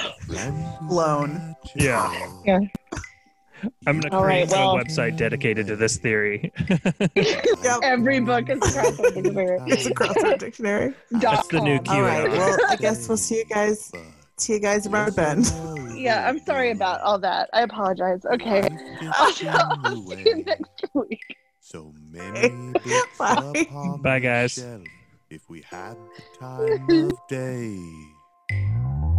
Blown. 0.84 1.56
Yeah. 1.76 2.30
Yeah. 2.46 2.60
I'm 3.88 4.00
going 4.00 4.12
to 4.12 4.20
create 4.22 4.22
right, 4.22 4.50
well- 4.50 4.78
a 4.78 4.84
website 4.84 5.18
dedicated 5.18 5.68
to 5.68 5.76
this 5.76 5.98
theory. 5.98 6.52
Yep. 7.64 7.80
Every 7.84 8.20
book 8.20 8.50
is 8.50 8.58
a 8.58 8.62
crossword 8.62 9.14
dictionary. 9.14 9.60
It's 9.68 9.86
a 9.86 9.92
crossword 9.92 10.40
dictionary. 10.40 10.94
That's 11.12 11.48
the 11.48 11.62
new 11.62 11.78
com. 11.80 11.96
Q 11.96 12.04
right. 12.04 12.30
Well, 12.32 12.58
I 12.70 12.76
guess 12.76 13.08
we'll 13.08 13.18
see 13.18 13.38
you 13.38 13.46
guys. 13.46 13.92
See 14.38 14.54
you 14.54 14.60
guys 14.60 14.88
around 14.88 15.08
the 15.08 15.12
bend. 15.14 15.54
Yeah, 16.02 16.28
I'm 16.28 16.40
sorry 16.40 16.72
about 16.72 17.02
all 17.02 17.20
that. 17.20 17.50
I 17.54 17.62
apologize. 17.62 18.26
Okay. 18.26 18.68
I'll, 19.14 19.34
I'll 19.84 20.04
see 20.08 20.24
you 20.26 20.44
next 20.44 20.86
week. 20.96 21.20
So 21.60 21.94
many 22.10 22.74
Bye. 23.20 23.68
Bye, 24.02 24.20
guys. 24.20 24.58
If 25.30 25.48
we 25.48 25.62
had 25.62 25.96
the 25.96 26.24
time 26.40 26.90
of 26.90 27.28
day, 27.30 27.78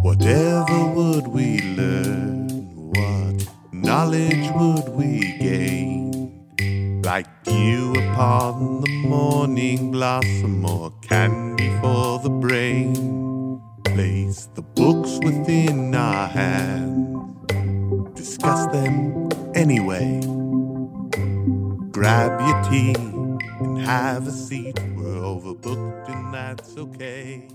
whatever 0.01 0.85
would 0.93 1.27
we 1.27 1.61
learn? 1.77 2.49
What 2.91 3.47
knowledge 3.83 4.49
would 4.55 4.89
we 4.89 5.19
gain? 5.39 7.01
Like 7.03 7.27
dew 7.43 7.91
upon 7.91 8.81
the 8.81 8.89
morning 9.07 9.91
blossom, 9.91 10.65
or 10.65 10.91
candy 11.01 11.69
for 11.81 12.19
the 12.19 12.29
brain. 12.29 13.61
Place 13.83 14.47
the 14.55 14.61
books 14.61 15.19
within 15.23 15.93
our 15.93 16.27
hands, 16.27 18.15
discuss 18.15 18.65
them 18.67 19.29
anyway. 19.53 20.21
Grab 21.91 22.39
your 22.41 22.63
tea 22.71 22.95
and 23.59 23.77
have 23.79 24.27
a 24.27 24.31
seat. 24.31 24.79
We're 24.95 25.21
overbooked 25.21 26.09
and 26.09 26.33
that's 26.33 26.75
okay. 26.77 27.47